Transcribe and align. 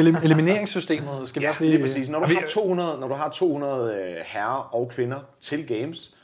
elim- 0.00 0.24
elimineringssystemet 0.24 1.28
skal 1.28 1.40
vi 1.40 1.44
Ja, 1.44 1.48
også 1.48 1.60
lige, 1.60 1.70
lige... 1.72 1.82
præcis. 1.82 2.08
Når 2.08 2.20
du, 2.20 2.26
Vi- 2.26 2.34
har 2.34 2.46
200, 2.46 3.00
når 3.00 3.08
du 3.08 3.14
har 3.14 3.28
200 3.30 3.94
øh, 3.94 4.16
herrer 4.26 4.74
og 4.74 4.88
kvinder 4.90 5.20
til 5.40 5.66
games, 5.66 6.16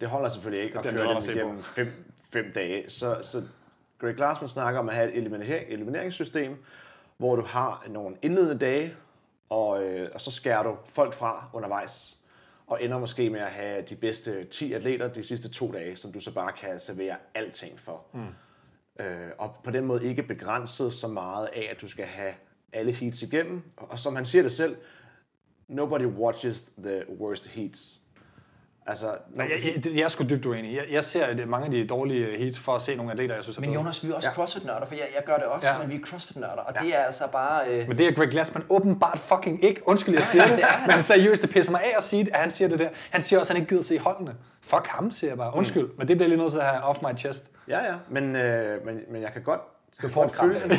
det 0.00 0.08
holder 0.08 0.28
selvfølgelig 0.28 0.64
ikke 0.64 0.78
at 0.78 0.82
bliver 0.82 0.94
køre 0.96 1.08
dem 1.08 1.16
at 1.16 1.28
igennem 1.28 1.62
fem, 1.62 1.92
fem 2.32 2.52
dage. 2.54 2.90
Så, 2.90 3.16
så 3.22 3.42
Greg 4.00 4.14
Glassman 4.14 4.48
snakker 4.48 4.80
om 4.80 4.88
at 4.88 4.94
have 4.94 5.12
et 5.12 5.16
eliminering, 5.18 5.68
elimineringssystem, 5.68 6.64
hvor 7.16 7.36
du 7.36 7.42
har 7.42 7.84
nogle 7.88 8.16
indledende 8.22 8.58
dage, 8.58 8.94
og, 9.50 9.82
øh, 9.84 10.08
og 10.14 10.20
så 10.20 10.30
skærer 10.30 10.62
du 10.62 10.76
folk 10.92 11.14
fra 11.14 11.44
undervejs, 11.52 12.16
og 12.66 12.84
ender 12.84 12.98
måske 12.98 13.30
med 13.30 13.40
at 13.40 13.50
have 13.50 13.82
de 13.82 13.96
bedste 13.96 14.44
10 14.44 14.72
atleter 14.72 15.08
de 15.08 15.22
sidste 15.22 15.48
to 15.50 15.72
dage, 15.72 15.96
som 15.96 16.12
du 16.12 16.20
så 16.20 16.34
bare 16.34 16.52
kan 16.52 16.78
servere 16.78 17.14
alting 17.34 17.80
for. 17.80 18.00
Mm. 18.12 19.04
Øh, 19.04 19.28
og 19.38 19.54
på 19.64 19.70
den 19.70 19.84
måde 19.84 20.04
ikke 20.08 20.22
begrænset 20.22 20.92
så 20.92 21.08
meget 21.08 21.46
af, 21.46 21.68
at 21.70 21.80
du 21.80 21.88
skal 21.88 22.04
have 22.06 22.32
alle 22.72 22.92
heats 22.92 23.22
igennem. 23.22 23.62
Og 23.76 23.98
som 23.98 24.16
han 24.16 24.26
siger 24.26 24.42
det 24.42 24.52
selv, 24.52 24.76
nobody 25.68 26.04
watches 26.06 26.72
the 26.84 27.02
worst 27.20 27.48
heats. 27.48 28.00
Altså, 28.86 29.06
Nej, 29.30 29.50
jeg, 29.64 29.74
jeg, 29.84 29.94
jeg 29.94 30.02
er 30.02 30.08
sgu 30.08 30.24
dybt 30.30 30.46
uenig. 30.46 30.74
Jeg, 30.76 30.84
jeg 30.90 31.04
ser 31.04 31.26
at 31.26 31.48
mange 31.48 31.64
af 31.66 31.70
de 31.70 31.86
dårlige 31.86 32.38
heats 32.38 32.58
for 32.58 32.72
at 32.76 32.82
se 32.82 32.94
nogle 32.96 33.12
atleter, 33.12 33.34
jeg 33.34 33.44
synes 33.44 33.56
er 33.56 33.60
Men. 33.60 33.72
Jonas, 33.72 34.04
vi 34.06 34.10
er 34.10 34.14
også 34.14 34.28
ja. 34.28 34.34
CrossFit-nørder, 34.34 34.86
for 34.86 34.94
jeg, 34.94 35.04
jeg 35.16 35.24
gør 35.24 35.34
det 35.36 35.44
også, 35.44 35.68
Ja. 35.68 35.78
men 35.78 35.88
vi 35.90 35.94
er 35.94 36.00
CrossFit-nørder, 36.00 36.62
og 36.62 36.74
ja. 36.74 36.84
det 36.86 36.94
er 36.96 36.98
altså 36.98 37.24
bare... 37.32 37.68
Øh, 37.70 37.88
Men 37.88 37.98
det 37.98 38.06
er 38.08 38.12
Greg 38.12 38.28
Glassman 38.28 38.64
åbenbart 38.68 39.18
fucking 39.18 39.64
ikke. 39.64 39.88
Undskyld, 39.88 40.14
jeg 40.14 40.22
siger 40.24 40.42
det. 40.46 40.64
Men 40.94 41.02
seriøst, 41.02 41.42
det 41.42 41.50
pisser 41.50 41.72
mig 41.72 41.80
af 41.84 41.94
at 41.96 42.02
sige 42.02 42.24
det, 42.24 42.30
at 42.34 42.40
han 42.40 42.50
siger 42.50 42.68
det 42.68 42.78
der. 42.78 42.88
Han 43.10 43.22
siger 43.22 43.40
også, 43.40 43.52
at 43.52 43.56
han 43.56 43.62
ikke 43.62 43.68
gider 43.70 43.82
se 43.82 43.98
holdene. 43.98 44.34
Fuck 44.60 44.86
ham, 44.86 45.10
siger 45.10 45.30
jeg 45.30 45.38
bare. 45.38 45.54
Undskyld, 45.56 45.82
Mm. 45.84 45.92
men 45.98 46.08
det 46.08 46.16
bliver 46.16 46.28
lige 46.28 46.38
nødt 46.38 46.52
til 46.52 46.58
at 46.58 46.66
have 46.66 46.82
off 46.82 47.02
my 47.02 47.18
chest. 47.18 47.50
ja, 47.68 47.84
ja, 47.84 47.94
men, 48.10 48.36
øh, 48.36 48.86
men, 48.86 49.00
men 49.10 49.22
jeg 49.22 49.32
kan 49.32 49.42
godt, 49.42 49.60
Du 50.02 50.08
får 50.08 50.24
et 50.24 50.32
kram 50.32 50.48
følge. 50.50 50.60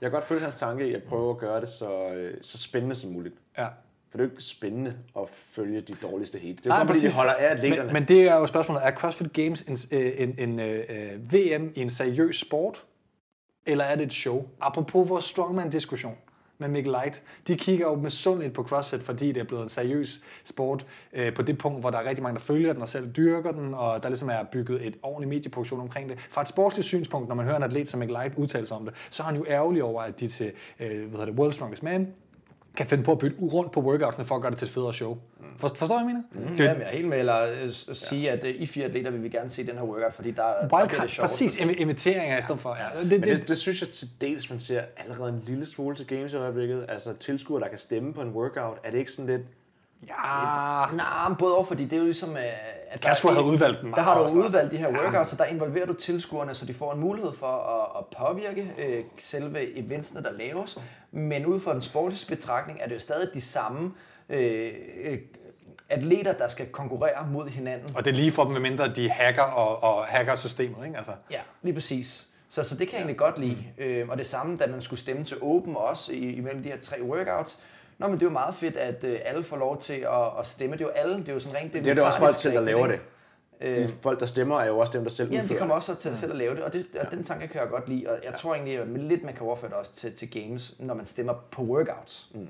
Jeg 0.00 0.10
kan 0.10 0.10
godt 0.10 0.24
følge 0.24 0.40
hans 0.40 0.56
tanke 0.58 0.88
i 0.88 0.94
at 0.94 1.02
prøve 1.02 1.30
at 1.30 1.38
gøre 1.38 1.60
det 1.60 1.68
så, 1.68 2.08
øh, 2.08 2.38
så 2.42 2.58
spændende 2.58 2.96
som 2.96 3.10
muligt. 3.10 3.34
Ja. 3.58 3.66
For 4.10 4.18
det 4.18 4.24
er 4.24 4.24
jo 4.24 4.30
ikke 4.30 4.42
spændende 4.42 4.94
at 5.18 5.28
følge 5.28 5.80
de 5.80 5.94
dårligste 5.94 6.38
heat. 6.38 6.56
Det 6.56 6.66
er 6.66 6.70
jo 6.70 6.76
Nej, 6.78 6.86
kun 6.86 6.94
fordi, 6.94 7.06
de 7.06 7.12
holder 7.12 7.32
af 7.32 7.50
atleterne. 7.50 7.84
Men, 7.84 7.92
men 7.92 8.04
det 8.04 8.28
er 8.28 8.36
jo 8.36 8.46
spørgsmålet, 8.46 8.86
er 8.86 8.90
CrossFit 8.90 9.32
Games 9.32 9.62
en, 9.62 9.98
øh, 9.98 10.12
en, 10.16 10.34
en, 10.38 10.60
øh, 10.60 11.32
VM 11.32 11.72
i 11.74 11.80
en 11.80 11.90
seriøs 11.90 12.40
sport, 12.40 12.84
eller 13.66 13.84
er 13.84 13.94
det 13.94 14.04
et 14.04 14.12
show? 14.12 14.46
Apropos 14.60 15.08
vores 15.08 15.24
strongman-diskussion 15.24 16.16
med 16.58 16.68
Mikkel 16.68 16.92
Light, 16.92 17.22
de 17.48 17.56
kigger 17.56 17.86
jo 17.86 17.94
med 17.94 18.50
på 18.50 18.62
CrossFit, 18.62 19.02
fordi 19.02 19.32
det 19.32 19.40
er 19.40 19.44
blevet 19.44 19.62
en 19.62 19.68
seriøs 19.68 20.20
sport 20.44 20.86
øh, 21.12 21.34
på 21.34 21.42
det 21.42 21.58
punkt, 21.58 21.80
hvor 21.80 21.90
der 21.90 21.98
er 21.98 22.08
rigtig 22.08 22.22
mange, 22.22 22.34
der 22.34 22.40
følger 22.40 22.72
den 22.72 22.82
og 22.82 22.88
selv 22.88 23.12
dyrker 23.12 23.52
den, 23.52 23.74
og 23.74 24.02
der 24.02 24.08
ligesom 24.08 24.28
er 24.28 24.42
bygget 24.52 24.86
et 24.86 24.96
ordentligt 25.02 25.28
medieproduktion 25.28 25.80
omkring 25.80 26.08
det. 26.08 26.18
Fra 26.30 26.42
et 26.42 26.48
sportsligt 26.48 26.86
synspunkt, 26.86 27.28
når 27.28 27.34
man 27.34 27.46
hører 27.46 27.56
en 27.56 27.62
atlet 27.62 27.88
som 27.88 27.98
Mikkel 27.98 28.16
Light 28.16 28.34
udtale 28.38 28.66
sig 28.66 28.76
om 28.76 28.84
det, 28.84 28.94
så 29.10 29.22
er 29.22 29.26
han 29.26 29.36
jo 29.36 29.44
ærgerlig 29.48 29.82
over, 29.82 30.02
at 30.02 30.20
de 30.20 30.28
til 30.28 30.52
øh, 30.80 31.00
hvad 31.00 31.10
hedder 31.10 31.24
det, 31.24 31.34
World 31.34 31.52
Strongest 31.52 31.82
Man 31.82 32.14
kan 32.78 32.86
finde 32.86 33.04
på 33.04 33.12
at 33.12 33.18
bytte 33.18 33.36
rundt 33.40 33.72
på 33.72 33.80
workoutsene 33.80 34.24
for 34.26 34.34
at 34.36 34.42
gøre 34.42 34.50
det 34.50 34.58
til 34.58 34.64
et 34.66 34.72
federe 34.72 34.94
show. 34.94 35.18
For, 35.58 35.68
forstår 35.68 35.98
jeg, 35.98 36.04
hvad 36.04 36.14
jeg 36.14 36.22
mener? 36.34 36.50
Mm, 36.50 36.56
jamen, 36.56 36.82
jeg 36.82 36.88
er 36.88 36.96
helt 36.96 37.08
med, 37.08 37.18
eller 37.18 37.42
øh, 37.64 37.72
sige, 37.92 38.30
at 38.30 38.44
øh, 38.44 38.54
I 38.58 38.66
fire 38.66 38.84
atleter 38.84 39.10
vil 39.10 39.22
vi 39.22 39.28
gerne 39.28 39.48
se 39.50 39.66
den 39.66 39.74
her 39.74 39.82
workout, 39.82 40.14
fordi 40.14 40.30
der, 40.30 40.42
der 40.42 40.68
bliver 40.68 41.00
det 41.00 41.10
sjovt. 41.10 41.28
præcis, 41.28 41.60
imi- 41.60 41.80
imiteringer 41.80 42.38
i 42.38 42.42
stedet 42.42 42.60
for. 42.60 42.76
Ja, 42.76 43.00
det, 43.00 43.10
Men 43.10 43.22
det, 43.22 43.38
det, 43.38 43.48
det 43.48 43.58
synes 43.58 43.80
jeg 43.80 43.88
til 43.90 44.08
dels, 44.20 44.50
man 44.50 44.60
ser 44.60 44.82
allerede 44.96 45.28
en 45.28 45.42
lille 45.46 45.66
smule 45.66 45.96
til 45.96 46.06
games 46.06 46.32
i 46.32 46.36
øjeblikket. 46.36 46.84
Altså 46.88 47.12
tilskuere, 47.12 47.62
der 47.62 47.68
kan 47.68 47.78
stemme 47.78 48.14
på 48.14 48.20
en 48.20 48.28
workout. 48.28 48.78
Er 48.84 48.90
det 48.90 48.98
ikke 48.98 49.12
sådan 49.12 49.30
lidt... 49.30 49.42
ja, 50.06 50.86
Nej, 50.96 51.34
både 51.38 51.54
over, 51.54 51.64
fordi 51.64 51.84
det 51.84 51.92
er 51.92 51.96
jo 51.98 52.04
ligesom... 52.04 52.30
øh, 52.36 52.42
At 52.90 53.02
der 53.02 53.08
Castro 53.08 53.28
er- 53.28 53.32
havde 53.32 53.46
udvalgt 53.46 53.80
den 53.82 53.92
Der 53.92 54.00
har 54.02 54.18
du 54.28 54.34
udvalgt 54.34 54.72
de 54.72 54.76
her 54.76 54.88
workouts, 54.92 55.30
så 55.30 55.36
der 55.36 55.44
involverer 55.44 55.86
du 55.86 55.92
tilskuerne, 55.92 56.54
så 56.54 56.66
de 56.66 56.74
får 56.74 56.92
en 56.92 57.00
mulighed 57.00 57.32
for 57.32 57.46
at, 57.46 57.98
at 57.98 58.04
påvirke 58.26 58.72
øh, 58.78 59.04
selve 59.18 59.78
eventsene, 59.78 60.22
der 60.22 60.32
laves. 60.32 60.78
Men 61.10 61.46
ud 61.46 61.60
fra 61.60 61.74
en 61.74 61.82
sportslig 61.82 62.36
betragtning 62.36 62.78
er 62.82 62.86
det 62.88 62.94
jo 62.94 63.00
stadig 63.00 63.28
de 63.34 63.40
samme 63.40 63.92
øh, 64.28 64.72
øh, 65.04 65.18
atleter, 65.88 66.32
der 66.32 66.48
skal 66.48 66.66
konkurrere 66.66 67.26
mod 67.32 67.48
hinanden. 67.48 67.96
og 67.96 68.04
det 68.04 68.10
er 68.10 68.14
lige 68.14 68.32
for 68.32 68.44
dem, 68.44 68.52
medmindre 68.52 68.88
de 68.88 69.10
hacker 69.10 69.42
og, 69.42 69.82
og 69.82 70.04
hacker 70.04 70.36
systemet, 70.36 70.84
ikke? 70.86 70.96
Altså, 70.96 71.12
Ja, 71.30 71.40
lige 71.62 71.74
præcis. 71.74 72.24
Så, 72.50 72.62
så 72.62 72.74
det 72.76 72.88
kan 72.88 72.92
jeg 72.92 72.98
egentlig 73.00 73.16
godt 73.16 73.38
lide. 73.38 73.64
Øh, 73.78 74.08
og 74.08 74.18
det 74.18 74.26
samme, 74.26 74.56
da 74.56 74.66
man 74.66 74.80
skulle 74.80 75.00
stemme 75.00 75.24
til 75.24 75.36
Open 75.42 75.76
også 75.76 76.12
i, 76.12 76.16
imellem 76.32 76.62
de 76.62 76.68
her 76.68 76.78
tre 76.80 77.02
workouts. 77.02 77.58
Nå, 77.98 78.06
men 78.08 78.14
det 78.14 78.22
er 78.22 78.26
jo 78.26 78.32
meget 78.32 78.54
fedt, 78.54 78.76
at 78.76 79.04
øh, 79.04 79.18
alle 79.24 79.42
får 79.44 79.56
lov 79.56 79.80
til 79.80 79.92
at, 79.94 80.38
at 80.38 80.46
stemme. 80.46 80.76
Det 80.76 80.80
er 80.80 80.86
jo 80.86 80.90
alle, 80.90 81.16
det 81.18 81.28
er 81.28 81.32
jo 81.32 81.38
sådan 81.38 81.58
rent 81.58 81.72
Det 81.72 81.86
er 81.86 81.94
det 81.94 82.02
også 82.04 82.18
folk 82.18 82.34
selv, 82.34 82.54
der 82.54 82.60
laver 82.60 82.86
det. 82.86 83.00
De 83.62 83.90
folk, 84.02 84.20
der 84.20 84.26
stemmer, 84.26 84.60
er 84.60 84.66
jo 84.66 84.78
også 84.78 84.92
dem, 84.92 85.02
der 85.04 85.10
selv 85.10 85.28
Jamen, 85.28 85.38
de 85.40 85.44
udfører 85.44 85.58
kommer 85.58 85.74
også 85.74 85.94
til 85.94 86.16
selv 86.16 86.32
at 86.32 86.38
lave 86.38 86.54
det, 86.54 86.62
og, 86.62 86.72
det, 86.72 86.86
og 87.00 87.10
den 87.10 87.24
tanke 87.24 87.48
kan 87.48 87.60
jeg 87.60 87.68
godt 87.68 87.88
lide. 87.88 88.06
Og 88.08 88.18
jeg 88.24 88.34
tror 88.34 88.54
egentlig, 88.54 88.78
at 88.78 88.88
lidt 88.88 89.24
man 89.24 89.34
kan 89.34 89.46
overføre 89.46 89.70
det 89.70 89.78
også 89.78 89.92
til, 89.92 90.12
til 90.12 90.30
games, 90.30 90.74
når 90.78 90.94
man 90.94 91.06
stemmer 91.06 91.32
på 91.50 91.62
workouts. 91.62 92.28
Mm. 92.34 92.48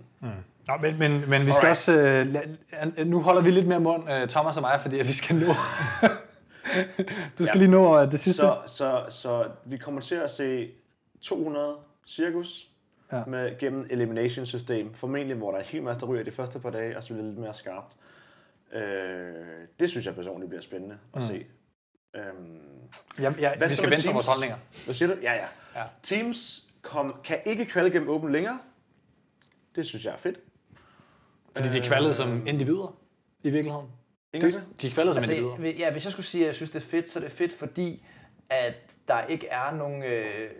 Nå, 0.66 0.74
men, 0.82 0.98
men, 0.98 1.24
men 1.30 1.46
vi 1.46 1.52
skal 1.52 1.68
også... 1.68 1.92
Øh, 1.92 2.34
la- 2.34 3.04
nu 3.04 3.22
holder 3.22 3.42
vi 3.42 3.50
lidt 3.50 3.66
mere 3.66 3.80
mund, 3.80 4.10
øh, 4.12 4.28
Thomas 4.28 4.56
og 4.56 4.62
mig, 4.62 4.80
fordi 4.80 4.98
at 4.98 5.06
vi 5.08 5.12
skal 5.12 5.36
nå... 5.36 5.46
du 7.38 7.46
skal 7.46 7.58
Ja. 7.58 7.58
lige 7.58 7.70
nå 7.70 8.00
øh, 8.00 8.10
det 8.10 8.20
sidste. 8.20 8.40
Så, 8.40 8.56
så, 8.66 9.04
så 9.08 9.44
vi 9.64 9.76
kommer 9.76 10.00
til 10.00 10.14
at 10.14 10.30
se 10.30 10.70
200 11.22 11.74
cirkus 12.08 12.67
Ja. 13.12 13.24
med, 13.26 13.58
gennem 13.58 13.86
elimination 13.90 14.46
system. 14.46 14.94
Formentlig, 14.94 15.36
hvor 15.36 15.50
der 15.50 15.58
er 15.58 15.62
en 15.62 15.68
hel 15.68 15.82
masse, 15.82 16.00
der 16.00 16.06
ryger 16.06 16.24
de 16.24 16.30
første 16.32 16.58
par 16.60 16.70
dage, 16.70 16.96
og 16.96 17.02
så 17.04 17.08
bliver 17.08 17.22
det 17.22 17.30
lidt 17.30 17.40
mere 17.40 17.54
skarpt. 17.54 17.96
Øh, 18.72 19.34
det 19.80 19.90
synes 19.90 20.06
jeg 20.06 20.14
personligt 20.14 20.48
bliver 20.48 20.62
spændende 20.62 20.98
at 21.14 21.22
se. 21.22 21.46
Øhm, 22.16 22.58
Ja, 23.20 23.32
ja, 23.38 23.56
Hvad 23.56 23.68
vi 23.68 23.74
skal 23.74 23.90
vente 23.90 24.06
på 24.06 24.12
vores 24.12 24.26
Teams? 24.26 24.26
holdninger. 24.26 24.56
hvad 24.84 24.94
siger 24.94 25.14
du? 25.14 25.20
Ja, 25.22 25.32
ja. 25.32 25.46
Ja. 25.76 25.84
Teams 26.02 26.68
kom, 26.82 27.14
kan 27.24 27.38
ikke 27.46 27.64
kvalde 27.64 27.90
gennem 27.90 28.08
åben 28.08 28.32
længere. 28.32 28.58
Det 29.76 29.86
synes 29.86 30.04
jeg 30.04 30.12
er 30.12 30.16
fedt. 30.18 30.40
Fordi 31.56 31.68
de 31.68 31.78
er 31.78 31.84
kvaldet 31.84 32.16
som 32.16 32.46
individer, 32.46 32.96
i 33.42 33.50
virkeligheden. 33.50 33.86
Ingen 34.32 34.50
De, 34.52 34.62
de 34.82 34.86
er 34.86 34.90
kvaldet 34.90 35.14
som 35.14 35.18
Altså, 35.18 35.32
individer. 35.34 35.78
ja, 35.78 35.92
hvis 35.92 36.04
jeg 36.04 36.12
skulle 36.12 36.26
sige, 36.26 36.42
at 36.44 36.46
jeg 36.46 36.54
synes, 36.54 36.70
det 36.70 36.82
er 36.82 36.86
fedt, 36.86 37.08
så 37.10 37.18
er 37.18 37.22
det 37.22 37.32
fedt, 37.32 37.54
fordi 37.54 38.04
at 38.50 38.74
der 39.08 39.24
ikke 39.26 39.46
er 39.48 39.74
nogen, 39.74 40.02
øh, 40.02 40.50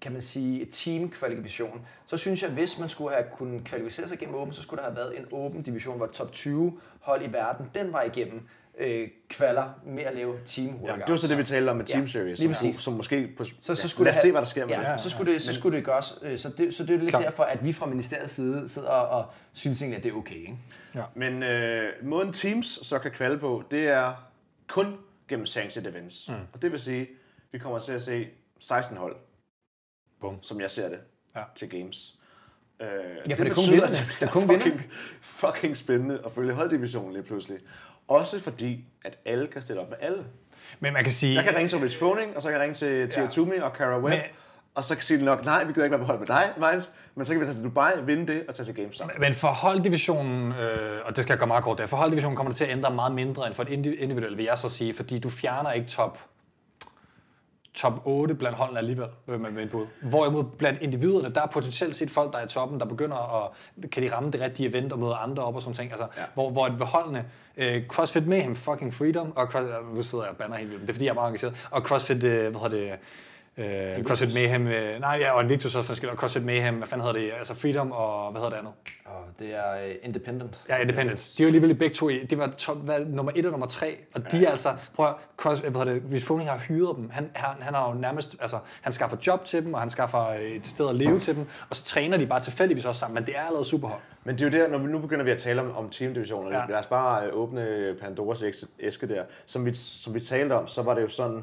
kan 0.00 0.12
man 0.12 0.22
sige, 0.22 0.64
team-kvalifikation. 0.64 1.86
Så 2.06 2.16
synes 2.16 2.42
jeg, 2.42 2.50
hvis 2.50 2.78
man 2.78 2.88
skulle 2.88 3.14
have 3.14 3.24
kunnet 3.32 3.64
kvalificere 3.64 4.08
sig 4.08 4.18
gennem 4.18 4.34
åben, 4.34 4.52
så 4.54 4.62
skulle 4.62 4.78
der 4.78 4.84
have 4.88 4.96
været 4.96 5.18
en 5.18 5.26
åben 5.32 5.62
division, 5.62 5.96
hvor 5.96 6.06
top 6.06 6.32
20 6.32 6.78
hold 7.00 7.26
i 7.28 7.32
verden, 7.32 7.70
den 7.74 7.92
var 7.92 8.02
igennem 8.02 8.48
øh, 8.78 9.08
kvaller 9.28 9.80
med 9.86 10.02
at 10.02 10.14
lave 10.14 10.38
team 10.46 10.78
Ja, 10.86 10.92
det 10.92 11.08
var 11.08 11.16
så 11.16 11.28
det, 11.28 11.38
vi 11.38 11.44
talte 11.44 11.70
om 11.70 11.76
med 11.76 11.86
Ja, 11.86 11.92
Team 11.94 12.08
Series, 12.08 12.38
lige 12.38 12.54
som, 12.54 12.66
præcis. 12.66 12.76
som 12.76 12.92
måske... 12.92 13.28
På, 13.38 13.44
Så, 13.44 13.52
så 13.60 13.72
ja, 13.82 13.88
skulle 13.88 14.04
lad 14.04 14.14
os 14.18 14.22
se, 14.22 14.30
hvad 14.30 14.40
der 14.40 14.46
sker 14.46 14.66
med 14.66 14.74
ja, 14.74 14.92
det. 14.92 15.00
Så 15.00 15.10
skulle 15.10 15.32
det, 15.32 15.42
så 15.42 15.52
skulle 15.54 15.76
det 15.76 15.84
gøres. 15.84 16.18
Øh, 16.22 16.38
Så 16.38 16.48
det, 16.58 16.74
så 16.74 16.86
det 16.86 16.94
er 16.94 16.98
lidt 16.98 17.10
Klart. 17.10 17.22
derfor, 17.22 17.42
at 17.42 17.64
vi 17.64 17.72
fra 17.72 17.86
ministeriets 17.86 18.34
side 18.34 18.68
sidder 18.68 18.88
og, 18.88 19.18
og 19.18 19.32
synes 19.52 19.82
egentlig, 19.82 19.96
at 19.96 20.02
det 20.02 20.12
er 20.12 20.16
okay. 20.16 20.34
Ikke? 20.34 20.56
Men 21.14 21.42
øh, 21.42 21.92
måden 22.02 22.32
Teams 22.32 22.66
så 22.86 22.98
kan 22.98 23.10
kvalde 23.10 23.38
på, 23.38 23.62
det 23.70 23.88
er 23.88 24.30
kun 24.68 24.96
gennem 25.28 25.46
sanctioned 25.46 25.90
events. 25.92 26.28
Mm. 26.28 26.34
Og 26.52 26.62
det 26.62 26.72
vil 26.72 26.80
sige, 26.80 27.08
vi 27.52 27.58
kommer 27.58 27.78
til 27.78 27.92
at 27.92 28.02
se 28.02 28.28
16 28.60 28.96
hold, 28.96 29.16
Bum. 30.20 30.36
som 30.42 30.60
jeg 30.60 30.70
ser 30.70 30.88
det, 30.88 30.98
Ja. 31.36 31.42
til 31.56 31.70
games. 31.70 32.14
Øh, 32.80 32.86
Ja, 32.88 32.94
for 32.94 33.24
det 33.26 33.30
er 33.30 33.36
kun 33.36 33.46
betyder, 33.46 33.70
vinderne. 33.72 33.96
at 33.96 34.16
Det 34.20 34.26
er 34.28 34.30
kun 34.32 34.48
fucking, 34.48 34.82
fucking 35.20 35.76
spændende 35.76 36.20
at 36.26 36.32
følge 36.32 36.52
holddivisionen 36.52 37.12
lige 37.12 37.22
pludselig. 37.22 37.58
Også 38.08 38.40
fordi, 38.40 38.84
at 39.04 39.18
alle 39.24 39.46
kan 39.46 39.62
stille 39.62 39.82
op 39.82 39.88
med 39.90 39.96
alle. 40.00 40.24
Men 40.80 40.92
man 40.92 41.02
kan 41.04 41.12
sige... 41.12 41.34
Jeg 41.34 41.44
kan 41.44 41.56
ringe 41.56 41.68
til 41.68 41.78
Rich 41.78 41.98
Froning, 41.98 42.36
og 42.36 42.42
så 42.42 42.48
kan 42.48 42.52
jeg 42.54 42.62
ringe 42.62 42.74
til 42.74 43.10
Tia 43.10 43.26
Toomey 43.26 43.60
og 43.60 43.70
Cara 43.76 43.94
Webb. 43.98 44.08
Men- 44.08 44.20
Og 44.74 44.84
så 44.84 44.94
kan 44.94 45.04
sige 45.04 45.24
nok, 45.24 45.44
nej, 45.44 45.64
vi 45.64 45.72
gider 45.72 45.84
ikke 45.84 45.90
være 45.96 46.00
på 46.00 46.06
hold 46.06 46.18
med 46.18 46.26
dig, 46.26 46.52
Miles. 46.56 46.92
Men 47.14 47.24
så 47.24 47.32
kan 47.32 47.40
vi 47.40 47.46
tage 47.46 47.54
til 47.56 47.64
Dubai, 47.64 47.92
vinde 48.04 48.32
det 48.32 48.44
og 48.48 48.54
tage 48.54 48.66
til 48.66 48.74
games 48.74 48.96
sammen. 48.96 49.16
Men 49.20 49.34
for 49.34 49.48
holddivisionen, 49.48 50.52
øh, 50.52 51.00
og 51.06 51.16
det 51.16 51.22
skal 51.24 51.32
jeg 51.32 51.38
gøre 51.38 51.46
meget 51.46 51.64
kort 51.64 51.78
der, 51.78 51.86
for 51.86 51.96
holddivisionen 51.96 52.36
kommer 52.36 52.50
det 52.50 52.56
til 52.56 52.64
at 52.64 52.70
ændre 52.70 52.94
meget 52.94 53.12
mindre 53.14 53.46
end 53.46 53.54
for 53.54 53.62
et 53.62 53.68
indi- 53.68 54.00
individuelt, 54.02 54.36
vil 54.36 54.44
jeg 54.44 54.58
så 54.58 54.68
sige, 54.68 54.94
fordi 54.94 55.18
du 55.18 55.28
fjerner 55.28 55.72
ikke 55.72 55.88
top, 55.88 56.18
top 57.74 58.06
8 58.06 58.34
blandt 58.34 58.58
holdene 58.58 58.78
alligevel 58.78 59.08
øh, 59.28 59.40
med 59.40 59.50
mit 59.50 59.70
bud. 59.70 59.86
Hvorimod 60.02 60.44
blandt 60.44 60.82
individerne, 60.82 61.34
der 61.34 61.42
er 61.42 61.46
potentielt 61.46 61.96
set 61.96 62.10
folk, 62.10 62.32
der 62.32 62.38
er 62.38 62.44
i 62.44 62.48
toppen, 62.48 62.80
der 62.80 62.86
begynder 62.86 63.44
at, 63.44 63.50
kan 63.90 64.02
de 64.02 64.14
ramme 64.14 64.30
det 64.30 64.40
rigtige 64.40 64.68
event 64.68 64.92
og 64.92 64.98
møde 64.98 65.14
andre 65.14 65.42
op 65.44 65.56
og 65.56 65.62
sådan 65.62 65.74
ting. 65.74 65.90
Altså, 65.90 66.06
ja. 66.16 66.22
hvor, 66.34 66.50
hvor 66.50 66.68
ved 66.68 66.86
holdene, 66.86 67.24
øh, 67.56 67.86
CrossFit 67.86 68.26
Mayhem, 68.26 68.56
fucking 68.56 68.94
Freedom, 68.94 69.32
og 69.36 69.46
Cross, 69.46 69.66
nu 69.94 70.02
sidder 70.02 70.24
jeg 70.24 70.30
og 70.30 70.36
banner 70.36 70.56
helt 70.56 70.70
vildt, 70.70 70.82
det 70.82 70.90
er 70.90 70.94
fordi, 70.94 71.04
jeg 71.04 71.10
er 71.10 71.14
meget 71.14 71.28
engageret, 71.28 71.68
og 71.70 71.82
CrossFit, 71.82 72.24
øh, 72.24 72.50
hvad 72.50 72.60
hedder 72.60 72.68
det, 72.68 72.98
Øh, 73.58 74.04
CrossFit 74.04 74.34
Mayhem, 74.34 74.66
øh, 74.66 75.00
nej, 75.00 75.18
ja, 75.20 75.30
og 75.32 75.42
Invictus 75.42 75.74
også 75.74 75.86
forskelligt, 75.86 76.12
og 76.12 76.18
CrossFit 76.20 76.44
Mayhem, 76.44 76.74
hvad 76.74 76.88
fanden 76.88 77.06
hedder 77.06 77.20
det, 77.20 77.32
altså 77.38 77.54
Freedom 77.54 77.92
og 77.92 78.30
hvad 78.30 78.40
hedder 78.40 78.50
det 78.50 78.58
andet? 78.58 78.72
Og 79.04 79.24
det 79.38 79.54
er 79.54 79.72
øh, 79.86 79.94
independent. 80.02 80.64
Ja, 80.68 80.76
Independence. 80.76 81.38
De 81.38 81.42
var 81.44 81.48
alligevel 81.48 81.74
begge 81.74 81.94
to 81.94 82.08
i. 82.08 82.24
Det 82.24 82.38
var 82.38 82.46
top, 82.46 82.76
hvad, 82.76 83.00
nummer 83.00 83.32
1 83.34 83.44
og 83.46 83.50
nummer 83.50 83.66
3. 83.66 83.96
Og 84.14 84.32
de 84.32 84.46
er 84.46 84.50
altså, 84.50 84.74
prøv 84.94 85.06
at, 85.06 85.14
cross, 85.36 85.60
hvad 85.60 85.70
hedder 85.70 85.92
det, 85.92 86.02
hvis 86.02 86.26
Froning 86.26 86.50
har 86.50 86.58
hyret 86.58 86.96
dem, 86.96 87.10
han, 87.10 87.30
han, 87.34 87.62
han 87.62 87.74
har 87.74 87.88
jo 87.88 87.94
nærmest, 87.94 88.36
altså, 88.40 88.58
han 88.80 88.92
skaffer 88.92 89.16
job 89.26 89.44
til 89.44 89.64
dem, 89.64 89.74
og 89.74 89.80
han 89.80 89.90
skaffer 89.90 90.18
et 90.40 90.66
sted 90.66 90.88
at 90.88 90.94
leve 90.94 91.20
til 91.20 91.34
dem, 91.36 91.46
og 91.70 91.76
så 91.76 91.84
træner 91.84 92.16
de 92.16 92.26
bare 92.26 92.40
tilfældigvis 92.40 92.84
også 92.84 92.98
sammen, 92.98 93.14
men 93.14 93.26
det 93.26 93.36
er 93.36 93.42
allerede 93.42 93.64
superhold. 93.64 94.00
Men 94.24 94.38
det 94.38 94.42
er 94.54 94.58
jo 94.58 94.64
der, 94.64 94.70
når 94.70 94.78
vi 94.78 94.86
nu 94.92 94.98
begynder 94.98 95.24
vi 95.24 95.30
at 95.30 95.38
tale 95.38 95.60
om, 95.60 95.76
om 95.76 95.90
teamdivisioner. 95.90 96.50
Ja. 96.50 96.58
Ja. 96.60 96.66
Lad 96.68 96.78
os 96.78 96.86
bare 96.86 97.26
øh, 97.26 97.30
åbne 97.36 97.94
Pandoras 98.00 98.42
æs- 98.42 98.66
æske 98.80 99.08
der. 99.08 99.22
Som 99.46 99.66
vi, 99.66 99.74
som 99.74 100.14
vi 100.14 100.20
talte 100.20 100.52
om, 100.52 100.66
så 100.66 100.82
var 100.82 100.94
det 100.94 101.02
jo 101.02 101.08
sådan, 101.08 101.42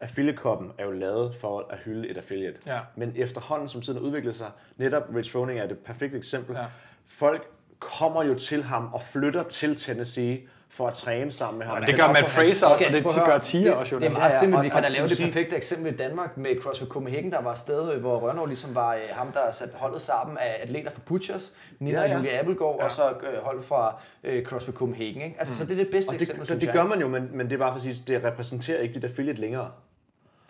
affiliate-koppen 0.00 0.72
er 0.78 0.84
jo 0.84 0.90
lavet 0.90 1.34
for 1.40 1.66
at 1.70 1.78
hylde 1.84 2.08
et 2.08 2.16
affiliate. 2.16 2.58
Ja. 2.66 2.78
Men 2.96 3.12
efterhånden, 3.16 3.68
som 3.68 3.80
tiden 3.80 3.98
har 3.98 4.06
udviklet 4.06 4.36
sig, 4.36 4.46
netop 4.76 5.02
Rich 5.16 5.32
Froning 5.32 5.58
er 5.60 5.66
det 5.66 5.78
perfekte 5.78 6.18
eksempel. 6.18 6.56
Ja. 6.56 6.64
Folk 7.08 7.46
kommer 7.78 8.22
jo 8.24 8.34
til 8.34 8.62
ham 8.62 8.88
og 8.94 9.02
flytter 9.02 9.42
til 9.42 9.76
Tennessee 9.76 10.40
for 10.72 10.88
at 10.88 10.94
træne 10.94 11.30
sammen 11.32 11.58
med 11.58 11.66
ham. 11.66 11.82
Det 11.84 11.94
gør 12.00 12.06
Matt 12.12 12.26
Fraser 12.28 12.66
også, 12.66 12.84
og 12.86 12.92
det 12.92 13.04
gør 13.26 13.38
Tia 13.38 13.72
også 13.72 13.94
jo. 13.94 13.98
Det 14.00 14.06
er 14.06 14.10
meget 14.10 14.32
simpelt. 14.32 14.56
og- 14.58 14.64
Vi 14.64 14.68
kan 14.68 14.76
og 14.76 14.82
da 14.82 14.88
lave 14.88 15.08
det 15.08 15.18
perfekte 15.18 15.56
eksempel 15.56 15.92
i 15.94 15.96
Danmark 15.96 16.36
med 16.36 16.56
CrossFit 16.60 16.88
Copenhagen, 16.88 17.32
der 17.32 17.40
var 17.42 17.52
et 17.52 17.58
sted, 17.58 17.96
hvor 17.98 18.18
Rønnow 18.18 18.46
ligesom 18.46 18.74
var 18.74 18.94
øh, 18.94 19.00
ham, 19.10 19.32
der 19.32 19.50
satte 19.50 19.74
holdet 19.76 20.02
sammen 20.02 20.38
af 20.38 20.58
atleter 20.62 20.90
fra 20.90 21.00
Butchers, 21.06 21.56
Nina 21.78 21.98
Ja, 22.00 22.04
ja, 22.04 22.10
ja. 22.10 22.16
Julie 22.16 22.38
Appelgaard, 22.40 22.76
ja. 22.78 22.84
og 22.84 22.90
så 22.92 23.02
øh, 23.10 23.42
hold 23.42 23.62
fra 23.62 24.00
øh, 24.24 24.44
CrossFit 24.44 24.74
Copenhagen. 24.74 25.22
Ikke? 25.22 25.36
Altså, 25.38 25.52
mm. 25.52 25.56
så 25.56 25.64
det 25.74 25.80
er 25.80 25.84
det 25.84 25.92
bedste 25.92 26.08
Og 26.10 26.14
eksempel, 26.14 26.40
det, 26.40 26.46
synes 26.46 26.60
det, 26.60 26.60
det 26.60 26.66
jeg. 26.66 26.74
gør 26.74 26.88
man 26.88 27.00
jo, 27.00 27.08
men, 27.08 27.28
men 27.32 27.46
det 27.46 27.52
er 27.54 27.58
bare 27.58 27.70
for 27.70 27.76
at 27.76 27.82
sige, 27.82 27.94
det 28.06 28.24
repræsenterer 28.24 28.80
ikke 28.80 28.94
dit 28.94 29.04
affiliate 29.04 29.40
længere. 29.40 29.70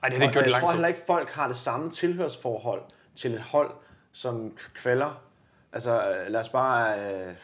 Ej, 0.03 0.09
det 0.09 0.19
har 0.19 0.27
det 0.27 0.35
gjort 0.35 0.45
i 0.45 0.45
jeg 0.45 0.51
lang 0.51 0.61
tror 0.61 0.69
tid. 0.69 0.75
heller 0.75 0.89
ikke, 0.89 1.01
folk 1.07 1.31
har 1.31 1.47
det 1.47 1.57
samme 1.57 1.91
tilhørsforhold 1.91 2.83
til 3.17 3.35
et 3.35 3.41
hold, 3.41 3.71
som 4.13 4.57
kvalder. 4.75 5.23
Altså, 5.73 6.11
øh, 6.11 6.33
lad 6.33 6.41
os 6.41 6.49
bare, 6.49 6.99
øh, 6.99 7.35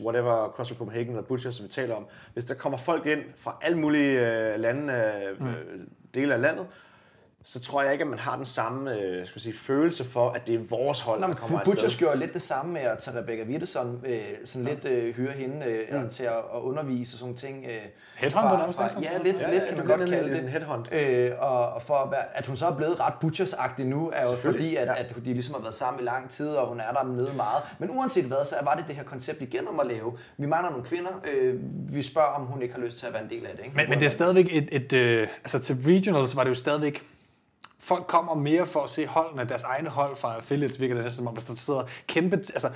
whatever, 0.00 0.52
CrossFit 0.56 0.78
Copenhagen 0.78 1.08
eller 1.08 1.22
Butcher, 1.22 1.50
som 1.50 1.64
vi 1.64 1.70
taler 1.70 1.94
om. 1.94 2.06
Hvis 2.32 2.44
der 2.44 2.54
kommer 2.54 2.78
folk 2.78 3.06
ind 3.06 3.20
fra 3.36 3.58
alle 3.62 3.78
mulige 3.78 4.20
øh, 4.20 4.60
lande, 4.60 4.92
øh, 4.92 5.46
mm. 5.46 5.90
dele 6.14 6.34
af 6.34 6.40
landet, 6.40 6.66
så 7.50 7.60
tror 7.60 7.82
jeg 7.82 7.92
ikke, 7.92 8.02
at 8.02 8.08
man 8.08 8.18
har 8.18 8.36
den 8.36 8.44
samme 8.44 8.92
øh, 8.94 9.26
skal 9.26 9.36
man 9.36 9.40
sige, 9.40 9.56
følelse 9.56 10.04
for, 10.04 10.30
at 10.30 10.46
det 10.46 10.54
er 10.54 10.58
vores 10.70 11.00
hold, 11.00 11.20
Nå, 11.20 11.26
der 11.26 11.32
kommer 11.34 11.58
Butchers 11.64 11.84
afsted. 11.84 11.98
gjorde 11.98 12.18
lidt 12.18 12.34
det 12.34 12.42
samme 12.42 12.72
med 12.72 12.80
at 12.80 12.98
tage 12.98 13.18
Rebecca 13.18 13.44
Wittesson, 13.44 14.00
øh, 14.06 14.18
sådan 14.44 14.64
lidt 14.68 14.84
øh, 14.84 15.14
hyre 15.14 15.32
hende 15.32 15.66
øh, 15.66 16.02
mm. 16.02 16.08
til 16.08 16.22
at, 16.24 16.32
at 16.54 16.60
undervise 16.60 17.14
og 17.14 17.18
sådan 17.18 17.24
nogle 17.24 17.36
ting. 17.36 17.64
Øh, 17.64 17.70
Headhunter 18.16 18.72
fra- 18.72 18.88
fra-? 18.88 19.00
Ja, 19.02 19.18
lidt, 19.24 19.40
Ja, 19.40 19.50
lidt 19.50 19.62
ja, 19.62 19.68
kan 19.68 19.76
man 19.76 19.86
godt 19.86 20.10
kalde 20.10 20.30
det. 20.30 20.42
en 20.42 20.48
headhunt. 20.48 20.88
Øh, 20.92 21.30
og, 21.38 21.68
og 21.72 21.82
for 21.82 21.94
at, 21.94 22.10
være, 22.10 22.24
at 22.34 22.46
hun 22.46 22.56
så 22.56 22.66
er 22.66 22.76
blevet 22.76 23.00
ret 23.00 23.14
Butchers-agtig 23.24 23.84
nu, 23.84 24.10
er 24.14 24.30
jo 24.30 24.36
fordi, 24.36 24.76
at, 24.76 24.86
ja. 24.86 25.00
at 25.00 25.14
de 25.24 25.32
ligesom 25.32 25.54
har 25.54 25.62
været 25.62 25.74
sammen 25.74 26.00
i 26.00 26.04
lang 26.04 26.30
tid, 26.30 26.48
og 26.48 26.68
hun 26.68 26.80
er 26.80 26.92
der 26.92 27.04
nede 27.04 27.32
meget. 27.36 27.62
Men 27.78 27.90
uanset 27.90 28.24
hvad, 28.24 28.44
så 28.44 28.54
var 28.64 28.74
det 28.74 28.84
det 28.88 28.96
her 28.96 29.02
koncept 29.04 29.42
igen 29.42 29.68
om 29.68 29.80
at 29.80 29.86
lave. 29.86 30.12
Vi 30.38 30.46
mangler 30.46 30.70
nogle 30.70 30.84
kvinder. 30.84 31.10
Øh, 31.32 31.54
vi 31.94 32.02
spørger, 32.02 32.28
om 32.28 32.42
hun 32.42 32.62
ikke 32.62 32.74
har 32.74 32.80
lyst 32.82 32.98
til 32.98 33.06
at 33.06 33.12
være 33.12 33.22
en 33.22 33.30
del 33.30 33.46
af 33.46 33.52
det. 33.56 33.64
Ikke? 33.64 33.76
Men, 33.76 33.88
men 33.88 33.98
det 33.98 34.06
er 34.06 34.10
stadigvæk 34.10 34.46
et, 34.50 34.68
et 34.72 34.92
øh, 34.92 35.28
altså 35.44 35.58
til 35.58 35.76
regionals 35.86 36.36
var 36.36 36.42
det 36.44 36.50
jo 36.50 36.54
stadigvæk, 36.54 37.06
folk 37.80 38.06
kommer 38.06 38.34
mere 38.34 38.66
for 38.66 38.80
at 38.80 38.90
se 38.90 39.06
holdene, 39.06 39.44
deres 39.44 39.62
egne 39.62 39.88
hold 39.90 40.16
fra 40.16 40.34
affiliates, 40.36 40.80
virker 40.80 40.94
det 40.94 41.04
næsten 41.04 41.18
som 41.18 41.26
om, 41.26 41.32
hvis 41.32 41.44
der 41.44 41.54
sidder 41.54 41.82
kæmpe, 42.06 42.36
altså, 42.36 42.70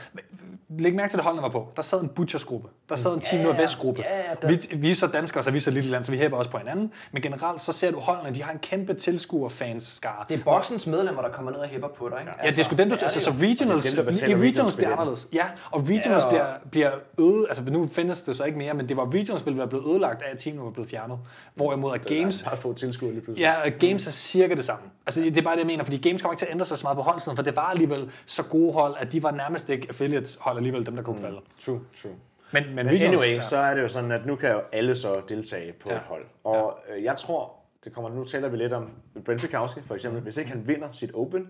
læg 0.79 0.95
mærke 0.95 1.11
til 1.11 1.17
det 1.17 1.25
holdene 1.25 1.43
var 1.43 1.49
på. 1.49 1.69
Der 1.77 1.83
sad 1.83 2.01
en 2.01 2.09
Butchers-gruppe, 2.09 2.69
der 2.89 2.97
sad 2.97 3.15
en 3.15 3.21
Team 3.21 3.41
Ja, 3.41 3.47
ja. 3.47 3.53
Nordvest-gruppe. 3.53 4.03
Der- 4.43 4.49
Vi, 4.49 4.69
vi 4.77 4.91
er 4.91 4.95
så 4.95 5.07
danskere, 5.07 5.43
så 5.43 5.51
vi 5.51 5.57
er 5.57 5.61
så 5.61 5.71
lille 5.71 5.91
land, 5.91 6.05
så 6.05 6.11
vi 6.13 6.19
hæber 6.19 6.37
også 6.37 6.51
på 6.51 6.59
hinanden. 6.59 6.93
Men 7.13 7.23
generelt 7.23 7.61
så 7.61 7.73
ser 7.73 7.91
du 7.91 7.99
holdene, 8.01 8.35
de 8.35 8.43
har 8.43 8.53
en 8.53 8.59
kæmpe 8.59 8.95
tilskuerfans-skare. 8.95 10.25
Det 10.29 10.41
er 10.41 10.45
boksens 10.45 10.87
medlemmer, 10.87 11.23
der 11.23 11.29
kommer 11.29 11.51
ned 11.53 11.59
og 11.61 11.67
hæpper 11.67 11.89
på 11.89 12.09
dig. 12.09 12.21
Ikke? 12.21 12.33
Ja, 12.45 12.51
det 12.51 12.59
er 12.59 12.63
sgu 12.63 12.77
dem, 12.77 12.89
du, 12.89 12.95
det 12.95 13.03
altså, 13.03 13.21
så 13.21 13.31
regionals, 13.31 13.95
er 13.99 14.03
dem, 14.05 14.15
der 14.15 14.27
i 14.27 14.35
regionals 14.35 14.77
bliver 14.77 14.93
anderledes. 14.93 15.29
Ja, 15.33 15.45
og 15.71 15.83
regionals 15.89 16.25
Ja, 16.25 16.43
og- 16.45 16.71
bliver, 16.71 16.91
bliver 17.19 17.37
øde, 17.39 17.47
altså 17.49 17.63
nu 17.65 17.89
findes 17.93 18.23
det 18.23 18.37
så 18.37 18.45
ikke 18.45 18.59
mere, 18.59 18.75
men 18.75 18.89
det 18.89 18.97
var 18.97 19.07
regionals 19.15 19.47
ville 19.47 19.59
være 19.59 19.69
blevet 19.69 19.87
ødelagt 19.91 20.23
af, 20.23 20.31
at 20.33 20.39
teamet 20.39 20.65
var 20.65 20.71
blevet 20.71 20.91
fjernet. 20.91 21.19
Hvorimod 21.55 21.95
at 21.95 22.07
games, 22.07 22.41
Har 22.41 22.57
fået 22.57 22.77
tilskud 22.77 23.09
lige 23.13 23.21
pludselig. 23.21 23.45
ja, 23.45 23.55
og 23.65 23.71
games 23.81 24.07
er 24.07 24.11
cirka 24.11 24.55
det 24.55 24.65
samme. 24.65 24.85
Altså 25.07 25.21
det 25.21 25.37
er 25.39 25.43
bare 25.43 25.55
det, 25.55 25.59
jeg 25.61 25.67
mener, 25.67 25.85
fordi 25.85 26.09
games 26.09 26.23
kommer 26.23 26.33
ikke 26.33 26.41
til 26.41 26.47
at 26.47 26.53
ændre 26.53 26.65
sig 26.67 26.79
så 26.79 26.85
meget 26.85 26.97
på 26.97 27.03
holdsiden, 27.03 27.37
for 27.37 27.43
det 27.43 27.57
var 27.57 27.63
alligevel 27.63 28.11
så 28.27 28.45
gode 28.45 28.73
hold, 28.73 28.95
at 28.99 29.13
de 29.13 29.23
var 29.23 29.31
nærmest 29.31 29.71
ikke 29.71 29.87
affiliates 29.89 30.39
hold 30.41 30.57
alligevel, 30.57 30.87
dem 30.87 30.97
der 30.97 31.03
kunne 31.03 31.19
falde. 31.19 31.41
True, 31.59 31.81
true. 32.03 32.13
Men, 32.53 32.65
men, 32.67 32.87
Men 32.87 32.89
anyway, 32.89 33.35
ja. 33.35 33.41
så 33.41 33.57
er 33.57 33.75
det 33.75 33.83
jo 33.83 33.89
sådan, 33.89 34.13
at 34.13 34.27
nu 34.27 34.37
kan 34.37 34.51
jo 34.53 34.61
alle 34.73 34.95
så 34.95 35.23
deltage 35.29 35.73
på 35.73 35.89
Ja. 35.91 35.97
et 35.97 36.03
hold. 36.03 36.25
Og 36.45 36.79
ja. 36.89 37.03
jeg 37.03 37.17
tror, 37.17 37.53
det 37.85 37.93
kommer, 37.95 38.11
nu 38.11 38.25
taler 38.25 38.49
vi 38.49 38.57
lidt 38.57 38.73
om 38.73 38.91
Brent 39.25 39.41
Fikowski 39.41 39.81
for 39.87 39.95
eksempel. 39.95 40.19
Mm. 40.21 40.25
Hvis 40.25 40.37
ikke 40.37 40.51
han 40.51 40.69
vinder 40.69 40.89
sit 40.93 41.11
Open, 41.15 41.49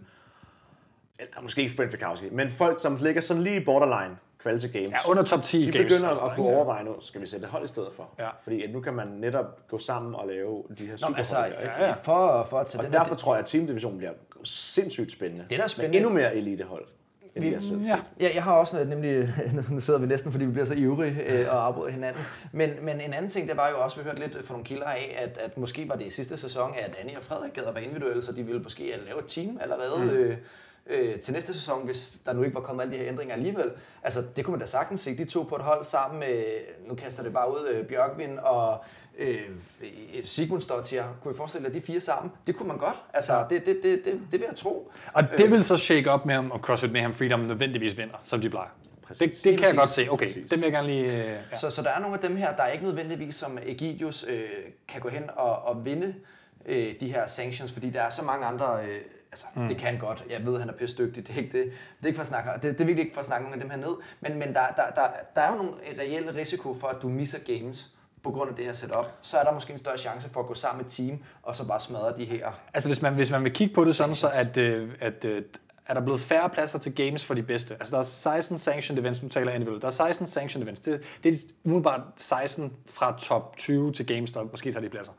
eller 1.19 1.43
måske 1.43 1.63
ikke 1.63 1.77
Brent 1.77 1.91
Fikowski, 1.91 2.29
men 2.33 2.51
folk, 2.51 2.81
som 2.83 2.97
ligger 2.97 3.21
sådan 3.21 3.43
lige 3.43 3.57
i 3.61 3.65
borderline 3.65 4.17
til 4.43 4.73
games, 4.73 4.91
ja, 4.91 5.11
under 5.11 5.23
top 5.23 5.43
10 5.43 5.59
de 5.59 5.73
games. 5.73 5.93
begynder 5.93 6.09
altså, 6.09 6.25
at 6.25 6.37
kunne 6.37 6.47
overveje 6.47 6.85
nu, 6.85 6.95
skal 7.01 7.21
vi 7.21 7.27
sætte 7.27 7.45
et 7.45 7.51
hold 7.51 7.65
i 7.65 7.69
stedet 7.69 7.89
for? 7.97 8.11
Ja. 8.19 8.29
Fordi 8.43 8.63
at 8.63 8.73
nu 8.73 8.81
kan 8.81 8.95
man 8.95 9.07
netop 9.07 9.69
gå 9.69 9.79
sammen 9.79 10.15
og 10.15 10.29
lave 10.29 10.65
de 10.79 10.87
her 10.87 10.97
superhold. 10.97 11.19
altså, 11.19 11.45
ikke? 11.45 11.59
Ja, 11.61 11.87
ja. 11.87 11.93
for, 11.93 12.47
for 12.51 12.59
at 12.59 12.67
tage 12.67 12.81
Og 12.81 12.85
den 12.85 12.93
derfor 12.93 13.15
tror 13.15 13.35
jeg, 13.35 13.41
at 13.41 13.47
teamdivisionen 13.47 13.99
bliver 13.99 14.13
sindssygt 14.45 15.13
spændende. 15.13 15.45
Det 15.51 15.59
er 15.59 15.63
da 15.63 15.69
spændende. 15.69 15.99
Med 15.99 16.07
endnu 16.07 16.21
mere 16.21 16.37
elitehold, 16.37 16.85
vi. 17.35 17.49
Ja. 17.49 18.01
Ja, 18.21 18.35
jeg 18.35 18.43
har 18.43 18.53
også 18.53 18.77
noget, 18.77 18.89
nemlig, 18.89 19.35
nu 19.71 19.81
sidder 19.81 20.01
vi 20.01 20.07
næsten, 20.07 20.33
fordi 20.33 20.45
vi 20.45 20.53
bliver 20.53 20.65
så 20.65 20.75
ivrige 20.75 21.23
øh, 21.27 21.49
og 21.49 21.67
afbryder 21.67 21.91
hinanden. 21.91 22.23
Men, 22.53 22.71
men 22.83 23.01
en 23.01 23.13
anden 23.13 23.31
ting, 23.31 23.49
det 23.49 23.57
var 23.57 23.69
jo 23.69 23.83
også, 23.85 23.97
vi 23.97 24.05
hørte 24.05 24.21
lidt 24.21 24.45
fra 24.45 24.55
nogle 24.55 24.65
kilder 24.65 24.87
af, 24.87 25.17
at, 25.19 25.39
at 25.39 25.59
måske 25.59 25.89
var 25.89 25.97
det 25.97 26.07
i 26.07 26.11
sidste 26.11 26.37
sæson, 26.37 26.75
at 26.79 26.97
Annie 27.01 27.17
og 27.17 27.23
Frederik 27.23 27.53
gad 27.53 27.65
at 27.65 27.75
være 27.75 27.85
individuelle, 27.85 28.23
så 28.23 28.33
de 28.33 28.43
ville 28.43 28.63
måske 28.63 28.95
lave 29.07 29.19
et 29.19 29.27
team 29.27 29.59
allerede 29.61 30.05
mm. 30.05 30.11
øh, 30.11 30.37
øh, 30.87 31.21
til 31.21 31.35
næste 31.35 31.55
sæson, 31.55 31.85
hvis 31.85 32.19
der 32.27 32.33
nu 32.33 32.43
ikke 32.43 32.55
var 32.55 32.61
kommet 32.61 32.83
alle 32.83 32.95
de 32.95 32.99
her 32.99 33.09
ændringer 33.09 33.35
alligevel. 33.35 33.71
Altså, 34.03 34.23
det 34.37 34.45
kunne 34.45 34.53
man 34.53 34.61
da 34.61 34.67
sagtens 34.67 35.01
se, 35.01 35.17
de 35.17 35.25
to 35.25 35.43
på 35.43 35.57
et 35.57 35.63
hold 35.63 35.85
sammen 35.85 36.21
med, 36.21 36.45
nu 36.89 36.95
kaster 36.95 37.23
det 37.23 37.33
bare 37.33 37.51
ud, 37.51 37.69
øh, 37.69 37.87
Bjørkvin 37.87 38.39
og 38.43 38.85
øh, 39.19 39.41
Sigmund 40.23 40.61
Stottier. 40.61 41.05
Kunne 41.23 41.35
I 41.35 41.37
forestille 41.37 41.67
jer 41.69 41.73
de 41.73 41.81
fire 41.81 42.01
sammen? 42.01 42.33
Det 42.47 42.57
kunne 42.57 42.69
man 42.69 42.79
godt. 42.79 42.97
Altså, 43.15 43.35
ja. 43.35 43.43
det, 43.51 43.67
det, 43.67 43.81
det, 43.83 44.05
det, 44.05 44.21
det 44.33 44.41
vil 44.41 44.47
jeg 44.49 44.57
tro. 44.57 44.93
Og 45.13 45.23
det 45.39 45.51
vil 45.51 45.65
så 45.65 45.77
shake 45.77 46.11
op 46.11 46.27
med, 46.27 46.37
om 46.37 46.53
CrossFit 46.63 46.93
Mayhem 46.93 47.15
Freedom 47.15 47.41
nødvendigvis 47.41 47.97
vinder, 47.99 48.21
som 48.25 48.41
de 48.41 48.51
plejer. 48.51 48.69
Det, 49.09 49.21
det 49.21 49.31
kan 49.43 49.53
jeg 49.53 49.59
Præcis. 49.59 49.79
godt 49.79 49.89
se. 49.89 50.07
Okay, 50.11 50.27
Præcis. 50.27 50.51
det 50.51 50.59
vil 50.59 50.63
jeg 50.63 50.73
gerne 50.73 50.89
lige... 50.89 51.05
øh, 51.13 51.39
Ja. 51.53 51.57
Så, 51.57 51.71
så 51.71 51.83
der 51.83 51.91
er 51.91 52.01
nogle 52.01 52.15
af 52.15 52.21
dem 52.21 52.37
her, 52.37 52.57
der 52.57 52.63
er 52.63 52.69
ikke 52.73 52.85
nødvendigvis 52.85 53.35
som 53.35 53.59
Egidius 53.67 54.25
øh, 54.29 54.49
kan 54.89 55.01
gå 55.01 55.09
hen 55.09 55.31
og, 55.37 55.63
og 55.63 55.85
vinde 55.85 56.15
øh, 56.67 56.95
de 57.01 57.13
her 57.13 57.27
sanctions, 57.27 57.73
fordi 57.73 57.91
der 57.91 58.03
er 58.03 58.11
så 58.11 58.23
mange 58.23 58.47
andre... 58.47 58.79
Øh, 58.89 58.99
altså, 59.33 59.47
mm. 59.57 59.69
det 59.69 59.77
kan 59.77 59.99
godt. 59.99 60.25
Jeg 60.31 60.47
ved, 60.47 60.55
at 60.55 60.61
han 60.61 60.69
er 60.69 60.73
pisse 60.73 60.99
dygtig. 60.99 61.27
Det 61.27 61.35
er 61.35 61.41
ikke 61.41 61.59
det. 61.59 61.65
Det 61.65 62.03
er, 62.03 62.07
ikke 62.07 62.17
for 62.17 62.23
at 62.23 62.29
snakke, 62.29 62.51
det, 62.55 62.63
det 62.63 62.81
er 62.81 62.85
virkelig 62.85 63.05
ikke 63.05 63.15
for 63.15 63.21
at 63.21 63.27
snakke 63.27 63.45
nogle 63.45 63.55
af 63.55 63.61
dem 63.61 63.71
her 63.71 63.77
ned. 63.77 63.97
Men, 64.21 64.39
men 64.39 64.55
der, 64.55 64.67
der, 64.77 64.91
der, 64.95 65.07
der 65.35 65.41
er 65.41 65.51
jo 65.51 65.57
nogle 65.57 65.73
reelle 65.99 66.35
risiko 66.35 66.75
for, 66.75 66.87
at 66.87 67.03
du 67.03 67.09
misser 67.09 67.39
games 67.47 67.89
på 68.23 68.31
grund 68.31 68.51
af 68.51 68.57
det 68.57 68.65
her 68.65 68.73
setup. 68.73 69.15
Så 69.23 69.39
er 69.39 69.45
der 69.45 69.53
måske 69.53 69.73
en 69.73 69.79
større 69.79 69.99
chance 69.99 70.29
for 70.29 70.41
at 70.41 70.47
gå 70.47 70.55
sammen 70.55 70.83
med 70.83 70.91
team, 70.91 71.19
og 71.43 71.57
så 71.57 71.67
bare 71.67 71.81
smadre 71.81 72.17
de 72.17 72.25
her 72.25 72.53
Altså 72.75 72.89
hvis 72.89 73.03
man, 73.03 73.15
hvis 73.15 73.31
man 73.31 73.45
vil 73.45 73.53
kigge 73.53 73.75
på 73.75 73.85
det 73.85 73.97
sådan, 73.97 74.15
så 74.15 74.29
at, 74.29 74.57
øh, 74.57 74.91
at 75.01 75.25
øh, 75.25 75.43
er 75.87 75.95
der 75.95 76.01
blevet 76.01 76.21
færre 76.21 76.51
pladser 76.51 76.79
til 76.79 76.95
games 76.95 77.25
for 77.25 77.35
de 77.35 77.43
bedste. 77.43 77.75
Altså 77.75 77.93
der 77.93 77.99
er 77.99 78.03
16 78.03 78.59
sanctioned 78.59 79.03
events, 79.03 79.23
nu 79.23 79.29
taler 79.29 79.47
jeg 79.47 79.55
individuelt. 79.55 79.83
Der 79.83 79.89
er 79.89 79.93
16 79.93 80.27
sanctioned 80.27 80.65
events. 80.67 80.81
Det, 80.81 81.01
det 81.25 81.33
er 81.33 81.37
umiddelbart 81.65 82.01
16 82.17 82.73
fra 82.87 83.19
top 83.19 83.57
20 83.57 83.93
til 83.93 84.07
games, 84.07 84.33
der 84.33 84.43
måske 84.43 84.73
tager 84.73 84.83
de 84.83 84.89
pladser. 84.89 85.13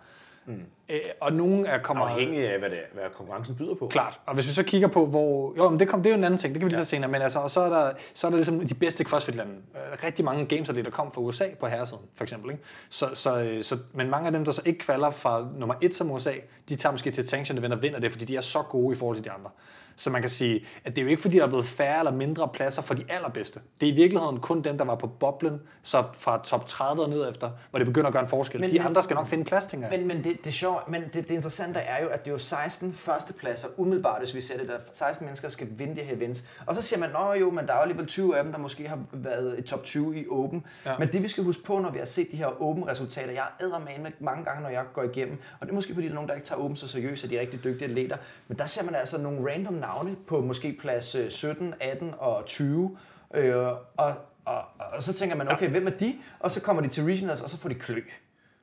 Mm. 0.45 0.65
Øh, 0.89 0.99
og 1.21 1.33
nogen 1.33 1.65
er 1.65 1.77
kommer... 1.77 2.05
Afhængig 2.05 2.49
af, 2.49 2.59
hvad, 2.59 2.69
det, 2.69 2.79
hvad 2.93 3.03
konkurrencen 3.13 3.55
byder 3.55 3.75
på. 3.75 3.87
Klart. 3.87 4.19
Og 4.25 4.33
hvis 4.33 4.47
vi 4.47 4.51
så 4.51 4.63
kigger 4.63 4.87
på, 4.87 5.05
hvor... 5.05 5.53
Jo, 5.57 5.69
men 5.69 5.79
det, 5.79 5.87
kom, 5.87 6.03
det 6.03 6.09
er 6.09 6.13
jo 6.13 6.17
en 6.17 6.23
anden 6.23 6.37
ting, 6.37 6.53
det 6.53 6.59
kan 6.59 6.65
vi 6.65 6.69
lige 6.69 6.77
tage 6.77 6.85
senere. 6.85 7.11
Men 7.11 7.21
altså, 7.21 7.39
og 7.39 7.51
så 7.51 7.61
er 7.61 7.69
der, 7.69 7.91
så 8.13 8.27
er 8.27 8.31
der 8.31 8.37
ligesom 8.37 8.67
de 8.67 8.73
bedste 8.73 9.03
CrossFit-lande. 9.03 9.51
Øh, 9.51 10.03
Rigtig 10.03 10.25
mange 10.25 10.45
games 10.45 10.67
der 10.67 10.89
kom 10.89 11.11
fra 11.11 11.21
USA 11.21 11.45
på 11.59 11.67
herresiden, 11.67 12.03
for 12.15 12.23
eksempel. 12.23 12.51
Ikke? 12.51 12.63
Så, 12.89 13.09
så, 13.13 13.39
øh, 13.39 13.63
så, 13.63 13.77
men 13.93 14.09
mange 14.09 14.25
af 14.25 14.31
dem, 14.31 14.45
der 14.45 14.51
så 14.51 14.61
ikke 14.65 14.79
kvalder 14.79 15.11
fra 15.11 15.47
nummer 15.57 15.75
et 15.81 15.95
som 15.95 16.11
USA, 16.11 16.33
de 16.69 16.75
tager 16.75 16.91
måske 16.91 17.11
til 17.11 17.21
et 17.21 17.29
sanction 17.29 17.57
event 17.57 17.73
og 17.73 17.81
vinder 17.81 17.99
det, 17.99 18.11
fordi 18.11 18.25
de 18.25 18.35
er 18.35 18.41
så 18.41 18.61
gode 18.61 18.95
i 18.95 18.97
forhold 18.97 19.17
til 19.17 19.25
de 19.25 19.31
andre. 19.31 19.49
Så 19.95 20.09
man 20.09 20.21
kan 20.21 20.29
sige, 20.29 20.65
at 20.85 20.95
det 20.95 21.01
er 21.01 21.03
jo 21.03 21.09
ikke 21.09 21.21
fordi, 21.21 21.37
der 21.37 21.43
er 21.43 21.47
blevet 21.47 21.65
færre 21.65 21.99
eller 21.99 22.11
mindre 22.11 22.49
pladser 22.53 22.81
for 22.81 22.93
de 22.93 23.05
allerbedste. 23.09 23.59
Det 23.81 23.89
er 23.89 23.93
i 23.93 23.95
virkeligheden 23.95 24.39
kun 24.39 24.61
dem, 24.61 24.77
der 24.77 24.85
var 24.85 24.95
på 24.95 25.07
boblen, 25.07 25.61
så 25.81 26.03
fra 26.17 26.41
top 26.45 26.67
30 26.67 27.03
og 27.03 27.09
ned 27.09 27.29
efter, 27.29 27.49
hvor 27.69 27.79
det 27.79 27.85
begynder 27.87 28.07
at 28.07 28.13
gøre 28.13 28.23
en 28.23 28.29
forskel. 28.29 28.61
Men- 28.61 28.69
de 28.71 28.81
andre 28.81 29.03
skal 29.03 29.15
nok 29.15 29.27
finde 29.27 29.43
plads, 29.45 29.65
tænker 29.65 29.87
jeg. 29.87 29.99
Men, 29.99 30.07
men 30.07 30.17
det, 30.23 30.37
det 30.43 30.47
er 30.47 30.51
sjovt, 30.51 30.89
men 30.89 31.01
det, 31.01 31.13
det 31.13 31.31
interessante 31.31 31.79
er 31.79 32.03
jo, 32.03 32.09
at 32.09 32.25
det 32.25 32.31
er 32.31 32.33
jo 32.33 32.37
16 32.37 32.93
førstepladser 32.93 33.67
umiddelbart, 33.77 34.19
hvis 34.19 34.35
vi 34.35 34.41
ser 34.41 34.57
det, 34.57 34.67
der 34.67 34.77
16 34.93 35.25
mennesker 35.25 35.49
skal 35.49 35.67
vinde 35.71 35.95
det 35.95 36.03
her 36.03 36.15
events. 36.15 36.43
Og 36.65 36.75
så 36.75 36.81
siger 36.81 36.99
man, 36.99 37.09
nå 37.09 37.33
jo, 37.33 37.49
men 37.49 37.67
der 37.67 37.73
er 37.73 37.77
jo 37.77 37.81
alligevel 37.81 38.05
20 38.07 38.37
af 38.37 38.43
dem, 38.43 38.53
der 38.53 38.59
måske 38.59 38.87
har 38.87 38.99
været 39.11 39.59
i 39.59 39.61
top 39.61 39.83
20 39.83 40.17
i 40.19 40.25
Open. 40.31 40.65
Ja. 40.85 40.97
Men 40.99 41.07
det 41.07 41.23
vi 41.23 41.27
skal 41.27 41.43
huske 41.43 41.63
på, 41.63 41.79
når 41.79 41.91
vi 41.91 41.97
har 41.99 42.05
set 42.05 42.31
de 42.31 42.37
her 42.37 42.61
Open-resultater, 42.61 43.31
jeg 43.31 43.43
er 43.59 43.79
med 44.01 44.11
mange 44.19 44.43
gange, 44.43 44.61
når 44.63 44.69
jeg 44.69 44.83
går 44.93 45.03
igennem, 45.03 45.37
og 45.59 45.67
det 45.67 45.71
er 45.71 45.75
måske 45.75 45.93
fordi, 45.93 46.05
der 46.07 46.11
er 46.11 46.15
nogen, 46.15 46.29
der 46.29 46.35
ikke 46.35 46.47
tager 46.47 46.61
Open 46.61 46.77
så 46.77 46.87
seriøst, 46.87 47.23
og 47.23 47.29
de 47.29 47.37
er 47.37 47.41
rigtig 47.41 47.63
dygtige 47.63 47.89
atleter, 47.89 48.17
men 48.47 48.57
der 48.57 48.65
ser 48.65 48.83
man 48.83 48.95
altså 48.95 49.17
nogle 49.17 49.51
random 49.53 49.73
navne 49.87 50.15
på 50.27 50.41
måske 50.41 50.77
plads 50.79 51.15
øh, 51.15 51.29
17, 51.29 51.73
18 51.79 52.13
og 52.17 52.45
20, 52.45 52.97
øh, 53.33 53.55
og, 53.97 54.13
og, 54.45 54.61
og 54.93 55.03
så 55.03 55.13
tænker 55.13 55.35
man, 55.35 55.51
okay, 55.51 55.69
hvem 55.69 55.87
er 55.87 55.91
de? 55.91 56.15
Og 56.39 56.51
så 56.51 56.61
kommer 56.61 56.81
de 56.81 56.87
til 56.87 57.03
regionals, 57.03 57.41
og 57.41 57.49
så 57.49 57.57
får 57.57 57.69
de 57.69 57.75
klø. 57.75 58.01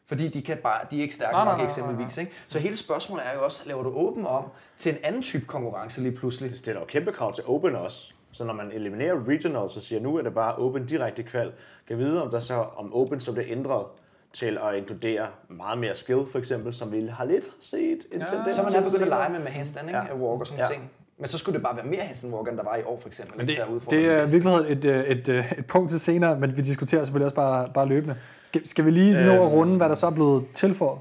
Fordi 0.06 0.28
de, 0.28 0.42
kan 0.42 0.56
bare, 0.56 0.80
de 0.90 0.98
er 0.98 1.02
ikke 1.02 1.14
stærke 1.14 1.32
Nej, 1.32 1.44
nok 1.44 1.56
nej, 1.56 1.66
eksempelvis. 1.66 2.18
Ikke? 2.18 2.32
Så 2.48 2.58
hele 2.58 2.76
spørgsmålet 2.76 3.26
er 3.26 3.34
jo 3.34 3.44
også, 3.44 3.62
laver 3.66 3.82
du 3.82 3.90
åben 3.94 4.26
om 4.26 4.44
til 4.78 4.92
en 4.92 4.98
anden 5.04 5.22
type 5.22 5.46
konkurrence 5.46 6.00
lige 6.00 6.16
pludselig? 6.16 6.50
Det 6.50 6.58
stiller 6.58 6.80
jo 6.80 6.86
kæmpe 6.86 7.12
krav 7.12 7.34
til 7.34 7.44
Open 7.46 7.76
også. 7.76 8.12
Så 8.32 8.44
når 8.44 8.54
man 8.54 8.72
eliminerer 8.72 9.28
regional, 9.28 9.70
så 9.70 9.80
siger 9.80 10.00
nu 10.00 10.16
er 10.16 10.22
det 10.22 10.34
bare 10.34 10.54
Open 10.56 10.86
direkte 10.86 11.22
kval. 11.22 11.52
Kan 11.88 11.98
vide, 11.98 12.22
om 12.22 12.30
der 12.30 12.40
så 12.40 12.54
om 12.76 12.94
Open 12.94 13.20
så 13.20 13.32
bliver 13.32 13.46
ændret 13.50 13.86
til 14.32 14.58
at 14.68 14.76
inkludere 14.76 15.26
meget 15.48 15.78
mere 15.78 15.94
skill, 15.94 16.20
for 16.32 16.38
eksempel, 16.38 16.74
som 16.74 16.92
vi 16.92 17.06
har 17.06 17.24
lidt 17.24 17.44
set 17.60 17.98
en 18.12 18.26
tendens 18.26 18.56
Så 18.56 18.62
man 18.62 18.74
er 18.74 18.80
begyndt 18.80 19.02
at 19.02 19.08
lege 19.08 19.30
med, 19.30 19.38
med 19.38 19.48
handstand, 19.50 19.88
ikke? 19.88 19.98
Ja. 19.98 20.06
Ja. 20.06 20.14
walk 20.14 20.40
og 20.40 20.46
sådan 20.46 20.58
Ja. 20.58 20.64
ja. 20.64 20.72
ting. 20.72 20.90
Men 21.20 21.28
så 21.28 21.38
skulle 21.38 21.54
det 21.54 21.62
bare 21.62 21.76
være 21.76 21.86
mere 21.86 22.00
handstand 22.02 22.34
walk, 22.34 22.48
end 22.48 22.56
der 22.56 22.64
var 22.64 22.76
i 22.76 22.82
år 22.82 22.98
for 23.00 23.08
eksempel. 23.08 23.36
Men 23.38 23.46
det, 23.48 23.58
at 23.58 23.68
udfordre 23.68 23.96
det 23.96 24.04
de 24.08 24.12
er 24.12 24.26
i 24.28 24.30
virkeligheden 24.30 24.78
et, 24.78 24.84
øh, 24.84 25.00
et, 25.04 25.28
et, 25.28 25.44
et 25.58 25.66
punkt 25.66 25.90
til 25.90 26.00
senere, 26.00 26.38
men 26.38 26.56
vi 26.56 26.62
diskuterer 26.62 27.04
selvfølgelig 27.04 27.24
også 27.26 27.34
bare, 27.36 27.68
bare 27.74 27.86
løbende. 27.86 28.16
Skal, 28.42 28.66
skal 28.66 28.84
vi 28.84 28.90
lige 28.90 29.12
nå 29.14 29.20
at 29.32 29.38
Øhm. 29.40 29.40
runde, 29.40 29.76
hvad 29.76 29.88
der 29.88 29.94
så 29.94 30.06
er 30.06 30.10
blevet 30.10 30.44
tilføjet? 30.54 31.00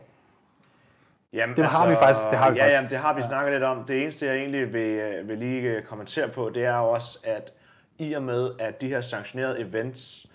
Jamen, 1.34 1.56
Det 1.56 1.66
har 1.66 1.90
vi 1.90 1.96
faktisk- 1.96 2.30
det 2.32 2.38
har 2.40 2.52
vi 2.52 2.58
ja, 2.58 2.64
faktisk. 2.64 2.76
Jamen, 2.78 2.90
det 2.90 2.98
har 2.98 3.16
vi 3.16 3.24
snakket 3.24 3.54
lidt 3.54 3.64
om. 3.64 3.84
Det 3.88 4.02
eneste, 4.02 4.26
jeg 4.26 4.36
egentlig 4.36 4.74
vil, 4.74 4.82
øh, 4.82 5.28
vil 5.30 5.38
lige 5.38 5.62
øh, 5.62 5.84
kommentere 5.84 6.28
på, 6.28 6.52
det 6.54 6.66
er 6.66 6.74
også, 6.74 7.20
at 7.24 7.54
i 7.98 8.14
og 8.14 8.24
med, 8.24 8.50
at 8.60 8.82
de 8.82 8.88
her 8.88 9.02
sanktionerede 9.02 9.60
events, 9.60 10.26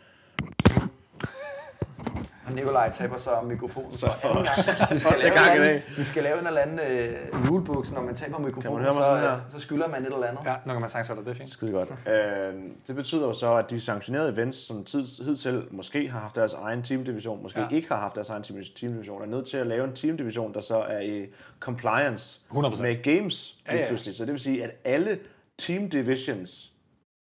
Og 2.46 2.52
Nikolaj 2.52 2.92
taber 2.92 3.18
om 3.30 3.44
mikrofonen 3.46 3.92
Så 3.92 4.06
for- 4.22 4.28
anden 4.28 4.44
gang. 4.44 4.92
Vi 4.94 4.98
skal, 4.98 5.12
for 5.12 5.18
lave 5.22 5.34
gang 5.34 5.46
en 5.48 5.52
i 5.52 5.56
eller 5.56 5.68
anden, 5.68 5.82
vi 5.98 6.04
skal 6.04 6.22
lave 6.22 6.40
en 6.40 6.46
eller 6.46 6.60
anden 6.60 6.78
øh, 6.78 7.50
rulebook, 7.50 7.86
så 7.86 7.94
når 7.94 8.02
man 8.02 8.14
taber 8.14 8.38
mikrofonen, 8.38 8.82
høre 8.84 8.94
mig 8.94 9.04
så, 9.04 9.16
her? 9.16 9.34
øh, 9.34 9.40
så 9.48 9.60
skylder 9.60 9.88
man 9.88 10.02
et 10.06 10.12
eller 10.14 10.26
andet. 10.26 10.40
Ja, 10.44 10.54
nu 10.66 10.72
kan 10.72 10.80
man 10.80 10.90
holde 11.08 11.20
det, 11.20 11.26
det 11.26 11.34
er 11.34 11.38
fint. 11.38 11.50
skide 11.50 11.72
godt, 11.72 11.88
øh, 12.08 12.54
det 12.86 12.96
betyder 12.96 13.26
jo 13.26 13.32
så, 13.34 13.54
at 13.54 13.70
de 13.70 13.80
sanktionerede 13.80 14.32
events, 14.32 14.58
som 14.66 14.84
tid, 14.84 15.24
hidtil 15.24 15.64
måske 15.70 16.08
har 16.10 16.20
haft 16.20 16.34
deres 16.34 16.54
egen 16.54 16.82
teamdivision, 16.82 17.42
måske 17.42 17.60
Ja. 17.60 17.66
ikke 17.70 17.88
har 17.88 17.96
haft 17.96 18.14
deres 18.14 18.30
egen 18.30 18.42
team- 18.42 18.74
teamdivision, 18.80 19.22
er 19.22 19.26
nødt 19.26 19.46
til 19.46 19.56
at 19.56 19.66
lave 19.66 19.84
en 19.84 19.92
teamdivision, 19.96 20.54
der 20.54 20.60
så 20.60 20.78
er 20.78 21.00
i 21.00 21.26
compliance 21.60 22.40
100%. 22.50 22.82
med 22.82 23.02
games 23.02 23.56
Ja, 23.68 23.76
ja. 23.76 23.86
pludselig. 23.88 24.16
Så 24.16 24.24
det 24.24 24.32
vil 24.32 24.40
sige, 24.40 24.64
at 24.64 24.70
alle 24.84 25.18
team 25.58 25.90
divisions 25.90 26.70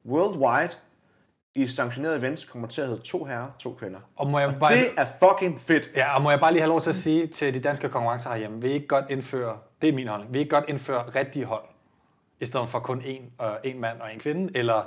worldwide 0.09 0.73
i 1.55 1.67
sanktionerede 1.67 2.17
events 2.17 2.45
kommer 2.45 2.67
til 2.67 2.81
at 2.81 2.87
hedde 2.87 3.01
to 3.01 3.23
herrer, 3.23 3.47
to 3.59 3.73
kvinder. 3.73 3.99
Og 4.15 4.27
må 4.27 4.39
jeg 4.39 4.55
bare... 4.59 4.75
Det 4.75 4.87
er 4.97 5.05
fucking 5.19 5.61
fedt. 5.61 5.91
Ja, 5.95 6.15
og 6.15 6.21
må 6.21 6.29
jeg 6.29 6.39
bare 6.39 6.51
lige 6.51 6.61
have 6.61 6.69
lov 6.69 6.81
til 6.81 6.89
at 6.89 6.95
sige 6.95 7.27
til 7.27 7.53
de 7.53 7.59
danske 7.59 7.89
konkurrencer 7.89 8.29
herhjemme, 8.29 8.61
vil 8.61 8.71
I 8.71 8.73
ikke 8.73 8.87
godt 8.87 9.05
indføre, 9.09 9.57
det 9.81 9.89
er 9.89 9.93
min 9.93 10.07
holdning, 10.07 10.33
vil 10.33 10.39
I 10.39 10.43
ikke 10.43 10.55
godt 10.55 10.65
indføre 10.67 11.03
rigtige 11.15 11.45
hold, 11.45 11.63
i 12.39 12.45
stedet 12.45 12.69
for 12.69 12.79
kun 12.79 13.01
en, 13.05 13.31
og 13.37 13.59
en 13.63 13.81
mand 13.81 14.01
og 14.01 14.13
en 14.13 14.19
kvinde, 14.19 14.57
eller, 14.57 14.83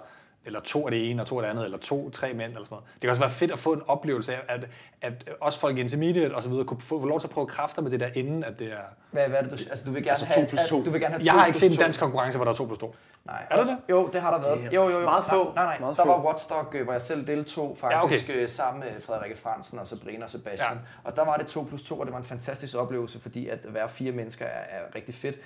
eller 0.47 0.61
to 0.61 0.85
af 0.87 0.91
det 0.91 1.11
ene 1.11 1.23
og 1.23 1.26
to 1.29 1.37
af 1.38 1.43
det 1.43 1.50
andet, 1.50 1.65
eller 1.65 1.79
to, 1.79 2.11
tre 2.11 2.33
mænd, 2.33 2.53
eller 2.53 2.65
sådan 2.65 2.75
noget. 2.75 2.85
Det 2.95 3.00
kan 3.00 3.11
også 3.11 3.23
være 3.23 3.31
fedt 3.31 3.50
at 3.53 3.59
få 3.59 3.73
en 3.73 3.83
oplevelse 3.88 4.35
af, 4.35 4.41
at, 4.49 4.67
at 5.03 5.31
også 5.41 5.59
folk 5.61 5.76
i 5.76 5.81
intermediate 5.81 6.35
og 6.35 6.43
så 6.43 6.49
videre 6.49 6.65
kunne 6.65 6.81
få, 6.81 7.00
få 7.00 7.07
lov 7.07 7.21
til 7.21 7.26
at 7.26 7.31
prøve 7.31 7.47
kræfter 7.47 7.83
med 7.83 7.91
det 7.91 8.00
der, 8.00 8.09
inden 8.15 8.45
at 8.45 8.59
det 8.59 8.67
er... 8.73 8.76
Hvad, 9.11 9.29
hvad 9.29 9.38
er 9.38 9.43
det, 9.43 9.50
du, 9.50 9.57
altså, 9.71 9.85
du 9.85 9.91
vil 9.91 10.03
gerne 10.03 10.11
Altså 10.11 10.26
have, 10.26 10.45
to 10.45 10.49
plus 10.49 10.61
at- 10.61 10.69
to. 10.69 10.85
Du 10.85 10.91
vil 10.91 11.00
gerne 11.00 11.15
have 11.15 11.25
Jeg 11.26 11.33
har 11.33 11.47
ikke 11.47 11.59
set 11.59 11.71
en 11.73 11.76
dansk 11.79 12.00
konkurrence, 12.00 12.38
hvor 12.38 12.45
der 12.45 12.53
er 12.53 12.57
to 12.57 12.65
plus 12.65 12.79
to. 12.79 12.95
Nej. 13.25 13.47
Er 13.50 13.57
der 13.57 13.65
det? 13.65 13.76
Jo, 13.91 14.09
det 14.12 14.21
har 14.21 14.31
der 14.38 14.49
været. 14.49 14.61
Det 14.65 14.73
Jo, 14.75 14.83
jo, 14.88 14.99
jo. 14.99 15.05
meget 15.05 15.25
få. 15.25 15.45
Nej, 15.45 15.53
nej, 15.55 15.65
nej. 15.65 15.79
Meget 15.81 15.97
der 15.97 16.07
var 16.07 16.25
Watchdog, 16.25 16.75
øh, 16.75 16.85
hvor 16.85 16.93
jeg 16.93 17.03
selv 17.03 17.26
deltog 17.26 17.76
faktisk 17.79 18.29
ja, 18.29 18.35
okay. 18.35 18.47
sammen 18.47 18.81
med 18.85 19.00
Frederikke 19.00 19.38
Fransen 19.38 19.79
og 19.79 19.87
Sabrina 19.87 20.25
og 20.25 20.31
Sebastian. 20.31 20.73
Ja. 20.73 20.79
Og 21.11 21.17
der 21.17 21.25
var 21.25 21.37
det 21.37 21.47
2 21.47 21.62
plus 21.62 21.83
2, 21.83 21.99
og 21.99 22.07
det 22.07 22.12
var 22.12 22.19
en 22.19 22.25
fantastisk 22.25 22.76
oplevelse, 22.76 23.21
fordi 23.21 23.49
at 23.49 23.59
være 23.75 23.88
fire 23.88 24.12
mennesker 24.12 24.45
er, 24.45 24.79
er 24.79 24.95
rigtig 24.95 25.15
fedt. 25.15 25.37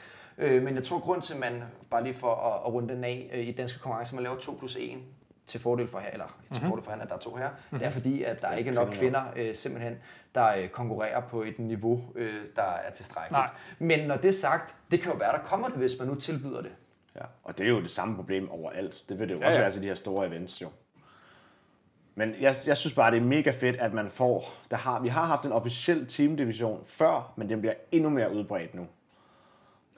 Øh, 0.40 0.62
men 0.62 0.75
jeg 0.75 0.85
tror, 0.85 0.99
grund 0.99 1.23
til, 1.23 1.35
at 1.35 1.40
man, 1.40 1.62
bare 1.90 2.02
lige 2.04 2.14
for 2.14 2.35
at, 2.35 2.66
at 2.66 2.73
runde 2.75 2.94
den 2.94 3.04
af 3.04 3.30
øh, 3.32 3.40
i 3.49 3.52
danske 3.52 3.78
konkurrencer, 3.78 4.14
man 4.14 4.23
laver 4.25 4.37
2 4.37 4.52
plus 4.59 4.76
1 4.80 4.99
til 5.47 5.61
fordel 5.61 5.88
for 5.88 5.99
her, 5.99 6.11
eller 6.11 6.37
til 6.52 6.62
Mhm. 6.62 6.68
fordel 6.70 6.85
for 6.85 6.90
han, 6.90 7.00
at 7.00 7.09
der 7.09 7.14
er 7.14 7.18
to 7.18 7.35
her. 7.35 7.49
Mm-hmm. 7.49 7.78
Det 7.78 7.87
er 7.87 7.90
fordi, 7.90 8.23
at 8.23 8.42
der 8.42 8.52
ikke 8.54 8.70
er 8.70 8.75
nok 8.75 8.88
kvinder 8.92 9.23
øh, 9.37 9.54
simpelthen, 9.54 9.97
der 10.35 10.49
øh, 10.56 10.68
konkurrerer 10.68 11.20
på 11.20 11.42
et 11.42 11.59
niveau, 11.59 12.02
øh, 12.14 12.35
der 12.56 12.62
er 12.62 12.90
tilstrækkeligt. 12.90 13.32
Nej. 13.32 13.50
Men 13.78 14.09
når 14.09 14.16
det 14.16 14.28
er 14.28 14.32
sagt, 14.32 14.75
det 14.90 15.00
kan 15.00 15.12
jo 15.12 15.18
være, 15.18 15.32
der 15.32 15.38
kommer 15.42 15.68
det, 15.68 15.76
hvis 15.76 15.92
man 15.99 16.09
nu 16.09 16.14
tilbyder 16.14 16.62
det. 16.62 16.70
Ja, 17.16 17.20
og 17.44 17.59
det 17.59 17.64
er 17.66 17.70
jo 17.70 17.80
det 17.80 17.90
samme 17.90 18.16
problem 18.16 18.50
overalt. 18.50 19.04
Det 19.09 19.18
vil 19.18 19.28
det 19.28 19.35
jo 19.35 19.40
Ja, 19.40 19.47
også 19.47 19.59
ja. 19.59 19.64
være 19.64 19.73
til 19.73 19.82
de 19.82 19.87
her 19.87 19.94
store 19.94 20.26
events, 20.26 20.62
jo. 20.62 20.68
Men 22.14 22.35
jeg, 22.40 22.54
jeg 22.66 22.76
synes 22.76 22.94
bare, 22.94 23.11
det 23.11 23.16
er 23.16 23.20
mega 23.25 23.50
fedt, 23.50 23.76
at 23.76 23.92
man 23.94 24.11
får... 24.11 24.44
Der 24.70 24.76
har, 24.76 25.00
vi 25.00 25.09
har 25.09 25.25
haft 25.25 25.44
en 25.47 25.52
officiel 25.52 26.06
teamdivision 26.06 26.85
før, 26.87 27.32
men 27.37 27.49
den 27.49 27.61
bliver 27.61 27.75
endnu 27.92 28.11
mere 28.11 28.35
udbredt 28.35 28.75
nu. 28.75 28.87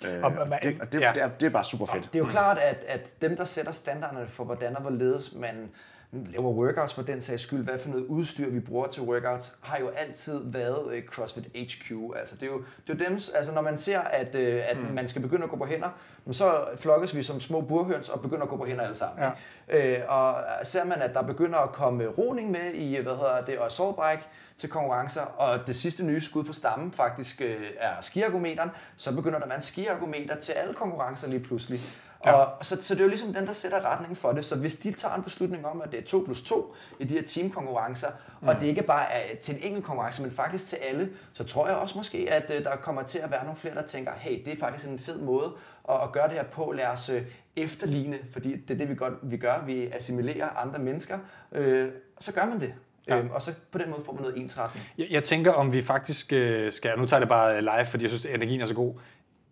Øh, 0.07 0.25
Og- 0.25 0.33
og 0.33 0.47
det, 0.63 0.81
og 0.81 0.93
det, 0.93 1.01
ja. 1.01 1.11
det, 1.15 1.23
er, 1.23 1.29
det 1.29 1.47
er 1.47 1.51
bare 1.51 1.65
super 1.65 1.87
fedt. 1.87 2.05
Det 2.05 2.15
er 2.15 2.19
jo 2.19 2.27
klart, 2.31 2.59
at, 2.59 2.85
at 2.89 3.15
dem, 3.23 3.37
der 3.37 3.45
sætter 3.45 3.73
standarderne 3.73 4.27
for, 4.29 4.45
hvordan 4.45 4.77
og 4.77 4.83
hvorledes 4.83 5.35
man 5.35 5.71
laver 6.13 6.51
workouts 6.51 6.95
for 6.95 7.03
den 7.03 7.21
sags 7.21 7.43
skyld, 7.43 7.65
hvad 7.65 7.79
for 7.79 7.89
noget 7.89 8.05
udstyr 8.05 8.51
vi 8.51 8.61
bruger 8.61 8.87
til 8.87 9.03
workouts, 9.03 9.57
har 9.61 9.79
jo 9.79 9.89
altid 9.89 10.41
været 10.45 10.93
øh, 10.93 11.03
CrossFit 11.05 11.45
HQ. 11.45 11.93
Altså, 12.17 12.35
det 12.35 12.43
er 12.43 12.47
jo, 12.47 12.59
det 12.87 13.01
er 13.01 13.05
jo 13.05 13.11
dem, 13.11 13.21
altså, 13.35 13.53
når 13.55 13.63
man 13.63 13.79
ser, 13.79 14.01
at, 14.01 14.35
øh, 14.35 14.63
at 14.69 14.79
mm. 14.79 14.95
man 14.95 15.09
skal 15.09 15.23
begynde 15.23 15.45
at 15.45 15.51
gå 15.51 15.57
på 15.57 15.65
hænder, 15.65 15.89
så 16.33 16.65
flokkes 16.77 17.17
vi 17.17 17.23
som 17.23 17.41
små 17.41 17.61
burhøns 17.61 18.09
og 18.09 18.21
begynder 18.21 18.43
at 18.43 18.49
gå 18.49 18.57
på 18.57 18.65
hænder 18.65 18.83
alle 18.83 18.95
sammen. 18.95 19.25
Ja. 19.69 19.99
Øh, 19.99 20.03
og 20.09 20.37
ser 20.63 20.85
man, 20.85 21.03
at 21.03 21.15
der 21.15 21.23
begynder 21.23 21.59
at 21.59 21.73
komme 21.73 22.07
roning 22.07 22.51
med 22.51 22.75
i, 22.75 22.97
hvad 22.97 23.13
hedder 23.13 23.45
det, 23.45 23.59
og 23.59 23.67
assault 23.67 23.97
bike 23.97 24.29
til 24.59 24.69
konkurrencer, 24.69 25.21
og 25.21 25.67
det 25.67 25.77
sidste 25.77 26.05
nye 26.05 26.21
skud 26.21 26.45
på 26.45 26.53
stammen 26.53 26.93
faktisk 26.93 27.41
øh, 27.41 27.57
er 27.79 28.01
skiergometeren, 28.01 28.71
så 28.97 29.15
begynder 29.15 29.39
der 29.39 29.45
at 29.45 29.49
være 29.49 29.59
en 29.59 29.63
skiergometer 29.63 30.37
til 30.37 30.53
alle 30.53 30.75
konkurrencer 30.75 31.29
lige 31.29 31.41
pludselig. 31.41 31.81
Ja. 32.27 32.33
Og, 32.33 32.65
så, 32.65 32.83
så 32.83 32.95
det 32.95 33.01
er 33.01 33.05
jo 33.05 33.09
ligesom 33.09 33.35
den, 33.35 33.47
der 33.47 33.53
sætter 33.53 33.93
retningen 33.93 34.17
for 34.17 34.33
det. 34.33 34.45
Så 34.45 34.57
hvis 34.57 34.77
de 34.77 34.93
tager 34.93 35.15
en 35.15 35.23
beslutning 35.23 35.67
om, 35.67 35.81
at 35.81 35.93
det 35.93 36.01
er 36.01 36.05
2 36.05 36.23
plus 36.25 36.43
2 36.43 36.75
i 36.99 37.05
de 37.05 37.15
her 37.15 37.23
teamkonkurrencer, 37.23 38.09
mm. 38.41 38.49
og 38.49 38.61
det 38.61 38.67
ikke 38.67 38.83
bare 38.83 39.13
er 39.13 39.37
til 39.37 39.55
en 39.55 39.63
enkelt 39.63 39.85
konkurrence, 39.85 40.23
men 40.23 40.31
faktisk 40.31 40.67
til 40.67 40.77
alle, 40.77 41.11
så 41.33 41.45
tror 41.45 41.69
jeg 41.69 41.77
også 41.77 41.99
måske, 41.99 42.27
at 42.31 42.53
øh, 42.57 42.65
der 42.65 42.77
kommer 42.77 43.03
til 43.03 43.19
at 43.19 43.31
være 43.31 43.45
nogle 43.45 43.57
flere, 43.57 43.75
der 43.75 43.83
tænker, 43.83 44.13
hey, 44.17 44.43
det 44.45 44.53
er 44.53 44.57
faktisk 44.61 44.87
en 44.87 44.99
fed 44.99 45.19
måde 45.19 45.53
at, 45.89 46.03
at 46.03 46.13
gøre 46.13 46.29
det 46.29 46.37
her 46.37 46.45
på. 46.45 46.73
Lad 46.73 46.87
os 46.87 47.09
øh, 47.09 47.23
efterligne, 47.57 48.19
fordi 48.33 48.57
det 48.57 48.75
er 48.75 48.79
det, 48.79 48.89
vi, 48.89 48.95
godt, 48.95 49.15
vi 49.23 49.37
gør. 49.37 49.65
Vi 49.67 49.87
assimilerer 49.93 50.49
andre 50.49 50.79
mennesker. 50.79 51.19
Øh, 51.53 51.89
så 52.19 52.33
gør 52.33 52.47
man 52.47 52.61
det. 52.61 52.75
Ja. 53.09 53.19
Øhm, 53.19 53.31
og 53.31 53.43
så 53.43 53.53
på 53.73 53.79
den 53.79 53.91
måde 53.91 54.03
får 54.05 54.13
man 54.13 54.23
noget 54.23 54.39
ensretning. 54.39 54.87
Jeg, 54.99 55.07
jeg 55.11 55.23
tænker, 55.23 55.53
om 55.53 55.73
vi 55.73 55.83
faktisk 55.83 56.33
øh, 56.33 56.73
skal, 56.73 56.99
nu 56.99 57.07
tager 57.07 57.19
jeg 57.19 57.21
det 57.21 57.29
bare 57.29 57.61
live, 57.61 57.85
fordi 57.85 58.05
jeg 58.05 58.11
synes, 58.11 58.27
at 58.27 58.35
energien 58.35 58.61
er 58.61 58.67
så 58.67 58.75
god. 58.75 58.95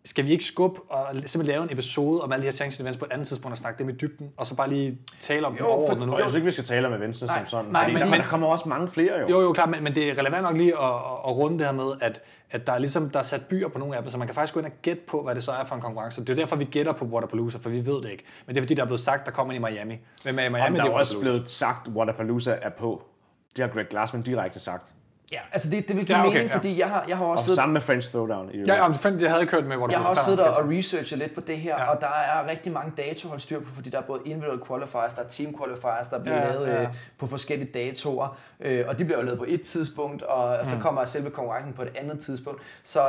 Skal 0.04 0.25
vi 0.26 0.30
ikke 0.33 0.45
skubbe 0.45 0.80
og 0.88 1.07
simpelthen 1.12 1.47
lave 1.47 1.62
en 1.62 1.73
episode 1.73 2.23
om 2.23 2.33
alle 2.33 2.40
de 2.42 2.47
her 2.47 2.52
sanctioned 2.52 2.87
events 2.87 2.99
på 2.99 3.04
et 3.04 3.12
andet 3.12 3.28
tidspunkt 3.28 3.52
og 3.52 3.59
snakke 3.59 3.78
dem 3.78 3.88
i 3.88 3.92
dybden, 3.92 4.30
og 4.37 4.47
så 4.47 4.54
bare 4.54 4.69
lige 4.69 4.99
tale 5.21 5.47
om 5.47 5.52
dem 5.52 5.61
Jo, 5.64 5.71
overordnet 5.71 6.07
nu? 6.09 6.12
Jeg 6.14 6.23
synes 6.23 6.35
ikke, 6.35 6.45
vi 6.45 6.50
skal 6.50 6.64
tale 6.64 6.87
om 6.87 6.92
events 6.95 7.19
som 7.19 7.28
sådan. 7.49 7.71
nej, 7.71 7.87
men- 7.88 7.97
der, 7.97 8.04
men- 8.11 8.21
der 8.21 8.26
kommer 8.26 8.47
også 8.47 8.69
mange 8.69 8.88
flere 8.88 9.19
jo. 9.21 9.28
Jo, 9.28 9.40
jo, 9.40 9.52
klart, 9.52 9.71
men, 9.71 9.85
men 9.85 9.95
det 9.95 10.09
er 10.11 10.19
relevant 10.19 10.42
nok 10.42 10.57
lige 10.57 10.73
at, 10.78 10.95
at, 11.26 11.37
runde 11.37 11.59
det 11.59 11.66
her 11.66 11.73
med, 11.73 11.92
at, 12.00 12.23
at 12.50 12.66
der 12.66 12.73
er 12.73 12.78
ligesom 12.78 13.11
der 13.11 13.19
er 13.19 13.23
sat 13.23 13.47
byer 13.47 13.69
på 13.69 13.78
nogle 13.78 13.97
af 13.97 14.02
dem, 14.02 14.11
så 14.11 14.19
man 14.19 14.26
kan 14.28 14.35
faktisk 14.35 14.54
gå 14.54 14.61
ind 14.61 14.66
og 14.66 14.73
gætte 14.83 15.02
på, 15.09 15.23
hvad 15.23 15.35
det 15.35 15.45
så 15.45 15.52
er 15.52 15.64
for 15.64 15.75
en 15.75 15.80
konkurrence. 15.80 16.21
Det 16.21 16.30
er 16.30 16.35
derfor, 16.35 16.57
vi 16.57 16.64
gætter 16.64 16.92
på 16.92 17.04
Waterpalooza, 17.04 17.59
for 17.59 17.71
vi 17.71 17.87
ved 17.87 18.02
det 18.02 18.11
ikke. 18.11 18.25
Men 18.47 18.54
det 18.54 18.61
er 18.61 18.64
fordi, 18.64 18.75
der 18.75 18.83
er 18.83 18.87
blevet 18.87 19.00
sagt, 19.00 19.26
der 19.26 19.33
kommer 19.33 19.54
i 19.54 19.59
Miami. 19.59 19.99
Hvem 20.23 20.38
er 20.38 20.42
i 20.45 20.49
Miami? 20.49 20.66
Om 20.66 20.75
der 20.75 20.85
er 20.85 20.90
også 20.90 21.21
blevet 21.21 21.52
sagt, 21.52 21.88
Waterpalooza 21.88 22.59
er 22.62 22.71
på. 22.71 23.02
Det 23.57 23.64
har 23.64 23.73
Greg 23.73 23.87
Glassman 23.88 24.23
direkte 24.23 24.61
sagt. 24.61 24.95
Ja, 25.32 25.38
altså 25.52 25.70
det, 25.70 25.88
det 25.88 25.96
vil 25.96 26.06
give 26.06 26.18
Ja, 26.18 26.25
okay, 26.26 26.32
mening, 26.37 26.50
ja. 26.50 26.56
fordi 26.56 26.78
jeg 26.78 26.88
har, 26.88 27.04
jeg 27.08 27.16
har 27.16 27.25
Og 27.25 27.30
også 27.30 27.44
siddet 27.44 27.56
sammen 27.56 27.72
med 27.72 27.80
French 27.80 28.10
Throwdown. 28.10 28.50
I 28.54 28.58
Ja, 28.64 28.75
ja, 28.75 28.88
fandt, 28.88 29.22
jeg 29.22 29.30
havde 29.30 29.46
kørt 29.46 29.64
med 29.66 29.76
Waterpalooza. 29.76 29.92
Jeg 29.92 30.00
har 30.02 30.08
også 30.10 30.25
siddet 30.25 30.40
og 30.40 30.68
researchet 30.70 31.18
lidt 31.18 31.34
på 31.34 31.40
det 31.40 31.56
her, 31.56 31.76
Ja. 31.78 31.90
og 31.90 32.00
der 32.00 32.06
er 32.06 32.46
rigtig 32.50 32.72
mange 32.72 32.92
datoer 32.96 33.14
at 33.25 33.28
holde 33.28 33.42
styr 33.42 33.60
på, 33.60 33.75
fordi 33.75 33.90
der 33.90 33.99
er 33.99 34.02
både 34.02 34.20
individual 34.25 34.60
qualifiers, 34.66 35.14
der 35.14 35.22
er 35.22 35.28
team 35.28 35.58
qualifiers, 35.58 36.08
der 36.08 36.18
bliver 36.18 36.37
Ja, 36.37 36.52
lavet 36.52 36.66
ja. 36.66 36.82
øh, 36.82 36.88
på 37.18 37.26
forskellige 37.26 37.70
datoer, 37.72 38.38
øh, 38.60 38.84
og 38.88 38.99
de 38.99 39.04
bliver 39.04 39.18
jo 39.18 39.25
lavet 39.25 39.38
på 39.38 39.44
et 39.49 39.60
tidspunkt, 39.62 40.22
og, 40.22 40.44
og 40.44 40.66
så 40.66 40.76
kommer 40.80 41.04
selve 41.04 41.30
konkurrencen 41.30 41.72
på 41.72 41.82
et 41.82 41.92
andet 41.94 42.18
tidspunkt. 42.20 42.62
Så 42.84 43.00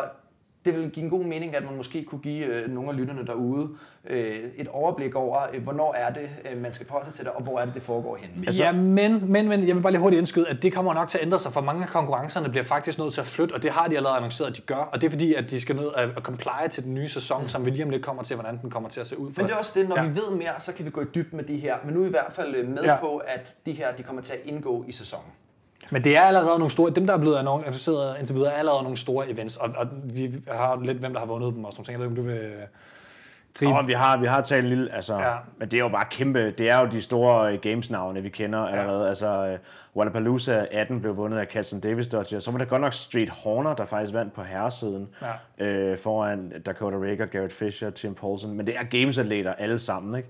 det 0.66 0.74
vil 0.76 0.90
give 0.90 1.04
en 1.04 1.10
god 1.10 1.24
mening, 1.24 1.56
at 1.56 1.64
man 1.66 1.76
måske 1.76 2.04
kunne 2.04 2.22
give 2.22 2.46
øh, 2.46 2.70
nogle 2.70 2.90
af 2.90 2.98
lytterne 2.98 3.26
derude 3.26 3.70
øh, 4.10 4.40
et 4.56 4.68
overblik 4.68 5.16
over, 5.16 5.40
øh, 5.54 5.64
hvornår 5.64 5.94
er 5.94 6.14
det, 6.14 6.30
øh, 6.52 6.62
man 6.62 6.74
skal 6.74 6.88
forholde 6.88 7.06
sig 7.06 7.14
til 7.14 7.26
det, 7.26 7.34
og 7.34 7.44
hvor 7.44 7.60
er 7.60 7.66
det, 7.66 7.74
det 7.74 7.82
foregår 7.82 8.16
henne. 8.16 8.46
Altså, 8.46 8.64
ja, 8.64 8.72
men, 8.72 9.32
men, 9.32 9.48
men 9.48 9.68
jeg 9.68 9.76
vil 9.76 9.82
bare 9.82 9.92
lige 9.92 10.02
hurtigt 10.02 10.18
indskyde, 10.20 10.48
at 10.50 10.64
det 10.64 10.74
kommer 10.74 10.94
nok 10.94 11.10
til 11.10 11.18
at 11.18 11.24
ændre 11.26 11.40
sig, 11.40 11.54
for 11.54 11.62
mange 11.62 11.84
af 11.84 11.90
konkurrencerne 11.90 12.50
bliver 12.50 12.64
faktisk 12.64 13.00
nødt 13.00 13.14
til 13.14 13.22
at 13.22 13.28
flytte, 13.28 13.54
og 13.54 13.64
det 13.64 13.72
har 13.72 13.88
de 13.88 13.96
allerede 13.98 14.18
annonceret, 14.18 14.50
at 14.50 14.56
de 14.58 14.62
gør, 14.62 14.76
og 14.76 15.02
det 15.02 15.08
er 15.08 15.12
fordi, 15.12 15.34
at 15.34 15.52
de 15.52 15.62
skal 15.62 15.76
nødt 15.76 15.94
at, 15.98 16.10
at 16.18 16.24
comply 16.24 16.68
til 16.72 16.84
den 16.84 16.94
nye 16.94 17.10
sæson, 17.10 17.42
mm. 17.42 17.50
som 17.50 17.66
vi 17.66 17.70
lige 17.70 17.84
om 17.84 17.90
lidt 17.90 18.04
kommer 18.04 18.24
til, 18.24 18.36
hvordan 18.36 18.60
den 18.62 18.70
kommer 18.70 18.90
til 18.90 19.00
at 19.00 19.08
se 19.08 19.20
ud. 19.20 19.32
For 19.34 19.42
Men 19.42 19.48
det 19.48 19.54
er 19.54 19.58
også 19.60 19.80
det, 19.80 19.90
når 19.90 19.96
Ja. 19.96 20.04
vi 20.08 20.16
ved 20.16 20.32
mere, 20.38 20.54
så 20.60 20.74
kan 20.74 20.86
vi 20.86 20.90
gå 20.90 21.02
i 21.02 21.06
dybden 21.16 21.38
med 21.38 21.44
de 21.46 21.58
her. 21.58 21.76
Men 21.86 21.94
nu 21.94 22.02
er 22.04 22.08
i 22.08 22.10
hvert 22.10 22.34
fald 22.34 22.56
øh, 22.56 22.68
med 22.68 22.84
ja. 22.84 22.96
på, 22.96 23.18
at 23.18 23.56
de 23.66 23.72
her 23.72 23.96
de 23.96 24.04
kommer 24.04 24.22
til 24.22 24.34
at 24.34 24.40
indgå 24.46 24.86
i 24.88 24.92
sæsonen. 24.92 25.26
Men 25.92 26.04
det 26.04 26.18
er 26.18 26.22
allerede 26.22 26.60
nogle 26.60 26.70
store, 26.72 26.92
dem 26.92 27.08
der 27.08 27.14
er 27.14 27.18
blevet 27.18 27.38
annonceret 27.38 28.16
indtil 28.20 28.36
videre, 28.36 28.52
er 28.54 28.58
allerede 28.58 28.84
nogle 28.84 28.98
store 28.98 29.30
events, 29.30 29.58
og, 29.58 29.70
og 29.78 29.88
vi 30.04 30.34
har 30.52 30.80
lidt, 30.84 30.98
hvem 30.98 31.14
der 31.14 31.20
har 31.20 31.28
vundet 31.28 31.54
dem 31.54 31.66
og 31.66 31.72
sådan. 31.74 31.92
Jeg 31.92 32.00
ved 32.00 32.06
ikke, 32.06 32.22
om 32.22 32.26
du 32.26 32.32
vil 32.32 32.52
gribe. 33.54 33.74
Og 33.74 33.88
vi 33.88 33.94
har, 33.94 34.18
vi 34.18 34.26
har 34.28 34.42
talt 34.42 34.64
en 34.64 34.70
lille, 34.70 34.94
altså, 34.96 35.14
Ja. 35.20 35.30
ja. 35.30 35.36
men 35.58 35.72
det 35.72 35.78
er 35.78 35.84
jo 35.84 35.90
bare 35.90 36.06
kæmpe, 36.12 36.52
det 36.52 36.70
er 36.70 36.80
jo 36.80 36.86
de 36.86 37.02
store 37.02 37.54
øh, 37.54 37.60
gamesnavne, 37.60 38.22
vi 38.22 38.30
kender 38.30 38.60
allerede. 38.60 39.10
Altså, 39.10 39.52
uh, 39.54 39.98
Waterpalooza 39.98 40.66
18 40.72 41.02
blev 41.02 41.18
vundet 41.18 41.38
af 41.38 41.48
Katzen 41.48 41.80
Davis 41.80 42.08
Dodger. 42.08 42.40
Så 42.40 42.52
var 42.52 42.58
det 42.58 42.70
godt 42.70 42.82
nok 42.82 42.94
Street 42.94 43.30
Horner, 43.30 43.76
der 43.76 43.86
faktisk 43.86 44.14
vandt 44.14 44.34
på 44.34 44.44
herresiden. 44.44 45.08
Ja. 45.60 45.66
Øh, 45.66 45.98
foran 45.98 46.54
Dakota 46.66 46.98
Raker, 46.98 47.26
Garrett 47.26 47.54
Fisher, 47.54 47.90
Tim 47.90 48.16
Paulson. 48.16 48.54
Men 48.54 48.68
det 48.68 48.76
er 48.78 48.84
gamesatleter 48.84 49.54
alle 49.54 49.80
sammen, 49.80 50.16
ikke? 50.16 50.30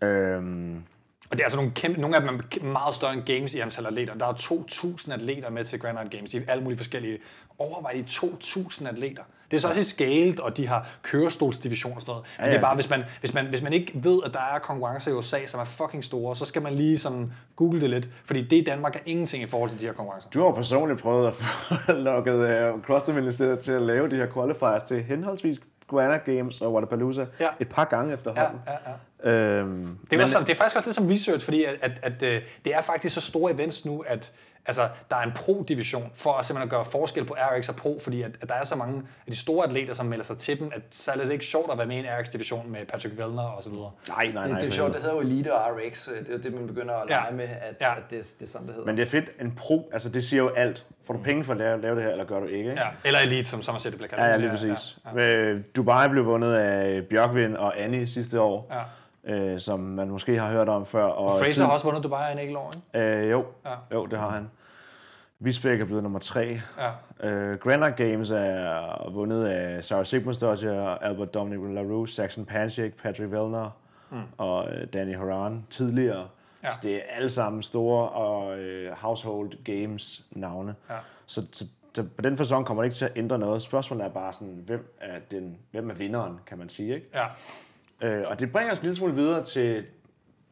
Ja. 0.00 0.06
Øhm, 0.06 0.82
Og 1.30 1.36
det 1.36 1.40
er 1.40 1.44
altså 1.44 1.56
nogle, 1.56 1.72
kæmpe, 1.74 2.00
nogle 2.00 2.16
af 2.16 2.22
dem 2.22 2.30
er 2.30 2.64
meget 2.64 2.94
større 2.94 3.12
end 3.12 3.22
games 3.22 3.54
i 3.54 3.58
antal 3.60 3.86
atleter. 3.86 4.14
Der 4.14 4.26
er 4.26 4.32
2.000 4.32 5.12
atleter 5.12 5.50
med 5.50 5.64
til 5.64 5.80
Grand 5.80 5.94
Night 5.98 6.10
Games 6.10 6.34
i 6.34 6.40
alle 6.48 6.62
mulige 6.62 6.76
forskellige. 6.78 7.18
Overvej 7.58 7.92
de 7.92 8.04
2.000 8.08 8.88
atleter. 8.88 9.22
Det 9.50 9.56
er 9.56 9.60
så 9.60 9.68
også 9.68 9.80
i 9.80 9.84
scaled, 9.84 10.40
og 10.40 10.56
de 10.56 10.66
har 10.66 10.86
kørestolsdivision 11.02 11.92
og 11.94 12.00
sådan 12.00 12.10
noget. 12.12 12.24
Men 12.38 12.44
Ja, 12.44 12.50
det 12.50 12.56
er 12.56 12.60
ja, 12.60 12.66
bare, 12.66 12.74
hvis 12.74 12.90
man, 12.90 13.04
hvis, 13.20 13.34
man, 13.34 13.46
hvis 13.46 13.62
man 13.62 13.72
ikke 13.72 13.92
ved, 13.94 14.20
at 14.24 14.32
der 14.34 14.40
er 14.54 14.58
konkurrencer 14.58 15.10
i 15.10 15.14
USA, 15.14 15.46
som 15.46 15.60
er 15.60 15.64
fucking 15.64 16.04
store, 16.04 16.36
så 16.36 16.44
skal 16.44 16.62
man 16.62 16.74
lige 16.74 16.98
sådan 16.98 17.32
google 17.56 17.80
det 17.80 17.90
lidt. 17.90 18.08
Fordi 18.24 18.42
det 18.44 18.56
i 18.56 18.64
Danmark 18.64 18.96
er 18.96 19.00
ingenting 19.06 19.42
i 19.42 19.46
forhold 19.46 19.70
til 19.70 19.80
de 19.80 19.84
her 19.86 19.92
konkurrencer. 19.92 20.30
du 20.30 20.38
har 20.38 20.46
jo 20.46 20.52
personligt 20.52 21.00
prøvet 21.00 21.26
at 21.26 21.34
få 21.34 21.92
lukket 22.08 22.34
uh, 22.74 22.82
CrossFit 22.82 23.14
Ministeriet 23.14 23.58
til 23.60 23.72
at 23.72 23.82
lave 23.82 24.10
de 24.10 24.16
her 24.16 24.26
qualifiers 24.34 24.82
til 24.82 25.02
henholdsvis 25.04 25.58
Granite 25.88 26.32
Games 26.36 26.60
og 26.60 26.72
Waterpalooza 26.74 27.26
Ja. 27.40 27.48
et 27.60 27.68
par 27.68 27.84
gange 27.84 28.08
Ja, 28.08 28.14
efterhånden. 28.14 28.60
ja, 28.66 28.72
ja. 28.72 28.94
Øhm, 29.24 29.98
Det 30.10 30.12
er, 30.12 30.18
men, 30.18 30.28
sådan, 30.28 30.46
det 30.46 30.52
er 30.52 30.56
faktisk 30.56 30.76
også 30.76 30.88
lidt 30.88 30.96
som 30.96 31.06
research, 31.08 31.44
fordi 31.44 31.64
at, 31.64 31.74
at, 31.82 31.92
at, 32.02 32.22
øh, 32.22 32.42
det 32.64 32.74
er 32.74 32.80
faktisk 32.80 33.14
så 33.14 33.20
store 33.20 33.52
events 33.52 33.84
nu, 33.84 34.04
at, 34.08 34.32
Altså, 34.66 34.88
der 35.10 35.16
er 35.16 35.20
en 35.22 35.32
pro-division 35.32 36.10
for 36.14 36.32
at 36.32 36.46
simpelthen 36.46 36.70
gøre 36.70 36.84
forskel 36.84 37.24
på 37.24 37.34
RX 37.38 37.68
og 37.68 37.76
pro, 37.76 37.98
fordi 38.02 38.22
at, 38.22 38.30
at 38.40 38.48
der 38.48 38.54
er 38.54 38.64
så 38.64 38.76
mange 38.76 38.96
af 39.26 39.32
de 39.32 39.36
store 39.36 39.66
atleter, 39.66 39.94
som 39.94 40.06
melder 40.06 40.24
sig 40.24 40.38
til 40.38 40.60
dem, 40.60 40.70
at 40.74 40.82
så 40.90 41.10
er 41.12 41.16
det 41.16 41.32
ikke 41.32 41.44
sjovt 41.44 41.72
at 41.72 41.78
være 41.78 41.86
med 41.86 41.96
i 41.96 41.98
en 41.98 42.04
RX-division 42.20 42.70
med 42.72 42.86
Patrick 42.86 43.18
Vellner 43.18 43.42
og 43.42 43.62
så 43.62 43.70
videre. 43.70 43.90
Nej, 44.08 44.26
nej, 44.26 44.32
nej. 44.34 44.46
Det, 44.46 44.60
det 44.62 44.66
er 44.68 44.70
sjovt, 44.72 44.92
det 44.92 45.00
hedder 45.02 45.14
jo 45.14 45.20
Elite 45.20 45.54
og 45.54 45.60
RX. 45.76 46.08
øh, 46.08 46.18
Det 46.20 46.28
er 46.28 46.32
jo 46.32 46.38
det, 46.38 46.54
man 46.54 46.66
begynder 46.66 46.94
at 46.94 47.10
Ja. 47.10 47.14
lege 47.20 47.32
med, 47.34 47.44
at, 47.44 47.76
Ja. 47.80 47.94
at 47.96 48.02
det, 48.10 48.34
det 48.38 48.46
er 48.46 48.48
sådan, 48.48 48.66
det 48.66 48.74
hedder. 48.74 48.86
Men 48.86 48.96
det 48.96 49.02
er 49.02 49.10
fedt, 49.10 49.24
en 49.40 49.52
pro, 49.56 49.90
altså 49.92 50.08
det 50.08 50.24
siger 50.24 50.42
jo 50.42 50.48
alt. 50.48 50.86
Får 51.06 51.14
du 51.14 51.22
penge 51.22 51.44
for 51.44 51.52
at 51.52 51.58
lave, 51.58 51.80
lave 51.82 51.94
det 51.96 52.02
her, 52.04 52.10
eller 52.10 52.24
gør 52.24 52.40
du 52.40 52.46
ikke? 52.46 52.58
ikke? 52.58 52.70
Ja. 52.70 52.86
Eller 53.04 53.18
Elite, 53.20 53.48
som 53.48 53.62
Somerset 53.62 53.94
bliver 53.94 54.08
kaldt. 54.08 54.22
Ja, 54.22 54.28
ja, 54.30 54.36
lige 54.36 54.50
præcis. 54.50 54.98
Ja, 55.16 55.22
ja. 55.48 55.54
Dubai 55.76 56.08
blev 56.08 56.26
vundet 56.26 56.54
af 56.54 57.06
Bjørkvind 57.06 57.56
og 57.56 57.80
Annie 57.80 58.06
sidste 58.06 58.40
år, 58.40 58.66
Ja. 58.70 58.80
Øh, 59.24 59.58
som 59.60 59.80
man 59.80 60.08
måske 60.10 60.38
har 60.38 60.50
hørt 60.50 60.68
om 60.68 60.86
før. 60.86 61.04
Og 61.04 61.38
Fraser 61.40 61.54
tid- 61.54 61.62
har 61.64 61.70
også 61.72 61.86
vundet 61.86 62.02
Dubai 62.04 62.32
en 62.32 62.38
enkelt 62.38 62.56
år, 62.58 62.72
ikke? 62.94 63.06
Øh, 63.08 63.30
jo, 63.30 63.44
Ja. 63.64 63.74
jo, 63.92 64.06
det 64.06 64.18
har 64.18 64.30
han. 64.30 64.50
Visbæk 65.42 65.80
er 65.80 65.84
blevet 65.84 66.02
nummer 66.02 66.18
tre. 66.18 66.60
Ja. 67.22 67.28
Øh, 67.28 67.58
Granite 67.58 68.04
Games 68.04 68.30
er 68.30 69.10
vundet 69.10 69.46
af 69.46 69.84
Sarah 69.84 70.06
Sigmundsdottir, 70.06 70.80
Albert 70.82 71.34
Dominic 71.34 71.74
LaRue, 71.74 72.08
Saxon 72.08 72.44
Panchik, 72.44 72.96
Patrick 73.02 73.30
Vellner 73.30 73.70
mm. 74.10 74.18
og 74.38 74.68
øh, 74.72 74.86
Danny 74.92 75.16
Horan 75.16 75.66
tidligere. 75.70 76.28
Ja. 76.62 76.70
Så 76.70 76.78
det 76.82 76.94
er 76.96 77.00
alle 77.10 77.30
sammen 77.30 77.62
store 77.62 78.08
og 78.08 78.58
øh, 78.58 78.92
household 78.96 79.64
games 79.64 80.24
navne. 80.30 80.74
Ja. 80.90 80.94
Så, 81.26 81.46
så, 81.52 81.64
så 81.94 82.02
på 82.16 82.22
den 82.22 82.36
fasong 82.38 82.66
kommer 82.66 82.82
det 82.82 82.86
ikke 82.86 82.96
til 82.96 83.04
at 83.04 83.12
ændre 83.16 83.38
noget. 83.38 83.62
Spørgsmålet 83.62 84.04
er 84.04 84.08
bare 84.10 84.32
sådan, 84.32 84.62
hvem 84.66 84.94
er, 85.00 85.18
den, 85.30 85.58
hvem 85.70 85.90
er 85.90 85.94
vinderen, 85.94 86.40
kan 86.46 86.58
man 86.58 86.68
sige. 86.68 86.94
Ikke? 86.94 87.06
Ja. 87.14 87.24
Øh, 88.02 88.22
og 88.26 88.40
det 88.40 88.52
bringer 88.52 88.72
os 88.72 88.78
en 88.78 88.82
lille 88.82 88.96
smule 88.96 89.14
videre 89.14 89.44
til, 89.44 89.86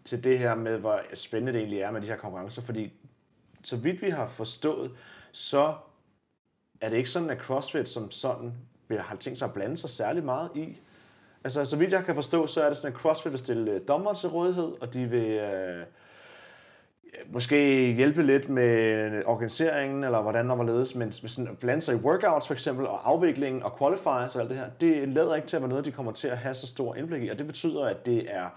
til 0.04 0.24
det 0.24 0.38
her 0.38 0.54
med, 0.54 0.78
hvor 0.78 1.00
spændende 1.14 1.52
det 1.52 1.58
egentlig 1.58 1.80
er 1.80 1.90
med 1.90 2.00
de 2.00 2.06
her 2.06 2.16
konkurrencer, 2.16 2.62
fordi 2.62 2.92
så 3.64 3.76
vidt 3.76 4.02
vi 4.02 4.10
har 4.10 4.28
forstået, 4.28 4.90
så 5.32 5.74
er 6.80 6.88
det 6.88 6.96
ikke 6.96 7.10
sådan, 7.10 7.30
at 7.30 7.38
CrossFit 7.38 7.88
som 7.88 8.10
sådan 8.10 8.52
vil- 8.88 9.00
har 9.00 9.16
tænkt 9.16 9.38
sig 9.38 9.46
at 9.46 9.54
blande 9.54 9.76
sig 9.76 9.90
særlig 9.90 10.24
meget 10.24 10.50
i. 10.54 10.76
Altså, 11.44 11.64
så 11.64 11.76
vidt 11.76 11.92
jeg 11.92 12.04
kan 12.04 12.14
forstå, 12.14 12.46
så 12.46 12.62
er 12.62 12.68
det 12.68 12.76
sådan, 12.76 12.94
at 12.94 13.00
CrossFit 13.00 13.32
vil 13.32 13.38
stille 13.38 13.78
dommer 13.78 14.14
til 14.14 14.28
rådighed, 14.28 14.72
og 14.80 14.94
de 14.94 15.06
vil 15.06 15.30
øh, 15.30 15.86
måske 17.32 17.92
hjælpe 17.92 18.22
lidt 18.22 18.48
med 18.48 19.22
organiseringen, 19.26 20.04
eller 20.04 20.22
hvordan 20.22 20.50
og 20.50 20.56
hvorledes, 20.56 20.94
men 20.94 21.12
men 21.22 21.28
sådan 21.28 21.50
at 21.50 21.58
blande 21.58 21.82
sig 21.82 21.94
i 21.94 21.98
workouts 21.98 22.46
for 22.46 22.54
eksempel, 22.54 22.86
og 22.86 23.08
afviklingen 23.08 23.62
og 23.62 23.78
qualifiers 23.78 24.36
og 24.36 24.40
alt 24.40 24.50
det 24.50 24.58
her, 24.58 24.70
det 24.80 25.08
lader 25.08 25.34
ikke 25.34 25.48
til 25.48 25.56
at 25.56 25.62
være 25.62 25.68
noget, 25.68 25.84
de 25.84 25.92
kommer 25.92 26.12
til 26.12 26.28
at 26.28 26.38
have 26.38 26.54
så 26.54 26.66
stor 26.66 26.94
indblik 26.94 27.22
i, 27.22 27.28
og 27.28 27.38
det 27.38 27.46
betyder, 27.46 27.84
at 27.84 28.06
det 28.06 28.34
er 28.34 28.48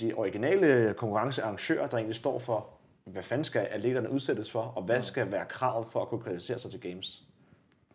de 0.00 0.12
originale 0.14 0.94
konkurrencearrangører, 0.96 1.86
der 1.86 1.96
egentlig 1.96 2.16
står 2.16 2.38
for, 2.38 2.66
hvad 3.04 3.22
fanden 3.22 3.44
skal 3.44 3.68
atleterne 3.70 4.10
udsættes 4.10 4.50
for, 4.50 4.72
og 4.76 4.82
hvad 4.82 5.00
skal 5.00 5.32
være 5.32 5.44
kravet 5.44 5.86
for 5.90 6.02
at 6.02 6.08
kunne 6.08 6.20
kvalificere 6.20 6.58
sig 6.58 6.70
til 6.70 6.80
games. 6.80 7.22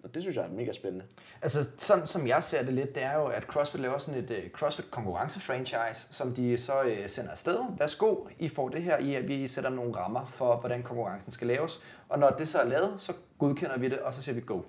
Og 0.06 0.14
det 0.14 0.22
synes 0.22 0.38
jeg 0.38 0.46
er 0.46 0.50
mega 0.50 0.72
spændende. 0.72 1.06
Altså, 1.42 1.70
sådan 1.78 2.08
som 2.08 2.28
jeg 2.28 2.44
ser 2.44 2.64
det 2.64 2.74
lidt, 2.74 2.96
det 2.96 3.04
er 3.04 3.14
jo, 3.14 3.26
at 3.26 3.44
CrossFit 3.44 3.82
laver 3.82 3.98
sådan 3.98 4.24
et 4.24 4.32
uh, 4.32 4.52
CrossFit 4.52 4.92
konkurrence-franchise, 4.92 6.08
som 6.12 6.34
de 6.36 6.58
så 6.58 6.82
uh, 6.82 7.08
sender 7.08 7.32
afsted. 7.32 7.60
Værsgo, 7.78 8.16
I 8.40 8.48
får 8.50 8.70
det 8.70 8.84
her 8.84 8.98
i, 8.98 9.16
at 9.16 9.28
vi 9.28 9.48
sætter 9.48 9.70
nogle 9.70 9.96
rammer 9.96 10.26
for, 10.26 10.56
hvordan 10.58 10.84
konkurrencen 10.84 11.32
skal 11.32 11.48
laves. 11.48 11.82
Og 12.10 12.20
når 12.20 12.30
det 12.30 12.48
så 12.48 12.60
er 12.60 12.66
lavet, 12.66 12.94
så 12.98 13.14
godkender 13.40 13.78
vi 13.78 13.90
det, 13.90 14.00
og 14.00 14.14
så 14.14 14.22
siger 14.22 14.36
vi 14.36 14.42
go. 14.42 14.62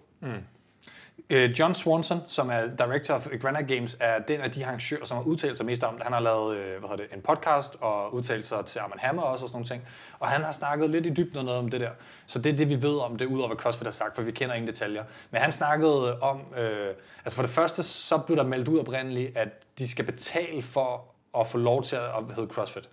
Øh, 1.30 1.50
John 1.58 1.74
Swanson, 1.74 2.20
som 2.28 2.50
er 2.50 2.66
director 2.66 3.14
of 3.14 3.28
Granite 3.40 3.74
Games, 3.74 3.96
er 4.00 4.18
den 4.18 4.40
af 4.40 4.50
de 4.50 4.66
arrangører, 4.66 5.04
som 5.04 5.16
har 5.16 5.24
udtalt 5.24 5.56
sig 5.56 5.66
mest 5.66 5.82
om 5.82 5.94
det. 5.94 6.02
Han 6.02 6.12
har 6.12 6.20
lavet 6.20 6.56
øh, 6.56 6.78
hvad 6.78 6.88
hedder 6.88 6.96
det, 6.96 7.14
en 7.14 7.22
podcast 7.22 7.76
og 7.80 8.14
udtalt 8.14 8.46
sig 8.46 8.66
til 8.66 8.78
Arman 8.78 8.98
Hammer 8.98 9.22
også 9.22 9.44
og 9.44 9.48
sådan 9.48 9.56
nogle 9.56 9.66
ting. 9.66 9.82
Og 10.18 10.28
han 10.28 10.42
har 10.42 10.52
snakket 10.52 10.90
lidt 10.90 11.06
i 11.06 11.10
dybden 11.10 11.44
noget 11.44 11.60
om 11.60 11.68
det 11.68 11.80
der. 11.80 11.90
Så 12.26 12.38
det 12.38 12.52
er 12.52 12.56
det, 12.56 12.68
vi 12.68 12.82
ved 12.82 12.98
om 12.98 13.16
det, 13.16 13.26
udover 13.26 13.48
hvad 13.48 13.56
CrossFit 13.56 13.86
har 13.86 13.92
sagt, 13.92 14.14
for 14.14 14.22
vi 14.22 14.30
kender 14.30 14.54
ingen 14.54 14.68
detaljer. 14.68 15.04
Men 15.30 15.40
han 15.40 15.52
snakkede 15.52 16.20
om, 16.20 16.40
øh, 16.58 16.94
altså 17.24 17.36
for 17.36 17.42
det 17.42 17.50
første, 17.50 17.82
så 17.82 18.18
blev 18.18 18.36
der 18.36 18.44
meldt 18.44 18.68
ud 18.68 18.78
oprindeligt, 18.78 19.36
at 19.36 19.48
de 19.78 19.88
skal 19.88 20.04
betale 20.04 20.62
for 20.62 21.04
at 21.40 21.46
få 21.46 21.58
lov 21.58 21.82
til 21.82 21.96
at 21.96 22.34
hedde 22.36 22.48
CrossFit. 22.52 22.88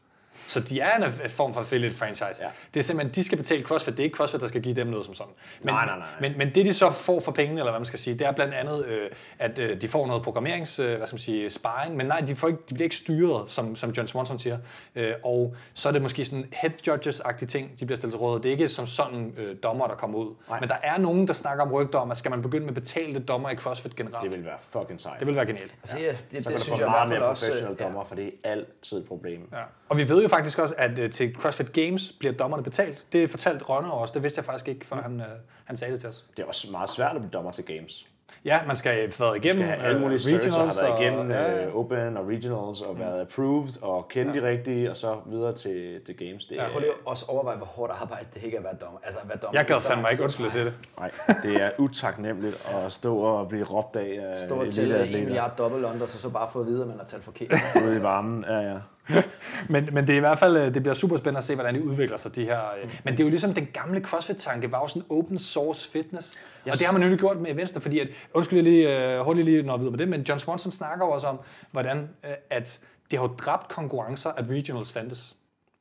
Så 0.48 0.60
de 0.60 0.80
er 0.80 0.96
en 0.96 1.04
en 1.04 1.30
form 1.30 1.54
for 1.54 1.60
affiliate 1.60 1.96
franchise. 1.96 2.44
Ja. 2.44 2.48
Det 2.74 2.80
er 2.80 2.84
simpelthen, 2.84 3.16
de 3.16 3.24
skal 3.24 3.38
betale 3.38 3.64
CrossFit. 3.64 3.94
Det 3.94 4.00
er 4.00 4.04
ikke 4.04 4.16
CrossFit, 4.16 4.42
der 4.42 4.48
skal 4.48 4.62
give 4.62 4.76
dem 4.76 4.88
noget 4.88 5.06
som 5.06 5.14
sådan. 5.14 5.34
Men, 5.62 5.74
Nej, 5.74 5.86
nej, 5.86 5.98
nej. 5.98 6.08
Men, 6.22 6.38
men 6.38 6.56
det, 6.56 6.66
de 6.66 6.74
så 6.74 6.92
får 6.92 7.20
for 7.20 7.32
pengene, 7.32 7.60
eller 7.60 7.72
hvad 7.72 7.80
man 7.80 7.86
skal 7.86 8.00
sige, 8.00 8.18
det 8.20 8.28
er 8.28 8.32
blandt 8.32 8.54
andet, 8.54 8.86
øh, 8.86 9.10
at 9.40 9.60
øh, 9.60 9.82
de 9.82 9.88
får 9.88 10.08
noget 10.08 10.24
programmerings, 10.24 10.80
øh, 10.80 10.98
hvad 10.98 11.08
skal 11.08 11.16
man 11.16 11.20
sige, 11.20 11.50
sparring, 11.50 11.96
men 11.98 12.06
nej, 12.06 12.20
de, 12.20 12.36
får 12.36 12.48
ikke, 12.48 12.60
de 12.70 12.74
bliver 12.74 12.86
ikke 12.86 12.96
styret, 12.96 13.52
som, 13.52 13.76
som 13.76 13.90
John 13.90 14.08
Swanson 14.08 14.40
siger. 14.40 14.58
Øh, 14.96 15.14
og 15.24 15.56
så 15.74 15.90
er 15.90 15.94
det 15.94 16.02
måske 16.02 16.26
sådan 16.26 16.46
head 16.54 16.72
judges-agtige 16.88 17.48
ting, 17.48 17.80
de 17.80 17.86
bliver 17.86 17.98
stillet 17.98 18.14
til 18.14 18.20
råd. 18.20 18.40
Det 18.40 18.46
er 18.46 18.52
ikke 18.52 18.68
som 18.68 18.88
sådan 18.88 19.34
øh, 19.38 19.56
dommer, 19.64 19.88
der 19.88 19.96
kommer 19.96 20.20
ud. 20.20 20.36
Nej. 20.50 20.60
Men 20.60 20.70
der 20.70 20.78
er 20.84 20.98
nogen, 20.98 21.28
der 21.28 21.34
snakker 21.34 21.64
om 21.64 21.72
rygter 21.72 22.00
om, 22.00 22.12
at 22.12 22.18
skal 22.18 22.32
man 22.32 22.42
begynde 22.42 22.66
med 22.66 22.74
betalte 22.74 23.20
dommer 23.20 23.50
i 23.50 23.56
CrossFit 23.56 23.96
generelt. 23.96 24.24
Det 24.24 24.32
vil 24.32 24.46
være 24.46 24.58
fucking 24.70 25.02
sejt. 25.02 25.20
det 25.20 25.28
vil 25.28 25.36
være 25.36 25.46
genialt. 25.46 25.74
Altså, 25.82 26.00
ja, 26.00 26.08
det, 26.08 26.18
så 26.18 26.26
det, 26.32 26.44
kan 26.44 26.54
du 26.54 26.60
synes 26.60 26.66
få 26.66 26.76
jeg 26.76 26.88
i 26.88 26.90
meget 26.90 27.08
hvert 27.08 27.10
fald 27.10 27.20
mere 27.20 27.30
også... 27.30 27.46
professionelle 27.46 27.78
ja. 27.80 27.86
dommer, 27.86 28.04
for 28.04 28.16
det 28.16 28.28
er 28.44 28.52
altid 28.52 28.98
et 28.98 29.06
problem. 29.06 29.50
Ja. 29.52 29.64
Og 29.94 29.98
vi 30.00 30.10
ved 30.10 30.22
jo 30.22 30.28
faktisk 30.28 30.60
også, 30.60 30.76
at 30.78 31.00
øh, 31.00 31.12
til 31.12 31.36
CrossFit 31.36 31.74
Games 31.74 32.12
bliver 32.20 32.34
dommerne 32.34 32.64
betalt. 32.64 33.06
Det 33.14 33.30
fortalte 33.30 33.66
Rønne 33.66 33.92
også. 33.94 34.14
Det 34.14 34.24
vidste 34.24 34.40
jeg 34.40 34.46
faktisk 34.46 34.68
ikke, 34.68 34.86
før 34.86 35.02
han, 35.02 35.20
øh, 35.20 35.26
han 35.66 35.78
sagde 35.78 35.94
det 35.94 36.00
til 36.02 36.10
os. 36.10 36.26
Det 36.38 36.44
er 36.44 36.48
også 36.48 36.68
meget 36.72 36.90
svært 36.90 37.16
at 37.16 37.22
blive 37.22 37.32
dommer 37.34 37.52
til 37.52 37.66
games. 37.66 38.08
Ja, 38.46 38.60
man 38.68 38.76
skal 38.76 38.92
have 38.94 39.04
været 39.20 39.20
Du 39.20 39.34
igennem 39.34 39.64
skal 39.64 39.76
have 39.76 39.88
alle 39.88 40.00
mulige 40.00 40.20
search, 40.20 40.48
og 40.60 40.68
har 40.68 40.74
været 40.74 40.94
og- 40.94 41.02
igennem 41.04 41.32
ja, 41.32 41.52
ja. 41.52 41.66
øh, 41.66 41.76
Open 41.76 42.18
og 42.18 42.28
Regionals, 42.28 42.82
og 42.82 43.00
været 43.00 43.22
approved, 43.22 43.84
og 43.84 44.08
kende 44.10 44.34
de 44.34 44.48
rigtige, 44.48 44.92
og 44.92 44.98
så 44.98 45.16
videre 45.26 45.54
til, 45.56 46.00
til 46.06 46.18
games. 46.18 46.46
Det 46.46 46.60
er, 46.60 46.68
Prøv 46.70 46.80
lige 46.80 46.92
at 46.92 46.98
også 47.06 47.26
overveje, 47.28 47.58
hvor 47.58 47.66
hårdt 47.66 47.92
arbejde 48.02 48.26
det 48.34 48.44
ikke 48.44 48.58
er 48.58 48.62
at 48.62 48.64
være 48.66 48.76
dommer. 48.82 49.00
Altså, 49.04 49.20
at 49.24 49.30
være 49.30 49.38
dommer 49.38 49.60
Jeg 49.60 49.66
gad 49.68 49.76
fandme 49.82 50.08
ikke, 50.12 50.16
tid. 50.18 50.24
undskyld 50.24 50.46
at 50.46 50.52
sige 50.52 50.66
det. 50.66 50.74
Nej, 51.00 51.12
det 51.44 51.62
er 51.62 51.72
utaknemmeligt 51.78 52.68
at 52.86 52.92
stå 52.92 53.18
og 53.18 53.48
blive 53.50 53.64
råbt 53.64 53.96
af 53.96 54.40
Stå 54.46 54.56
og 54.56 54.72
tælle 54.74 54.94
1 54.94 54.96
eliteatleter 54.96 55.26
milliard 55.26 55.58
dobbelt 55.58 55.86
under, 55.86 56.06
så 56.08 56.18
så 56.20 56.30
bare 56.30 56.50
få 56.54 56.60
at 56.60 56.66
vide, 56.68 56.82
at 56.82 56.88
man 56.88 56.98
har 56.98 57.06
talt 57.06 57.24
forkert. 57.24 57.52
ude 57.88 58.00
i 58.00 58.04
varmen. 58.04 58.46
Ja, 58.48 58.60
ja. 58.60 58.76
Men, 59.70 59.90
men 59.92 60.08
det 60.08 60.14
er 60.14 60.18
i 60.18 60.20
hvert 60.20 60.40
fald, 60.40 60.58
øh, 60.58 60.74
det 60.74 60.84
bliver 60.84 60.94
super 60.94 61.18
spændende 61.18 61.38
at 61.38 61.44
se, 61.44 61.56
hvordan 61.56 61.76
de 61.76 61.84
udvikler 61.84 62.18
sig, 62.18 62.36
de 62.36 62.46
her. 62.46 62.60
øh. 62.84 63.00
Men 63.04 63.14
det 63.14 63.20
er 63.20 63.24
jo 63.24 63.30
ligesom 63.30 63.54
den 63.54 63.68
gamle 63.74 64.02
CrossFit-tanke, 64.02 64.72
var 64.72 64.80
jo 64.80 64.88
sådan 64.88 65.04
open 65.10 65.40
source 65.40 65.92
fitness. 65.92 66.32
Yes. 66.68 66.72
Og 66.72 66.80
det 66.80 66.86
har 66.88 66.94
man 66.94 67.12
jo 67.12 67.18
gjort 67.20 67.38
med 67.38 67.54
Venstre, 67.54 67.82
fordi 67.82 68.00
at, 68.00 68.08
undskyld 68.34 68.58
jeg 68.58 68.64
lige, 68.64 69.20
uh, 69.20 69.26
hurtigt 69.26 69.46
lige 69.46 69.64
når 69.64 69.78
videre 69.78 69.92
med 69.92 70.00
det, 70.00 70.08
men 70.08 70.22
John 70.22 70.40
Swanson 70.40 70.72
snakker 70.72 71.06
jo 71.06 71.12
også 71.12 71.28
om, 71.28 71.40
hvordan 71.72 71.98
uh, 71.98 72.30
at 72.50 72.80
det 73.12 73.20
har 73.20 73.28
dræbt 73.28 73.68
konkurrencer, 73.68 74.30
at 74.30 74.50
regionals 74.50 74.94
fandtes. 74.94 75.36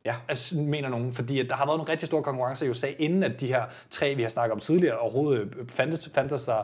Ja. 0.04 0.14
Altså, 0.28 0.58
mener 0.58 0.88
nogen, 0.88 1.12
fordi 1.12 1.40
at 1.40 1.46
der 1.48 1.54
har 1.56 1.66
været 1.66 1.78
nogle 1.78 1.92
rigtig 1.92 2.06
store 2.06 2.22
konkurrencer 2.22 2.66
i 2.66 2.68
USA, 2.70 2.86
inden 2.98 3.22
at 3.22 3.40
de 3.40 3.46
her 3.46 3.62
tre, 3.90 4.14
vi 4.14 4.22
har 4.22 4.28
snakket 4.28 4.52
om 4.52 4.60
tidligere, 4.60 4.98
overhovedet 4.98 5.40
øh, 5.40 5.68
fandtes, 5.68 6.10
fandtes 6.14 6.44
der 6.44 6.58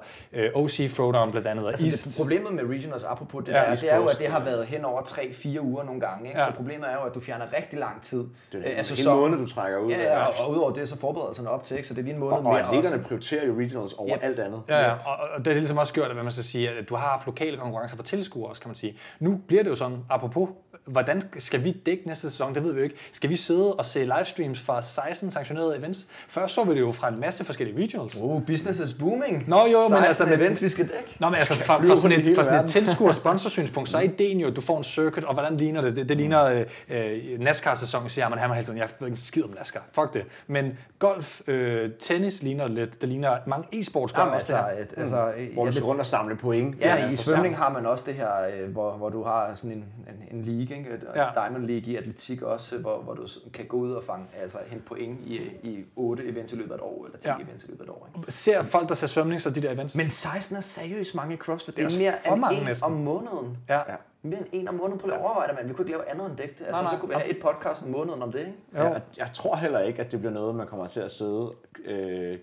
uh, 0.54 0.62
OC 0.62 0.90
Throwdown 0.94 1.30
blandt 1.30 1.48
andet, 1.48 1.64
og 1.64 1.70
Altså, 1.70 1.86
East. 1.86 2.04
det, 2.04 2.14
problemet 2.22 2.52
med 2.52 2.64
regionals, 2.76 3.04
apropos 3.04 3.44
det 3.44 3.52
Ja, 3.52 3.56
der, 3.58 3.62
East 3.64 3.82
det 3.82 3.92
er 3.92 3.96
jo, 3.96 4.04
at 4.06 4.18
det 4.18 4.26
har 4.26 4.44
været 4.44 4.66
hen 4.66 4.84
over 4.84 5.00
3-4 5.02 5.60
uger 5.60 5.84
nogle 5.84 6.00
gange. 6.00 6.28
Ikke? 6.28 6.40
Ja. 6.40 6.46
Så 6.46 6.52
problemet 6.52 6.88
er 6.90 6.94
jo, 6.94 7.00
at 7.00 7.14
du 7.14 7.20
fjerner 7.20 7.44
rigtig 7.56 7.78
lang 7.78 8.02
tid 8.02 8.18
Det 8.18 8.28
er 8.52 8.58
øh, 8.58 8.64
en 8.64 8.70
af 8.70 8.74
hel 8.76 8.84
sæsonen. 8.84 9.20
måned, 9.20 9.38
du 9.38 9.46
trækker 9.46 9.78
ud. 9.78 9.90
Ja, 9.90 10.02
ja, 10.02 10.24
og, 10.26 10.34
og 10.46 10.50
udover 10.50 10.72
det, 10.72 10.88
så 10.88 10.98
forbereder 10.98 11.32
sig 11.32 11.48
op 11.50 11.62
til, 11.62 11.76
ikke? 11.76 11.88
så 11.88 11.94
det 11.94 12.00
er 12.00 12.04
lige 12.04 12.14
en 12.14 12.20
måned 12.20 12.32
og, 12.32 12.38
og 12.38 12.52
mere 12.52 12.66
atleterne 12.66 12.96
også. 12.96 13.08
prioriterer 13.08 13.46
jo 13.46 13.58
regionals 13.58 13.92
over 13.92 14.16
Yep. 14.16 14.22
alt 14.24 14.38
andet. 14.38 14.62
Ja, 14.68 14.78
ja. 14.84 14.92
Og, 14.92 15.16
og 15.34 15.44
det 15.44 15.46
har 15.52 15.54
ligesom 15.58 15.78
også 15.78 15.92
gjort, 15.92 16.06
at 16.08 16.14
hvad 16.14 16.22
man 16.22 16.32
skal 16.32 16.44
sige, 16.44 16.70
at 16.70 16.88
du 16.88 16.94
har 16.94 17.08
haft 17.08 17.26
lokale 17.26 17.56
konkurrencer 17.56 17.96
for 17.96 18.04
tilskuere 18.04 18.48
også, 18.50 18.62
kan 18.62 18.68
man 18.68 18.74
sige. 18.76 18.98
Nu 19.20 19.40
bliver 19.46 19.62
det 19.62 19.70
jo 19.70 19.74
sådan, 19.76 19.98
apropos, 20.10 20.48
hvordan 20.84 21.22
skal 21.38 21.64
vi 21.64 21.72
dække 21.72 22.06
næste 22.06 22.30
sæson, 22.30 22.54
det 22.54 22.64
ved 22.64 22.72
vi 22.72 22.78
jo 22.78 22.84
ikke. 22.84 22.96
Skal 23.12 23.27
vi 23.28 23.36
sidde 23.36 23.74
og 23.74 23.84
se 23.84 24.04
livestreams 24.04 24.60
fra 24.60 24.82
16 24.82 25.30
sanktionerede 25.30 25.76
events? 25.76 26.06
Først 26.28 26.54
så 26.54 26.64
vi 26.64 26.74
det 26.74 26.80
jo 26.80 26.92
fra 26.92 27.08
en 27.08 27.20
masse 27.20 27.44
forskellige 27.44 27.82
regionals. 27.82 28.16
Uh, 28.16 28.42
business 28.46 28.80
is 28.80 28.92
booming. 28.94 29.48
Nå, 29.48 29.66
jo, 29.66 29.80
men 29.82 29.88
16 29.90 30.04
altså, 30.04 30.24
men- 30.24 30.34
events, 30.40 30.62
vi 30.62 30.68
skal 30.68 30.84
dække. 30.88 31.16
Nå, 31.18 31.28
men 31.28 31.34
altså 31.34 31.54
fra, 31.54 31.76
fra 31.76 31.96
sådan 31.96 32.20
et, 32.20 32.36
fra 32.36 32.44
sådan 32.44 32.64
et 32.64 32.70
tilskuer 32.70 33.12
sponsorsynspunkt, 33.22 33.88
så 33.88 33.98
er 33.98 34.02
ideen 34.02 34.40
jo, 34.40 34.46
at 34.48 34.56
du 34.56 34.60
får 34.60 34.78
en 34.78 34.84
circuit, 34.84 35.24
og 35.24 35.34
hvordan 35.34 35.56
ligner 35.56 35.80
det? 35.80 35.96
Det, 35.96 36.08
det 36.08 36.16
ligner 36.16 36.44
øh, 36.44 36.64
øh, 36.88 37.40
NASCAR-sæsonen, 37.40 38.08
siger 38.08 38.28
man, 38.28 38.38
han 38.38 38.50
hele 38.54 38.64
tiden, 38.66 38.78
jeg 38.78 38.88
ved 38.98 39.08
ikke 39.08 39.12
en 39.12 39.16
skid 39.16 39.44
om 39.44 39.50
NASCAR, 39.58 39.84
fuck 39.92 40.14
det. 40.14 40.24
Men 40.46 40.78
golf, 40.98 41.40
øh, 41.46 41.90
tennis 42.00 42.42
ligner 42.42 42.68
lidt, 42.68 43.00
det 43.00 43.08
ligner 43.08 43.36
mange 43.46 43.64
e-sports 43.80 44.12
gør 44.14 44.22
Jamen, 44.22 44.34
også 44.34 44.56
altså, 44.56 44.56
det 44.56 44.76
her. 44.76 44.82
et, 44.82 44.94
altså, 44.96 45.16
Hvor 45.54 45.64
ja, 45.64 45.70
du 45.70 45.74
skal 45.74 45.84
rundt 45.84 46.00
og 46.00 46.06
samle 46.06 46.36
point. 46.36 46.80
Ja, 46.80 46.96
Ja, 46.96 47.10
i 47.10 47.16
svømning 47.16 47.56
har 47.56 47.72
man 47.72 47.86
også 47.86 48.04
det 48.06 48.14
her, 48.14 48.28
øh, 48.62 48.70
hvor, 48.72 48.92
hvor 48.92 49.08
du 49.08 49.22
har 49.24 49.50
sådan 49.54 49.70
en, 49.76 49.84
en, 50.30 50.38
en 50.38 50.44
league, 50.44 50.76
ikke? 50.78 50.90
Ja. 51.16 51.26
Diamond 51.34 51.64
League 51.66 51.92
i 51.92 51.96
atletik 51.96 52.42
også, 52.42 52.78
hvor, 52.78 52.96
hvor 53.04 53.14
du 53.18 53.50
kan 53.52 53.66
gå 53.66 53.76
ud 53.76 53.92
og 53.92 54.04
fange, 54.04 54.26
altså 54.42 54.58
hente 54.66 54.84
point 54.84 55.20
i, 55.26 55.36
i 55.62 55.84
8 55.96 56.24
events 56.24 56.52
i 56.52 56.56
løbet 56.56 56.70
af 56.70 56.74
et 56.76 56.80
år, 56.82 57.04
eller 57.06 57.18
10 57.18 57.28
Ja. 57.28 57.34
events 57.36 57.64
i 57.64 57.66
løbet 57.66 57.80
af 57.80 57.84
et 57.84 57.90
år. 57.90 58.08
Ikke? 58.18 58.32
Ser 58.32 58.62
folk, 58.62 58.88
der 58.88 58.94
ser 58.94 59.06
svømning, 59.06 59.40
så 59.40 59.50
de 59.50 59.62
der 59.62 59.70
events? 59.72 59.96
Men 59.96 60.10
16 60.10 60.56
er 60.56 60.60
seriøst 60.60 61.14
mange 61.14 61.34
i 61.34 61.36
CrossFit. 61.36 61.76
Det 61.76 61.90
Det 61.90 62.06
er, 62.06 62.08
er 62.08 62.12
mere 62.12 62.20
for 62.26 62.32
end 62.32 62.40
mange 62.40 62.58
en 62.58 62.64
næsten. 62.64 62.84
om 62.86 62.92
måneden. 62.92 63.56
ja. 63.68 63.76
Ja. 63.78 63.96
Mere 64.22 64.38
end 64.38 64.46
en 64.52 64.68
om 64.68 64.74
måneden. 64.74 64.98
Prøv 65.00 65.10
at 65.10 65.18
overveje 65.20 65.52
mand. 65.54 65.68
Vi 65.68 65.74
kunne 65.74 65.86
ikke 65.86 65.98
lave 65.98 66.10
andet 66.10 66.26
end 66.26 66.36
det. 66.36 66.42
Altså, 66.44 66.64
Nej, 66.70 66.82
nej. 66.82 66.90
så 66.92 66.96
kunne 67.00 67.08
vi 67.08 67.14
have 67.14 67.28
et 67.28 67.38
podcast 67.42 67.82
om 67.82 67.88
måneden 67.88 68.22
om 68.22 68.32
det, 68.32 68.38
ikke? 68.38 68.52
Jo. 68.74 68.78
Jeg, 68.82 69.02
jeg 69.16 69.30
tror 69.34 69.56
heller 69.56 69.80
ikke, 69.80 70.00
at 70.02 70.12
det 70.12 70.20
bliver 70.20 70.32
noget, 70.32 70.54
man 70.54 70.66
kommer 70.66 70.86
til 70.86 71.00
at 71.00 71.10
sidde 71.10 71.52
øh, 71.84 72.38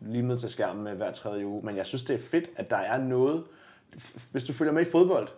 lige 0.00 0.22
ned 0.22 0.38
til 0.38 0.50
skærmen 0.50 0.84
med 0.84 0.92
hver 0.94 1.12
tredje 1.12 1.46
uge. 1.46 1.62
Men 1.66 1.76
jeg 1.76 1.86
synes, 1.86 2.04
det 2.04 2.14
er 2.14 2.18
fedt, 2.18 2.50
at 2.56 2.70
der 2.70 2.76
er 2.76 2.98
noget... 2.98 3.44
Hvis 4.32 4.44
du 4.44 4.52
følger 4.52 4.72
med 4.72 4.86
i 4.86 4.90
fodbold, 4.90 5.28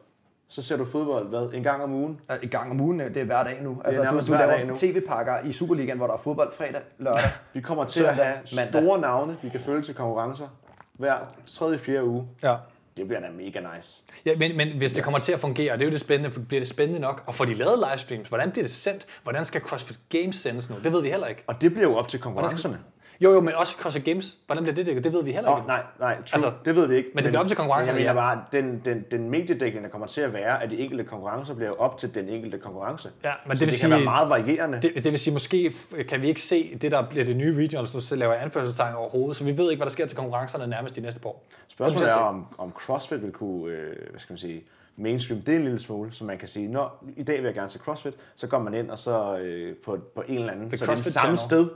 så 0.48 0.62
ser 0.62 0.76
du 0.76 0.84
fodbold 0.84 1.28
hvad, 1.28 1.50
en 1.54 1.62
gang 1.62 1.82
om 1.82 1.92
ugen. 1.92 2.20
I 2.42 2.46
gang 2.46 2.70
om 2.70 2.80
ugen, 2.80 3.00
det 3.00 3.16
er 3.16 3.24
hver 3.24 3.44
dag 3.44 3.58
nu. 3.62 3.82
Altså, 3.84 4.02
du, 4.02 4.32
du 4.32 4.38
laver 4.38 4.76
tv-pakker 4.76 5.38
i 5.44 5.52
Superligaen, 5.52 5.98
hvor 5.98 6.06
der 6.06 6.14
er 6.14 6.18
fodbold 6.18 6.52
fredag, 6.52 6.80
lørdag. 6.98 7.30
Vi 7.54 7.60
kommer 7.60 7.84
til 7.84 8.02
Søndag, 8.02 8.18
at 8.18 8.24
have 8.24 8.38
mandag. 8.56 8.82
store 8.82 9.00
navne, 9.00 9.36
vi 9.42 9.48
kan 9.48 9.60
følge 9.60 9.82
til 9.82 9.94
konkurrencer 9.94 10.46
hver 10.92 11.16
tredje, 11.46 11.78
fjerde 11.78 12.04
uge. 12.04 12.28
Ja. 12.42 12.56
Det 12.96 13.06
bliver 13.06 13.20
da 13.20 13.26
mega 13.30 13.60
nice. 13.74 14.02
Ja, 14.26 14.36
men, 14.36 14.56
men 14.56 14.68
hvis 14.78 14.92
det 14.92 15.04
kommer 15.04 15.18
til 15.18 15.32
at 15.32 15.40
fungere, 15.40 15.72
og 15.72 15.78
det 15.78 15.84
er 15.84 15.88
jo 15.88 15.92
det 15.92 16.00
spændende, 16.00 16.30
for 16.30 16.40
bliver 16.40 16.60
det 16.60 16.68
spændende 16.68 17.00
nok? 17.00 17.22
Og 17.26 17.34
får 17.34 17.44
de 17.44 17.54
lavet 17.54 17.84
livestreams? 17.90 18.28
Hvordan 18.28 18.50
bliver 18.50 18.64
det 18.64 18.72
sendt? 18.72 19.06
Hvordan 19.22 19.44
skal 19.44 19.60
CrossFit 19.60 19.98
Games 20.08 20.36
sendes 20.36 20.70
nu? 20.70 20.76
Det 20.84 20.92
ved 20.92 21.02
vi 21.02 21.10
heller 21.10 21.26
ikke. 21.26 21.42
Og 21.46 21.62
det 21.62 21.72
bliver 21.72 21.88
jo 21.88 21.96
op 21.96 22.08
til 22.08 22.20
konkurrencerne. 22.20 22.78
Jo, 23.20 23.32
jo, 23.32 23.40
men 23.40 23.54
også 23.54 23.76
CrossFit 23.76 24.04
Games. 24.04 24.38
Hvordan 24.46 24.62
bliver 24.64 24.74
det 24.74 24.86
dækket? 24.86 25.04
Det 25.04 25.12
ved 25.12 25.24
vi 25.24 25.32
heller 25.32 25.56
ikke. 25.56 25.66
nej, 25.68 25.82
nej, 26.00 26.14
true. 26.14 26.22
Altså, 26.32 26.52
det 26.64 26.76
ved 26.76 26.86
vi 26.86 26.96
ikke. 26.96 27.08
men 27.14 27.24
det 27.24 27.30
bliver 27.30 27.40
op 27.42 27.48
til 27.48 27.56
konkurrencerne, 27.56 27.98
Men 27.98 28.06
jeg 28.06 28.14
mener 28.14 28.22
bare, 28.22 28.44
den, 28.52 28.82
den, 28.84 29.04
den 29.10 29.30
mediedækning, 29.30 29.84
der 29.84 29.90
kommer 29.90 30.06
til 30.06 30.20
at 30.20 30.32
være, 30.32 30.62
at 30.62 30.70
de 30.70 30.78
enkelte 30.78 31.04
konkurrencer 31.04 31.54
bliver 31.54 31.70
op 31.80 31.98
til 31.98 32.14
den 32.14 32.28
enkelte 32.28 32.58
konkurrence. 32.58 33.10
Ja, 33.24 33.32
men 33.46 33.56
så 33.56 33.60
det 33.60 33.66
vil 33.66 33.72
det 33.72 33.80
kan 33.80 33.88
sige- 33.88 33.90
være 33.90 34.04
meget 34.04 34.28
varierende. 34.28 34.78
Det, 34.82 34.92
det 34.94 35.04
vil 35.04 35.18
sige, 35.18 35.32
måske 35.34 35.72
kan 36.08 36.22
vi 36.22 36.28
ikke 36.28 36.40
se 36.42 36.78
det, 36.82 36.92
der 36.92 37.08
bliver 37.08 37.24
det 37.24 37.36
nye 37.36 37.56
regionals, 37.64 37.94
nu 37.94 38.00
så 38.00 38.16
laver 38.16 38.32
jeg 38.32 38.42
anførselstegn 38.42 38.94
overhovedet, 38.94 39.36
så 39.36 39.44
vi 39.44 39.58
ved 39.58 39.70
ikke, 39.70 39.78
hvad 39.78 39.86
der 39.86 39.92
sker 39.92 40.06
til 40.06 40.16
konkurrencerne 40.16 40.66
nærmest 40.66 40.96
de 40.96 41.00
næste 41.00 41.20
par 41.20 41.28
år. 41.28 41.44
Spørgsmålet 41.68 42.08
er, 42.12 42.14
om, 42.16 42.46
om 42.58 42.72
CrossFit 42.72 43.22
vil 43.22 43.32
kunne, 43.32 43.72
øh, 43.72 43.96
hvad 44.10 44.20
skal 44.20 44.32
man 44.32 44.38
sige, 44.38 44.62
mainstream 44.96 45.40
det 45.42 45.54
en 45.56 45.62
lille 45.62 45.78
smule, 45.78 46.12
så 46.12 46.24
man 46.24 46.38
kan 46.38 46.48
sige, 46.48 46.68
når 46.68 47.04
i 47.16 47.22
dag 47.22 47.36
vil 47.36 47.44
jeg 47.44 47.54
gerne 47.54 47.68
se 47.68 47.78
CrossFit, 47.78 48.14
så 48.36 48.46
går 48.46 48.58
man 48.58 48.74
ind 48.74 48.90
og 48.90 48.98
så 48.98 49.38
øh, 49.38 49.76
på, 49.84 49.98
på 50.14 50.22
en 50.28 50.38
eller 50.38 50.52
anden, 50.52 50.68
The 50.68 50.78
så 50.78 50.84
det 50.84 50.90
er 50.90 50.94
det 50.96 51.04
samme 51.04 51.36
Channel. 51.36 51.38
sted, 51.38 51.68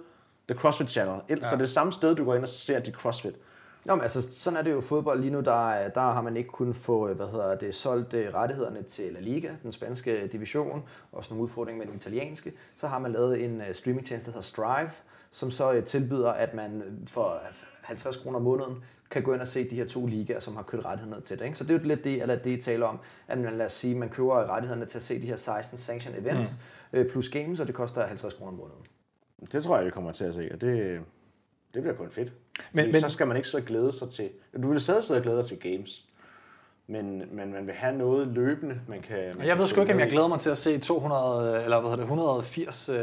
The 0.52 0.60
CrossFit 0.60 0.90
Channel, 0.90 1.20
ja. 1.28 1.34
så 1.34 1.40
det 1.42 1.52
er 1.52 1.56
det 1.56 1.70
samme 1.70 1.92
sted, 1.92 2.14
du 2.16 2.24
går 2.24 2.34
ind 2.34 2.42
og 2.42 2.48
ser 2.48 2.80
de 2.80 2.90
CrossFit. 2.92 3.34
Nå, 3.84 3.94
men 3.94 4.02
altså, 4.02 4.32
sådan 4.32 4.56
er 4.58 4.62
det 4.62 4.72
jo 4.72 4.80
fodbold 4.80 5.20
lige 5.20 5.30
nu. 5.30 5.40
Der, 5.40 5.70
er- 5.70 5.88
der 5.88 6.00
har 6.00 6.22
man 6.22 6.36
ikke 6.36 6.50
kunnet 6.50 6.76
få, 6.76 7.08
øh, 7.08 7.16
hvad 7.16 7.26
hedder 7.26 7.54
det, 7.54 7.74
solgt 7.74 8.14
øh, 8.14 8.34
rettighederne 8.34 8.82
til 8.82 9.12
La 9.12 9.20
Liga, 9.20 9.50
den 9.62 9.72
spanske 9.72 10.26
division, 10.26 10.82
også 11.12 11.30
nogle 11.34 11.42
udfordringer 11.42 11.78
med 11.78 11.86
den 11.86 11.96
italienske. 11.96 12.52
Så 12.76 12.86
har 12.88 12.98
man 12.98 13.12
lavet 13.12 13.44
en 13.44 13.56
uh, 13.60 13.66
streamingtjeneste, 13.72 14.30
der 14.30 14.32
hedder 14.32 14.46
Strive, 14.46 14.90
som 15.30 15.50
så 15.50 15.80
tilbyder, 15.86 16.30
at 16.30 16.54
man 16.54 16.82
for 17.06 17.40
50 17.82 18.16
kroner 18.16 18.36
om 18.38 18.42
måneden 18.44 18.84
kan 19.10 19.22
gå 19.22 19.32
ind 19.32 19.40
og 19.40 19.48
se 19.48 19.70
de 19.70 19.74
her 19.76 19.86
to 19.86 20.06
ligaer, 20.06 20.40
som 20.40 20.56
har 20.56 20.62
købt 20.62 20.84
rettighederne 20.84 21.22
til 21.22 21.38
det. 21.38 21.44
Ikke? 21.44 21.58
Så 21.58 21.64
det 21.64 21.74
er 21.74 21.78
jo 21.78 21.84
lidt 21.84 22.04
det, 22.04 22.22
eller 22.22 22.36
det, 22.36 22.62
taler 22.62 22.86
om, 22.86 22.98
at 23.28 23.38
man, 23.38 23.52
lad 23.58 23.66
os 23.66 23.72
sige, 23.72 23.94
man 23.94 24.08
køber 24.08 24.34
rettighederne 24.54 24.86
til 24.86 24.98
at 24.98 25.02
se 25.02 25.20
de 25.22 25.26
her 25.26 25.36
16 25.36 25.78
sanction 25.78 26.14
events, 26.14 26.50
mm. 26.92 26.98
øh, 26.98 27.10
plus 27.10 27.28
games, 27.28 27.60
og 27.60 27.66
det 27.66 27.74
koster 27.74 28.06
50 28.06 28.34
kroner 28.34 28.52
om 28.52 28.58
måneden. 28.58 28.80
Det 29.52 29.62
tror 29.64 29.76
jeg, 29.76 29.86
vi 29.86 29.90
kommer 29.90 30.12
til 30.12 30.24
at 30.24 30.34
se, 30.34 30.48
og 30.54 30.60
det, 30.60 31.00
det 31.74 31.82
bliver 31.82 31.96
kun 31.96 32.10
fedt. 32.10 32.32
Men- 32.72 32.84
Men, 32.84 32.92
men- 32.92 33.00
så 33.00 33.08
skal 33.08 33.26
man 33.26 33.36
ikke 33.36 33.48
så 33.48 33.60
glæde 33.60 33.92
sig 33.92 34.10
til... 34.10 34.28
Du 34.62 34.68
vil 34.70 34.80
stadig 34.80 35.04
sidde 35.04 35.18
og 35.18 35.22
glæde 35.22 35.36
dig 35.36 35.46
til 35.46 35.58
games, 35.60 36.04
men, 36.86 37.22
men 37.32 37.52
man 37.52 37.66
vil 37.66 37.74
have 37.74 37.94
noget 37.96 38.26
løbende, 38.28 38.80
man 38.88 39.02
kan... 39.02 39.18
Man 39.18 39.46
jeg 39.46 39.46
kan 39.46 39.58
ved 39.58 39.66
sgu 39.68 39.80
ikke, 39.80 39.92
om 39.92 40.00
jeg 40.00 40.10
glæder 40.10 40.26
mig 40.26 40.40
til 40.40 40.50
at 40.50 40.58
se 40.58 40.78
200, 40.78 41.64
eller 41.64 41.80
hvad 41.80 41.90
hedder 41.90 41.96
det, 41.96 42.02
180 42.02 42.88
øh, 42.88 42.98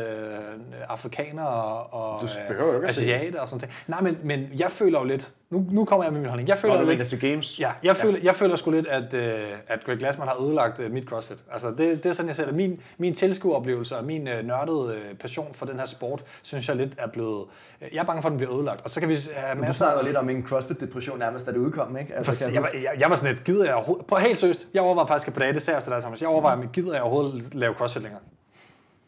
afrikanere 0.89 1.47
og 1.84 2.21
Du 2.21 2.28
behøver 2.47 2.69
jo 2.73 2.75
ikke 2.75 2.88
asiater 2.89 3.39
og 3.41 3.49
sådan 3.49 3.62
noget. 3.67 3.75
Nej, 3.88 4.02
men, 4.02 4.17
men 4.28 4.60
jeg 4.60 4.71
føler 4.71 4.99
jo 4.99 5.06
lidt, 5.06 5.34
nu, 5.50 5.66
nu 5.72 5.86
kommer 5.86 6.04
jeg 6.04 6.14
med 6.14 6.22
min 6.22 6.30
holdning, 6.30 6.50
jeg 6.50 6.58
føler 6.58 6.76
Når 6.76 6.84
du 6.84 6.90
lidt, 6.90 7.08
til 7.08 7.20
games. 7.20 7.60
Ja, 7.60 7.72
jeg 7.84 7.98
føler, 7.98 8.20
jeg 8.24 8.36
føler 8.36 8.56
sgu 8.56 8.72
lidt, 8.72 8.88
at, 8.88 9.14
øh, 9.14 9.40
at 9.68 9.84
Greg 9.86 9.98
Glassman 9.98 10.28
har 10.28 10.42
ødelagt 10.42 10.80
øh, 10.80 10.92
mit 10.92 11.06
CrossFit. 11.06 11.38
Altså, 11.52 11.70
det, 11.70 12.04
det 12.04 12.06
er 12.06 12.14
sådan, 12.14 12.28
jeg 12.28 12.36
ser 12.36 12.46
det. 12.46 12.56
Min, 12.56 12.82
min 12.98 13.16
tilskueroplevelse 13.16 13.98
og 13.98 14.06
min 14.06 14.28
øh, 14.28 14.46
nørdede 14.46 14.96
øh, 14.96 15.16
passion 15.16 15.54
for 15.54 15.66
den 15.66 15.80
her 15.80 15.86
sport, 15.86 16.24
synes 16.42 16.68
jeg 16.68 16.76
lidt 16.76 16.94
er 16.98 17.08
blevet... 17.08 17.46
Øh, 17.82 17.88
jeg 17.94 18.02
er 18.02 18.06
bange 18.06 18.22
for, 18.22 18.30
at 18.30 18.32
den 18.32 18.38
bliver 18.38 18.56
ødelagt. 18.56 18.82
Og 18.84 18.90
så 18.90 19.00
kan 19.00 19.10
vi 19.10 19.18
have 19.36 19.56
Du 19.56 19.62
masser 19.62 19.74
snakker 19.74 20.04
lidt 20.04 20.18
om 20.18 20.30
en 20.30 20.44
CrossFit-depression 20.50 21.20
nærmest, 21.20 21.46
da 21.46 21.52
det 21.52 21.58
udkom, 21.58 21.98
ikke? 21.98 22.16
Altså, 22.16 22.46
for, 22.46 22.54
jeg, 22.54 22.62
var, 22.62 22.70
jeg, 22.74 22.92
jeg 23.00 23.10
var 23.10 23.16
sådan 23.16 23.34
lidt, 23.34 23.46
gider 23.46 23.66
jeg 23.66 23.76
overhovedet... 23.76 24.06
På 24.06 24.16
helt 24.16 24.40
seriøst, 24.40 24.68
jeg 24.74 24.82
overvejer 24.82 25.08
faktisk 25.08 25.28
at 25.28 25.34
på 25.34 25.40
dage, 25.40 25.54
det 25.54 25.62
sagde 25.62 25.76
jeg 25.76 25.84
til 25.84 25.92
dig, 25.92 26.02
Thomas. 26.02 26.22
Jeg 26.22 26.30
overvejer, 26.30 26.56
mm. 26.56 26.70
gider 26.74 26.94
jeg 26.94 27.02
overhovedet 27.02 27.56
lave 27.56 27.74
CrossFit 27.74 28.02
længere? 28.02 28.22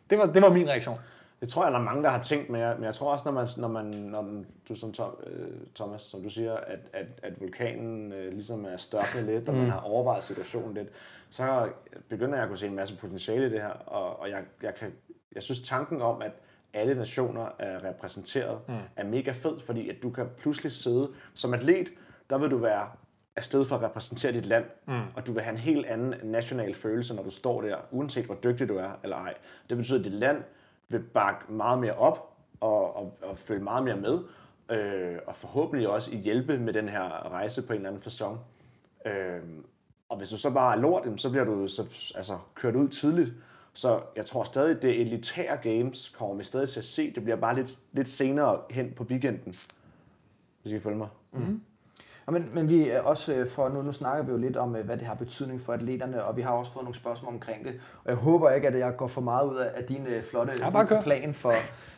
Det 0.10 0.18
var, 0.18 0.26
det 0.26 0.42
var 0.42 0.50
min 0.50 0.70
reaktion. 0.70 0.98
Det 1.42 1.50
tror 1.50 1.64
jeg, 1.64 1.72
der 1.72 1.80
er 1.80 1.84
mange, 1.84 2.04
der 2.04 2.10
har 2.10 2.22
tænkt, 2.22 2.50
men 2.50 2.62
jeg, 2.62 2.76
men 2.76 2.84
jeg 2.84 2.94
tror 2.94 3.12
også, 3.12 3.32
når 3.32 3.32
man, 3.32 3.48
når 3.58 3.68
man, 3.68 3.86
når 3.86 4.44
du 4.70 4.76
som 4.76 4.92
Tom, 4.92 5.16
øh, 5.28 5.48
Thomas, 5.76 6.02
som 6.02 6.24
du 6.24 6.30
siger, 6.30 6.54
at, 6.54 6.80
at, 6.94 7.06
at 7.24 7.42
vulkanen 7.42 8.12
øh, 8.12 8.34
ligesom 8.34 8.66
er 8.66 8.78
størknet 8.78 9.24
lidt, 9.24 9.50
og 9.50 9.56
mm. 9.56 9.60
man 9.60 9.70
har 9.70 9.80
overvejet 9.80 10.24
situationen 10.24 10.74
lidt, 10.74 10.88
så 11.30 11.70
begynder 12.10 12.36
jeg 12.36 12.44
at 12.44 12.48
kunne 12.48 12.58
se 12.58 12.68
en 12.68 12.76
masse 12.76 12.98
potentiale 12.98 13.48
i 13.48 13.50
det 13.50 13.62
her, 13.62 13.70
og, 13.70 14.20
og 14.20 14.30
jeg, 14.30 14.44
jeg, 14.64 14.76
kan, 14.76 14.92
jeg 15.36 15.44
synes 15.44 15.62
tanken 15.62 16.02
om, 16.02 16.22
at 16.22 16.32
alle 16.74 16.96
nationer 16.96 17.48
er 17.60 17.84
repræsenteret, 17.84 18.60
mm. 18.68 18.74
er 18.96 19.04
mega 19.04 19.32
fed, 19.32 19.60
fordi 19.60 19.90
at 19.90 19.96
du 20.04 20.10
kan 20.10 20.26
pludselig 20.38 20.72
sidde 20.72 21.10
som 21.34 21.54
atlet, 21.54 21.90
der 22.30 22.38
vil 22.38 22.52
du 22.52 22.58
være 22.58 22.88
afsted 23.36 23.66
for 23.66 23.76
at 23.76 23.82
repræsentere 23.82 24.32
dit 24.32 24.46
land, 24.46 24.66
mm. 24.88 25.02
og 25.16 25.28
du 25.28 25.34
vil 25.34 25.44
have 25.44 25.52
en 25.52 25.60
helt 25.60 25.86
anden 25.86 26.16
national 26.24 26.76
følelse, 26.76 27.16
når 27.16 27.24
du 27.24 27.30
står 27.30 27.62
der, 27.62 27.78
uanset 27.92 28.26
hvor 28.26 28.38
dygtig 28.44 28.70
du 28.70 28.78
er 28.78 29.00
eller 29.04 29.18
ej. 29.18 29.34
Det 29.70 29.78
betyder, 29.78 30.00
at 30.00 30.06
dit 30.06 30.14
land 30.14 30.44
vil 30.92 31.00
bakke 31.00 31.54
meget 31.54 31.80
mere 31.80 31.94
op 31.94 32.38
og, 32.60 32.96
og, 32.96 33.18
og 33.22 33.38
følge 33.38 33.64
meget 33.64 33.84
mere 33.84 33.96
med, 33.96 34.20
øh, 34.70 35.18
og 35.28 35.36
forhåbentlig 35.36 35.90
også 35.90 36.16
hjælpe 36.16 36.58
med 36.58 36.74
den 36.74 36.90
her 36.90 37.32
rejse 37.32 37.68
på 37.68 37.74
en 37.74 37.78
eller 37.78 37.90
anden 37.90 38.04
fasong. 38.04 38.40
Øh, 39.06 39.40
og 40.10 40.18
hvis 40.18 40.30
du 40.30 40.38
så 40.38 40.50
bare 40.50 40.76
er 40.76 40.80
lort, 40.80 41.08
så 41.18 41.30
bliver 41.30 41.44
du 41.44 41.68
så, 41.68 42.12
altså, 42.16 42.38
kørt 42.56 42.76
ud 42.76 42.88
tidligt. 42.88 43.34
Så 43.74 44.02
jeg 44.16 44.26
tror 44.26 44.44
stadig, 44.44 44.82
det 44.82 45.02
elitære 45.02 45.58
games 45.58 46.10
kommer 46.10 46.36
vi 46.36 46.44
stadig 46.44 46.70
til 46.70 46.80
at 46.80 46.86
se. 46.86 47.14
Det 47.14 47.24
bliver 47.24 47.36
bare 47.36 47.56
lidt, 47.56 47.78
lidt 47.92 48.10
senere 48.10 48.62
hen 48.70 48.94
på 48.96 49.04
weekenden, 49.04 49.54
hvis 50.62 50.66
I 50.66 50.70
kan 50.70 50.82
følge 50.82 50.98
mig. 50.98 51.08
Mm 51.32 51.62
men, 52.32 52.50
men 52.54 52.70
vi 52.70 52.90
er 52.90 53.02
også 53.02 53.34
øh, 53.34 53.48
for 53.50 53.70
nu, 53.70 53.82
nu 53.82 53.92
snakker 53.92 54.24
vi 54.24 54.32
jo 54.32 54.38
lidt 54.38 54.58
om, 54.58 54.76
øh, 54.76 54.86
hvad 54.86 54.98
det 54.98 55.08
har 55.08 55.14
betydning 55.14 55.62
for 55.62 55.74
atleterne, 55.74 56.24
og 56.24 56.38
vi 56.38 56.42
har 56.42 56.52
også 56.52 56.72
fået 56.72 56.84
nogle 56.84 56.96
spørgsmål 56.96 57.34
omkring 57.34 57.66
det. 57.66 57.74
Og 58.04 58.10
jeg 58.10 58.16
håber 58.16 58.50
ikke, 58.52 58.68
at 58.68 58.80
jeg 58.80 58.98
går 58.98 59.08
for 59.08 59.22
meget 59.22 59.50
ud 59.52 59.56
af, 59.56 59.70
af 59.76 59.84
din 59.84 60.08
øh, 60.08 60.24
flotte 60.24 60.54
Ja, 60.60 61.02
plan 61.04 61.34
for... 61.34 61.54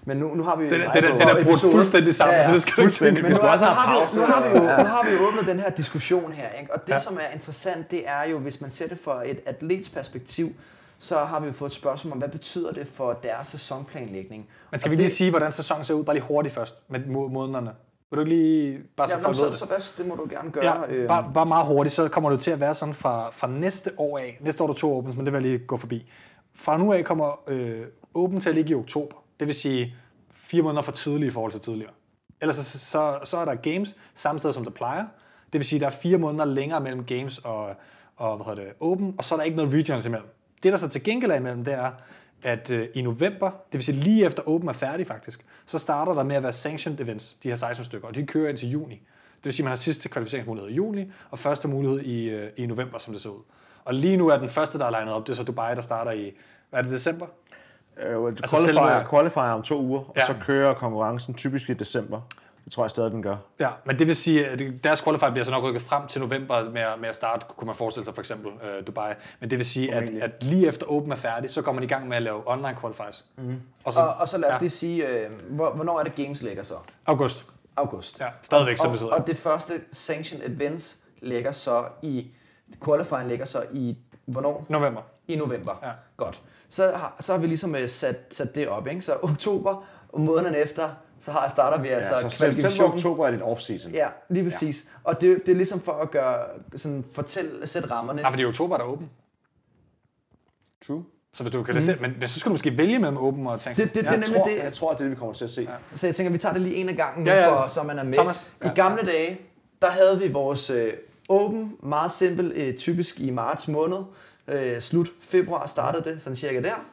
Men 0.05 0.17
nu, 0.17 0.35
nu 0.35 0.43
har 0.43 0.55
vi 0.55 0.63
jo... 0.65 0.69
Den 0.73 0.81
er- 0.81 0.91
en 0.91 1.03
den 1.03 1.11
den 1.11 1.21
er 1.27 1.43
brudt 1.43 1.61
fuldstændig 1.61 2.15
sammen, 2.15 2.43
så 2.45 2.51
det 2.53 2.61
skal 2.61 2.91
tænke 2.91 3.21
Men 3.21 3.29
Vi 3.31 3.35
nu, 3.37 3.39
altså, 3.39 3.47
også 3.51 3.65
have 3.65 3.75
har 3.75 3.93
vi, 3.93 3.99
pause. 4.01 4.19
nu, 4.19 4.25
har 4.25 4.43
vi 4.43 4.49
jo, 4.49 4.63
nu 4.63 4.67
har 4.89 5.05
vi 5.09 5.15
jo 5.15 5.27
åbnet 5.27 5.47
den 5.47 5.59
her 5.59 5.69
diskussion 5.69 6.31
her, 6.31 6.49
ikke? 6.61 6.73
og 6.73 6.87
det 6.87 6.93
Ja. 6.93 6.99
som 6.99 7.17
er 7.21 7.33
interessant, 7.33 7.91
det 7.91 8.07
er 8.07 8.23
jo, 8.23 8.37
hvis 8.37 8.61
man 8.61 8.71
ser 8.71 8.87
det 8.87 8.97
fra 8.99 9.21
et 9.29 9.39
atlets 9.45 9.89
perspektiv, 9.89 10.49
så 10.99 11.17
har 11.17 11.39
vi 11.39 11.47
jo 11.47 11.53
fået 11.53 11.69
et 11.69 11.75
spørgsmål 11.75 12.11
om, 12.13 12.17
hvad 12.19 12.29
betyder 12.29 12.71
det 12.71 12.87
for 12.87 13.13
deres 13.23 13.47
sæsonplanlægning? 13.47 14.47
Men 14.71 14.79
skal 14.79 14.89
Og 14.89 14.91
vi 14.91 14.95
det- 14.95 15.03
lige 15.03 15.11
sige, 15.15 15.29
hvordan 15.29 15.51
sæsonen 15.51 15.83
ser 15.83 15.93
ud, 15.93 16.03
bare 16.03 16.15
lige 16.15 16.25
hurtigt 16.25 16.55
først, 16.55 16.75
med 16.87 16.99
må- 17.07 17.27
månederne? 17.27 17.71
Vil 18.13 18.25
du 18.25 18.29
lige, 18.29 18.79
bare 18.97 19.07
så 19.07 19.15
Ja, 19.15 19.23
folk 19.23 19.37
ved 19.37 19.45
det? 19.45 19.55
så 19.55 19.65
hvad, 19.65 19.97
det 19.97 20.07
må 20.07 20.15
du 20.15 20.27
gerne 20.29 20.51
gøre. 20.51 20.65
Ja, 20.65 20.95
øhm. 20.95 21.07
bare, 21.07 21.31
bare 21.33 21.45
meget 21.45 21.65
hurtigt, 21.67 21.95
så 21.95 22.07
kommer 22.09 22.31
jo 22.31 22.37
til 22.37 22.51
at 22.51 22.59
være 22.59 22.73
sådan 22.73 22.93
fra, 22.93 23.29
fra 23.31 23.47
næste 23.47 23.91
år 23.97 24.17
af. 24.17 24.37
Næste 24.41 24.63
år 24.63 24.67
er 24.67 24.73
der 24.73 24.79
to 24.79 24.97
Opens, 24.97 25.15
men 25.15 25.25
det 25.25 25.33
vil 25.33 25.43
jeg 25.43 25.51
lige 25.51 25.65
gå 25.67 25.77
forbi. 25.77 26.11
Fra 26.55 26.77
nu 26.77 26.93
af 26.93 27.05
kommer 27.05 27.39
øh, 27.47 27.81
Open 28.13 28.41
til 28.41 28.49
at 28.49 28.55
ligge 28.55 28.71
i 28.71 28.75
oktober. 28.75 29.15
Det 29.39 29.47
vil 29.47 29.55
sige 29.55 29.95
fire 30.31 30.61
måneder 30.61 30.81
for 30.81 30.91
tidligt 30.91 31.31
i 31.31 31.33
forhold 31.33 31.51
til 31.51 31.61
tidligere. 31.61 31.91
Ellers 32.41 32.55
så, 32.55 32.79
så, 32.79 33.19
så 33.23 33.37
er 33.37 33.45
der 33.45 33.55
Games 33.55 33.95
samme 34.13 34.39
sted 34.39 34.53
som 34.53 34.63
det 34.63 34.73
plejer. 34.73 35.05
Det 35.53 35.59
vil 35.59 35.65
sige, 35.65 35.77
at 35.77 35.81
der 35.81 35.87
er 35.87 35.91
fire 35.91 36.17
måneder 36.17 36.45
længere 36.45 36.81
mellem 36.81 37.05
Games 37.05 37.37
og, 37.37 37.75
og 38.17 38.35
hvad 38.35 38.45
hedder 38.45 38.63
det, 38.63 38.73
Open, 38.79 39.15
og 39.17 39.23
så 39.23 39.35
er 39.35 39.39
der 39.39 39.43
ikke 39.43 39.57
noget 39.57 39.73
regionals 39.73 40.05
imellem. 40.05 40.27
Det, 40.63 40.71
der 40.71 40.77
så 40.77 40.89
til 40.89 41.03
gengæld 41.03 41.31
er 41.31 41.35
imellem, 41.35 41.65
det 41.65 41.73
er, 41.73 41.91
at 42.43 42.69
øh, 42.71 42.87
i 42.93 43.01
november, 43.01 43.49
det 43.49 43.73
vil 43.73 43.83
sige 43.83 43.99
lige 43.99 44.25
efter 44.25 44.41
Open 44.49 44.69
er 44.69 44.73
færdig 44.73 45.07
faktisk, 45.07 45.45
så 45.65 45.79
starter 45.79 46.13
der 46.13 46.23
med 46.23 46.35
at 46.35 46.43
være 46.43 46.53
sanctioned 46.53 46.99
events, 46.99 47.33
de 47.43 47.47
her 47.49 47.55
16 47.55 47.85
stykker, 47.85 48.07
og 48.07 48.15
de 48.15 48.25
kører 48.25 48.49
indtil 48.49 48.69
juni. 48.69 48.95
Det 49.37 49.45
vil 49.45 49.53
sige, 49.53 49.63
at 49.63 49.65
man 49.65 49.71
har 49.71 49.75
sidste 49.75 50.09
kvalificeringsmulighed 50.09 50.71
i 50.71 50.73
juli, 50.75 51.11
og 51.31 51.39
første 51.39 51.67
mulighed 51.67 51.99
i, 51.99 52.29
øh, 52.29 52.49
i 52.57 52.65
november, 52.65 52.97
som 52.97 53.13
det 53.13 53.21
ser 53.21 53.29
ud. 53.29 53.41
Og 53.85 53.93
lige 53.93 54.17
nu 54.17 54.27
er 54.27 54.37
den 54.37 54.49
første, 54.49 54.79
der 54.79 54.85
er 54.85 54.89
legnet 54.89 55.13
op, 55.13 55.27
det 55.27 55.31
er 55.33 55.37
så 55.37 55.43
Dubai, 55.43 55.75
der 55.75 55.81
starter 55.81 56.11
i, 56.11 56.31
hvad 56.69 56.79
er 56.79 56.83
det, 56.83 56.91
december? 56.91 57.25
Øh, 58.03 58.27
Altså 58.27 58.55
qualifier, 58.55 58.83
selve- 58.97 59.09
qualifier 59.09 59.43
om 59.43 59.61
to 59.61 59.81
uger, 59.81 59.99
og 59.99 60.13
Ja. 60.17 60.25
så 60.25 60.33
kører 60.45 60.73
konkurrencen 60.73 61.33
typisk 61.33 61.69
i 61.69 61.73
december. 61.73 62.21
Det 62.65 62.73
tror 62.73 62.83
jeg 62.83 62.89
stadig, 62.91 63.11
den 63.11 63.23
gør. 63.23 63.35
Ja, 63.59 63.69
men 63.85 63.99
det 63.99 64.07
vil 64.07 64.15
sige, 64.15 64.47
at 64.47 64.61
deres 64.83 65.01
qualifier 65.01 65.31
bliver 65.31 65.45
så 65.45 65.51
nok 65.51 65.63
rykket 65.63 65.81
frem 65.81 66.07
til 66.07 66.21
november 66.21 66.69
med, 66.69 66.81
at- 66.81 66.99
med 66.99 67.09
at 67.09 67.15
starte, 67.15 67.45
kunne 67.57 67.65
man 67.65 67.75
forestille 67.75 68.05
sig 68.05 68.13
for 68.13 68.21
eksempel 68.21 68.51
øh, 68.63 68.87
Dubai. 68.87 69.13
Men 69.39 69.49
det 69.49 69.57
vil 69.57 69.65
sige, 69.65 69.93
at, 69.95 70.09
at 70.09 70.43
lige 70.43 70.67
efter 70.67 70.85
Open 70.87 71.11
er 71.11 71.15
færdig, 71.15 71.49
så 71.49 71.61
kommer 71.61 71.81
man 71.81 71.89
i 71.89 71.91
gang 71.93 72.07
med 72.07 72.17
at 72.17 72.23
lave 72.23 72.41
online 72.51 72.77
qualifiers. 72.81 73.25
Mm. 73.37 73.61
Og 73.83 73.93
så, 73.93 73.99
Og, 73.99 74.13
og 74.13 74.29
så 74.29 74.37
lad 74.37 74.49
os 74.49 74.53
ja, 74.55 74.59
lige 74.59 74.69
sige, 74.69 75.07
øh, 75.07 75.29
hvor, 75.49 75.71
hvornår 75.73 75.99
er 75.99 76.03
det 76.03 76.15
Games 76.15 76.41
ligger 76.41 76.63
så? 76.63 76.75
august. 77.05 77.45
August. 77.75 78.19
Ja, 78.19 78.27
stadigvæk, 78.43 78.77
som 78.77 78.91
og, 78.91 78.97
ser 78.97 79.05
ud. 79.05 79.09
og 79.11 79.27
det 79.27 79.37
første 79.37 79.73
Sanction 79.91 80.41
Events 80.45 80.97
ligger 81.21 81.51
så 81.51 81.85
i, 82.01 82.27
qualifying 82.85 83.27
ligger 83.27 83.45
så 83.45 83.63
i, 83.73 83.97
hvornår? 84.25 84.65
November. 84.69 85.01
I 85.27 85.35
november. 85.35 85.79
Ja. 85.83 85.89
Godt. 86.17 86.41
Så 86.69 86.91
har, 86.95 87.15
så 87.19 87.31
har 87.33 87.39
vi 87.39 87.47
ligesom 87.47 87.75
øh, 87.75 87.89
sat, 87.89 88.15
sat 88.31 88.55
det 88.55 88.67
op, 88.67 88.87
ikke? 88.87 89.01
Så 89.01 89.17
oktober, 89.21 89.83
og 90.09 90.21
måneden 90.21 90.55
efter, 90.55 90.89
så 91.23 91.31
har, 91.31 91.47
starter 91.47 91.81
vi 91.81 91.87
altså 91.87 92.15
Ja, 92.15 92.29
så 92.29 92.37
kvalifikationen. 92.37 92.93
oktober 92.93 93.27
er 93.27 93.31
dit 93.31 93.41
off-season. 93.41 93.91
Ja, 93.93 94.07
lige 94.29 94.43
præcis. 94.43 94.83
Ja. 94.83 94.89
Og 95.09 95.21
det, 95.21 95.45
det 95.45 95.51
er 95.51 95.55
ligesom 95.55 95.81
for 95.81 95.91
at 95.91 96.11
gøre, 96.11 96.45
sådan, 96.75 97.05
fortælle, 97.13 97.67
sætte 97.67 97.91
rammerne. 97.91 98.21
Nej, 98.21 98.31
fordi 98.31 98.43
i 98.43 98.45
oktober 98.45 98.75
er 98.75 98.77
der 98.79 98.85
Open. 98.85 99.09
True. 100.87 101.03
Så 101.33 101.43
hvis 101.43 101.51
du 101.53 101.63
kan 101.63 101.75
mm. 101.75 102.01
men, 102.01 102.15
men 102.19 102.27
så 102.27 102.39
skal 102.39 102.49
du 102.49 102.53
måske 102.53 102.77
vælge 102.77 102.99
mellem 102.99 103.17
Open 103.17 103.47
og 103.47 103.61
Sanction. 103.61 103.87
Det, 103.87 103.95
det, 103.95 104.03
det 104.03 104.07
er 104.07 104.11
Jeg 104.11 104.19
nemlig 104.19 104.35
tror, 104.35 104.45
det. 104.47 104.57
jeg 104.63 104.73
tror, 104.73 104.91
det 104.91 104.99
er 104.99 105.03
det, 105.03 105.11
vi 105.11 105.15
kommer 105.15 105.33
til 105.33 105.45
at 105.45 105.51
se. 105.51 105.61
Ja. 105.61 105.95
Så 105.97 106.07
jeg 106.07 106.15
tænker, 106.15 106.31
vi 106.31 106.37
tager 106.37 106.53
det 106.53 106.61
lige 106.61 106.75
en 106.75 106.89
af 106.89 106.95
gangen, 106.95 107.27
Ja, 107.27 107.33
ja, 107.35 107.41
ja. 107.41 107.63
For, 107.63 107.67
så 107.67 107.83
man 107.83 107.99
er 107.99 108.03
med. 108.03 108.13
Thomas? 108.13 108.51
I 108.65 108.67
gamle 108.75 109.05
dage, 109.05 109.39
der 109.81 109.89
havde 109.89 110.19
vi 110.19 110.31
vores 110.31 110.69
øh, 110.69 110.93
Open, 111.29 111.75
meget 111.83 112.11
simpel, 112.11 112.51
øh, 112.55 112.77
typisk 112.77 113.19
i 113.19 113.29
marts 113.29 113.67
måned. 113.67 113.97
Øh, 114.47 114.81
slut 114.81 115.07
februar 115.21 115.67
startede 115.67 116.03
det, 116.09 116.21
sådan 116.21 116.35
cirka 116.35 116.61
der. 116.61 116.85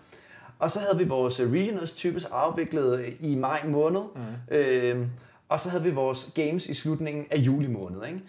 Og 0.60 0.70
så 0.70 0.80
havde 0.80 0.98
vi 0.98 1.04
vores 1.04 1.40
regionals 1.40 1.92
typisk 1.92 2.26
afviklet 2.30 3.14
i 3.20 3.34
maj 3.34 3.66
måned. 3.66 4.00
Mm. 4.14 4.54
Øh, 4.54 5.06
og 5.48 5.60
så 5.60 5.70
havde 5.70 5.82
vi 5.82 5.90
vores 5.90 6.30
games 6.34 6.66
i 6.66 6.74
slutningen 6.74 7.26
af 7.30 7.36
juli 7.36 7.66
måned. 7.66 8.06
Ikke? 8.06 8.20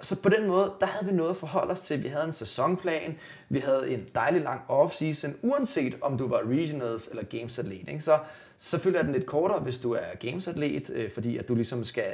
Så 0.00 0.22
på 0.22 0.28
den 0.28 0.46
måde, 0.46 0.72
der 0.80 0.86
havde 0.86 1.06
vi 1.10 1.16
noget 1.16 1.30
at 1.30 1.36
forholde 1.36 1.72
os 1.72 1.80
til. 1.80 2.02
Vi 2.02 2.08
havde 2.08 2.24
en 2.24 2.32
sæsonplan, 2.32 3.18
vi 3.48 3.58
havde 3.58 3.90
en 3.90 4.04
dejlig 4.14 4.42
lang 4.42 4.60
off-season, 4.68 5.30
uanset 5.42 5.96
om 6.00 6.18
du 6.18 6.28
var 6.28 6.42
regionals 6.48 7.08
eller 7.08 7.24
games 7.24 7.58
atlet. 7.58 7.88
Ikke? 7.88 8.00
Så 8.00 8.18
selvfølgelig 8.58 8.98
er 8.98 9.02
den 9.02 9.12
lidt 9.12 9.26
kortere, 9.26 9.60
hvis 9.60 9.78
du 9.78 9.92
er 9.92 10.16
games 10.20 10.48
atlet, 10.48 10.90
øh, 10.90 11.10
fordi 11.10 11.36
at 11.36 11.48
du 11.48 11.54
ligesom 11.54 11.84
skal 11.84 12.12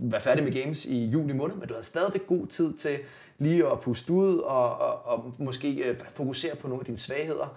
være 0.00 0.20
færdig 0.20 0.44
med 0.44 0.62
games 0.62 0.84
i 0.84 1.04
juli 1.04 1.32
måned, 1.32 1.56
men 1.56 1.68
du 1.68 1.74
har 1.74 1.82
stadigvæk 1.82 2.26
god 2.26 2.46
tid 2.46 2.74
til 2.74 2.98
lige 3.38 3.66
at 3.66 3.80
puste 3.80 4.12
ud 4.12 4.38
og, 4.38 4.78
og, 4.80 5.06
og 5.06 5.34
måske 5.38 5.74
øh, 5.74 5.98
fokusere 6.12 6.56
på 6.56 6.68
nogle 6.68 6.80
af 6.80 6.84
dine 6.84 6.98
svagheder. 6.98 7.56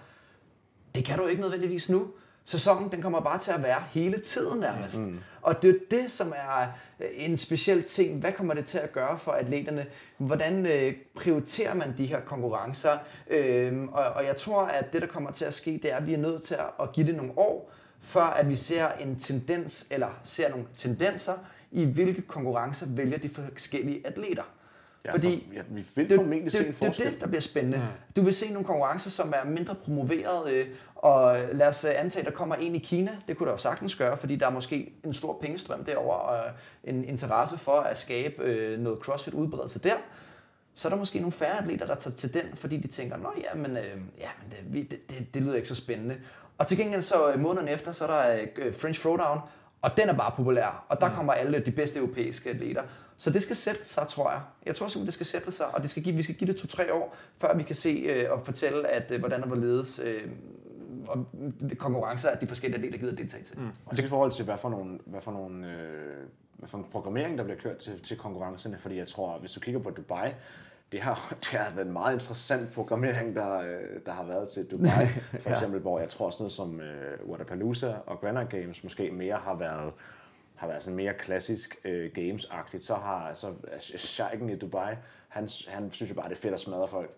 Det 0.94 1.04
kan 1.04 1.18
du 1.18 1.26
ikke 1.26 1.42
nødvendigvis 1.42 1.90
nu. 1.90 2.06
Sæsonen 2.44 2.92
den 2.92 3.02
kommer 3.02 3.20
bare 3.20 3.38
til 3.38 3.50
at 3.50 3.62
være 3.62 3.82
hele 3.90 4.18
tiden 4.18 4.60
nærmest. 4.60 5.00
Mm. 5.00 5.18
Og 5.42 5.62
det 5.62 5.70
er 5.70 5.78
det, 5.90 6.10
som 6.10 6.32
er 6.36 6.66
øh, 7.00 7.08
en 7.12 7.36
speciel 7.36 7.82
ting. 7.82 8.20
Hvad 8.20 8.32
kommer 8.32 8.54
det 8.54 8.66
til 8.66 8.78
at 8.78 8.92
gøre 8.92 9.18
for 9.18 9.32
atleterne? 9.32 9.86
Hvordan 10.18 10.66
øh, 10.66 10.94
prioriterer 11.14 11.74
man 11.74 11.94
de 11.98 12.06
her 12.06 12.20
konkurrencer? 12.20 12.98
Øhm, 13.30 13.88
og, 13.88 14.04
og 14.04 14.24
jeg 14.24 14.36
tror, 14.36 14.62
at 14.62 14.92
det, 14.92 15.02
der 15.02 15.08
kommer 15.08 15.30
til 15.30 15.44
at 15.44 15.54
ske, 15.54 15.80
det 15.82 15.92
er, 15.92 15.96
at 15.96 16.06
vi 16.06 16.14
er 16.14 16.18
nødt 16.18 16.42
til 16.42 16.56
at 16.80 16.92
give 16.92 17.06
det 17.06 17.14
nogle 17.14 17.32
år, 17.36 17.72
før 18.00 18.24
at 18.24 18.48
vi 18.48 18.56
ser 18.56 18.88
en 18.92 19.18
tendens, 19.18 19.86
eller 19.90 20.08
ser 20.22 20.50
nogle 20.50 20.66
tendenser, 20.76 21.34
i 21.70 21.84
hvilke 21.84 22.22
konkurrencer 22.22 22.86
vælger 22.88 23.18
de 23.18 23.28
forskellige 23.28 24.06
atleter. 24.06 24.42
Ja, 25.04 25.12
Fordi 25.12 25.44
for, 25.48 25.54
ja, 25.54 25.62
vi 25.68 25.84
vil 25.94 26.08
det, 26.10 26.16
formentlig 26.16 26.52
se 26.52 26.58
en 26.58 26.64
det, 26.64 26.72
det, 26.74 26.80
det 26.80 26.86
er 26.86 26.92
forskel. 26.92 27.12
det, 27.12 27.20
der 27.20 27.26
bliver 27.26 27.40
spændende. 27.40 27.76
Mm. 27.78 27.84
Du 28.16 28.22
vil 28.22 28.34
se 28.34 28.52
nogle 28.52 28.66
konkurrencer, 28.66 29.10
som 29.10 29.34
er 29.36 29.44
mindre 29.50 29.74
promoveret, 29.74 30.52
øh, 30.52 30.66
og 30.96 31.38
lad 31.52 31.66
os 31.68 31.84
øh, 31.84 31.90
antage, 31.96 32.20
at 32.20 32.26
der 32.32 32.36
kommer 32.36 32.54
en 32.54 32.74
i 32.74 32.78
Kina. 32.78 33.10
Det 33.28 33.36
kunne 33.36 33.46
der 33.46 33.52
jo 33.52 33.58
sagtens 33.58 33.94
gøre, 33.96 34.16
fordi 34.16 34.36
der 34.36 34.46
er 34.46 34.50
måske 34.50 34.92
en 35.04 35.14
stor 35.14 35.38
pengestrøm 35.40 35.84
derover 35.84 36.14
og 36.14 36.44
en 36.84 37.04
interesse 37.04 37.58
for 37.58 37.72
at 37.72 37.98
skabe 37.98 38.42
øh, 38.42 38.78
noget 38.80 38.98
CrossFit-udbredelse 38.98 39.78
der. 39.78 39.94
Så 40.74 40.88
er 40.88 40.90
der 40.90 40.98
måske 40.98 41.18
nogle 41.18 41.32
færre 41.32 41.58
atleter, 41.58 41.86
der 41.86 41.94
tager 41.94 42.16
til 42.16 42.34
den, 42.34 42.42
fordi 42.54 42.76
de 42.76 42.88
tænker, 42.88 43.16
nå 43.16 43.32
ja, 43.38 43.54
men, 43.54 43.76
øh, 43.76 43.84
ja, 44.18 44.28
men 44.42 44.50
det, 44.50 44.58
vi- 44.74 44.82
det, 44.82 45.10
det, 45.10 45.34
det 45.34 45.42
lyder 45.42 45.54
ikke 45.54 45.68
så 45.68 45.74
spændende. 45.74 46.16
Og 46.58 46.66
til 46.66 46.78
gengæld 46.78 47.02
så 47.02 47.32
øh, 47.32 47.40
måneden 47.40 47.68
efter, 47.68 47.92
så 47.92 48.06
er 48.06 48.34
der 48.36 48.46
øh, 48.56 48.74
French 48.74 49.00
Throwdown, 49.00 49.40
og 49.82 49.90
den 49.96 50.08
er 50.08 50.12
bare 50.12 50.32
populær, 50.36 50.84
og 50.88 51.00
der 51.00 51.08
kommer 51.10 51.32
alle 51.32 51.58
de 51.66 51.70
bedste 51.70 51.98
europæiske 51.98 52.50
atleter. 52.50 52.82
Så 53.18 53.30
det 53.30 53.42
skal 53.42 53.56
sætte 53.56 53.88
sig, 53.88 54.08
tror 54.08 54.30
jeg. 54.30 54.40
Jeg 54.66 54.76
tror 54.76 54.88
simpelthen, 54.88 55.06
det 55.06 55.14
skal 55.14 55.26
sætte 55.26 55.50
sig, 55.50 55.74
og 55.74 55.82
det 55.82 55.90
skal 55.90 56.02
give, 56.02 56.16
vi 56.16 56.22
skal 56.22 56.34
give 56.34 56.52
det 56.52 56.56
to-tre 56.56 56.94
år, 56.94 57.16
før 57.38 57.56
vi 57.56 57.62
kan 57.62 57.76
se 57.76 57.88
øh, 57.88 58.32
og 58.32 58.44
fortælle, 58.44 58.88
at 58.88 59.10
øh, 59.10 59.18
hvordan 59.18 59.42
og 59.42 59.46
hvorledes 59.46 60.00
øh, 60.04 60.22
og 61.06 61.26
konkurrencer, 61.78 62.30
at 62.30 62.40
de 62.40 62.46
forskellige 62.46 62.78
atleter 62.78 62.98
gider 62.98 63.16
deltage 63.16 63.44
til. 63.44 63.58
Mm. 63.58 63.68
Også 63.86 64.04
i 64.04 64.08
forhold 64.08 64.32
til, 64.32 64.44
hvad 64.44 64.58
for 64.58 64.68
nogle, 64.68 64.98
hvad 65.06 65.20
for 65.20 65.32
nogle 65.32 65.66
øh, 65.66 66.26
hvad 66.58 66.68
for 66.68 66.78
en 66.78 66.84
programmering, 66.92 67.38
der 67.38 67.44
bliver 67.44 67.58
kørt 67.58 67.76
til, 67.76 68.02
til 68.02 68.16
konkurrencerne. 68.16 68.78
Fordi 68.78 68.96
jeg 68.96 69.08
tror, 69.08 69.38
hvis 69.38 69.52
du 69.52 69.60
kigger 69.60 69.80
på 69.80 69.90
Dubai, 69.90 70.30
det 70.92 71.00
har, 71.00 71.34
det 71.40 71.46
har 71.46 71.74
været 71.74 71.86
en 71.86 71.92
meget 71.92 72.14
interessant 72.14 72.72
programmering, 72.72 73.34
der, 73.36 73.58
øh, 73.58 74.00
der 74.06 74.12
har 74.12 74.24
været 74.24 74.48
til 74.48 74.70
Dubai. 74.70 75.06
For 75.42 75.50
eksempel, 75.50 75.80
hvor 75.80 76.00
jeg 76.00 76.08
tror 76.08 76.30
sådan 76.30 76.42
noget 76.42 76.52
som 76.52 76.80
øh, 76.80 77.30
Wadapalooza 77.30 77.94
og 78.06 78.20
Granite 78.20 78.58
Games 78.58 78.84
måske 78.84 79.10
mere 79.10 79.36
har 79.36 79.54
været 79.54 79.92
har 80.58 80.66
været 80.68 80.82
sådan 80.82 80.96
mere 80.96 81.12
klassisk 81.14 81.76
øh, 81.84 82.10
games-agtigt, 82.18 82.80
så 82.86 82.94
har 82.94 83.30
så 83.34 83.46
Sheiken 83.98 84.50
i 84.50 84.54
Dubai, 84.54 84.94
han, 85.28 85.48
han 85.68 85.90
synes 85.92 86.10
jo 86.10 86.14
bare, 86.14 86.28
det 86.28 86.36
er 86.36 86.40
fedt 86.40 86.54
at 86.54 86.60
smadre 86.60 86.88
folk. 86.88 87.10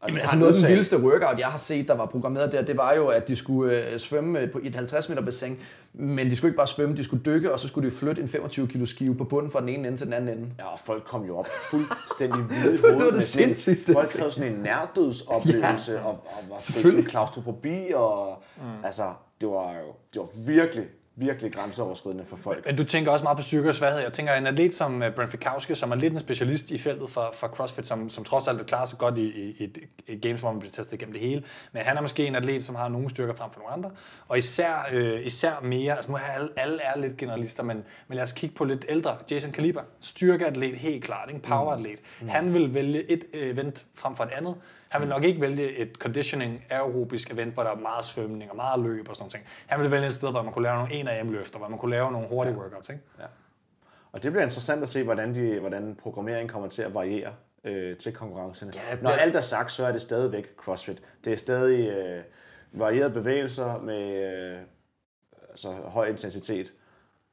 Og 0.00 0.08
Jamen, 0.08 0.16
det 0.16 0.20
altså 0.22 0.36
noget 0.38 0.54
af 0.54 0.60
den 0.60 0.68
vildeste 0.68 0.98
workout, 1.02 1.38
jeg 1.38 1.46
har 1.48 1.58
set, 1.58 1.88
der 1.88 1.94
var 1.94 2.06
programmeret 2.06 2.52
der, 2.52 2.62
det 2.62 2.76
var 2.76 2.92
jo, 2.92 3.08
at 3.08 3.28
de 3.28 3.36
skulle 3.36 3.88
øh, 3.88 3.98
svømme 3.98 4.40
øh, 4.40 4.50
på 4.50 4.58
i 4.58 4.66
et 4.66 4.74
50 4.74 5.08
meter 5.08 5.22
bassin, 5.22 5.58
men 5.92 6.30
de 6.30 6.36
skulle 6.36 6.50
ikke 6.50 6.56
bare 6.56 6.66
svømme, 6.68 6.96
de 6.96 7.04
skulle 7.04 7.22
dykke, 7.24 7.52
og 7.52 7.60
så 7.60 7.68
skulle 7.68 7.90
de 7.90 7.96
flytte 7.96 8.22
en 8.22 8.28
25 8.28 8.68
kilo 8.68 8.86
skive 8.86 9.14
på 9.16 9.24
bunden 9.24 9.50
fra 9.52 9.60
den 9.60 9.68
ene 9.68 9.86
ende 9.88 9.98
til 9.98 10.06
den 10.06 10.14
anden 10.14 10.38
ende. 10.38 10.50
Ja, 10.58 10.64
og 10.66 10.78
folk 10.80 11.04
kom 11.04 11.24
jo 11.24 11.38
op 11.38 11.46
fuldstændig 11.70 12.40
hvide 12.48 12.74
i 12.74 12.78
hovedet. 12.78 13.00
det 13.04 13.12
med 13.12 13.20
sådan 13.20 13.48
en- 13.48 13.56
sindssygste. 13.56 13.92
Folk 13.92 14.12
havde 14.16 14.32
sådan 14.32 14.52
en 14.52 14.58
nærdødsoplevelse, 14.58 15.92
ja. 15.92 16.00
og, 16.00 16.10
og 16.10 16.44
var 16.50 16.58
selvfølgelig 16.58 17.06
klaustrofobi, 17.10 17.92
og 17.94 18.42
mm. 18.56 18.84
altså, 18.84 19.12
det 19.40 19.48
var 19.48 19.70
jo 19.72 19.94
det 20.14 20.20
var 20.20 20.28
virkelig, 20.36 20.84
virkelig 21.16 21.52
grænseoverskridende 21.52 22.24
for 22.24 22.36
folk. 22.36 22.66
Men 22.66 22.76
du 22.76 22.84
tænker 22.84 23.10
også 23.10 23.22
meget 23.22 23.38
på 23.38 23.42
styrke 23.42 23.68
og 23.68 23.74
svaghed. 23.74 24.00
Jeg 24.00 24.12
tænker 24.12 24.34
en 24.34 24.46
atlet 24.46 24.74
som 24.74 25.02
uh, 25.02 25.10
Brent 25.14 25.30
Fikowski, 25.30 25.74
som 25.74 25.90
er 25.90 25.94
lidt 25.94 26.12
en 26.12 26.18
specialist 26.18 26.70
i 26.70 26.78
feltet 26.78 27.10
for, 27.10 27.30
for 27.34 27.46
CrossFit, 27.46 27.86
som, 27.86 28.10
som 28.10 28.24
trods 28.24 28.48
alt 28.48 28.58
vil 28.58 28.66
klare 28.66 28.86
sig 28.86 28.98
godt 28.98 29.18
i, 29.18 29.22
i, 29.22 29.64
i, 29.64 29.70
et 30.06 30.20
games, 30.20 30.40
hvor 30.40 30.50
man 30.52 30.60
bliver 30.60 30.72
testet 30.72 30.92
igennem 30.92 31.12
det 31.12 31.20
hele. 31.20 31.42
Men 31.72 31.82
han 31.82 31.96
er 31.96 32.00
måske 32.00 32.26
en 32.26 32.34
atlet, 32.34 32.64
som 32.64 32.74
har 32.74 32.88
nogle 32.88 33.10
styrker 33.10 33.34
frem 33.34 33.50
for 33.50 33.60
nogle 33.60 33.72
andre. 33.72 33.90
Og 34.28 34.38
især, 34.38 34.88
øh, 34.92 35.26
især 35.26 35.60
mere, 35.62 35.96
altså 35.96 36.10
nu 36.10 36.16
er 36.16 36.20
alle, 36.20 36.48
alle 36.56 36.82
er 36.82 36.98
lidt 36.98 37.16
generalister, 37.16 37.62
men, 37.62 37.84
men 38.08 38.16
lad 38.16 38.22
os 38.22 38.32
kigge 38.32 38.56
på 38.56 38.64
lidt 38.64 38.86
ældre. 38.88 39.16
Jason 39.30 39.52
Kaliber, 39.52 39.82
styrkeatlet 40.00 40.76
helt 40.76 41.04
klart, 41.04 41.30
en 41.30 41.40
poweratlet. 41.40 42.00
Mm. 42.20 42.28
Han 42.28 42.54
vil 42.54 42.74
vælge 42.74 43.10
et 43.10 43.24
øh, 43.34 43.52
event 43.52 43.86
frem 43.94 44.16
for 44.16 44.24
et 44.24 44.30
andet. 44.30 44.54
Han 44.92 45.00
vil 45.00 45.08
nok 45.08 45.24
ikke 45.24 45.40
vælge 45.40 45.76
et 45.76 45.96
conditioning 45.96 46.64
aerobisk 46.70 47.30
event, 47.30 47.54
hvor 47.54 47.62
der 47.62 47.70
er 47.70 47.74
meget 47.76 48.04
svømning 48.04 48.50
og 48.50 48.56
meget 48.56 48.80
løb 48.80 49.08
og 49.08 49.16
sådan 49.16 49.30
noget. 49.34 49.46
Han 49.66 49.80
vil 49.80 49.90
vælge 49.90 50.06
et 50.06 50.14
sted, 50.14 50.30
hvor 50.30 50.42
man 50.42 50.52
kunne 50.52 50.62
lave 50.62 50.76
nogle 50.76 50.94
1 50.94 51.08
am 51.20 51.32
løfter, 51.32 51.58
hvor 51.58 51.68
man 51.68 51.78
kunne 51.78 51.90
lave 51.90 52.12
nogle 52.12 52.28
hurtige 52.28 52.56
workouts. 52.56 52.88
Ikke? 52.88 53.02
Og 54.12 54.22
det 54.22 54.32
bliver 54.32 54.42
interessant 54.42 54.82
at 54.82 54.88
se, 54.88 55.02
hvordan, 55.04 55.34
de, 55.34 55.58
hvordan 55.60 55.94
programmeringen 56.02 56.48
kommer 56.48 56.68
til 56.68 56.82
at 56.82 56.94
variere 56.94 57.32
øh, 57.64 57.96
til 57.96 58.12
konkurrencerne. 58.12 58.72
Ja, 58.74 58.80
Ja, 58.88 58.94
det 58.94 59.02
Når 59.02 59.10
bliver- 59.10 59.22
alt 59.22 59.36
er 59.36 59.40
sagt, 59.40 59.72
så 59.72 59.86
er 59.86 59.92
det 59.92 60.02
stadigvæk 60.02 60.56
CrossFit. 60.56 61.02
Det 61.24 61.32
er 61.32 61.36
stadig 61.36 61.88
øh, 61.88 62.22
varierede 62.72 63.10
bevægelser 63.14 63.78
med 63.80 64.32
øh, 64.54 64.58
altså, 65.50 65.72
høj 65.72 66.06
intensitet. 66.08 66.72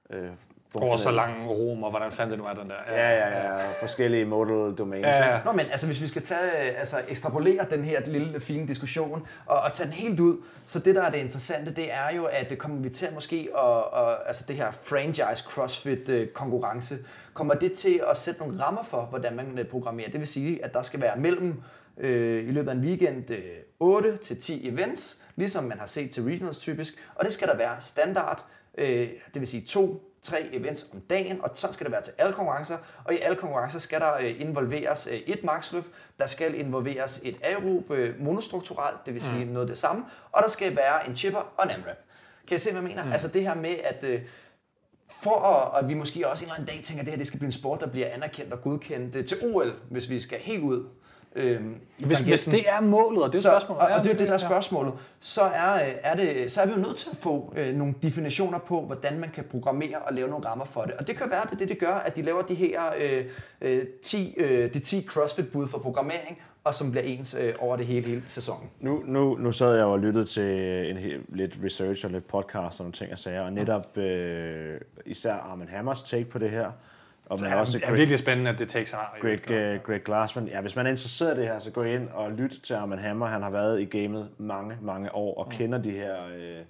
Øh, 0.09 0.29
Over 0.75 0.95
så 0.95 1.11
lang 1.11 1.49
rom, 1.49 1.83
og 1.83 1.89
hvordan 1.89 2.11
fandt 2.11 2.31
det 2.31 2.39
nu 2.39 2.45
er 2.45 2.53
den 2.53 2.69
der? 2.69 2.75
Ja, 2.87 3.11
ja, 3.11 3.53
ja. 3.57 3.71
Forskellige 3.81 4.25
modal 4.25 4.75
domains. 4.77 5.07
Ja, 5.07 5.33
ja. 5.33 5.39
Nå, 5.45 5.51
men 5.51 5.65
altså, 5.71 5.85
hvis 5.85 6.01
vi 6.01 6.07
skal 6.07 6.21
tage, 6.21 6.69
øh, 6.69 6.79
altså, 6.79 7.01
ekstrapolere 7.07 7.65
den 7.69 7.83
her 7.83 8.01
lille 8.05 8.39
fine 8.39 8.67
diskussion 8.67 9.27
og, 9.45 9.59
og 9.59 9.73
tage 9.73 9.87
den 9.87 9.93
helt 9.95 10.19
ud, 10.19 10.37
så 10.67 10.79
det, 10.79 10.95
der 10.95 11.01
er 11.01 11.09
det 11.09 11.17
interessante, 11.17 11.73
det 11.73 11.93
er 11.93 12.15
jo, 12.15 12.25
at 12.25 12.49
det 12.49 12.57
kommer 12.57 12.81
vi 12.81 12.89
til 12.89 13.05
at 13.05 13.13
måske, 13.13 13.49
og, 13.53 13.93
og, 13.93 14.27
altså 14.27 14.43
det 14.47 14.55
her 14.55 14.71
franchise 14.71 15.43
CrossFit 15.43 16.09
øh, 16.09 16.27
konkurrence, 16.27 16.97
kommer 17.33 17.53
det 17.53 17.73
til 17.73 18.01
at 18.09 18.17
sætte 18.17 18.39
nogle 18.39 18.63
rammer 18.63 18.83
for, 18.83 19.01
hvordan 19.01 19.35
man 19.35 19.59
øh, 19.59 19.65
programmerer. 19.65 20.09
Det 20.09 20.19
vil 20.19 20.27
sige, 20.27 20.65
at 20.65 20.73
der 20.73 20.81
skal 20.81 21.01
være 21.01 21.17
mellem 21.17 21.63
øh, 21.97 22.49
i 22.49 22.51
løbet 22.51 22.69
af 22.69 22.75
en 22.75 22.81
weekend 22.81 23.31
øh, 23.31 23.41
8 23.79 24.17
til 24.17 24.41
10 24.41 24.69
events, 24.69 25.21
ligesom 25.35 25.63
man 25.63 25.79
har 25.79 25.85
set 25.85 26.11
til 26.11 26.23
regionals 26.23 26.59
typisk, 26.59 26.93
og 27.15 27.25
det 27.25 27.33
skal 27.33 27.47
der 27.47 27.57
være 27.57 27.75
standard, 27.79 28.45
øh, 28.77 29.09
det 29.33 29.41
vil 29.41 29.47
sige 29.47 29.65
to 29.65 30.08
tre 30.23 30.49
events 30.51 30.85
om 30.93 31.01
dagen, 31.01 31.41
og 31.41 31.49
sådan 31.55 31.73
skal 31.73 31.85
det 31.85 31.91
være 31.91 32.01
til 32.01 32.13
alle 32.17 32.33
konkurrencer. 32.33 32.77
Og 33.03 33.13
i 33.13 33.17
alle 33.17 33.35
konkurrencer 33.35 33.79
skal 33.79 33.99
der 33.99 34.13
øh, 34.15 34.41
involveres 34.41 35.07
øh, 35.11 35.17
et 35.17 35.43
maxløft, 35.43 35.87
der 36.19 36.27
skal 36.27 36.59
involveres 36.59 37.21
et 37.23 37.35
aerob 37.43 37.91
øh, 37.91 38.21
monostrukturalt, 38.21 39.05
det 39.05 39.13
vil 39.13 39.21
sige 39.21 39.45
mm. 39.45 39.51
noget 39.51 39.65
af 39.65 39.69
det 39.69 39.77
samme, 39.77 40.05
og 40.31 40.43
der 40.43 40.49
skal 40.49 40.75
være 40.75 41.09
en 41.09 41.15
chipper 41.15 41.53
og 41.57 41.65
en 41.65 41.71
AMRAP. 41.71 41.97
Kan 42.47 42.55
I 42.55 42.59
se, 42.59 42.71
hvad 42.71 42.81
jeg 42.81 42.89
mener? 42.89 43.05
Mm. 43.05 43.11
Altså 43.11 43.27
det 43.27 43.41
her 43.41 43.55
med, 43.55 43.75
at 43.83 44.03
øh, 44.03 44.21
for 45.21 45.39
at, 45.39 45.83
at 45.83 45.89
vi 45.89 45.93
måske 45.93 46.27
også 46.27 46.43
en 46.43 46.47
eller 46.47 46.59
anden 46.59 46.75
dag 46.75 46.83
tænker, 46.83 47.01
at 47.01 47.05
det 47.05 47.11
her 47.11 47.17
det 47.17 47.27
skal 47.27 47.39
blive 47.39 47.47
en 47.47 47.53
sport, 47.53 47.79
der 47.79 47.87
bliver 47.87 48.07
anerkendt 48.09 48.53
og 48.53 48.61
godkendt 48.61 49.15
øh, 49.15 49.25
til 49.25 49.37
OL, 49.41 49.73
hvis 49.89 50.09
vi 50.09 50.21
skal 50.21 50.39
helt 50.39 50.63
ud. 50.63 50.85
I 51.35 51.57
Hvis, 52.05 52.19
hvis 52.19 52.45
det 52.45 52.69
er 52.69 52.81
målet, 52.81 53.23
og 53.23 53.31
det 53.31 53.37
er 53.37 53.41
Så, 53.41 53.49
spørgsmålet. 53.49 53.81
og, 53.81 53.87
og 53.97 54.03
det 54.03 54.11
er 54.11 54.17
det, 54.17 54.27
der 54.27 54.33
er 54.33 54.37
spørgsmålet. 54.37 54.93
Så 55.19 55.41
er, 55.41 55.73
øh, 55.73 55.91
er, 56.03 56.15
det, 56.15 56.51
så 56.51 56.61
er 56.61 56.65
vi 56.65 56.71
jo 56.71 56.79
nødt 56.79 56.95
til 56.97 57.09
at 57.11 57.17
få 57.17 57.53
øh, 57.57 57.75
nogle 57.75 57.93
definitioner 58.01 58.59
på, 58.59 58.81
hvordan 58.81 59.19
man 59.19 59.29
kan 59.29 59.43
programmere 59.51 59.97
og 59.97 60.13
lave 60.13 60.29
nogle 60.29 60.45
rammer 60.45 60.65
for 60.65 60.81
det. 60.81 60.93
Og 60.93 61.07
det 61.07 61.17
kan 61.17 61.29
være, 61.29 61.41
at 61.41 61.47
det, 61.49 61.53
er 61.53 61.57
det, 61.57 61.69
det 61.69 61.79
gør, 61.79 61.93
at 61.93 62.15
de 62.15 62.21
laver 62.21 62.41
de 62.41 62.53
her 62.55 62.81
øh, 62.99 63.25
øh, 63.61 63.85
10, 64.03 64.33
øh, 64.37 64.73
de 64.73 64.79
10 64.79 65.01
CrossFit-bud 65.07 65.67
for 65.67 65.77
programmering, 65.77 66.41
og 66.63 66.75
som 66.75 66.91
bliver 66.91 67.03
ens 67.03 67.35
øh, 67.39 67.53
over 67.59 67.75
det 67.75 67.85
hele, 67.85 68.07
hele 68.07 68.21
sæsonen. 68.27 68.69
Nu, 68.79 69.03
nu, 69.05 69.37
nu 69.37 69.51
sad 69.51 69.75
jeg 69.75 69.85
og 69.85 69.99
lyttede 69.99 70.25
til 70.25 70.43
en, 70.89 70.97
hel- 70.97 71.21
lidt 71.29 71.57
research 71.63 72.05
og 72.05 72.11
lidt 72.11 72.27
podcast 72.27 72.79
og 72.79 72.83
nogle 72.83 72.93
ting 72.93 73.11
og 73.11 73.19
sager, 73.19 73.41
og 73.41 73.53
netop 73.53 73.97
øh, 73.97 74.79
især 75.05 75.33
Armin 75.33 75.67
Hammers 75.67 76.03
take 76.03 76.25
på 76.25 76.39
det 76.39 76.49
her. 76.49 76.71
Og 77.29 77.39
men 77.41 77.49
Ja, 77.49 77.59
også 77.59 77.77
det 77.77 77.83
er 77.83 77.87
Greg, 77.87 77.97
virkelig 77.97 78.19
spændende, 78.19 78.51
at 78.51 78.59
det 78.59 78.69
takes 78.69 78.91
har. 78.91 79.17
Greg, 79.21 79.51
øh, 79.51 79.79
Greg 79.83 80.03
Glassman. 80.03 80.47
Ja, 80.47 80.61
hvis 80.61 80.75
man 80.75 80.85
er 80.85 80.89
interesseret 80.89 81.37
i 81.37 81.39
det 81.39 81.47
her, 81.47 81.59
så 81.59 81.71
gå 81.71 81.83
ind 81.83 82.09
og 82.09 82.31
lyt 82.31 82.59
til 82.63 82.73
Armin 82.73 82.99
Hammer. 82.99 83.27
Han 83.27 83.41
har 83.41 83.49
været 83.49 83.81
i 83.81 83.85
gamet 83.85 84.29
mange, 84.37 84.77
mange 84.81 85.15
år 85.15 85.43
og 85.43 85.51
kender 85.51 85.77
de 85.77 85.91
her 85.91 86.15
øh, 86.37 86.63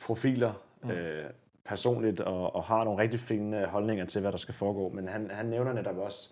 profiler 0.00 0.52
øh, 0.90 1.24
personligt 1.64 2.20
og, 2.20 2.56
og 2.56 2.64
har 2.64 2.84
nogle 2.84 3.02
rigtig 3.02 3.20
fine 3.20 3.60
øh, 3.60 3.68
holdninger 3.68 4.04
til, 4.04 4.20
hvad 4.20 4.32
der 4.32 4.38
skal 4.38 4.54
foregå. 4.54 4.88
Men 4.88 5.08
han, 5.08 5.30
han 5.34 5.46
nævner 5.46 5.72
netop 5.72 5.98
også 5.98 6.30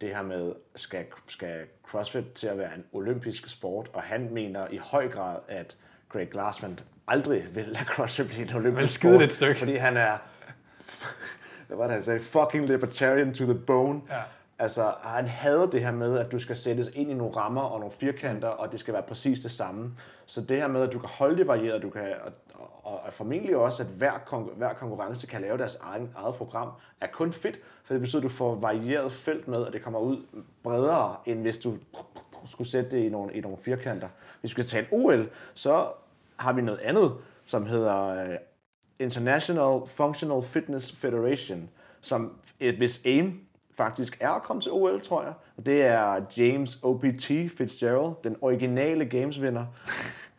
det 0.00 0.08
her 0.08 0.22
med, 0.22 0.52
skal, 0.74 1.04
skal 1.26 1.60
CrossFit 1.82 2.32
til 2.34 2.46
at 2.46 2.58
være 2.58 2.74
en 2.74 2.84
olympisk 2.92 3.48
sport? 3.48 3.90
Og 3.92 4.02
han 4.02 4.28
mener 4.32 4.66
i 4.70 4.76
høj 4.76 5.08
grad, 5.08 5.38
at 5.48 5.76
Greg 6.08 6.28
Glassman 6.30 6.80
aldrig 7.08 7.44
vil 7.54 7.64
lade 7.64 7.84
CrossFit 7.84 8.26
blive 8.26 8.50
en 8.50 8.56
olympisk 8.56 8.94
skide 8.94 9.12
sport. 9.12 9.20
lidt 9.20 9.32
stykke. 9.32 9.58
Fordi 9.58 9.74
han 9.74 9.96
er, 9.96 10.18
hvad 11.66 11.76
var 11.76 11.84
det 11.84 11.92
han 11.92 12.02
sagde, 12.02 12.20
fucking 12.20 12.66
libertarian 12.66 13.34
to 13.34 13.44
the 13.44 13.54
bone. 13.54 14.00
Ja. 14.10 14.20
Altså, 14.58 14.92
han 15.02 15.26
hader 15.26 15.66
det 15.66 15.80
her 15.80 15.90
med, 15.90 16.18
at 16.18 16.32
du 16.32 16.38
skal 16.38 16.56
sættes 16.56 16.90
ind 16.94 17.10
i 17.10 17.14
nogle 17.14 17.36
rammer 17.36 17.62
og 17.62 17.80
nogle 17.80 17.94
firkanter, 17.98 18.48
og 18.48 18.72
det 18.72 18.80
skal 18.80 18.94
være 18.94 19.02
præcis 19.02 19.40
det 19.40 19.50
samme. 19.50 19.92
Så 20.26 20.40
det 20.40 20.56
her 20.56 20.66
med, 20.66 20.82
at 20.82 20.92
du 20.92 20.98
kan 20.98 21.08
holde 21.08 21.36
det 21.36 21.46
varieret, 21.46 21.82
du 21.82 21.90
kan, 21.90 22.02
og, 22.24 22.32
og, 22.82 23.00
og 23.06 23.12
formentlig 23.12 23.56
også, 23.56 23.82
at 23.82 23.88
hver, 23.88 24.12
konkur- 24.12 24.54
hver 24.56 24.72
konkurrence 24.72 25.26
kan 25.26 25.40
lave 25.40 25.58
deres 25.58 25.76
egen, 25.82 26.10
eget 26.16 26.34
program, 26.34 26.68
er 27.00 27.06
kun 27.12 27.32
fedt, 27.32 27.60
for 27.84 27.94
det 27.94 28.00
betyder, 28.00 28.18
at 28.18 28.22
du 28.22 28.28
får 28.28 28.54
varieret 28.54 29.12
felt 29.12 29.48
med, 29.48 29.58
og 29.58 29.72
det 29.72 29.82
kommer 29.82 29.98
ud 29.98 30.18
bredere, 30.62 31.16
end 31.26 31.40
hvis 31.40 31.58
du 31.58 31.78
skulle 32.46 32.70
sætte 32.70 32.90
det 32.90 32.98
i 32.98 33.08
nogle, 33.08 33.32
i 33.32 33.40
nogle 33.40 33.58
firkanter. 33.62 34.08
Hvis 34.40 34.50
vi 34.56 34.62
skal 34.62 34.64
tale 34.64 34.86
OL, 34.90 35.28
så 35.54 35.86
har 36.36 36.52
vi 36.52 36.62
noget 36.62 36.80
andet, 36.80 37.12
som 37.44 37.66
hedder 37.66 38.06
øh, 38.08 38.36
International 38.98 39.80
Functional 39.86 40.42
Fitness 40.42 40.92
Federation, 40.96 41.68
som 42.00 42.32
et, 42.60 42.74
hvis 42.74 43.02
aim 43.06 43.40
faktisk 43.76 44.16
er 44.20 44.30
at 44.30 44.42
komme 44.42 44.62
til 44.62 44.72
OL, 44.72 45.00
tror 45.00 45.22
jeg. 45.22 45.32
Og 45.56 45.66
det 45.66 45.82
er 45.82 46.20
James 46.36 46.78
O.P.T. 46.82 47.26
Fitzgerald, 47.58 48.14
den 48.24 48.36
originale 48.40 49.04
Games-vinder, 49.04 49.64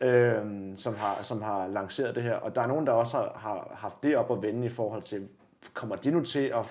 øhm, 0.00 0.76
som, 0.76 0.96
har, 0.96 1.22
som 1.22 1.42
har 1.42 1.66
lanceret 1.68 2.14
det 2.14 2.22
her. 2.22 2.34
Og 2.34 2.54
der 2.54 2.60
er 2.62 2.66
nogen, 2.66 2.86
der 2.86 2.92
også 2.92 3.16
har, 3.16 3.32
har 3.36 3.76
haft 3.78 4.02
det 4.02 4.16
op 4.16 4.32
at 4.32 4.42
vende 4.42 4.66
i 4.66 4.70
forhold 4.70 5.02
til, 5.02 5.28
kommer 5.74 5.96
de 5.96 6.10
nu 6.10 6.24
til 6.24 6.44
at, 6.44 6.66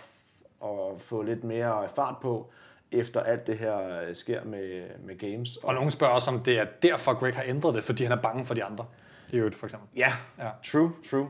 at 0.63 1.01
få 1.01 1.21
lidt 1.21 1.43
mere 1.43 1.87
fart 1.95 2.15
på, 2.21 2.49
efter 2.91 3.21
alt 3.23 3.47
det 3.47 3.57
her 3.57 4.01
øh, 4.01 4.15
sker 4.15 4.43
med, 4.43 4.83
med 5.05 5.17
Games. 5.17 5.57
Og 5.57 5.73
nogen 5.73 5.91
spørger 5.91 6.13
også, 6.13 6.31
om 6.31 6.39
det 6.39 6.59
er 6.59 6.65
derfor, 6.83 7.13
Greg 7.13 7.35
har 7.35 7.43
ændret 7.43 7.75
det, 7.75 7.83
fordi 7.83 8.03
han 8.03 8.11
er 8.11 8.21
bange 8.21 8.45
for 8.45 8.53
de 8.53 8.63
andre. 8.63 8.85
I 9.31 9.35
øvrigt, 9.35 9.55
for 9.55 9.65
eksempel. 9.65 9.89
Ja, 9.95 10.13
Ja. 10.37 10.45
ja. 10.45 10.49
true, 10.63 10.91
true. 11.09 11.27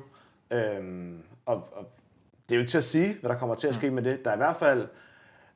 Øhm, 0.51 1.23
og, 1.45 1.55
og 1.71 1.85
det 2.49 2.55
er 2.55 2.57
jo 2.57 2.61
ikke 2.61 2.71
til 2.71 2.77
at 2.77 2.83
sige, 2.83 3.17
hvad 3.19 3.29
der 3.29 3.37
kommer 3.37 3.55
til 3.55 3.67
at 3.67 3.75
ske 3.75 3.91
med 3.91 4.03
det. 4.03 4.25
Der 4.25 4.31
er 4.31 4.35
i 4.35 4.37
hvert 4.37 4.55
fald, 4.55 4.87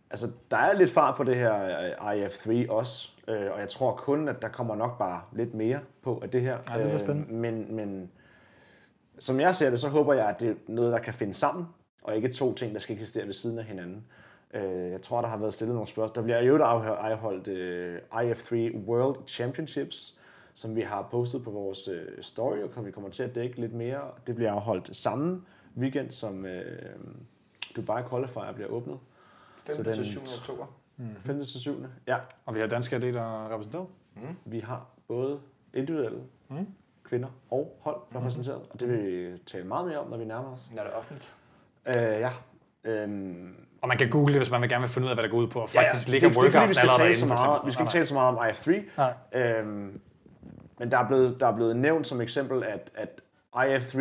altså 0.09 0.31
der 0.51 0.57
er 0.57 0.73
lidt 0.73 0.91
fart 0.91 1.15
på 1.15 1.23
det 1.23 1.35
her 1.35 1.53
øh, 1.83 2.25
IF3 2.25 2.71
også, 2.71 3.11
øh, 3.27 3.51
og 3.51 3.59
jeg 3.59 3.69
tror 3.69 3.95
kun, 3.95 4.27
at 4.27 4.41
der 4.41 4.47
kommer 4.47 4.75
nok 4.75 4.97
bare 4.97 5.21
lidt 5.31 5.53
mere 5.53 5.79
på 6.01 6.19
af 6.23 6.29
det 6.29 6.41
her. 6.41 6.57
Ja, 6.69 6.77
det 6.77 6.83
bliver 6.83 6.97
spændende. 6.97 7.33
Øh, 7.33 7.35
men, 7.35 7.75
men 7.75 8.11
som 9.19 9.39
jeg 9.39 9.55
ser 9.55 9.69
det, 9.69 9.79
så 9.79 9.89
håber 9.89 10.13
jeg, 10.13 10.29
at 10.29 10.39
det 10.39 10.49
er 10.49 10.55
noget, 10.67 10.91
der 10.91 10.99
kan 10.99 11.13
finde 11.13 11.33
sammen, 11.33 11.65
og 12.03 12.15
ikke 12.15 12.33
to 12.33 12.53
ting, 12.53 12.73
der 12.73 12.79
skal 12.79 12.95
eksistere 12.95 13.25
ved 13.25 13.33
siden 13.33 13.59
af 13.59 13.65
hinanden. 13.65 14.05
Øh, 14.53 14.91
jeg 14.91 15.01
tror, 15.01 15.21
der 15.21 15.27
har 15.27 15.37
været 15.37 15.53
stillet 15.53 15.75
nogle 15.75 15.87
spørgsmål. 15.87 16.15
Der 16.15 16.21
bliver 16.21 16.41
jo 16.41 16.57
afholdt 16.57 17.47
øh, 17.47 17.99
IF3 18.11 18.77
World 18.87 19.15
Championships, 19.27 20.19
som 20.53 20.75
vi 20.75 20.81
har 20.81 21.07
postet 21.11 21.43
på 21.43 21.49
vores 21.51 21.87
øh, 21.87 22.23
story, 22.23 22.57
og 22.77 22.85
vi 22.85 22.91
kommer 22.91 23.09
til 23.09 23.23
at 23.23 23.35
dække 23.35 23.59
lidt 23.61 23.73
mere. 23.73 24.01
Det 24.27 24.35
bliver 24.35 24.51
afholdt 24.51 24.95
samme 24.97 25.41
weekend, 25.77 26.11
som 26.11 26.45
øh, 26.45 26.89
Dubai 27.75 28.01
Qualifier 28.09 28.51
bliver 28.53 28.69
åbnet. 28.69 28.97
5. 29.65 29.75
Så 29.75 29.83
den- 29.83 29.93
til 29.93 30.05
7. 30.05 30.19
oktober. 30.39 30.65
5. 31.25 31.37
til 31.45 31.59
7. 31.59 31.85
Ja, 32.07 32.17
Og 32.45 32.55
vi 32.55 32.59
har 32.59 32.67
danske 32.67 32.95
atleter 32.95 33.53
repræsenteret. 33.53 33.87
vi 34.45 34.59
har 34.59 34.85
både 35.07 35.39
individuelle 35.73 36.19
Mm. 36.49 36.67
kvinder 37.03 37.27
og 37.51 37.77
hold 37.81 37.95
repræsenteret, 38.15 38.61
og 38.69 38.79
det 38.79 38.89
vil 38.89 39.31
vi 39.31 39.37
tale 39.37 39.63
meget 39.67 39.87
mere 39.87 39.97
om, 39.99 40.09
når 40.09 40.17
vi 40.17 40.25
nærmer 40.25 40.53
os. 40.53 40.71
Når 40.75 40.83
det 40.83 40.91
er 40.91 40.95
offentligt. 40.97 41.35
Øh, 41.87 41.93
ja. 41.95 42.29
Øhm, 42.83 43.55
Og 43.81 43.87
man 43.87 43.97
kan 43.97 44.09
google 44.09 44.33
det, 44.33 44.41
hvis 44.41 44.51
man 44.51 44.61
vil 44.61 44.69
gerne 44.69 44.81
vil 44.81 44.89
finde 44.89 45.05
ud 45.05 45.09
af, 45.09 45.15
hvad 45.15 45.23
der 45.23 45.29
går 45.29 45.37
ud 45.37 45.47
på. 45.47 45.59
Og 45.59 45.73
ja, 45.73 45.81
ja, 45.81 45.87
faktisk 45.87 46.05
det, 46.07 46.11
ligger 46.11 46.27
det, 46.27 46.37
workouts 46.37 46.69
vi 46.69 46.73
skal 46.75 46.81
allerede 46.89 47.09
inde, 47.09 47.65
vi 47.65 47.71
skal 47.71 47.83
ikke 47.83 47.91
tale 47.91 48.05
så 48.05 48.13
meget 48.13 48.37
om 48.37 48.45
IF3, 48.45 48.71
Nej. 48.97 49.13
Øhm, 49.33 50.01
men 50.81 50.91
der 50.91 50.97
er, 50.97 51.07
blevet, 51.07 51.39
der 51.39 51.47
er 51.47 51.55
blevet 51.55 51.75
nævnt 51.75 52.07
som 52.07 52.21
eksempel, 52.21 52.63
at, 52.63 52.91
at 52.95 53.21
IF3 53.55 53.99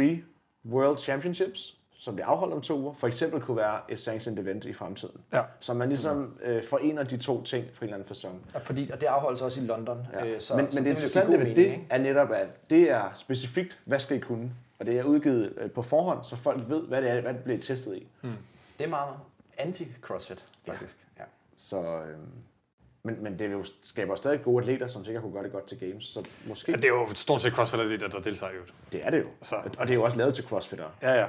World 0.70 0.98
Championships, 0.98 1.76
som 1.98 2.14
bliver 2.14 2.26
afholdt 2.26 2.54
om 2.54 2.60
to 2.60 2.80
uger, 2.80 2.92
for 2.92 3.06
eksempel 3.06 3.40
kunne 3.40 3.56
være 3.56 3.80
et 3.88 4.00
sanctioned 4.00 4.42
event 4.42 4.64
i 4.64 4.72
fremtiden. 4.72 5.20
Ja. 5.32 5.42
Så 5.60 5.74
man 5.74 5.88
ligesom 5.88 6.38
øh, 6.42 6.64
forener 6.64 7.04
de 7.04 7.16
to 7.16 7.42
ting 7.42 7.64
på 7.64 7.70
en 7.80 7.84
eller 7.84 7.94
anden 7.94 8.08
fasong. 8.08 8.46
Og, 8.54 8.62
fordi, 8.62 8.90
og 8.92 9.00
det 9.00 9.06
afholdes 9.06 9.42
også 9.42 9.60
i 9.60 9.64
London. 9.64 10.06
Ja. 10.12 10.26
Øh, 10.26 10.40
så, 10.40 10.56
men, 10.56 10.72
så 10.72 10.74
men 10.74 10.84
det 10.84 10.90
interessante 10.90 11.26
god 11.26 11.36
ved 11.36 11.38
mening, 11.38 11.56
det 11.56 11.64
ikke? 11.64 11.86
er 11.90 11.98
netop, 11.98 12.30
at 12.30 12.70
det 12.70 12.90
er 12.90 13.10
specifikt, 13.14 13.80
hvad 13.84 13.98
skal 13.98 14.16
I 14.16 14.20
kunne? 14.20 14.52
Og 14.78 14.86
det 14.86 14.98
er 14.98 15.04
udgivet 15.04 15.52
øh, 15.56 15.70
på 15.70 15.82
forhånd, 15.82 16.24
så 16.24 16.36
folk 16.36 16.68
ved, 16.68 16.82
hvad 16.82 17.02
det 17.02 17.10
er, 17.10 17.20
hvad 17.20 17.34
det 17.34 17.44
bliver 17.44 17.60
testet 17.60 17.96
i. 17.96 18.06
Det 18.78 18.84
er 18.84 18.88
meget 18.88 19.14
anti-crossfit, 19.58 20.44
faktisk. 20.66 21.06
Ja. 21.18 21.24
Så, 21.56 21.82
øh, 21.82 22.18
men, 23.02 23.22
men 23.22 23.38
det 23.38 23.50
vil 23.50 23.56
jo 23.56 23.64
skaber 23.82 24.14
stadig 24.14 24.42
gode 24.42 24.62
atleter, 24.62 24.86
som 24.86 25.04
sikkert 25.04 25.22
kunne 25.22 25.32
gøre 25.32 25.42
det 25.44 25.52
godt 25.52 25.66
til 25.66 25.78
games. 25.80 26.04
Så 26.04 26.24
måske, 26.46 26.72
Ja, 26.72 26.76
det 26.76 26.84
er 26.84 26.88
jo 26.88 27.08
stort 27.14 27.40
set 27.42 27.52
crossfit 27.52 27.80
atleter, 27.80 28.08
der 28.08 28.20
deltager 28.20 28.52
i 28.52 28.54
øvrigt. 28.54 28.74
det 28.92 29.06
er 29.06 29.10
det 29.10 29.18
jo. 29.18 29.26
Så- 29.42 29.56
Og 29.56 29.86
det 29.86 29.90
er 29.90 29.94
jo 29.94 30.02
også 30.02 30.16
lavet 30.18 30.34
til 30.34 30.44
crossfitter. 30.44 30.86
Ja, 31.02 31.12
ja. 31.20 31.26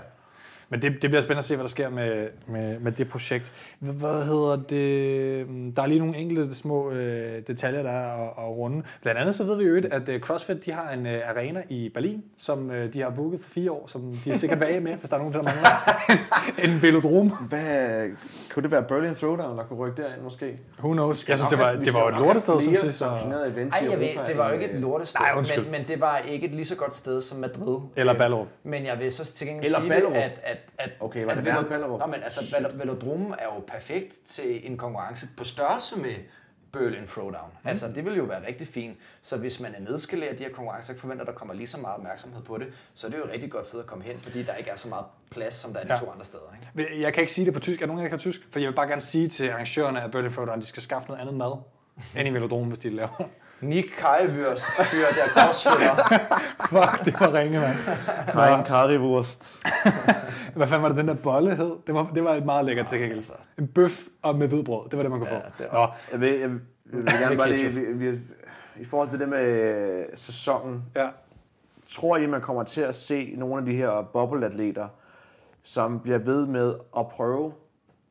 Men 0.71 0.81
det, 0.81 0.91
det 1.01 1.09
bliver 1.09 1.21
spændende 1.21 1.37
at 1.39 1.43
se, 1.43 1.55
hvad 1.55 1.63
der 1.63 1.69
sker 1.69 1.89
med, 1.89 2.27
med, 2.47 2.79
med 2.79 2.91
det 2.91 3.07
projekt. 3.09 3.51
Hvad- 3.79 4.21
hedder 4.25 4.55
det? 4.55 5.75
Der 5.75 5.81
er 5.81 5.85
lige 5.87 5.99
nogle 5.99 6.17
enkelte 6.17 6.55
små 6.55 6.91
øh, 6.91 7.41
detaljer, 7.47 7.83
der 7.83 7.89
er 7.91 8.11
at, 8.23 8.27
at 8.37 8.49
runde. 8.57 8.83
Blandt 9.01 9.19
andet 9.21 9.35
så 9.35 9.43
ved 9.43 9.57
vi 9.57 9.63
jo 9.63 9.75
ikke, 9.75 9.93
at 9.93 10.09
øh, 10.09 10.19
CrossFit 10.19 10.65
de 10.65 10.71
har 10.71 10.91
en 10.91 11.05
øh, 11.07 11.21
arena 11.29 11.61
i 11.69 11.89
Berlin, 11.93 12.23
som 12.37 12.71
øh, 12.71 12.93
de 12.93 13.01
har 13.01 13.09
booket 13.09 13.41
for 13.41 13.49
fire 13.49 13.71
år, 13.71 13.87
som 13.87 14.13
de 14.25 14.31
er 14.31 14.37
sikkert 14.37 14.59
vage 14.59 14.79
med, 14.79 14.93
hvis 14.95 15.09
der 15.09 15.15
er 15.15 15.19
nogen, 15.19 15.33
der 15.33 15.43
mangler 15.43 15.69
en 16.75 16.81
velodrom. 16.81 17.29
Hvad, 17.29 18.09
kunne 18.53 18.63
det 18.63 18.71
være 18.71 18.83
Berlin 18.83 19.15
Throwdown, 19.15 19.57
der 19.57 19.63
kunne 19.63 19.79
rykke 19.79 20.01
derind 20.01 20.21
måske? 20.21 20.59
Who 20.79 20.91
knows? 20.93 21.27
Jeg 21.27 21.37
synes, 21.37 21.49
det 21.49 21.59
var, 21.59 21.71
det 21.71 21.93
var 21.93 22.07
et 22.07 22.17
lortested, 22.17 22.61
som 22.61 22.75
sidst. 22.75 22.97
Så... 22.99 23.05
Ej, 23.05 23.89
jeg 23.91 23.99
ved, 23.99 24.07
det 24.27 24.37
var 24.37 24.47
jo 24.47 24.53
ikke 24.53 24.71
et 24.71 24.79
lortested, 24.79 25.19
Nej, 25.19 25.31
undskyld. 25.37 25.63
men, 25.63 25.71
men 25.71 25.87
det 25.87 26.01
var 26.01 26.17
ikke 26.17 26.47
et 26.47 26.53
lige 26.53 26.65
så 26.65 26.75
godt 26.75 26.95
sted 26.95 27.21
som 27.21 27.37
Madrid. 27.39 27.77
Eller 27.95 28.13
Ballerup. 28.13 28.47
Men 28.63 28.85
jeg 28.85 28.99
vil 28.99 29.11
så 29.11 29.25
til 29.33 29.47
gengæld 29.47 29.65
Eller 29.65 29.79
sige 29.79 29.89
Ballerup. 29.89 30.13
det, 30.13 30.19
at, 30.21 30.31
at, 30.43 30.57
at, 30.77 30.89
Okay, 30.99 31.23
var 31.25 31.31
at 31.31 31.37
det 31.37 31.47
Velo- 31.53 31.69
Ballerup? 31.69 31.99
Nå, 31.99 32.05
men 32.05 32.23
altså, 32.23 32.41
Vel- 32.41 32.79
velodromen 32.79 33.33
er 33.39 33.45
jo 33.45 33.63
perfekt 33.67 34.13
til 34.27 34.71
en 34.71 34.77
konkurrence 34.77 35.27
på 35.37 35.43
størrelse 35.43 35.95
med 35.99 36.13
Berlin 36.73 37.07
Throwdown. 37.07 37.49
Mm. 37.63 37.69
Altså, 37.69 37.87
det 37.95 38.05
vil 38.05 38.15
jo 38.17 38.23
være 38.23 38.47
rigtig 38.47 38.67
fint. 38.67 38.97
Så 39.21 39.37
hvis 39.37 39.59
man 39.59 39.75
er 39.75 39.79
nedskaleret 39.91 40.39
de 40.39 40.43
her 40.43 40.51
konkurrencer, 40.51 40.93
ikke 40.93 41.01
forventer, 41.01 41.23
at 41.23 41.27
der 41.27 41.33
kommer 41.33 41.53
lige 41.53 41.67
så 41.67 41.77
meget 41.77 41.95
opmærksomhed 41.97 42.41
på 42.43 42.57
det, 42.57 42.67
så 42.93 43.07
er 43.07 43.11
det 43.11 43.17
jo 43.17 43.23
et 43.23 43.29
rigtig 43.31 43.51
godt 43.51 43.67
sted 43.67 43.79
at 43.79 43.85
komme 43.85 44.03
hen, 44.03 44.19
fordi 44.19 44.43
der 44.43 44.53
ikke 44.53 44.69
er 44.69 44.75
så 44.75 44.87
meget 44.87 45.05
plads, 45.31 45.53
som 45.53 45.73
der 45.73 45.79
er 45.79 45.83
de 45.85 45.93
Ja. 45.93 45.99
to 45.99 46.11
andre 46.11 46.25
steder. 46.25 46.43
Ikke? 46.77 47.01
Jeg 47.01 47.13
kan 47.13 47.21
ikke 47.21 47.33
sige 47.33 47.45
det 47.45 47.53
på 47.53 47.59
tysk. 47.59 47.81
Er 47.81 47.85
nogen, 47.85 48.03
der 48.03 48.09
kan 48.09 48.19
tysk? 48.19 48.41
For 48.51 48.59
jeg 48.59 48.67
vil 48.69 48.75
bare 48.75 48.87
gerne 48.87 49.01
sige 49.01 49.29
til 49.29 49.49
arrangørerne 49.49 50.01
af 50.01 50.11
Berlin 50.11 50.31
Throwdown, 50.31 50.57
at 50.57 50.61
de 50.63 50.67
skal 50.67 50.83
skaffe 50.83 51.07
noget 51.07 51.21
andet 51.21 51.35
mad 51.35 51.51
end 52.15 52.27
i 52.27 52.31
velodromen, 52.31 52.67
hvis 52.67 52.79
de 52.79 52.89
laver. 52.89 53.23
Nick 53.61 53.87
Kajewürst 53.87 54.83
fyrer 54.83 55.11
der 55.15 55.27
crossfitter. 55.27 55.95
Fuck, 56.69 57.05
det 57.05 57.19
var 57.19 57.33
ringe, 57.33 57.59
mand. 57.59 57.75
Kein 58.25 58.65
Currywurst. 58.65 59.63
Hvad 60.55 60.67
fanden 60.67 60.83
var 60.83 60.89
det, 60.89 60.97
den 60.97 61.07
der 61.07 61.13
bolle 61.13 61.55
hed? 61.55 61.75
Det 61.87 61.95
var, 61.95 62.11
det 62.15 62.23
var 62.23 62.33
et 62.33 62.45
meget 62.45 62.65
lækkert 62.65 62.87
til 62.87 62.99
gengæld. 62.99 63.23
En 63.59 63.67
bøf 63.67 64.07
og 64.21 64.35
med 64.35 64.47
hvidbrød. 64.47 64.89
Det 64.89 64.97
var 64.97 65.03
det, 65.03 65.11
man 65.11 65.19
kunne 65.19 65.29
få. 65.29 65.63
det 65.63 65.67
Nå, 65.73 65.87
Jeg 66.11 66.19
vil, 66.19 66.39
jeg 66.39 66.49
vil, 66.49 66.59
jeg 66.93 66.97
vil 66.97 67.13
gerne 67.21 67.37
bare 67.43 67.51
lige, 67.51 67.69
vi, 67.69 68.11
vi, 68.11 68.19
i 68.79 68.85
forhold 68.85 69.09
til 69.09 69.19
det 69.19 69.29
med 69.29 69.45
øh, 69.45 70.05
sæsonen, 70.13 70.83
ja. 70.95 71.09
tror 71.87 72.17
I, 72.17 72.25
man 72.25 72.41
kommer 72.41 72.63
til 72.63 72.81
at 72.81 72.95
se 72.95 73.33
nogle 73.37 73.57
af 73.57 73.65
de 73.65 73.75
her 73.75 74.09
bobbelatleter, 74.13 74.87
som 75.63 75.99
bliver 75.99 76.17
ved 76.17 76.47
med 76.47 76.75
at 76.97 77.07
prøve 77.07 77.53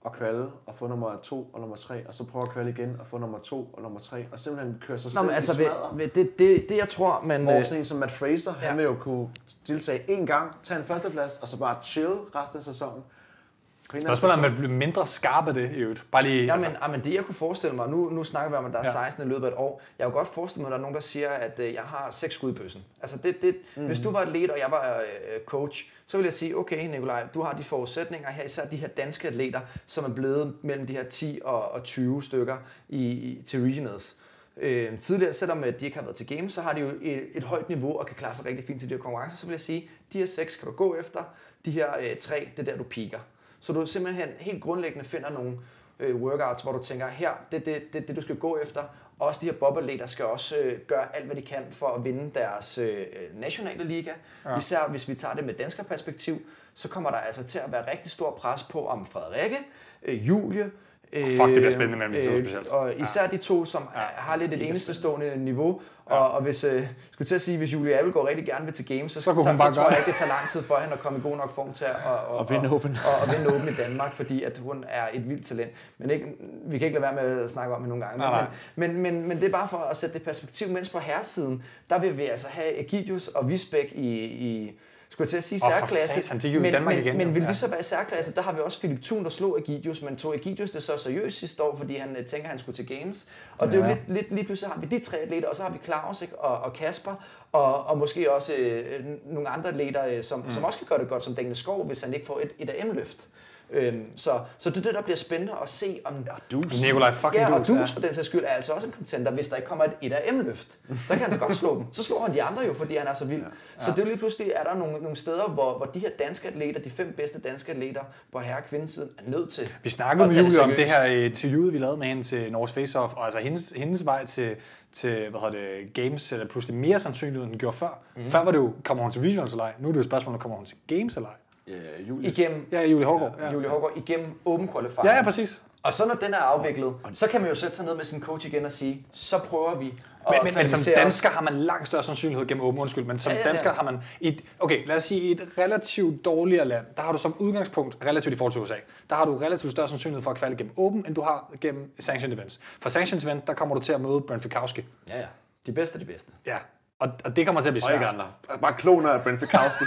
at 0.06 0.12
kvalde 0.12 0.50
og 0.66 0.74
få 0.74 0.86
nummer 0.86 1.16
to 1.22 1.50
og 1.52 1.60
nummer 1.60 1.76
tre, 1.76 2.06
og 2.08 2.14
så 2.14 2.26
prøve 2.26 2.42
at 2.42 2.50
kvalde 2.50 2.70
igen 2.70 2.96
og 3.00 3.06
få 3.06 3.18
nummer 3.18 3.38
to 3.38 3.70
og 3.72 3.82
nummer 3.82 4.00
tre, 4.00 4.26
og 4.32 4.38
simpelthen 4.38 4.82
køre 4.86 4.98
sig 4.98 5.08
Nå, 5.08 5.12
selv 5.12 5.26
men 5.26 5.34
altså, 5.34 5.56
ved, 5.56 5.66
ved, 5.92 6.08
det, 6.08 6.38
det, 6.38 6.66
det, 6.68 6.76
jeg 6.76 6.88
tror, 6.88 7.22
man... 7.24 7.42
Hvor 7.42 7.58
øh, 7.58 7.64
sådan 7.64 7.78
en 7.78 7.84
som 7.84 7.98
Matt 7.98 8.12
Fraser, 8.12 8.54
ja. 8.62 8.68
Han 8.68 8.76
vil 8.76 8.84
jo 8.84 8.96
kunne 9.00 9.28
deltage 9.66 10.20
én 10.20 10.26
gang, 10.26 10.56
tage 10.62 10.80
en 10.80 10.86
førsteplads, 10.86 11.38
og 11.38 11.48
så 11.48 11.58
bare 11.58 11.76
chill 11.82 12.12
resten 12.34 12.58
af 12.58 12.62
sæsonen. 12.62 13.02
På 13.02 13.02
en 13.02 13.02
eller 13.02 13.04
anden 13.04 13.79
Spørgsmålet 13.98 14.32
er, 14.32 14.36
om 14.36 14.42
man 14.42 14.54
bliver 14.56 14.72
mindre 14.72 15.06
skarp 15.06 15.48
af 15.48 15.54
det 15.54 15.70
i 15.70 15.74
øvrigt. 15.74 16.04
Bare 16.12 16.22
lige... 16.22 16.44
Ja, 16.44 16.52
altså, 16.52 16.68
men, 16.68 16.76
ja, 16.82 16.88
men 16.88 17.04
det 17.04 17.14
jeg 17.14 17.24
kunne 17.24 17.34
forestille 17.34 17.76
mig, 17.76 17.88
nu, 17.88 18.10
nu 18.10 18.24
snakker 18.24 18.50
vi 18.50 18.56
om, 18.56 18.64
at 18.66 18.72
der 18.72 18.78
er 18.78 18.86
Ja. 18.86 18.92
16 18.92 19.26
i 19.26 19.28
løbet 19.28 19.46
af 19.46 19.50
et 19.50 19.56
år. 19.56 19.82
Jeg 19.98 20.04
kunne 20.06 20.14
godt 20.14 20.28
forestille 20.28 20.62
mig, 20.62 20.68
at 20.68 20.70
der 20.70 20.76
er 20.76 20.80
nogen, 20.80 20.94
der 20.94 21.00
siger, 21.00 21.28
at 21.28 21.60
øh, 21.60 21.74
jeg 21.74 21.82
har 21.82 22.08
seks 22.10 22.34
skud 22.34 22.50
i 22.50 22.54
bøssen. 22.54 22.84
Altså 23.02 23.16
det, 23.16 23.42
det, 23.42 23.56
mm. 23.76 23.86
Hvis 23.86 24.00
du 24.00 24.10
var 24.10 24.20
atlet, 24.20 24.50
og 24.50 24.58
jeg 24.58 24.70
var 24.70 24.96
øh, 25.00 25.44
coach, 25.46 25.90
så 26.06 26.16
vil 26.16 26.24
jeg 26.24 26.34
sige, 26.34 26.56
okay 26.56 26.90
Nikolaj, 26.90 27.26
du 27.34 27.42
har 27.42 27.52
de 27.52 27.62
forudsætninger 27.62 28.30
her, 28.30 28.44
især 28.44 28.66
de 28.66 28.76
her 28.76 28.88
danske 28.88 29.28
atleter, 29.28 29.60
som 29.86 30.04
er 30.04 30.14
blevet 30.14 30.54
mellem 30.62 30.86
de 30.86 30.92
her 30.92 31.04
10 31.04 31.40
og, 31.44 31.70
og 31.70 31.84
20 31.84 32.22
stykker 32.22 32.56
i, 32.88 33.06
i, 33.06 33.42
til 33.46 33.62
regionals. 33.62 34.16
Øh, 34.56 34.98
tidligere, 34.98 35.34
selvom 35.34 35.64
øh, 35.64 35.80
de 35.80 35.84
ikke 35.84 35.96
har 35.96 36.04
været 36.04 36.16
til 36.16 36.26
games, 36.26 36.52
så 36.52 36.62
har 36.62 36.72
de 36.72 36.80
jo 36.80 36.88
et, 37.02 37.22
et 37.34 37.42
højt 37.44 37.68
niveau 37.68 37.98
og 37.98 38.06
kan 38.06 38.16
klare 38.16 38.34
sig 38.36 38.46
rigtig 38.46 38.64
fint 38.64 38.80
til 38.80 38.88
de 38.88 38.94
her 38.94 39.02
konkurrencer. 39.02 39.36
Så 39.36 39.46
vil 39.46 39.52
jeg 39.52 39.60
sige, 39.60 39.90
de 40.12 40.18
her 40.18 40.26
seks 40.26 40.56
kan 40.56 40.68
du 40.68 40.74
gå 40.74 40.96
efter, 40.96 41.20
de 41.64 41.70
her 41.70 41.86
øh, 42.00 42.16
tre, 42.16 42.48
det 42.56 42.68
er 42.68 42.72
der, 42.72 42.78
du 42.78 42.84
piker. 42.84 43.18
Så 43.60 43.72
du 43.72 43.86
simpelthen 43.86 44.28
helt 44.38 44.62
grundlæggende 44.62 45.04
finder 45.04 45.30
nogle 45.30 45.58
øh, 46.00 46.16
workouts, 46.16 46.62
hvor 46.62 46.72
du 46.72 46.82
tænker, 46.82 47.08
her, 47.08 47.30
det 47.52 47.56
er 47.56 47.64
det, 47.64 47.92
det, 47.92 48.08
det, 48.08 48.16
du 48.16 48.20
skal 48.20 48.36
gå 48.36 48.58
efter. 48.62 48.82
Også 49.18 49.40
de 49.40 49.46
her 49.46 49.52
bobbeatleter 49.52 50.06
skal 50.06 50.24
også 50.24 50.56
øh, 50.58 50.78
gøre 50.86 51.16
alt, 51.16 51.26
hvad 51.26 51.36
de 51.36 51.42
kan 51.42 51.62
for 51.70 51.86
at 51.86 52.04
vinde 52.04 52.30
deres 52.34 52.78
øh, 52.78 53.06
nationale 53.34 53.84
liga. 53.84 54.12
Ja. 54.44 54.58
Især 54.58 54.88
hvis 54.88 55.08
vi 55.08 55.14
tager 55.14 55.34
det 55.34 55.44
med 55.44 55.54
dansker 55.54 55.82
perspektiv, 55.82 56.42
så 56.74 56.88
kommer 56.88 57.10
der 57.10 57.18
altså 57.18 57.44
til 57.44 57.58
at 57.58 57.72
være 57.72 57.90
rigtig 57.90 58.10
stor 58.10 58.30
pres 58.30 58.62
på, 58.62 58.86
om 58.86 59.06
Frederikke, 59.06 59.58
øh, 60.02 60.28
Julie, 60.28 60.70
Øh, 61.12 61.36
fuck, 61.36 61.48
det 61.48 61.54
bliver 61.54 61.70
spændende 61.70 61.98
mellem 61.98 62.14
de 62.14 62.26
to 62.26 62.36
specielt. 62.36 62.66
Og 62.66 63.00
især 63.00 63.26
de 63.26 63.36
to, 63.36 63.64
som 63.64 63.88
ja. 63.94 64.00
har 64.00 64.36
lidt 64.36 64.52
et 64.52 64.68
enestestående 64.68 65.36
niveau. 65.36 65.82
Og, 66.10 66.30
og 66.30 66.42
hvis, 66.42 66.64
øh, 66.64 66.86
skulle 67.10 67.28
til 67.28 67.34
at 67.34 67.42
sige, 67.42 67.58
hvis 67.58 67.72
Julie 67.72 67.98
Abel 67.98 68.12
går 68.12 68.28
rigtig 68.28 68.46
gerne 68.46 68.64
vil 68.64 68.74
til 68.74 68.86
games, 68.86 69.12
så, 69.12 69.20
Så 69.20 69.34
så, 69.34 69.42
så, 69.42 69.56
bare 69.58 69.74
så 69.74 69.80
tror 69.80 69.90
jeg 69.90 69.98
ikke, 69.98 70.10
det 70.10 70.18
tager 70.18 70.28
lang 70.28 70.50
tid 70.50 70.62
for 70.62 70.76
hende 70.76 70.94
at 70.94 71.00
komme 71.00 71.18
i 71.18 71.22
god 71.22 71.36
nok 71.36 71.54
form 71.54 71.72
til 71.72 71.84
at 71.84 71.96
og, 72.04 72.38
Og 72.38 72.50
vinde 72.50 72.70
Open. 72.70 72.98
Og, 73.06 73.22
og 73.22 73.34
vinde 73.36 73.54
Open 73.54 73.68
i 73.68 73.72
Danmark, 73.72 74.12
fordi 74.12 74.42
at 74.42 74.58
hun 74.58 74.84
er 74.88 75.04
et 75.12 75.28
vildt 75.28 75.46
talent. 75.46 75.70
Men 75.98 76.10
ikke, 76.10 76.26
vi 76.66 76.78
kan 76.78 76.86
ikke 76.86 77.00
lade 77.00 77.14
være 77.14 77.24
med 77.24 77.44
at 77.44 77.50
snakke 77.50 77.74
om 77.74 77.80
det 77.80 77.88
nogle 77.88 78.04
gange. 78.04 78.18
Nej, 78.18 78.30
nej. 78.30 78.44
Men, 78.76 78.92
men, 78.92 79.02
men, 79.02 79.28
men 79.28 79.40
det 79.40 79.46
er 79.46 79.52
bare 79.52 79.68
for 79.68 79.78
at 79.78 79.96
sætte 79.96 80.14
det 80.14 80.22
perspektiv. 80.22 80.68
Mens 80.68 80.88
på 80.88 80.98
herresiden, 80.98 81.62
der 81.90 81.98
vil 81.98 82.18
vi 82.18 82.22
altså 82.24 82.48
have 82.50 82.80
Egidius 82.80 83.28
og 83.28 83.48
Visbæk 83.48 83.92
i, 83.94 84.24
i 84.24 84.78
skulle 85.20 85.26
jeg 85.26 85.30
til 85.30 85.36
at 85.36 85.44
sige 85.44 85.60
for 85.60 85.70
særklasse. 85.70 86.22
satan, 86.22 86.42
de 86.42 86.48
er 86.48 86.52
jo 86.52 86.60
men, 86.60 86.72
Danmark 86.72 86.94
men, 86.94 87.04
igen, 87.04 87.16
men 87.16 87.26
jo. 87.26 87.32
vil 87.32 87.42
Ja. 87.42 87.48
de 87.48 87.54
så 87.54 87.68
være 87.68 87.82
særklasse? 87.82 88.34
Der 88.34 88.42
har 88.42 88.52
vi 88.52 88.60
også 88.60 88.78
Philip 88.78 89.02
Thun, 89.02 89.24
der 89.24 89.30
slog 89.30 89.58
Egidius, 89.58 90.02
men 90.02 90.16
tog 90.16 90.34
Egidius 90.34 90.70
det 90.70 90.82
så 90.82 90.96
seriøst 90.96 91.38
sidste 91.38 91.62
år, 91.62 91.76
fordi 91.76 91.96
han 91.96 92.16
øh, 92.16 92.24
tænker, 92.26 92.44
at 92.46 92.50
han 92.50 92.58
skulle 92.58 92.76
til 92.76 92.86
Games. 92.98 93.26
Og 93.60 93.66
det 93.66 93.74
er 93.74 93.78
jo 93.78 93.84
Ja. 93.84 93.94
lidt, 93.94 94.08
lidt, 94.08 94.30
lige 94.34 94.44
pludselig 94.44 94.70
har 94.72 94.80
vi 94.80 94.86
de 94.86 94.98
tre 95.04 95.16
atleter, 95.18 95.48
og 95.48 95.56
så 95.56 95.62
har 95.62 95.70
vi 95.70 95.78
Claus 95.84 96.22
ikke? 96.22 96.38
Og, 96.38 96.58
og 96.60 96.72
Kasper, 96.72 97.14
og, 97.52 97.84
og 97.86 97.98
måske 97.98 98.32
også 98.32 98.52
øh, 98.54 99.04
nogle 99.26 99.48
andre 99.48 99.68
atleter, 99.68 100.06
øh, 100.06 100.22
som, 100.24 100.40
mm. 100.40 100.50
som 100.50 100.64
også 100.64 100.78
kan 100.78 100.86
gøre 100.88 100.98
det 100.98 101.08
godt, 101.08 101.24
som 101.24 101.34
Daniel 101.34 101.56
Skov, 101.56 101.86
hvis 101.86 102.00
han 102.02 102.14
ikke 102.14 102.26
får 102.26 102.40
et, 102.40 102.50
et 102.58 102.70
AM-løft. 102.78 103.26
Øhm, 103.72 104.06
så, 104.16 104.40
så 104.58 104.70
det 104.70 104.76
er 104.76 104.82
det, 104.82 104.94
der 104.94 105.02
bliver 105.02 105.16
spændende 105.16 105.52
at 105.62 105.68
se, 105.68 106.00
om 106.04 106.14
Dus. 106.50 106.82
Nikolaj 106.82 107.12
fucking 107.12 107.42
Ja, 107.42 107.52
og 107.52 107.58
Dus, 107.58 107.68
Dus 107.68 107.92
for 107.92 108.00
den 108.00 108.14
sags 108.14 108.26
skyld 108.26 108.44
er 108.44 108.48
altså 108.48 108.72
også 108.72 108.86
en 108.86 108.92
contender, 108.92 109.30
hvis 109.30 109.48
der 109.48 109.56
ikke 109.56 109.68
kommer 109.68 109.84
et, 109.84 109.92
et 110.02 110.12
AM-løft. 110.28 110.78
Så 111.06 111.14
kan 111.14 111.18
han 111.18 111.32
så 111.32 111.38
godt 111.38 111.56
slå 111.56 111.78
dem. 111.78 111.86
Så 111.92 112.02
slår 112.02 112.20
han 112.26 112.34
de 112.34 112.42
andre 112.42 112.62
jo, 112.66 112.74
fordi 112.74 112.96
han 112.96 113.06
er 113.06 113.14
så 113.14 113.24
vild. 113.24 113.40
Ja. 113.40 113.84
Så 113.84 113.90
det 113.90 113.98
er 113.98 114.04
lige 114.06 114.16
pludselig, 114.16 114.52
er 114.56 114.62
der 114.64 114.74
nogle, 114.74 114.98
nogle 114.98 115.16
steder, 115.16 115.48
hvor, 115.48 115.76
hvor 115.76 115.86
de 115.86 115.98
her 115.98 116.10
danske 116.18 116.48
atleter, 116.48 116.80
de 116.80 116.90
fem 116.90 117.14
bedste 117.16 117.40
danske 117.40 117.72
atleter 117.72 118.00
på 118.32 118.38
herre- 118.40 118.56
og 118.58 118.64
kvindesiden, 118.64 119.10
er 119.18 119.30
nødt 119.30 119.50
til 119.50 119.68
Vi 119.82 119.90
snakkede 119.90 120.26
med 120.28 120.36
Julie 120.36 120.60
om 120.60 120.70
det 120.70 120.90
her 120.90 121.04
interview, 121.04 121.70
vi 121.70 121.78
lavede 121.78 121.96
med 121.96 122.06
hende 122.06 122.22
til 122.22 122.52
Norges 122.52 122.72
Face 122.72 122.98
Off, 122.98 123.14
og 123.14 123.24
altså 123.24 123.40
hendes, 123.40 123.72
hendes 123.76 124.04
vej 124.04 124.26
til, 124.26 124.56
til 124.92 125.30
hvad 125.30 125.40
hedder 125.40 125.50
det, 125.50 125.94
Games 125.94 126.32
er 126.32 126.46
pludselig 126.46 126.76
mere 126.76 126.98
sandsynlig, 126.98 127.42
end 127.42 127.50
den 127.50 127.58
gjorde 127.58 127.76
før. 127.76 127.98
Mm. 128.16 128.30
Før 128.30 128.44
var 128.44 128.50
det 128.50 128.58
jo, 128.58 128.72
kommer 128.84 129.02
hun 129.02 129.12
til 129.12 129.20
Regionals 129.20 129.52
eller 129.52 129.64
ej? 129.64 129.72
Nu 129.78 129.88
er 129.88 129.92
det 129.92 129.98
jo 129.98 130.04
spørgsmålet, 130.04 130.40
kommer 130.40 130.56
hun 130.56 130.66
til 130.66 130.76
Games 130.86 131.16
eller 131.16 131.28
ej? 131.28 131.34
Øh, 131.70 132.08
Julius. 132.08 132.38
Igennem, 132.38 132.68
Ja, 132.72 132.82
Julie 132.82 133.06
Hårgaard. 133.06 133.34
Ja, 133.40 133.52
Julie 133.52 133.68
Hårgaard, 133.68 133.92
igennem 133.96 134.40
Open 134.44 134.68
Qualifying. 134.72 135.04
ja, 135.04 135.16
ja 135.16 135.22
præcis. 135.22 135.62
Og 135.82 135.92
så 135.92 136.06
når 136.06 136.14
den 136.14 136.34
er 136.34 136.38
afviklet, 136.38 136.94
så 137.12 137.26
kan 137.28 137.40
man 137.40 137.50
jo 137.50 137.54
sætte 137.54 137.76
sig 137.76 137.84
ned 137.86 137.94
med 137.96 138.04
sin 138.04 138.20
coach 138.22 138.46
igen 138.46 138.64
og 138.64 138.72
sige, 138.72 139.06
så 139.12 139.38
prøver 139.38 139.74
vi 139.74 139.86
at 139.86 139.94
Men, 140.30 140.38
men, 140.44 140.54
men 140.54 140.68
som 140.68 140.92
dansker 140.96 141.28
har 141.28 141.40
man 141.40 141.54
langt 141.54 141.86
større 141.86 142.02
sandsynlighed 142.02 142.46
gennem 142.46 142.64
åben 142.64 142.80
undskyld, 142.80 143.04
men 143.04 143.18
som 143.18 143.32
Ja, 143.32 143.38
ja, 143.38 143.42
ja, 143.44 143.48
dansker 143.48 143.72
har 143.72 143.82
man, 143.82 143.98
i 144.20 144.28
et, 144.28 144.40
okay, 144.58 144.86
lad 144.86 144.96
os 144.96 145.02
sige, 145.04 145.20
i 145.20 145.30
et 145.30 145.48
relativt 145.58 146.24
dårligere 146.24 146.64
land, 146.64 146.86
der 146.96 147.02
har 147.02 147.12
du 147.12 147.18
som 147.18 147.34
udgangspunkt, 147.38 147.96
relativt 148.06 148.34
i 148.34 148.36
forhold 148.36 148.52
til 148.52 148.62
USA, 148.62 148.74
der 149.10 149.16
har 149.16 149.24
du 149.24 149.36
relativt 149.36 149.72
større 149.72 149.88
sandsynlighed 149.88 150.22
for 150.22 150.30
at 150.30 150.36
kvalde 150.36 150.56
gennem 150.56 150.72
åben, 150.76 151.04
end 151.06 151.14
du 151.14 151.20
har 151.22 151.52
gennem 151.60 151.90
sanctioned 151.98 152.38
events. 152.38 152.60
For 152.80 152.88
sanctioned 152.88 153.24
event, 153.24 153.46
der 153.46 153.54
kommer 153.54 153.74
du 153.74 153.80
til 153.80 153.92
at 153.92 154.00
møde 154.00 154.20
Brent 154.20 154.42
Fikowski. 154.42 154.84
Ja, 155.08 155.18
ja. 155.18 155.26
De 155.66 155.72
bedste 155.72 155.98
de 156.00 156.04
bedste. 156.04 156.32
Ja, 156.46 156.56
og, 157.00 157.10
og 157.24 157.36
det 157.36 157.46
kommer 157.46 157.60
til 157.60 157.68
at 157.68 157.72
blive 157.74 157.84
Og 157.84 157.92
ikke 157.92 158.04
svært. 158.04 158.14
andre. 158.14 158.26
Bare 158.60 158.74
kloner 158.78 159.10
af 159.10 159.22
Brent 159.22 159.40
Fikowski. 159.40 159.84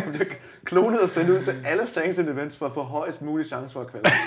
klonet 0.64 1.00
og 1.00 1.08
sendt 1.08 1.30
ud 1.30 1.40
til 1.40 1.54
alle 1.66 1.86
sanctioned 1.86 2.32
events 2.32 2.56
for 2.56 2.66
at 2.66 2.72
få 2.74 2.82
højst 2.82 3.22
mulig 3.22 3.46
chance 3.46 3.72
for 3.72 3.80
at 3.80 3.86
kvalde. 3.86 4.08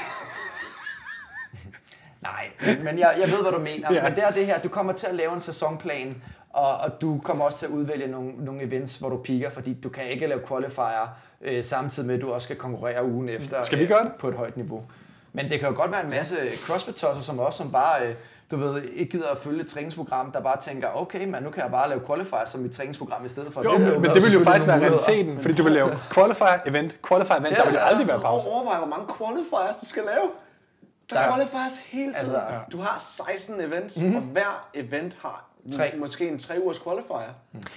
Nej, 2.22 2.50
men, 2.84 3.00
jeg, 3.00 3.16
jeg 3.20 3.28
ved, 3.32 3.42
hvad 3.42 3.52
du 3.52 3.60
mener. 3.60 3.94
Ja. 3.94 4.04
Men 4.04 4.16
det 4.16 4.24
er 4.24 4.32
det 4.32 4.46
her, 4.46 4.60
du 4.60 4.70
kommer 4.70 4.94
til 4.94 5.08
at 5.08 5.16
lave 5.16 5.34
en 5.34 5.42
sæsonplan, 5.42 6.22
og, 6.50 6.78
og 6.78 7.02
du 7.02 7.20
kommer 7.24 7.46
også 7.46 7.58
til 7.58 7.66
at 7.66 7.72
udvælge 7.72 8.08
nogle, 8.08 8.32
nogle 8.38 8.62
events, 8.62 8.98
hvor 8.98 9.10
du 9.10 9.18
piker, 9.18 9.50
fordi 9.50 9.74
du 9.74 9.90
kan 9.90 10.08
ikke 10.10 10.28
lave 10.28 10.42
qualifier 10.48 11.16
øh, 11.42 11.64
samtidig 11.64 12.08
med, 12.08 12.16
at 12.16 12.22
du 12.22 12.32
også 12.34 12.46
skal 12.46 12.56
konkurrere 12.58 13.06
ugen 13.06 13.30
efter 13.30 13.64
Skal 13.64 13.80
vi 13.80 13.86
gøre 13.88 14.04
det? 14.04 14.12
på 14.20 14.28
et 14.30 14.36
højt 14.36 14.58
niveau. 14.58 14.84
Men 15.34 15.50
det 15.50 15.60
kan 15.60 15.70
jo 15.70 15.76
godt 15.76 15.92
være 15.92 16.04
en 16.04 16.10
masse 16.10 16.36
crossfit-tosser, 16.68 17.22
som 17.22 17.40
også 17.40 17.58
som 17.58 17.72
bare, 17.72 18.08
øh, 18.08 18.14
du 18.54 18.58
ved, 18.58 18.84
ikke 18.84 19.12
gider 19.12 19.28
at 19.30 19.38
følge 19.38 19.62
et 19.62 19.68
træningsprogram, 19.68 20.32
der 20.32 20.40
bare 20.42 20.62
tænker, 20.62 20.88
okay, 21.02 21.26
men 21.26 21.44
nu 21.44 21.50
kan 21.50 21.64
jeg 21.64 21.72
bare 21.72 21.90
lave 21.90 22.02
qualifier 22.08 22.46
som 22.46 22.62
mit 22.62 22.72
træningsprogram 22.72 23.26
i 23.26 23.30
stedet 23.30 23.54
for. 23.54 23.64
Jo, 23.64 23.72
er 23.72 23.78
men, 23.80 24.02
men 24.02 24.12
det 24.12 24.24
vil 24.26 24.34
jo 24.34 24.44
faktisk 24.44 24.68
være 24.68 24.80
realiteten, 24.82 25.42
fordi 25.42 25.54
du 25.54 25.64
vil 25.64 25.72
lave 25.72 25.90
qualifier 26.14 26.58
event, 26.66 26.98
qualifier 27.08 27.36
event, 27.40 27.56
der 27.58 27.64
vil 27.66 27.74
jo 27.74 27.80
Ja, 27.80 27.84
ja. 27.86 27.90
aldrig 27.90 28.08
være 28.08 28.20
pause. 28.22 28.48
Overvej, 28.50 28.78
hvor 28.78 28.88
mange 28.88 29.06
qualifiers 29.18 29.76
du 29.82 29.86
skal 29.86 30.04
lave. 30.04 30.30
Der, 31.10 31.16
Der- 31.16 31.22
er 31.22 31.32
qualifiers 31.36 31.78
hele 31.86 32.14
tiden. 32.14 32.36
Altså, 32.36 32.38
Altså, 32.38 32.60
du 32.72 32.78
har 32.82 32.98
16 33.00 33.62
events, 33.62 33.98
mm-hmm. 34.02 34.16
og 34.16 34.22
hver 34.22 34.68
event 34.74 35.18
har 35.22 35.46
Tre. 35.76 35.94
måske 36.00 36.30
en 36.30 36.40
3 36.40 36.62
ugers 36.64 36.80
qualifier. 36.80 37.34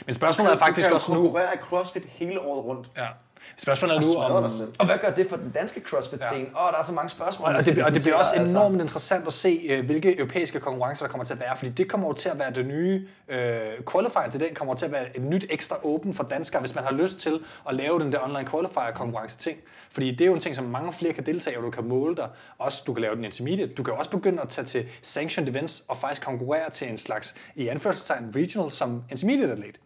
Men 0.07 0.14
spørgsmålet 0.14 0.53
er 0.53 0.57
faktisk 0.59 0.85
du 0.85 0.89
kan 0.89 0.95
også 0.95 1.12
nu, 1.14 1.20
konkurrere 1.20 1.55
i 1.55 1.59
CrossFit 1.59 2.05
hele 2.09 2.41
året 2.41 2.64
rundt. 2.64 2.91
ja. 2.97 3.07
Spørgsmålet 3.57 3.97
er 3.97 4.01
nu 4.01 4.16
om. 4.16 4.44
Og 4.78 4.86
hvad 4.86 4.99
gør 4.99 5.11
det 5.11 5.26
for 5.28 5.36
den 5.36 5.51
danske 5.51 5.80
CrossFit-scene? 5.80 6.40
Åh, 6.40 6.51
ja. 6.55 6.66
oh, 6.66 6.72
der 6.72 6.78
er 6.78 6.82
så 6.82 6.92
mange 6.92 7.09
spørgsmål. 7.09 7.49
Og, 7.49 7.55
og, 7.55 7.64
det, 7.64 7.84
og 7.84 7.94
det 7.94 8.03
bliver 8.03 8.16
også 8.16 8.36
enormt 8.36 8.80
interessant 8.80 9.26
at 9.26 9.32
se, 9.32 9.66
øh, 9.68 9.86
hvilke 9.86 10.18
europæiske 10.18 10.61
konkurrencer 10.61 11.07
der 11.07 11.11
kommer 11.11 11.24
til 11.24 11.32
at 11.32 11.40
være, 11.40 11.57
fordi 11.57 11.70
det 11.70 11.90
kommer 11.90 12.07
jo 12.07 12.12
til 12.12 12.28
at 12.28 12.38
være 12.38 12.51
det 12.51 12.66
nye 12.66 13.09
øh, 13.28 13.59
qualifier 13.92 14.30
til 14.30 14.40
den, 14.40 14.55
kommer 14.55 14.74
til 14.74 14.86
at 14.86 14.92
være 14.92 15.16
et 15.16 15.22
nyt 15.22 15.47
ekstra 15.51 15.76
åben 15.82 16.14
for 16.14 16.24
danskere, 16.24 16.61
hvis 16.61 16.74
man 16.74 16.84
har 16.84 16.92
lyst 16.92 17.20
til 17.20 17.40
at 17.68 17.74
lave 17.74 18.01
den 18.01 18.12
der 18.12 18.18
online 18.24 18.49
qualifier 18.51 18.90
konkurrence 18.94 19.38
ting. 19.38 19.59
Fordi 19.90 20.11
det 20.11 20.20
er 20.20 20.26
jo 20.26 20.34
en 20.34 20.40
ting, 20.40 20.57
som 20.57 20.64
mange 20.64 20.92
flere 20.92 21.12
kan 21.12 21.26
deltage 21.26 21.55
i, 21.55 21.57
og 21.57 21.62
du 21.62 21.70
kan 21.70 21.84
måle 21.84 22.16
dig. 22.16 22.28
Også 22.59 22.82
du 22.86 22.92
kan 22.92 23.03
lave 23.03 23.16
den 23.16 23.24
intermediate. 23.24 23.74
Du 23.74 23.82
kan 23.82 23.94
også 23.94 24.11
begynde 24.11 24.42
at 24.42 24.49
tage 24.49 24.64
til 24.64 24.86
sanctioned 25.03 25.49
events 25.49 25.84
og 25.88 25.97
faktisk 25.97 26.22
konkurrere 26.24 26.70
til 26.70 26.88
en 26.88 26.99
slags, 26.99 27.34
i 27.55 27.68
anførselstegn, 27.68 28.32
regional 28.36 28.70
som 28.70 29.03
intermediate 29.11 29.53
atlet. 29.53 29.78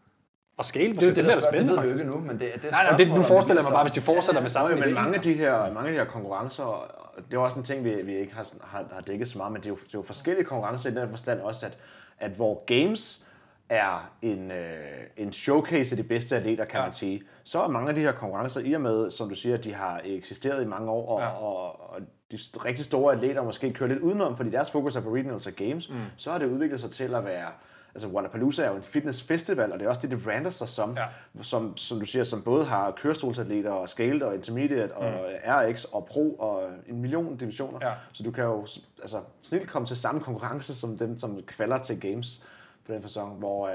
Og 0.61 0.64
scale 0.64 0.94
på 0.94 1.00
Det 1.00 1.08
er 1.08 1.14
det, 1.14 1.16
det, 1.16 1.24
der 1.24 1.34
da 1.34 1.40
spørger, 1.40 1.56
det 1.56 1.74
spændende 1.74 1.82
ved 1.82 1.82
vi 1.82 1.88
jo 1.88 1.98
ikke 1.98 2.11
nu, 2.11 2.18
men 2.20 2.40
det, 2.40 2.48
det 2.54 2.64
er 2.64 2.70
Nej, 2.70 2.84
nej, 2.90 2.96
det, 2.96 3.08
nu 3.08 3.22
forestiller 3.22 3.62
jeg 3.62 3.68
mig 3.70 3.76
bare, 3.76 3.84
hvis 3.84 3.92
de 3.92 4.00
fortsætter 4.00 4.40
med 4.40 4.48
Nå, 4.48 4.52
samme 4.52 4.70
jo, 4.70 4.76
men 4.76 4.94
mange 4.94 5.14
af 5.16 5.22
de 5.22 5.32
her, 5.32 5.72
mange 5.72 5.88
af 5.88 5.92
de 5.92 5.98
her 5.98 6.04
konkurrencer, 6.04 6.90
det 7.30 7.34
er 7.36 7.38
også 7.38 7.58
en 7.58 7.64
ting, 7.64 7.84
vi, 7.84 8.02
vi 8.02 8.16
ikke 8.16 8.34
har, 8.34 8.46
har, 8.64 8.84
har 8.92 9.00
dækket 9.00 9.28
så 9.28 9.38
meget, 9.38 9.52
men 9.52 9.62
det 9.62 9.66
er, 9.66 9.70
jo, 9.70 9.76
det 9.76 9.94
er 9.94 9.98
jo 9.98 10.02
forskellige 10.02 10.44
konkurrencer 10.44 10.90
i 10.90 10.94
den 10.94 11.11
forstand 11.11 11.40
også, 11.40 11.66
at, 11.66 11.78
at 12.18 12.30
hvor 12.30 12.64
games 12.66 13.24
er 13.68 14.11
en, 14.22 14.50
øh, 14.50 14.76
en 15.16 15.32
showcase 15.32 15.92
af 15.92 15.96
de 15.96 16.08
bedste 16.08 16.36
atleter, 16.36 16.64
kan 16.64 16.78
ja. 16.80 16.86
man 16.86 16.92
sige, 16.92 17.22
så 17.44 17.62
er 17.62 17.68
mange 17.68 17.88
af 17.88 17.94
de 17.94 18.00
her 18.00 18.12
konkurrencer, 18.12 18.61
i 18.61 18.72
og 18.72 18.80
med, 18.80 19.11
som 19.11 19.28
du 19.28 19.34
siger, 19.34 19.56
de 19.56 19.74
har 19.74 20.00
eksisteret 20.04 20.62
i 20.62 20.66
mange 20.66 20.90
år, 20.90 21.14
og, 21.14 21.20
Ja. 21.20 21.26
ja. 21.26 21.32
og, 21.32 21.90
og 21.90 22.00
de 22.32 22.38
rigtig 22.64 22.84
store 22.84 23.14
atleter 23.14 23.42
måske 23.42 23.72
kører 23.72 23.88
lidt 23.88 24.00
udenom, 24.00 24.36
fordi 24.36 24.50
deres 24.50 24.70
fokus 24.70 24.96
er 24.96 25.00
på 25.00 25.14
regionals 25.14 25.46
og 25.46 25.52
games, 25.52 25.90
mm. 25.90 25.96
så 26.16 26.30
har 26.30 26.38
det 26.38 26.46
udviklet 26.46 26.80
sig 26.80 26.90
til 26.90 27.14
at 27.14 27.24
være 27.24 27.48
Altså 27.95 28.09
Wannapalooza 28.09 28.62
er 28.64 28.70
jo 28.70 28.76
en 28.76 28.82
fitness 28.82 29.22
festival, 29.22 29.72
og 29.72 29.78
det 29.78 29.84
er 29.84 29.88
også 29.88 30.01
det, 30.03 30.11
det 30.11 30.22
brander 30.24 30.51
sig 30.51 30.68
som, 30.68 30.97
Ja. 30.97 31.07
som, 31.43 31.76
som 31.76 32.01
du 32.01 32.07
siger, 32.07 32.24
som 32.24 32.43
både 32.43 32.64
har 32.64 32.91
kørestolsatleter 32.91 33.70
og 33.70 33.88
scaled 33.88 34.22
og 34.22 34.34
intermediate 34.34 34.93
og 34.95 35.12
RX 35.47 35.84
og 35.84 36.05
pro 36.07 36.34
og 36.34 36.70
en 36.86 37.01
million 37.01 37.36
divisioner. 37.36 37.78
Ja. 37.88 37.93
Så 38.12 38.22
du 38.22 38.30
kan 38.30 38.45
jo 38.45 38.66
altså, 39.01 39.16
snilt 39.43 39.68
komme 39.68 39.86
til 39.86 39.97
samme 39.97 40.20
konkurrence 40.20 40.74
som 40.74 40.99
dem, 40.99 41.18
som 41.18 41.43
kvalder 41.47 41.78
til 41.82 42.01
games 42.01 42.47
på 42.86 42.93
den 42.93 43.03
fasong, 43.03 43.38
hvor 43.38 43.68
øh, 43.68 43.74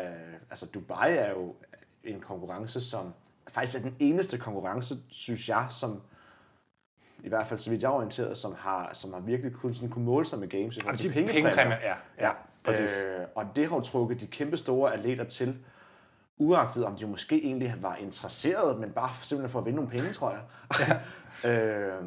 altså 0.50 0.66
Dubai 0.74 1.18
er 1.18 1.30
jo 1.30 1.56
en 2.04 2.20
konkurrence, 2.20 2.82
som 2.82 3.14
faktisk 3.50 3.78
er 3.78 3.82
den 3.90 3.96
eneste 4.00 4.38
konkurrence, 4.38 4.96
synes 5.10 5.50
jeg, 5.50 5.68
som 5.70 6.02
i 7.24 7.30
hvert 7.30 7.48
fald 7.48 7.60
så 7.60 7.70
vidt 7.70 7.82
jeg 7.82 7.88
er 7.88 7.92
orienteret, 7.94 8.38
som 8.38 8.56
har, 8.58 8.90
som 8.94 9.14
har 9.14 9.20
virkelig 9.20 9.54
kun, 9.54 9.74
sådan, 9.74 9.90
kunne 9.90 10.06
måle 10.06 10.26
sig 10.26 10.40
med 10.40 10.48
games 10.48 10.78
i 10.78 10.80
til 10.80 10.88
de 10.90 11.14
pengepræmier. 11.14 11.32
pengepræmier, 11.34 11.78
ja. 11.78 11.94
Ja, 12.28 12.32
præcis. 12.66 13.04
Øh, 13.04 13.26
og 13.36 13.46
det 13.56 13.70
har 13.70 13.76
jo 13.76 13.82
trukket 13.82 14.22
de 14.22 14.28
kæmpe 14.28 14.58
store 14.58 14.94
atleter 14.94 15.24
til, 15.24 15.58
uagtet 16.38 16.86
om 16.86 16.96
de 16.96 17.08
måske 17.08 17.44
egentlig 17.44 17.76
var 17.82 17.96
interesserede, 17.96 18.80
men 18.80 18.92
bare 18.92 19.10
simpelthen 19.24 19.52
for 19.52 19.60
at 19.60 19.66
vinde 19.66 19.76
nogle 19.76 19.92
penge, 19.92 20.14
tror 20.14 20.32
jeg. 20.32 20.42
Ja. 21.44 21.50
øh, 21.52 22.04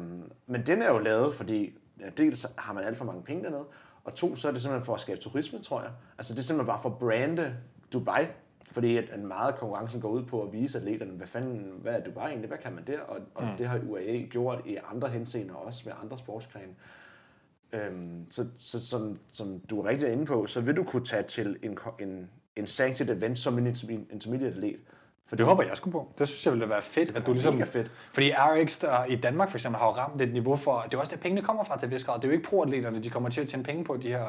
men 0.47 0.65
den 0.65 0.81
er 0.81 0.89
jo 0.89 0.97
lavet, 0.97 1.35
fordi 1.35 1.77
ja, 1.99 2.09
dels 2.17 2.47
har 2.57 2.73
man 2.73 2.83
alt 2.83 2.97
for 2.97 3.05
mange 3.05 3.23
penge 3.23 3.43
dernede, 3.43 3.65
og 4.03 4.13
to, 4.15 4.35
så 4.35 4.47
er 4.47 4.51
det 4.51 4.61
simpelthen 4.61 4.85
for 4.85 4.93
at 4.93 5.01
skabe 5.01 5.19
turisme, 5.19 5.59
tror 5.59 5.81
jeg. 5.81 5.91
Altså 6.17 6.33
det 6.33 6.39
er 6.39 6.43
simpelthen 6.43 6.67
bare 6.67 6.81
for 6.81 6.89
at 6.89 6.97
brande 6.97 7.55
Dubai, 7.93 8.27
fordi 8.71 8.97
at, 8.97 9.09
at 9.09 9.19
meget 9.19 9.55
konkurrencen 9.55 10.01
går 10.01 10.09
ud 10.09 10.23
på 10.23 10.43
at 10.43 10.53
vise 10.53 10.77
atleterne, 10.77 11.11
hvad 11.11 11.27
fanden, 11.27 11.73
hvad 11.81 11.93
er 11.93 12.03
Dubai 12.03 12.29
egentlig, 12.29 12.47
hvad 12.47 12.57
kan 12.57 12.73
man 12.73 12.87
der? 12.87 12.99
Og, 12.99 13.19
og 13.35 13.43
mm. 13.43 13.57
det 13.57 13.67
har 13.67 13.79
UAE 13.89 14.27
gjort 14.31 14.61
i 14.65 14.77
andre 14.91 15.09
henseender 15.09 15.55
også 15.55 15.81
med 15.85 15.93
andre 16.03 16.17
sportsgrene. 16.17 16.73
Øhm, 17.73 18.25
så, 18.31 18.41
så 18.57 18.85
som, 18.87 19.19
som 19.31 19.59
du 19.69 19.81
er 19.81 19.85
rigtig 19.89 20.11
inde 20.11 20.25
på, 20.25 20.47
så 20.47 20.61
vil 20.61 20.75
du 20.75 20.83
kunne 20.83 21.05
tage 21.05 21.23
til 21.23 21.57
en, 21.63 21.77
en, 21.99 22.29
en 22.55 22.67
sanctioned 22.67 23.15
event 23.17 23.39
som 23.39 23.57
en 23.57 23.67
interme- 23.67 24.13
intermediate 24.13 24.53
atlet. 24.55 24.75
For 25.27 25.35
Det 25.35 25.45
håber 25.45 25.63
jeg 25.63 25.77
skulle 25.77 25.91
på. 25.91 26.13
Det 26.19 26.27
synes 26.27 26.45
jeg 26.45 26.53
ville 26.53 26.69
være 26.69 26.81
fedt, 26.81 27.15
at 27.15 27.25
du 27.25 27.33
ligesom... 27.33 27.61
fedt. 27.65 27.91
Fordi 28.13 28.31
RX 28.37 28.79
der 28.81 29.05
i 29.05 29.15
Danmark 29.15 29.49
for 29.49 29.57
eksempel 29.57 29.79
har 29.79 29.85
jo 29.87 29.91
ramt 29.91 30.21
et 30.21 30.33
niveau 30.33 30.55
for... 30.55 30.81
Det 30.81 30.93
er 30.93 30.97
også 30.97 31.11
der 31.15 31.21
pengene 31.21 31.41
kommer 31.41 31.63
fra 31.63 31.79
til 31.79 31.91
vis 31.91 32.03
grad. 32.03 32.15
Det 32.15 32.23
er 32.23 32.27
jo 32.27 32.33
ikke 32.33 32.49
pro-atleterne, 32.49 33.03
de 33.03 33.09
kommer 33.09 33.29
til 33.29 33.41
at 33.41 33.47
tjene 33.47 33.63
penge 33.63 33.83
på 33.83 33.97
de 33.97 34.07
her 34.07 34.25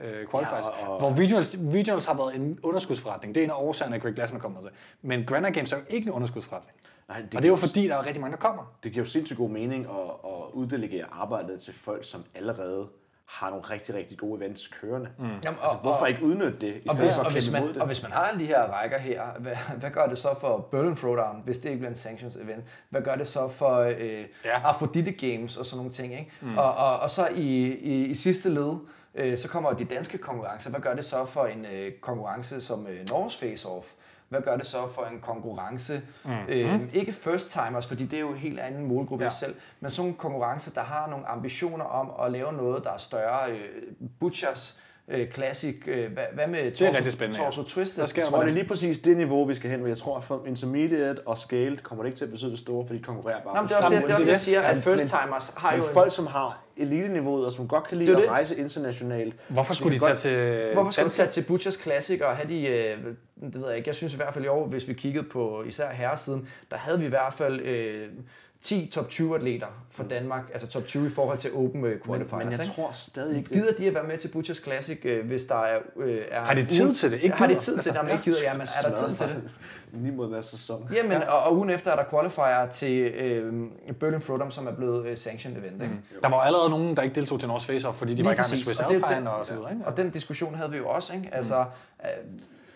øh, 0.00 0.20
øh, 0.20 0.28
qualifiers. 0.30 0.64
Ja, 0.80 0.88
og- 0.88 0.98
Hvor 0.98 1.10
regionals, 1.22 1.56
regionals 1.74 2.06
har 2.06 2.14
været 2.14 2.34
en 2.36 2.58
underskudsforretning. 2.62 3.34
Det 3.34 3.40
er 3.40 3.44
en 3.44 3.50
af 3.50 3.54
årsagerne, 3.58 3.96
at 3.96 4.02
Greg 4.02 4.14
Glassman 4.14 4.40
kommer 4.40 4.60
til. 4.60 4.70
Men 5.02 5.24
Granada 5.24 5.52
Games 5.52 5.72
er 5.72 5.76
jo 5.76 5.82
ikke 5.88 6.06
en 6.06 6.12
underskudsforretning. 6.12 6.76
Nej, 7.08 7.22
Og 7.36 7.42
det 7.42 7.44
er 7.44 7.48
jo 7.48 7.56
fordi, 7.56 7.88
der 7.88 7.96
er 7.96 8.06
rigtig 8.06 8.20
mange, 8.20 8.36
der 8.36 8.40
kommer. 8.40 8.62
det 8.84 8.92
giver 8.92 9.04
jo 9.04 9.10
sindssygt 9.10 9.36
god 9.38 9.50
mening 9.50 9.84
at, 9.86 10.10
at 10.24 10.50
uddelegere 10.52 11.06
arbejdet 11.12 11.60
til 11.62 11.74
folk, 11.74 12.04
som 12.04 12.24
allerede 12.34 12.88
har 13.24 13.50
nogle 13.50 13.64
rigtig, 13.64 13.94
rigtig 13.94 14.18
gode 14.18 14.38
events 14.44 14.68
kørende. 14.68 15.10
Mm. 15.18 15.24
Jamen, 15.24 15.38
altså, 15.44 15.58
og- 15.62 15.76
hvorfor 15.76 16.00
og- 16.00 16.08
ikke 16.08 16.22
udnytte 16.22 16.58
det, 16.60 16.74
i 16.84 16.88
Og 16.88 16.94
stedet 16.96 17.06
hvis, 17.06 17.14
for 17.16 17.20
og, 17.22 17.26
at 17.26 17.32
hvis 17.32 17.44
kæmpe 17.46 17.58
imod 17.58 17.66
man, 17.68 17.74
det? 17.74 17.80
og 17.82 17.86
hvis 17.86 18.02
man 18.02 18.12
har 18.12 18.20
alle 18.20 18.40
de 18.40 18.46
her 18.46 18.62
rækker 18.62 18.98
her, 18.98 19.22
hvad, 19.38 19.56
hvad 19.80 19.90
gør 19.90 20.06
det 20.06 20.18
så 20.18 20.28
for 20.40 20.68
Berlin 20.70 20.96
Throwdown, 20.96 21.42
hvis 21.44 21.58
det 21.58 21.68
ikke 21.68 21.78
bliver 21.78 21.90
en 21.90 21.96
sanctions 21.96 22.36
event? 22.36 22.64
Hvad 22.90 23.02
gør 23.02 23.14
det 23.14 23.26
så 23.26 23.48
for 23.48 23.78
øh, 23.78 23.90
Ja. 24.00 24.24
ja. 24.44 24.60
Aphrodite 24.64 25.12
Games 25.12 25.56
og 25.56 25.66
sådan 25.66 25.76
nogle 25.76 25.92
ting? 25.92 26.12
Ikke? 26.12 26.30
Mm. 26.40 26.58
Og, 26.58 26.74
og, 26.74 27.00
og 27.00 27.10
så 27.10 27.28
i, 27.34 27.66
i, 27.66 28.04
i 28.04 28.14
sidste 28.14 28.48
led, 28.48 28.72
øh, 29.14 29.38
så 29.38 29.48
kommer 29.48 29.72
de 29.72 29.84
danske 29.84 30.18
konkurrencer. 30.18 30.70
Hvad 30.70 30.80
gør 30.80 30.94
det 30.94 31.04
så 31.04 31.24
for 31.26 31.44
en 31.46 31.64
øh, 31.72 31.92
konkurrence 31.92 32.60
som 32.60 32.86
øh, 32.86 33.00
Norges 33.10 33.36
Face 33.36 33.68
Off? 33.68 33.86
Hvad 34.28 34.42
gør 34.42 34.56
det 34.56 34.66
så 34.66 34.88
for 34.88 35.02
en 35.04 35.20
konkurrence? 35.20 36.02
Mm. 36.24 36.30
Øh, 36.48 36.80
ikke 36.92 37.12
first 37.12 37.50
timers, 37.50 37.86
fordi 37.86 38.06
det 38.06 38.16
er 38.16 38.20
jo 38.20 38.28
en 38.30 38.36
helt 38.38 38.60
anden 38.60 38.86
målgruppe 38.86 39.24
Ja. 39.24 39.26
ja. 39.30 39.34
selv, 39.34 39.54
men 39.80 39.90
sådan 39.90 40.04
nogle 40.04 40.18
konkurrencer, 40.18 40.70
der 40.72 40.80
har 40.80 41.06
nogle 41.10 41.26
ambitioner 41.28 41.84
om 41.84 42.24
at 42.26 42.32
lave 42.32 42.52
noget, 42.52 42.84
der 42.84 42.90
er 42.92 42.98
større. 42.98 43.50
Øh, 43.52 43.82
Butchers 44.20 44.80
øh, 45.08 45.30
Classic, 45.32 45.76
øh, 45.86 46.12
hvad, 46.12 46.24
hvad 46.32 46.46
med 46.46 46.58
er 46.82 46.94
rigtig 46.96 47.12
spændende, 47.12 47.40
ja. 47.42 47.46
Torso 47.50 47.62
Twisted? 47.62 48.02
Der 48.06 48.12
Jeg 48.16 48.26
tror, 48.26 48.40
det 48.40 48.48
er 48.48 48.52
lige 48.52 48.64
præcis 48.68 48.98
det 48.98 49.16
niveau, 49.16 49.44
vi 49.44 49.54
skal 49.54 49.70
hen, 49.70 49.80
men 49.80 49.88
jeg 49.88 49.98
tror, 49.98 50.16
at 50.18 50.24
for 50.24 50.42
intermediate 50.46 51.18
og 51.26 51.38
scaled 51.38 51.78
kommer 51.78 52.04
det 52.04 52.08
ikke 52.08 52.18
til 52.18 52.24
at 52.24 52.30
betyde 52.30 52.50
det 52.50 52.58
store, 52.58 52.86
fordi 52.86 52.98
de 52.98 53.04
konkurrerer 53.04 53.40
bare 53.44 53.54
Nå, 53.54 53.60
men 53.60 53.68
det 53.68 53.74
er 53.74 53.78
også 53.78 53.90
det, 53.90 54.02
det, 54.02 54.10
er 54.10 54.14
også 54.14 54.24
det 54.24 54.30
jeg 54.30 54.36
siger, 54.36 54.62
at 54.62 54.76
first 54.76 55.04
timers 55.06 55.52
har 55.56 55.76
jo 55.76 55.82
folk, 55.92 56.14
som 56.14 56.26
har 56.26 56.62
eliteniveauet, 56.76 57.46
og 57.46 57.52
som 57.52 57.68
godt 57.68 57.88
kan 57.88 57.98
lide 57.98 58.10
Det 58.10 58.16
at 58.16 58.22
det. 58.22 58.30
rejse 58.30 58.56
internationalt, 58.58 59.34
Hvorfor 59.48 59.74
skulle 59.74 59.98
de 59.98 60.04
tage 60.04 60.16
til... 60.16 60.72
Hvorfor 60.72 60.90
skulle 60.90 61.02
danske- 61.04 61.16
tage 61.16 61.30
til 61.30 61.44
Butchers 61.48 61.82
Classic 61.82 62.20
og 62.20 62.36
have 62.36 62.48
de, 62.48 62.66
øh, 62.68 62.96
det 63.52 63.60
ved 63.60 63.68
jeg 63.68 63.76
ikke, 63.76 63.88
jeg 63.88 63.94
synes 63.94 64.14
i 64.14 64.16
hvert 64.16 64.34
fald 64.34 64.44
i 64.44 64.48
år, 64.48 64.66
hvis 64.66 64.88
vi 64.88 64.92
kiggede 64.92 65.24
på 65.28 65.62
især 65.66 65.90
herresiden, 65.90 66.48
der 66.70 66.76
havde 66.76 66.98
vi 67.00 67.06
i 67.06 67.08
hvert 67.08 67.34
fald 67.34 67.60
øh, 67.60 68.08
10 68.64 68.86
top 68.92 69.08
20 69.08 69.34
atleter 69.34 69.66
for 69.90 70.04
Danmark, 70.04 70.42
altså 70.52 70.66
top 70.66 70.86
20 70.86 71.06
i 71.06 71.10
forhold 71.10 71.38
til 71.38 71.54
Open 71.54 71.84
øh, 71.84 71.90
men, 71.90 72.00
Qualifiers. 72.06 72.44
men 72.44 72.52
jeg 72.52 72.60
ikke? 72.60 72.74
tror 72.74 72.92
stadig 72.92 73.36
ikke. 73.38 73.54
Gider 73.54 73.72
de 73.72 73.86
at 73.86 73.94
være 73.94 74.04
med 74.04 74.18
til 74.18 74.28
Butchers 74.28 74.62
Classic, 74.62 74.98
øh, 75.04 75.26
hvis 75.26 75.44
der 75.44 75.54
er... 75.54 75.78
Øh, 75.96 76.22
er 76.30 76.40
Har 76.40 76.54
de 76.54 76.66
tid 76.66 76.94
til 76.94 77.10
det? 77.10 77.20
Ikke 77.22 77.36
har 77.36 77.46
de 77.46 77.54
tid 77.54 77.78
til 77.78 77.92
det? 77.92 77.98
Jamen, 77.98 78.12
ikke 78.12 78.24
gider, 78.24 78.42
ja, 78.42 78.52
men 78.52 78.62
er 78.82 78.88
der 78.88 78.94
tid 78.94 79.14
til 79.14 79.26
det? 79.26 79.42
Lige 79.92 80.12
mod 80.12 80.28
hver 80.28 80.40
sæson. 80.40 80.88
Jamen, 80.94 81.12
ja. 81.12 81.30
og, 81.30 81.42
og 81.42 81.56
ugen 81.56 81.70
efter 81.70 81.90
er 81.90 81.96
der 81.96 82.04
qualifier 82.10 82.66
til 82.70 83.02
øh, 83.02 83.68
Berlin 84.00 84.20
Throwdown, 84.20 84.50
som 84.50 84.66
er 84.66 84.72
blevet 84.72 85.06
øh, 85.06 85.16
sanctioned 85.16 85.60
event. 85.60 85.82
Ikke? 85.82 85.94
Mm. 85.94 86.20
Der 86.22 86.28
var 86.28 86.36
allerede 86.36 86.70
nogen, 86.70 86.96
der 86.96 87.02
ikke 87.02 87.14
deltog 87.14 87.40
til 87.40 87.48
North 87.48 87.66
Face 87.66 87.92
fordi 87.92 88.14
de 88.14 88.24
var 88.24 88.32
i 88.32 88.34
gang 88.34 88.50
med 88.50 88.58
Swiss 88.58 88.80
og, 88.80 88.88
det, 88.88 88.94
Alpine 88.94 89.16
den, 89.16 89.26
og 89.26 89.46
så 89.46 89.54
videre. 89.54 89.72
Ikke? 89.72 89.86
og 89.86 89.96
den 89.96 90.10
diskussion 90.10 90.54
havde 90.54 90.70
vi 90.70 90.76
jo 90.76 90.88
også, 90.88 91.14
ikke? 91.14 91.28
Altså, 91.32 91.64
øh, 92.04 92.08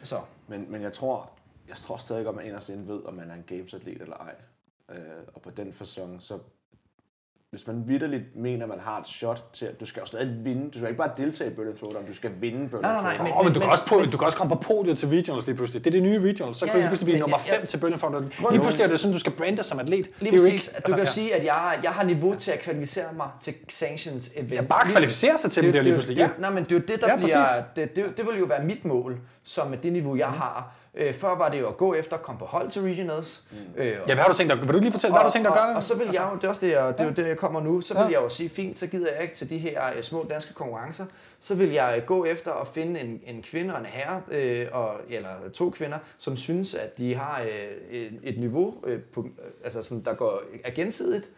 så. 0.02 0.16
Men, 0.48 0.66
men 0.68 0.82
jeg 0.82 0.92
tror, 0.92 1.30
jeg 1.68 1.76
tror 1.76 1.96
stadig 1.96 2.24
godt, 2.24 2.34
at 2.34 2.36
man 2.36 2.46
inderst 2.46 2.68
inde 2.68 2.88
ved, 2.88 3.00
om 3.04 3.14
man 3.14 3.30
er 3.30 3.34
en 3.34 3.44
gamesatlet 3.46 4.02
eller 4.02 4.16
ej. 4.16 4.34
Øh, 4.92 4.96
og 5.34 5.42
på 5.42 5.50
den 5.50 5.72
fasong, 5.72 6.16
så 6.20 6.38
hvis 7.50 7.66
man 7.66 7.82
vidderligt 7.88 8.36
mener, 8.36 8.62
at 8.64 8.68
man 8.68 8.80
har 8.80 9.00
et 9.00 9.06
shot 9.08 9.44
til, 9.52 9.66
at 9.66 9.80
du 9.80 9.86
skal 9.86 10.00
jo 10.00 10.06
stadig 10.06 10.44
vinde. 10.44 10.70
Du 10.70 10.78
skal 10.78 10.88
ikke 10.88 10.98
bare 10.98 11.10
deltage 11.16 11.50
i 11.50 11.54
Berlin 11.54 11.76
Throwdown, 11.76 12.06
du 12.06 12.14
skal 12.14 12.30
vinde 12.40 12.68
Berlin 12.68 12.82
Nej, 12.82 12.92
nej, 12.92 13.02
nej, 13.02 13.14
Throwdown. 13.16 13.38
Åh, 13.38 13.44
men, 13.44 13.54
du, 13.54 13.60
kan 13.60 13.68
også 13.70 13.86
på, 13.86 14.02
du 14.12 14.18
kan 14.18 14.26
også 14.26 14.38
komme 14.38 14.56
på 14.56 14.60
podiet 14.62 14.98
til 14.98 15.08
regionals 15.08 15.46
lige 15.46 15.56
pludselig. 15.56 15.84
Det 15.84 15.90
er 15.90 15.92
det 15.92 16.02
nye 16.02 16.20
regionals. 16.28 16.56
Så 16.58 16.66
Ja, 16.66 16.70
kan 16.72 16.80
du 16.80 16.82
ja, 16.84 16.88
pludselig 16.88 17.04
blive 17.06 17.14
men 17.14 17.20
nummer 17.20 17.36
jeg- 17.36 17.54
5 17.54 17.60
jeg- 17.60 17.68
til 17.68 17.78
Berlin. 17.78 17.98
Grund- 17.98 18.24
Lige 18.50 18.60
pludselig 18.60 18.84
er 18.84 18.88
det 18.88 19.00
sådan, 19.00 19.12
du 19.12 19.18
skal 19.18 19.32
brande 19.32 19.62
som 19.62 19.78
atlet. 19.78 19.90
Lige 19.90 20.06
det 20.20 20.26
er 20.26 20.30
præcis. 20.32 20.68
ikke, 20.68 20.80
du 20.86 20.92
kan 20.92 20.98
ja. 20.98 21.04
sige, 21.04 21.34
at 21.34 21.44
jeg, 21.44 21.80
jeg 21.82 21.90
har 21.90 22.04
niveau 22.04 22.34
til 22.34 22.50
at 22.50 22.58
kvalificere 22.60 23.12
mig 23.16 23.28
til 23.40 23.54
sanctions 23.68 24.30
events. 24.36 24.52
Ja, 24.52 24.62
bare 24.62 24.90
kvalificere 24.90 25.38
sig 25.38 25.50
til 25.50 25.62
dem, 25.62 25.72
det 25.72 25.78
er 25.78 25.82
jo 25.82 25.84
lige 25.84 25.92
pludselig. 25.94 26.16
det, 26.16 26.22
Ja. 26.22 26.28
Nej, 26.38 26.50
men 26.50 26.64
det 26.64 26.72
er 26.72 26.76
jo 26.76 26.82
det, 26.88 27.00
der 27.00 27.08
Ja, 27.10 27.16
bliver... 27.16 27.46
Det, 27.76 27.96
det, 27.96 28.16
det 28.16 28.26
vil 28.30 28.38
jo 28.38 28.44
være 28.44 28.64
mit 28.64 28.84
mål, 28.84 29.18
som 29.42 29.66
med 29.70 29.78
det 29.78 29.92
niveau, 29.92 30.16
jeg 30.16 30.28
har. 30.28 30.74
Øh, 31.00 31.14
før 31.14 31.34
var 31.36 31.48
det 31.48 31.60
jo 31.60 31.68
at 31.68 31.76
gå 31.76 31.94
efter 31.94 32.16
at 32.16 32.22
komme 32.22 32.38
på 32.38 32.44
hold 32.44 32.70
til 32.70 32.82
regionals. 32.82 33.44
Øh, 33.76 33.86
Ja, 33.86 33.98
hvad 34.04 34.16
har 34.16 34.28
du 34.28 34.34
tænkt 34.36 34.52
dig? 34.52 34.60
Vil 34.60 34.68
du 34.68 34.74
ikke 34.74 34.84
lige 34.84 34.92
fortælle, 34.92 35.12
hvad 35.12 35.20
har 35.20 35.28
du 35.28 35.32
tænkt 35.32 35.48
dig 35.48 35.54
at 35.54 35.60
og, 35.60 35.64
gøre? 35.66 35.70
og, 35.72 35.76
og 35.76 35.82
så 35.82 35.96
vil 35.96 36.08
jeg 36.12 36.28
jo, 36.32 36.36
det 36.36 36.44
er 36.44 36.48
også 36.48 36.66
det, 36.66 36.72
jeg, 36.72 36.92
det, 36.92 37.00
er 37.00 37.04
jo 37.04 37.10
det, 37.10 37.26
jeg 37.28 37.36
kommer 37.36 37.60
nu, 37.60 37.80
så 37.80 37.94
vil 37.94 38.00
Ja. 38.00 38.06
jeg 38.06 38.16
jo 38.22 38.28
sige, 38.28 38.48
fint, 38.48 38.78
så 38.78 38.86
gider 38.86 39.12
jeg 39.12 39.22
ikke 39.22 39.34
til 39.34 39.50
de 39.50 39.58
her 39.58 39.82
øh, 39.96 40.02
små 40.02 40.26
danske 40.30 40.54
konkurrencer. 40.54 41.06
Så 41.40 41.54
vil 41.54 41.70
jeg 41.70 41.94
øh, 41.96 42.06
gå 42.06 42.24
efter 42.24 42.52
at 42.52 42.66
finde 42.66 43.00
en, 43.00 43.20
en 43.26 43.42
kvinde 43.42 43.74
og 43.74 43.80
en 43.80 43.86
herre, 43.86 44.22
øh, 44.30 44.66
og, 44.72 44.94
eller 45.08 45.30
to 45.54 45.70
kvinder, 45.70 45.98
som 46.18 46.36
synes, 46.36 46.74
at 46.74 46.98
de 46.98 47.14
har 47.14 47.42
øh, 47.42 47.48
et, 47.98 48.12
et 48.22 48.38
niveau, 48.40 48.74
øh, 48.86 49.00
på, 49.14 49.20
øh, 49.22 49.28
altså 49.64 49.82
sådan, 49.82 50.04
der 50.04 50.14
går, 50.14 50.42
er 50.64 50.70
gensidigt. 50.70 51.30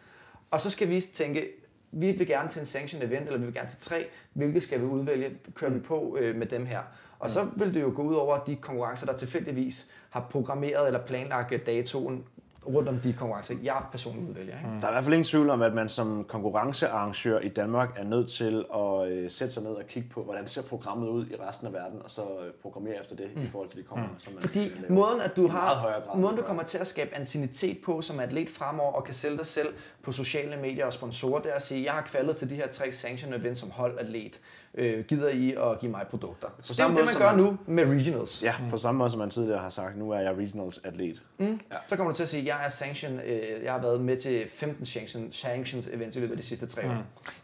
Og 0.51 0.61
så 0.61 0.69
skal 0.69 0.89
vi 0.89 1.01
tænke, 1.01 1.47
vi 1.91 2.11
vil 2.11 2.27
gerne 2.27 2.49
til 2.49 2.59
en 2.59 2.65
sanction 2.65 3.01
event, 3.01 3.25
eller 3.25 3.39
vi 3.39 3.45
vil 3.45 3.53
gerne 3.53 3.69
til 3.69 3.79
tre. 3.79 4.05
Hvilke 4.33 4.61
skal 4.61 4.79
vi 4.81 4.85
udvælge? 4.85 5.31
Kører 5.55 5.71
vi 5.71 5.79
på 5.79 6.17
øh, 6.19 6.35
med 6.35 6.47
dem 6.47 6.65
her? 6.65 6.79
Og 7.21 7.29
så 7.29 7.47
vil 7.55 7.73
det 7.73 7.81
jo 7.81 7.93
gå 7.95 8.01
ud 8.01 8.15
over 8.15 8.37
de 8.37 8.55
konkurrencer, 8.55 9.05
der 9.05 9.13
tilfældigvis 9.13 9.91
har 10.09 10.27
programmeret 10.29 10.87
eller 10.87 10.99
planlagt 10.99 11.65
datoen 11.65 12.25
rundt 12.67 12.89
om 12.89 12.99
de 12.99 13.13
konkurrencer, 13.13 13.55
jeg 13.63 13.81
personligt 13.91 14.29
udvælger. 14.29 14.57
Ikke? 14.57 14.81
Der 14.81 14.87
er 14.87 14.91
i 14.91 14.93
hvert 14.93 15.03
fald 15.03 15.13
ingen 15.13 15.25
tvivl 15.25 15.49
om, 15.49 15.61
at 15.61 15.73
man 15.73 15.89
som 15.89 16.23
konkurrencearrangør 16.23 17.39
i 17.39 17.49
Danmark 17.49 17.89
er 17.97 18.03
nødt 18.03 18.29
til 18.29 18.65
at 18.75 19.11
øh, 19.11 19.31
sætte 19.31 19.53
sig 19.53 19.63
ned 19.63 19.71
og 19.71 19.83
kigge 19.87 20.09
på, 20.09 20.23
hvordan 20.23 20.47
ser 20.47 20.61
programmet 20.61 21.09
ud 21.09 21.25
i 21.25 21.35
resten 21.35 21.67
af 21.67 21.73
verden, 21.73 21.99
og 22.03 22.11
så 22.11 22.21
øh, 22.21 22.53
programmere 22.61 22.99
efter 22.99 23.15
det 23.15 23.29
mm. 23.35 23.41
i 23.41 23.47
forhold 23.47 23.69
til 23.69 23.79
de 23.79 23.83
konkurrencer, 23.83 24.31
man 24.31 24.41
Fordi 24.41 24.59
man 24.59 24.81
laver. 24.81 24.93
måden, 24.93 25.21
at 25.21 25.35
du 25.35 25.47
har, 25.47 26.01
grad, 26.05 26.19
måden, 26.19 26.37
du 26.37 26.43
kommer 26.43 26.63
til 26.63 26.77
at 26.77 26.87
skabe 26.87 27.15
antinitet 27.15 27.77
på 27.85 28.01
som 28.01 28.19
atlet 28.19 28.49
fremover 28.49 28.91
og 28.93 29.03
kan 29.03 29.13
sælge 29.13 29.37
dig 29.37 29.47
selv 29.47 29.67
på 30.03 30.11
sociale 30.11 30.57
medier 30.61 30.85
og 30.85 30.93
sponsorer, 30.93 31.41
det 31.41 31.51
er 31.51 31.55
at 31.55 31.61
sige, 31.61 31.83
jeg 31.83 31.93
har 31.93 32.01
kvalet 32.01 32.35
til 32.35 32.49
de 32.49 32.55
her 32.55 32.67
tre 32.67 32.91
sanction 32.91 33.33
events 33.33 33.59
som 33.59 33.71
holdatlet. 33.71 34.39
Øh, 34.75 35.03
gider 35.05 35.29
I 35.29 35.53
at 35.53 35.79
give 35.79 35.91
mig 35.91 36.05
produkter? 36.09 36.47
Så 36.61 36.73
det 36.73 36.79
er 36.79 36.83
jo 36.89 36.95
det, 36.95 37.05
man 37.05 37.13
gør 37.17 37.35
man- 37.35 37.43
nu 37.45 37.57
med 37.65 37.85
regionals. 37.99 38.43
Ja, 38.43 38.53
på 38.69 38.77
samme 38.77 38.97
måde 38.97 39.09
som 39.09 39.19
man 39.19 39.29
tidligere 39.29 39.59
har 39.59 39.69
sagt, 39.69 39.97
nu 39.97 40.11
er 40.11 40.19
jeg 40.19 40.37
regionals 40.37 40.79
atlet. 40.83 41.21
Mm. 41.37 41.59
Så 41.87 41.95
kommer 41.95 42.11
du 42.11 42.15
til 42.15 42.23
at 42.23 42.29
sige, 42.29 42.41
at 42.41 42.47
jeg 42.47 42.65
er 42.65 42.69
sanction, 42.69 43.19
øh, 43.25 43.41
jeg 43.63 43.71
har 43.73 43.81
været 43.81 44.01
med 44.01 44.17
til 44.17 44.43
15 44.49 44.85
sanction, 44.85 45.31
sanctions 45.31 45.87
events 45.87 46.15
i 46.15 46.19
løbet 46.19 46.31
af 46.31 46.37
de 46.37 46.43
sidste 46.43 46.65
tre 46.65 46.81
år. 46.89 46.95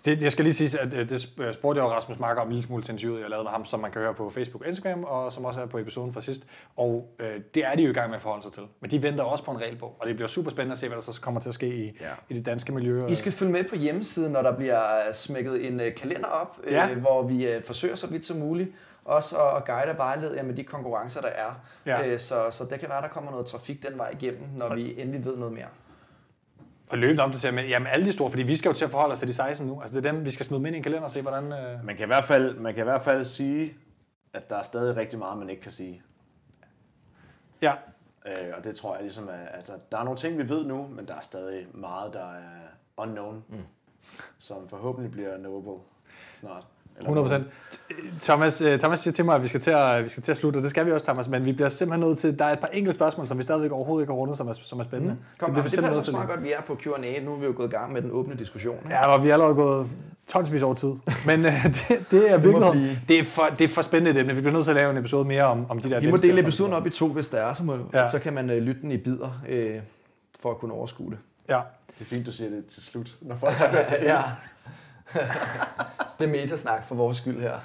Det, 0.06 0.24
jeg 0.24 0.32
skal 0.32 0.46
lige 0.46 0.54
sige, 0.54 0.80
at 0.82 0.94
øh, 0.94 1.10
det 1.10 1.16
sp- 1.18 1.54
spurgte 1.54 1.82
jeg 1.82 1.90
jo 1.90 1.94
Rasmus 1.94 2.20
Marker 2.20 2.42
om 2.42 2.48
en 2.48 2.54
lille 2.54 2.68
smule 2.68 2.84
til 2.84 2.92
interviewet, 2.92 3.22
jeg 3.22 3.30
lavede 3.30 3.44
med 3.44 3.52
ham, 3.52 3.66
som 3.66 3.80
man 3.80 3.92
kan 3.92 4.02
høre 4.02 4.14
på 4.14 4.30
Facebook 4.30 4.62
og 4.62 4.68
Instagram, 4.68 5.04
og 5.04 5.32
som 5.32 5.46
også 5.46 5.62
er 5.62 5.66
på 5.66 5.78
episoden 5.78 6.14
fra 6.14 6.22
sidst. 6.22 6.44
Og 6.76 7.10
øh, 7.20 7.42
det 7.56 7.66
er 7.66 7.76
de 7.76 7.84
jo 7.84 7.90
i 7.90 7.94
gang 7.94 8.10
med 8.10 8.16
at 8.16 8.22
forholde 8.22 8.44
sig 8.44 8.52
til. 8.54 8.64
Men 8.82 8.92
de 8.92 9.04
venter 9.04 9.24
også 9.24 9.44
på 9.44 9.52
en 9.52 9.62
regelbog, 9.62 9.96
og 10.00 10.08
det 10.08 10.16
bliver 10.16 10.28
super 10.28 10.52
spændende 10.52 10.72
at 10.74 10.78
se, 10.80 10.88
hvad 10.88 10.96
der 10.96 11.02
så 11.14 11.22
kommer 11.22 11.42
til 11.42 11.50
at 11.50 11.56
ske 11.56 11.68
i, 11.68 11.86
Ja. 12.02 12.10
i 12.30 12.34
det 12.34 12.46
danske 12.46 12.72
miljø. 12.72 13.08
I 13.08 13.16
skal 13.16 13.32
følge 13.32 13.52
med 13.52 13.64
på 13.70 13.76
hjemmesiden, 13.76 14.32
når 14.32 14.42
der 14.42 14.56
bliver 14.56 14.82
smækket 15.14 15.68
en 15.68 15.80
øh, 15.80 15.96
kalender 15.96 16.28
op, 16.28 16.58
øh, 16.64 16.74
Ja. 16.74 16.94
hvor 16.94 17.17
vi 17.22 17.48
øh, 17.48 17.64
forsøger 17.64 17.96
så 17.96 18.08
vidt 18.08 18.26
som 18.26 18.38
muligt 18.38 18.70
også 19.06 19.50
at 19.50 19.66
guide 19.66 19.92
og 19.92 19.98
vejlede 19.98 20.36
jer 20.36 20.44
med 20.44 20.54
de 20.54 20.64
konkurrencer, 20.64 21.22
der 21.22 21.28
er. 21.28 21.54
Ja. 21.86 22.08
Øh, 22.08 22.20
så, 22.20 22.52
så 22.52 22.66
det 22.66 22.80
kan 22.80 22.90
være, 22.90 23.02
der 23.02 23.08
kommer 23.08 23.32
noget 23.32 23.46
trafik 23.46 23.84
den 23.84 23.98
vej 23.98 24.10
igennem, 24.10 24.44
når 24.58 24.76
vi 24.76 25.02
endelig 25.02 25.26
ved 25.26 25.38
noget 25.38 25.54
mere. 25.54 25.68
Og 26.90 26.98
løbende 26.98 27.24
om 27.24 27.32
det 27.32 27.42
til, 27.42 27.54
men 27.54 27.66
jamen 27.66 27.88
alle 27.88 28.06
de 28.06 28.14
store, 28.14 28.30
fordi 28.30 28.44
vi 28.44 28.56
skal 28.56 28.70
jo 28.70 28.74
til 28.74 28.86
at 28.86 28.92
forholde 28.92 29.14
os 29.14 29.20
til 29.20 29.28
de 29.28 29.34
16 29.34 29.68
nu. 29.68 29.82
Altså 29.82 29.96
det 29.96 30.06
er 30.06 30.12
dem, 30.12 30.26
vi 30.26 30.32
skal 30.32 30.46
smide 30.46 30.68
ind 30.68 30.76
i 30.76 30.78
en 30.78 30.84
kalender 30.84 31.04
og 31.04 31.12
se, 31.12 31.22
hvordan... 31.22 31.52
Øh... 31.52 31.86
Man 31.86 31.96
kan, 31.96 32.06
i 32.06 32.08
hvert 32.08 32.26
fald, 32.26 32.58
man 32.58 32.74
kan 32.74 32.84
i 32.84 32.90
hvert 32.90 33.04
fald 33.04 33.26
sige, 33.26 33.74
at 34.34 34.50
der 34.50 34.56
er 34.56 34.64
stadig 34.64 34.98
rigtig 34.98 35.20
meget, 35.20 35.38
man 35.38 35.50
ikke 35.50 35.62
kan 35.62 35.72
sige. 35.72 36.02
Ja, 37.62 37.74
Øh, 38.28 38.54
og 38.58 38.64
det 38.64 38.76
tror 38.76 38.94
jeg 38.94 39.04
ligesom, 39.04 39.30
at 39.30 39.50
altså, 39.54 39.74
der 39.92 39.98
er 39.98 40.04
nogle 40.04 40.20
ting, 40.20 40.38
vi 40.38 40.50
ved 40.50 40.66
nu, 40.66 40.88
men 40.88 41.08
der 41.08 41.16
er 41.16 41.22
stadig 41.22 41.68
meget, 41.74 42.14
der 42.14 42.34
er 42.34 42.68
unknown, 42.98 43.44
mm. 43.48 43.64
som 44.40 44.70
forhåbentlig 44.70 45.12
bliver 45.12 45.38
knowable 45.38 45.84
snart. 46.40 46.68
Eller 46.98 47.10
100 47.10 47.26
procent. 47.26 47.48
Thomas, 48.22 48.62
øh, 48.62 48.80
Thomas 48.80 49.00
siger 49.00 49.14
til 49.14 49.26
mig, 49.26 49.36
at 49.36 49.44
vi 49.44 49.48
skal 49.48 49.62
til 49.62 49.72
at, 49.72 50.04
vi 50.04 50.10
skal 50.10 50.24
til 50.24 50.32
at 50.32 50.38
slutte, 50.38 50.58
og 50.58 50.64
det 50.64 50.70
skal 50.70 50.86
vi 50.86 50.92
også, 50.92 51.06
Thomas, 51.06 51.28
men 51.28 51.46
vi 51.46 51.52
bliver 51.52 51.70
simpelthen 51.70 52.08
nødt 52.10 52.18
til, 52.18 52.40
der 52.40 52.46
er 52.46 52.54
et 52.54 52.60
par 52.60 52.68
enkelte 52.68 52.94
spørgsmål, 52.98 53.28
som 53.28 53.38
vi 53.38 53.44
stadigvæk 53.44 53.72
overhovedet 53.72 54.04
ikke 54.04 54.14
har 54.14 54.18
rundet, 54.18 54.38
som 54.38 54.48
er, 54.48 54.54
som 54.54 54.80
er 54.80 54.84
spændende. 54.84 55.14
Mm. 55.14 55.20
Kom, 55.40 55.50
det, 55.50 55.56
vi 55.58 55.62
det 55.64 55.72
simpelthen 55.72 55.90
passer 55.90 56.00
nødt 56.00 56.06
til 56.06 56.14
også 56.16 56.18
meget 56.18 56.30
godt, 56.30 56.44
vi 56.44 56.52
er 56.52 56.62
på 56.62 56.76
Q&A. 56.76 57.24
Nu 57.26 57.34
er 57.34 57.38
vi 57.38 57.46
jo 57.46 57.54
gået 57.58 57.68
i 57.68 57.72
gang 57.72 57.94
med 57.94 58.02
den 58.02 58.12
åbne 58.12 58.36
diskussion. 58.36 58.76
ikke? 58.78 58.90
Ja, 58.96 59.08
og 59.08 59.24
vi 59.24 59.30
er 59.30 59.34
allerede 59.34 59.56
gået 59.56 59.88
tonsvis 60.28 60.64
over 60.64 60.74
tid. 60.74 60.92
Men 61.26 61.46
øh, 61.46 61.64
det, 61.90 62.06
det 62.12 62.32
er 62.32 62.38
virkelig 62.38 62.72
blive- 62.72 63.00
det 63.08 63.20
er, 63.20 63.24
for, 63.24 63.46
det 63.60 63.66
er 63.66 63.70
for 63.70 63.82
spændende 63.82 64.12
et 64.12 64.22
emne. 64.22 64.36
Vi 64.36 64.42
bliver 64.42 64.54
nødt 64.54 64.66
til 64.66 64.72
at 64.72 64.78
lave 64.78 64.92
en 64.92 64.98
episode 64.98 65.26
mere 65.28 65.44
om, 65.44 65.66
om 65.70 65.80
de 65.80 65.90
der 65.90 66.00
Vi 66.00 66.12
må 66.12 66.18
dele 66.18 66.40
episoden 66.42 66.74
op 66.74 66.88
i 66.88 66.90
to, 66.90 67.08
hvis 67.08 67.28
der 67.28 67.38
er, 67.38 67.54
så, 67.54 67.64
må, 67.64 67.78
Ja. 67.94 68.10
så 68.10 68.20
kan 68.20 68.34
man 68.34 68.50
øh, 68.50 68.58
lytte 68.58 68.82
den 68.82 68.92
i 68.92 68.98
bidder, 68.98 69.42
øh, 69.50 69.76
for 70.40 70.52
at 70.52 70.58
kunne 70.58 70.74
overskue 70.74 71.10
det. 71.12 71.18
Ja. 71.50 71.60
Det 72.00 72.02
er 72.06 72.10
fint, 72.10 72.26
du 72.26 72.32
siger 72.32 72.50
det 72.50 72.66
til 72.66 72.84
slut, 72.84 73.16
når 73.22 73.36
folk 73.36 73.54
det. 73.72 73.98
ja. 74.02 74.22
Det 76.20 76.26
er 76.26 76.28
metasnak 76.28 76.88
for 76.88 76.96
vores 76.96 77.18
skyld 77.18 77.42
her. 77.42 77.60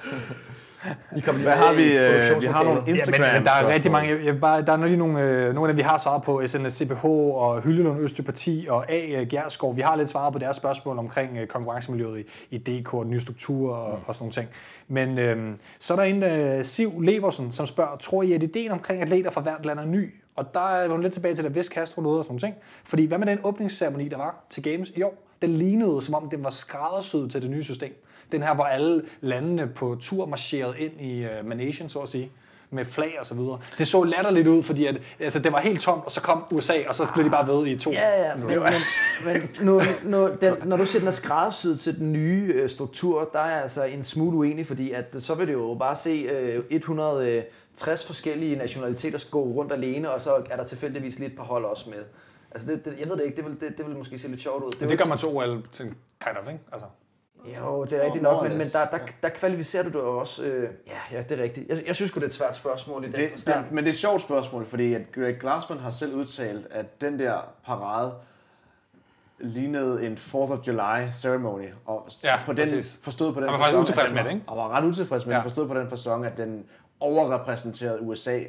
I 1.16 1.20
kom 1.20 1.34
lige 1.34 1.44
Hvad 1.44 1.56
har 1.56 1.72
vi? 1.72 1.82
Øh, 1.82 2.42
vi 2.42 2.46
har 2.46 2.62
nogle 2.62 2.80
Ja, 2.80 2.86
men, 2.86 2.94
Instagram 2.94 3.34
men 3.34 3.44
der 3.44 3.50
er 3.50 3.68
rigtig 3.68 3.92
mange. 3.92 4.24
Jeg, 4.24 4.40
bare, 4.40 4.62
der 4.62 4.72
er 4.72 4.86
lige 4.86 4.96
nogle, 4.96 5.20
øh, 5.20 5.54
nogle 5.54 5.68
af 5.68 5.74
dem, 5.74 5.76
vi 5.76 5.82
har 5.82 5.98
svaret 5.98 6.22
på. 6.22 6.42
SNS 6.46 6.74
CPH 6.74 7.04
og 7.04 7.62
Hyllelund 7.62 8.00
Østøparti 8.00 8.66
og 8.70 8.90
A. 8.90 9.20
øh, 9.20 9.26
Gjerskov. 9.26 9.76
Vi 9.76 9.80
har 9.80 9.96
lidt 9.96 10.10
svaret 10.10 10.32
på 10.32 10.38
deres 10.38 10.56
spørgsmål 10.56 10.98
omkring 10.98 11.38
øh, 11.38 11.46
konkurrencemiljøet 11.46 12.24
i, 12.50 12.56
i 12.56 12.58
DK 12.58 12.94
og 12.94 13.06
nye 13.06 13.20
strukturer 13.20 13.76
og, 13.76 13.98
og 14.06 14.14
sådan 14.14 14.22
nogle 14.22 14.32
ting. 14.32 14.48
Men 14.88 15.18
øh, 15.18 15.54
så 15.78 15.94
er 15.94 15.96
der 15.96 16.04
en, 16.04 16.22
øh, 16.22 16.64
Siv 16.64 17.00
Leversen, 17.00 17.52
som 17.52 17.66
spørger, 17.66 17.96
tror 17.96 18.22
I, 18.22 18.32
at 18.32 18.42
ideen 18.42 18.70
omkring 18.70 19.02
atleter 19.02 19.30
fra 19.30 19.40
hvert 19.40 19.66
land 19.66 19.78
er 19.78 19.84
ny? 19.84 20.14
Og 20.36 20.54
der 20.54 20.76
er 20.76 20.88
hun 20.88 21.02
lidt 21.02 21.12
tilbage 21.12 21.34
til, 21.34 21.46
at 21.46 21.54
Vest 21.54 21.72
Castro 21.72 22.02
nåede 22.02 22.18
og 22.18 22.24
sådan 22.24 22.32
nogle 22.32 22.40
ting. 22.40 22.54
Fordi 22.84 23.06
hvad 23.06 23.18
med 23.18 23.26
den 23.26 23.38
åbningsceremoni, 23.44 24.08
der 24.08 24.16
var 24.16 24.44
til 24.50 24.62
Games 24.62 24.92
i 24.94 25.02
år? 25.02 25.31
Den 25.42 25.50
lignede, 25.50 26.02
som 26.02 26.14
om 26.14 26.30
den 26.30 26.44
var 26.44 26.50
skræddersyet 26.50 27.30
til 27.32 27.42
det 27.42 27.50
nye 27.50 27.64
system. 27.64 27.94
Den 28.32 28.42
her, 28.42 28.54
hvor 28.54 28.64
alle 28.64 29.02
landene 29.20 29.66
på 29.66 29.96
tur 30.00 30.26
marcherede 30.26 30.74
ind 30.78 31.00
i 31.00 31.24
uh, 31.24 31.46
Managen, 31.48 31.88
så 31.88 31.98
at 31.98 32.08
sige. 32.08 32.30
med 32.70 32.84
flag 32.84 33.16
og 33.20 33.26
så 33.26 33.34
videre. 33.34 33.58
Det 33.78 33.88
så 33.88 34.04
latterligt 34.04 34.48
ud, 34.48 34.62
fordi 34.62 34.86
at, 34.86 35.00
altså, 35.20 35.38
det 35.38 35.52
var 35.52 35.60
helt 35.60 35.80
tomt, 35.80 36.04
og 36.04 36.12
så 36.12 36.20
kom 36.20 36.44
USA, 36.52 36.74
og 36.88 36.94
så 36.94 37.06
blev 37.14 37.24
de 37.24 37.30
bare 37.30 37.46
ved 37.46 37.66
i 37.66 37.76
to. 37.76 37.90
Ja, 37.90 38.28
ja, 38.28 38.36
men, 38.36 38.46
men, 38.46 38.58
men 39.24 39.50
nu, 39.60 39.82
nu, 40.04 40.30
den, 40.40 40.54
når 40.64 40.76
du 40.76 40.86
siger, 40.86 41.00
den 41.00 41.08
er 41.08 41.12
skræddersyet 41.12 41.80
til 41.80 41.98
den 41.98 42.12
nye 42.12 42.52
øh, 42.54 42.70
struktur, 42.70 43.30
der 43.32 43.38
er 43.38 43.50
jeg 43.50 43.62
altså 43.62 43.84
en 43.84 44.04
smule 44.04 44.36
uenig, 44.36 44.66
fordi 44.66 44.92
at, 44.92 45.16
så 45.18 45.34
vil 45.34 45.46
det 45.46 45.52
jo 45.52 45.76
bare 45.78 45.96
se 45.96 46.10
øh, 46.10 46.62
160 46.70 48.06
forskellige 48.06 48.56
nationaliteter 48.56 49.26
gå 49.30 49.42
rundt 49.42 49.72
alene, 49.72 50.10
og 50.10 50.20
så 50.20 50.34
er 50.50 50.56
der 50.56 50.64
tilfældigvis 50.64 51.18
lige 51.18 51.30
et 51.30 51.36
par 51.36 51.44
hold 51.44 51.64
også 51.64 51.90
med. 51.90 52.02
Altså, 52.54 52.72
det, 52.72 52.84
det, 52.84 53.00
jeg 53.00 53.08
ved 53.08 53.16
det 53.16 53.24
ikke, 53.24 53.36
det 53.36 53.44
vil, 53.44 53.60
det, 53.60 53.78
det 53.78 53.86
vil 53.86 53.96
måske 53.96 54.18
se 54.18 54.28
lidt 54.28 54.40
sjovt 54.42 54.64
ud. 54.64 54.70
Det, 54.70 54.80
det 54.80 54.88
gør 54.88 54.92
ikke- 54.92 55.08
man 55.08 55.18
til 55.18 55.28
OL, 55.28 55.62
til 55.72 55.86
kind 55.86 56.36
of, 56.42 56.48
ikke? 56.48 56.60
Altså. 56.72 56.86
Jo, 57.58 57.84
det 57.84 57.92
er 57.92 58.04
rigtigt 58.04 58.22
nok, 58.22 58.42
men, 58.42 58.58
men 58.58 58.66
der, 58.72 58.86
der, 58.86 58.98
der 59.22 59.28
kvalificerer 59.28 59.82
du 59.82 59.88
dig 59.88 60.00
også. 60.00 60.44
Øh, 60.44 60.70
ja, 60.86 61.16
ja, 61.18 61.22
det 61.28 61.38
er 61.38 61.42
rigtigt. 61.42 61.68
Jeg, 61.68 61.82
jeg 61.86 61.94
synes 61.94 62.12
det 62.12 62.22
er 62.22 62.26
et 62.26 62.34
svært 62.34 62.56
spørgsmål 62.56 63.04
i 63.04 63.06
den 63.06 63.14
Det, 63.16 63.30
forstand. 63.30 63.64
det, 63.64 63.72
men 63.72 63.84
det 63.84 63.90
er 63.90 63.92
et 63.92 63.98
sjovt 63.98 64.22
spørgsmål, 64.22 64.66
fordi 64.66 64.94
at 64.94 65.12
Greg 65.12 65.36
Glassman 65.40 65.78
har 65.78 65.90
selv 65.90 66.14
udtalt, 66.14 66.66
at 66.70 67.00
den 67.00 67.18
der 67.18 67.38
parade 67.66 68.12
lignede 69.38 70.06
en 70.06 70.18
4th 70.18 70.34
of 70.36 70.58
July 70.66 71.10
ceremony, 71.12 71.68
og 71.86 72.08
Ja, 72.24 72.36
på 72.46 72.52
den, 72.52 72.56
præcis. 72.64 73.00
forstået 73.02 73.34
på 73.34 73.40
den 73.40 73.48
Han 73.48 73.52
var 73.58 73.64
faktisk 73.64 73.80
utilfreds 73.80 74.08
den 74.08 74.14
med 74.16 74.24
det, 74.24 74.30
ikke? 74.30 74.42
Og 74.46 74.56
var 74.56 74.68
ret 74.68 74.84
utilfreds 74.84 75.26
med 75.26 75.32
Ja. 75.34 75.38
ja. 75.38 75.44
forstået 75.44 75.68
på 75.68 75.74
den 75.74 75.90
fasong, 75.90 76.26
at 76.26 76.36
den 76.36 76.64
overrepræsenterede 77.00 78.00
USA. 78.02 78.40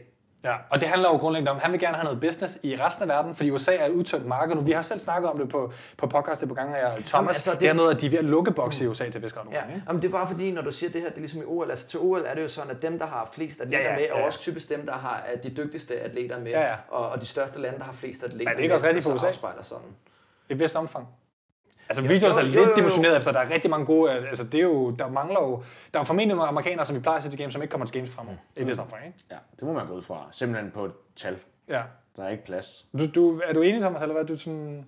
Ja, 0.44 0.56
og 0.70 0.80
det 0.82 0.88
handler 0.90 1.10
jo 1.10 1.18
grundlæggende 1.18 1.52
om, 1.52 1.58
at 1.58 1.64
han 1.64 1.72
vil 1.72 1.80
gerne 1.80 1.96
have 1.98 2.04
noget 2.04 2.20
business 2.20 2.60
i 2.64 2.76
resten 2.76 3.02
af 3.04 3.08
verden, 3.08 3.36
fordi 3.36 3.52
USA 3.52 3.76
er 3.76 3.86
et 3.86 3.92
udtømt 3.92 4.26
marked 4.26 4.56
nu. 4.56 4.62
Vi 4.62 4.72
har 4.72 4.82
selv 4.82 5.00
snakket 5.00 5.30
om 5.32 5.38
det 5.40 5.50
på, 5.50 5.72
på 5.98 6.08
podcast 6.08 6.42
det 6.42 6.50
på 6.50 6.56
gange 6.56 6.78
af 6.78 6.90
Thomas. 6.92 7.14
Jamen, 7.14 7.28
altså, 7.30 7.52
det- 7.52 7.60
det... 7.60 7.68
Dernede, 7.68 7.92
at 7.92 8.02
de 8.02 8.06
er 8.06 8.10
ved 8.10 8.18
at 8.20 8.26
lukke 8.26 8.52
bokse 8.52 8.84
i 8.84 8.88
USA 8.88 9.10
til 9.10 9.24
vis 9.24 9.34
grad 9.34 9.46
nu. 9.46 9.52
Ja, 9.52 9.62
ikke? 9.68 9.84
Jamen, 9.88 10.02
det 10.02 10.08
er 10.08 10.12
bare 10.12 10.28
fordi, 10.28 10.52
når 10.52 10.62
du 10.62 10.72
siger 10.72 10.90
det 10.90 11.02
her, 11.02 11.10
det 11.10 11.16
er 11.16 11.20
ligesom 11.20 11.42
i 11.42 11.46
OL. 11.46 11.70
Altså 11.72 11.88
til 11.88 12.00
OL 12.00 12.24
er 12.28 12.34
det 12.36 12.44
jo 12.44 12.48
sådan, 12.48 12.72
at 12.72 12.82
dem, 12.82 13.00
der 13.00 13.06
har 13.06 13.30
flest 13.34 13.62
atleter 13.62 13.82
Ja, 13.84 13.90
ja, 13.90 13.96
med, 13.96 14.04
ja, 14.04 14.14
er 14.14 14.20
ja. 14.20 14.26
også 14.26 14.40
typisk 14.40 14.70
dem, 14.70 14.86
der 14.86 14.94
har 14.94 15.24
er 15.34 15.38
de 15.38 15.50
dygtigste 15.50 16.00
atleter 16.00 16.40
med. 16.40 16.52
Ja, 16.52 16.62
ja. 16.62 16.76
Og, 16.90 17.10
og 17.10 17.22
de 17.22 17.26
største 17.26 17.62
lande, 17.62 17.78
der 17.78 17.84
har 17.86 17.94
flest 17.94 18.24
atleter 18.24 18.52
Er 18.52 18.56
det 18.56 18.62
ikke 18.64 18.72
med, 18.72 18.74
også 18.76 18.86
rigtigt 18.88 19.06
for 19.06 19.14
USA? 19.14 19.28
afspejler 19.28 19.64
sådan. 19.64 19.88
I 20.50 20.54
et 20.54 20.60
vist 20.60 20.76
omfang. 20.76 21.08
Altså, 21.90 22.02
Jo, 22.04 22.08
videoer 22.08 22.32
er 22.34 22.40
jo, 22.40 22.46
lidt 22.46 22.56
jo, 22.56 22.62
jo, 22.70 22.76
dimensioneret 22.76 23.18
efter, 23.18 23.32
der 23.32 23.40
er 23.40 23.50
rigtig 23.50 23.72
mange 23.72 23.86
gode... 23.86 24.12
Altså, 24.12 24.44
det 24.44 24.56
er 24.56 24.62
jo, 24.64 24.92
der 24.92 25.10
mangler 25.10 25.42
jo... 25.42 25.64
Der 25.94 26.00
er 26.00 26.04
formentlig 26.04 26.36
nogle 26.36 26.50
amerikanere, 26.50 26.86
som 26.86 26.96
vi 26.96 27.02
plejer 27.02 27.18
at 27.18 27.24
se 27.24 27.30
til 27.30 27.40
games, 27.40 27.54
som 27.54 27.62
ikke 27.62 27.72
kommer 27.72 27.86
til 27.88 27.94
games 27.96 28.12
fremover. 28.12 28.38
I 28.56 28.62
et 28.62 28.68
vist 28.68 28.80
omfang, 28.80 29.06
ikke? 29.06 29.18
Ja, 29.32 29.36
det 29.60 29.64
må 29.68 29.74
man 29.74 29.88
gå 29.88 29.94
ud 29.94 30.02
fra. 30.02 30.28
Simpelthen 30.32 30.72
på 30.72 30.86
et 30.86 30.92
tal. 31.16 31.38
Ja. 31.70 31.82
Der 32.18 32.24
er 32.24 32.30
ikke 32.30 32.46
plads. 32.46 32.86
Du, 33.00 33.08
du, 33.16 33.42
er 33.46 33.54
du 33.54 33.62
enig, 33.62 33.82
Thomas, 33.82 34.02
eller 34.02 34.16
hvad? 34.16 34.26
Du 34.26 34.38
sådan... 34.38 34.86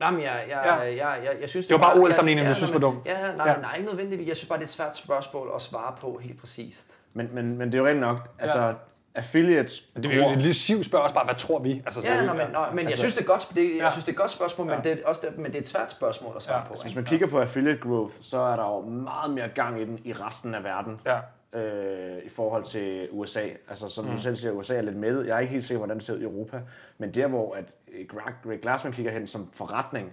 Nej, 0.00 0.10
men 0.10 0.20
jeg, 0.22 0.44
jeg, 0.48 0.62
Ja. 0.66 0.74
jeg, 0.74 0.96
jeg, 0.96 1.20
jeg, 1.24 1.36
jeg 1.40 1.48
synes... 1.48 1.66
Det 1.66 1.74
var 1.74 1.82
bare 1.82 2.00
OL-sammenligningen, 2.00 2.44
du 2.46 2.50
ja, 2.50 2.54
synes 2.54 2.72
nej, 2.72 2.80
var 2.80 2.88
men- 2.88 2.96
dum. 2.96 3.02
Ja, 3.06 3.32
nej, 3.36 3.46
Ja. 3.46 3.52
ja. 3.52 3.60
nej, 3.60 3.74
ikke 3.76 3.88
nødvendigvis. 3.88 4.28
Jeg 4.28 4.36
synes 4.36 4.48
bare, 4.48 4.58
det 4.58 4.64
er 4.64 4.68
et 4.68 4.72
svært 4.72 4.96
spørgsmål 4.96 5.50
at 5.54 5.62
svare 5.62 5.94
på 6.00 6.18
helt 6.22 6.40
præcist. 6.40 7.00
Men, 7.14 7.28
men, 7.32 7.58
men 7.58 7.72
det 7.72 7.74
er 7.78 7.82
jo 7.82 7.86
rent 7.88 8.00
nok, 8.00 8.28
altså 8.38 8.58
Ja. 8.60 8.72
Affiliates... 9.14 9.80
Det 9.96 10.06
er 10.06 10.16
jo 10.16 10.22
bruger- 10.22 10.36
lidt 10.38 10.56
siv 10.56 10.76
også 10.78 10.90
bare, 11.14 11.24
hvad 11.24 11.34
tror 11.34 11.58
vi? 11.58 11.70
Altså, 11.84 12.00
Ja, 12.08 12.26
nå, 12.26 12.32
men, 12.32 12.46
nå, 12.52 12.58
men 12.70 12.78
jeg 12.78 12.86
Altså- 12.86 12.98
synes, 13.00 13.14
det 13.14 13.22
er 13.22 13.26
godt, 13.26 13.48
det, 13.54 13.76
jeg 13.76 13.92
synes, 13.92 14.04
det 14.04 14.08
er 14.10 14.14
et 14.14 14.18
godt 14.18 14.30
spørgsmål, 14.30 14.66
men, 14.66 14.76
Ja. 14.84 14.90
det 14.90 15.00
er 15.02 15.06
også 15.06 15.22
det, 15.26 15.38
men 15.38 15.46
det 15.46 15.54
er 15.54 15.60
et 15.60 15.68
svært 15.68 15.90
spørgsmål 15.90 16.32
at 16.36 16.42
svare 16.42 16.58
Ja, 16.58 16.64
på. 16.64 16.74
Hvis 16.74 16.84
Ikke? 16.84 16.94
man 16.94 17.04
kigger 17.04 17.26
på 17.26 17.40
affiliate 17.40 17.80
growth, 17.80 18.14
så 18.20 18.38
er 18.40 18.56
der 18.56 18.64
jo 18.64 18.80
meget 18.80 19.34
mere 19.34 19.48
gang 19.48 19.80
i 19.80 19.84
den 19.84 19.98
i 20.04 20.12
resten 20.12 20.54
af 20.54 20.64
verden. 20.64 21.00
Ja. 21.06 21.18
øh, 21.58 22.18
i 22.24 22.28
forhold 22.28 22.64
til 22.64 23.08
USA. 23.10 23.40
Altså 23.68 23.88
som 23.88 24.04
Mm. 24.04 24.10
du 24.10 24.20
selv 24.22 24.36
siger, 24.36 24.52
USA 24.52 24.76
er 24.76 24.82
lidt 24.82 24.96
med. 24.96 25.22
Jeg 25.24 25.36
er 25.36 25.40
ikke 25.40 25.52
helt 25.52 25.64
sikker, 25.64 25.78
hvordan 25.78 25.96
det 25.96 26.04
ser 26.06 26.14
ud 26.14 26.18
i 26.20 26.22
Europa. 26.22 26.60
Men 26.98 27.10
der, 27.14 27.26
hvor 27.26 27.54
at 27.54 27.74
øh, 27.92 28.06
Greg, 28.08 28.34
Greg 28.44 28.60
Glassman 28.60 28.92
kigger 28.92 29.12
hen 29.12 29.26
som 29.26 29.50
forretning, 29.54 30.12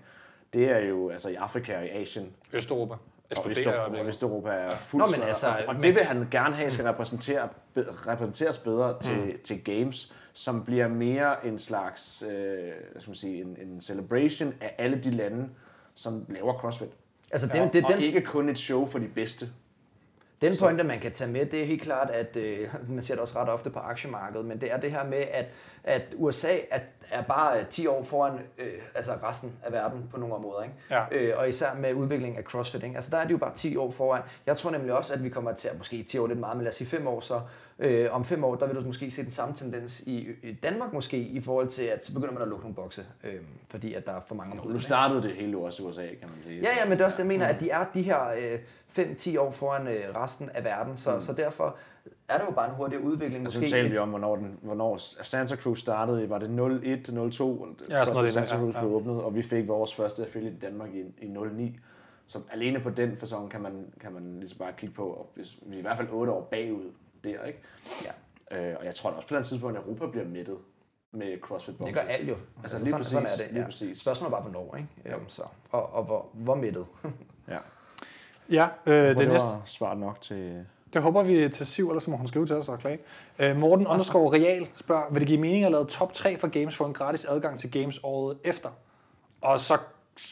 det 0.53 0.71
er 0.71 0.79
jo 0.79 1.09
altså 1.09 1.29
i 1.29 1.35
Afrika 1.35 1.77
og 1.77 1.85
i 1.85 1.89
Asien. 1.89 2.29
Østeuropa. 2.53 2.95
Og 3.37 3.49
Østeuropa, 3.49 3.99
og. 3.99 4.07
Østeuropa 4.07 4.49
er 4.49 4.69
fuldt 4.75 5.11
Nå, 5.11 5.17
men 5.17 5.27
altså, 5.27 5.47
og, 5.47 5.55
og 5.67 5.83
det 5.83 5.95
vil 5.95 6.03
han 6.03 6.27
gerne 6.31 6.55
have, 6.55 6.71
skal 6.71 6.85
repræsentere, 6.85 7.49
be- 7.73 7.87
repræsenteres 8.07 8.57
bedre 8.57 9.01
til, 9.01 9.17
mm. 9.17 9.31
til 9.43 9.63
games, 9.63 10.13
som 10.33 10.65
bliver 10.65 10.87
mere 10.87 11.47
en 11.47 11.59
slags 11.59 12.23
øh, 12.29 12.31
hvad 12.91 13.01
skal 13.01 13.09
man 13.09 13.15
sige, 13.15 13.41
en, 13.41 13.57
en 13.61 13.81
celebration 13.81 14.53
af 14.61 14.75
alle 14.77 15.01
de 15.03 15.11
lande, 15.11 15.49
som 15.95 16.25
laver 16.29 16.53
CrossFit. 16.53 16.89
Altså, 17.31 17.49
Ja, 17.53 17.61
den, 17.61 17.73
det, 17.73 17.85
og 17.85 17.93
den, 17.93 18.01
ikke 18.01 18.21
kun 18.21 18.49
et 18.49 18.57
show 18.57 18.85
for 18.87 18.99
de 18.99 19.07
bedste. 19.07 19.45
Den 20.41 20.57
pointe, 20.59 20.83
man 20.83 20.99
kan 20.99 21.11
tage 21.11 21.31
med, 21.31 21.45
det 21.45 21.61
er 21.61 21.65
helt 21.65 21.81
klart, 21.81 22.09
at 22.09 22.35
øh, 22.35 22.69
man 22.89 23.03
ser 23.03 23.13
det 23.13 23.21
også 23.21 23.39
ret 23.39 23.49
ofte 23.49 23.69
på 23.69 23.79
aktiemarkedet, 23.79 24.45
men 24.45 24.61
det 24.61 24.71
er 24.71 24.77
det 24.77 24.91
her 24.91 25.03
med, 25.03 25.23
at, 25.31 25.45
at 25.83 26.01
USA 26.15 26.57
er, 26.71 26.79
er 27.11 27.21
bare 27.21 27.59
øh, 27.59 27.65
10 27.65 27.87
år 27.87 28.03
foran 28.03 28.39
øh, 28.57 28.67
altså 28.95 29.11
resten 29.23 29.53
af 29.63 29.71
verden 29.71 30.07
på 30.11 30.19
nogle 30.19 30.35
områder. 30.35 30.63
Ikke? 30.63 30.75
Ja. 30.89 31.03
Øh, 31.11 31.33
og 31.37 31.49
især 31.49 31.73
med 31.73 31.93
udviklingen 31.93 32.37
af 32.37 32.43
CrossFit. 32.43 32.83
Ikke? 32.83 32.95
Altså 32.95 33.11
der 33.11 33.17
er 33.17 33.25
de 33.25 33.31
jo 33.31 33.37
bare 33.37 33.55
10 33.55 33.77
år 33.77 33.91
foran. 33.91 34.21
Jeg 34.45 34.57
tror 34.57 34.71
nemlig 34.71 34.93
også, 34.93 35.13
at 35.13 35.23
vi 35.23 35.29
kommer 35.29 35.53
til 35.53 35.67
at, 35.67 35.77
måske 35.77 36.03
10 36.03 36.17
år 36.17 36.27
lidt 36.27 36.39
meget, 36.39 36.57
men 36.57 36.63
lad 36.63 36.71
os 36.71 36.75
sige 36.75 36.87
5 36.87 37.07
år 37.07 37.19
så, 37.19 37.41
øh, 37.79 38.07
om 38.11 38.25
5 38.25 38.43
år, 38.43 38.55
der 38.55 38.67
vil 38.67 38.75
du 38.75 38.81
måske 38.81 39.11
se 39.11 39.23
den 39.23 39.31
samme 39.31 39.55
tendens 39.55 39.99
i, 39.99 40.27
i 40.43 40.51
Danmark 40.51 40.93
måske, 40.93 41.17
i 41.17 41.41
forhold 41.41 41.67
til, 41.67 41.83
at 41.83 42.05
så 42.05 42.13
begynder 42.13 42.33
man 42.33 42.41
at 42.41 42.47
lukke 42.47 42.63
nogle 42.63 42.75
bokse, 42.75 43.05
øh, 43.23 43.33
fordi 43.69 43.93
at 43.93 44.05
der 44.05 44.11
er 44.11 44.21
for 44.27 44.35
mange 44.35 44.61
om 44.61 44.67
Nu 44.67 44.79
startede 44.79 45.23
det 45.23 45.31
hele 45.31 45.57
også 45.57 45.83
i 45.83 45.85
USA, 45.85 46.07
kan 46.07 46.29
man 46.35 46.43
sige. 46.43 46.61
Ja, 46.61 46.69
ja, 46.79 46.85
men 46.85 46.91
det 46.91 47.01
er 47.01 47.05
også 47.05 47.17
det, 47.17 47.23
jeg 47.23 47.27
mener, 47.27 47.45
at 47.45 47.59
de 47.59 47.69
er 47.69 47.85
de 47.93 48.01
her 48.01 48.29
øh, 48.29 48.59
5-10 48.97 49.39
år 49.39 49.51
foran 49.51 49.87
øh, 49.87 50.15
resten 50.15 50.49
af 50.49 50.63
verden, 50.63 50.97
så, 50.97 51.15
mm. 51.15 51.21
så 51.21 51.33
derfor 51.33 51.77
er 52.29 52.37
der 52.37 52.45
jo 52.45 52.51
bare 52.51 52.69
en 52.69 52.75
hurtigere 52.75 53.03
udvikling. 53.03 53.43
Altså, 53.43 53.59
Måske 53.59 53.67
nu 53.67 53.77
talte 53.77 53.91
vi 53.91 53.97
om, 53.97 54.09
hvornår, 54.09 54.35
den, 54.35 54.59
hvornår 54.61 54.97
Santa 55.23 55.55
Cruz 55.55 55.79
startede. 55.79 56.29
Var 56.29 56.39
det 56.39 56.49
01, 56.83 57.31
02? 57.31 57.67
Ja, 57.89 58.05
sådan 58.05 58.15
noget 58.15 58.33
Santa 58.33 58.55
ja, 58.55 58.61
Cruz 58.61 58.75
ja. 58.75 58.79
blev 58.79 58.91
åbnet, 58.93 59.21
og 59.23 59.35
vi 59.35 59.43
fik 59.43 59.67
vores 59.67 59.95
første 59.95 60.23
affiliate 60.23 60.55
i 60.55 60.59
Danmark 60.59 60.89
i, 60.93 61.25
i 61.25 61.27
09. 61.27 61.79
Så 62.27 62.39
alene 62.51 62.79
på 62.79 62.89
den 62.89 63.17
fasong 63.17 63.51
kan 63.51 63.61
man, 63.61 63.85
kan 64.01 64.13
man 64.13 64.39
ligesom 64.39 64.57
bare 64.57 64.73
kigge 64.77 64.95
på, 64.95 65.05
og 65.07 65.31
hvis, 65.35 65.59
vi 65.61 65.75
er 65.75 65.79
i 65.79 65.81
hvert 65.81 65.97
fald 65.97 66.07
8 66.11 66.33
år 66.33 66.41
bagud 66.41 66.91
der, 67.23 67.43
ikke? 67.43 67.59
Ja. 68.05 68.11
Øh, 68.71 68.75
og 68.79 68.85
jeg 68.85 68.95
tror 68.95 69.09
da 69.09 69.15
også 69.15 69.27
på 69.27 69.35
den 69.35 69.43
tidspunkt, 69.43 69.77
at 69.77 69.83
Europa 69.83 70.07
bliver 70.07 70.25
mættet 70.27 70.57
med 71.11 71.39
CrossFit 71.41 71.79
Det 71.79 71.93
gør 71.93 72.01
alt 72.01 72.29
jo. 72.29 72.35
Altså, 72.63 72.77
lige 72.79 72.89
sådan, 72.89 73.05
sådan 73.05 73.23
er 73.25 73.29
præcis, 73.29 73.43
det. 73.45 73.51
lige 73.51 73.61
Ja. 73.61 73.65
præcis. 73.65 73.97
Spørgsmålet 74.01 74.33
er 74.33 74.41
bare, 74.41 74.49
hvornår, 74.49 74.75
ikke? 74.75 75.15
Øhm, 75.15 75.29
så. 75.29 75.43
Og, 75.71 75.93
og 75.93 76.03
hvor, 76.03 76.29
hvor 76.33 76.55
mættet. 76.55 76.85
Ja. 77.47 77.57
Ja, 78.51 78.67
øh, 78.85 79.09
det, 79.09 79.17
det 79.17 79.27
næste, 79.27 79.47
var 79.47 79.61
svar 79.65 79.93
nok 79.93 80.21
til... 80.21 80.65
det 80.93 81.01
håber 81.01 81.23
vi 81.23 81.49
til 81.49 81.65
Siv, 81.65 81.87
ellers 81.87 82.03
så 82.03 82.11
må 82.11 82.17
hun 82.17 82.27
skrive 82.27 82.45
til 82.45 82.55
os 82.55 82.69
og 82.69 82.79
klage. 82.79 82.99
Øh, 83.39 83.57
Morten 83.57 83.87
Underskov 83.87 84.27
Real 84.27 84.67
spørger, 84.73 85.03
vil 85.11 85.19
det 85.19 85.27
give 85.27 85.39
mening 85.39 85.65
at 85.65 85.71
lave 85.71 85.85
top 85.85 86.13
3 86.13 86.37
for 86.37 86.47
games 86.47 86.75
for 86.75 86.85
en 86.85 86.93
gratis 86.93 87.25
adgang 87.25 87.59
til 87.59 87.71
games 87.71 87.99
året 88.03 88.37
efter? 88.43 88.69
Og 89.41 89.59
så 89.59 89.77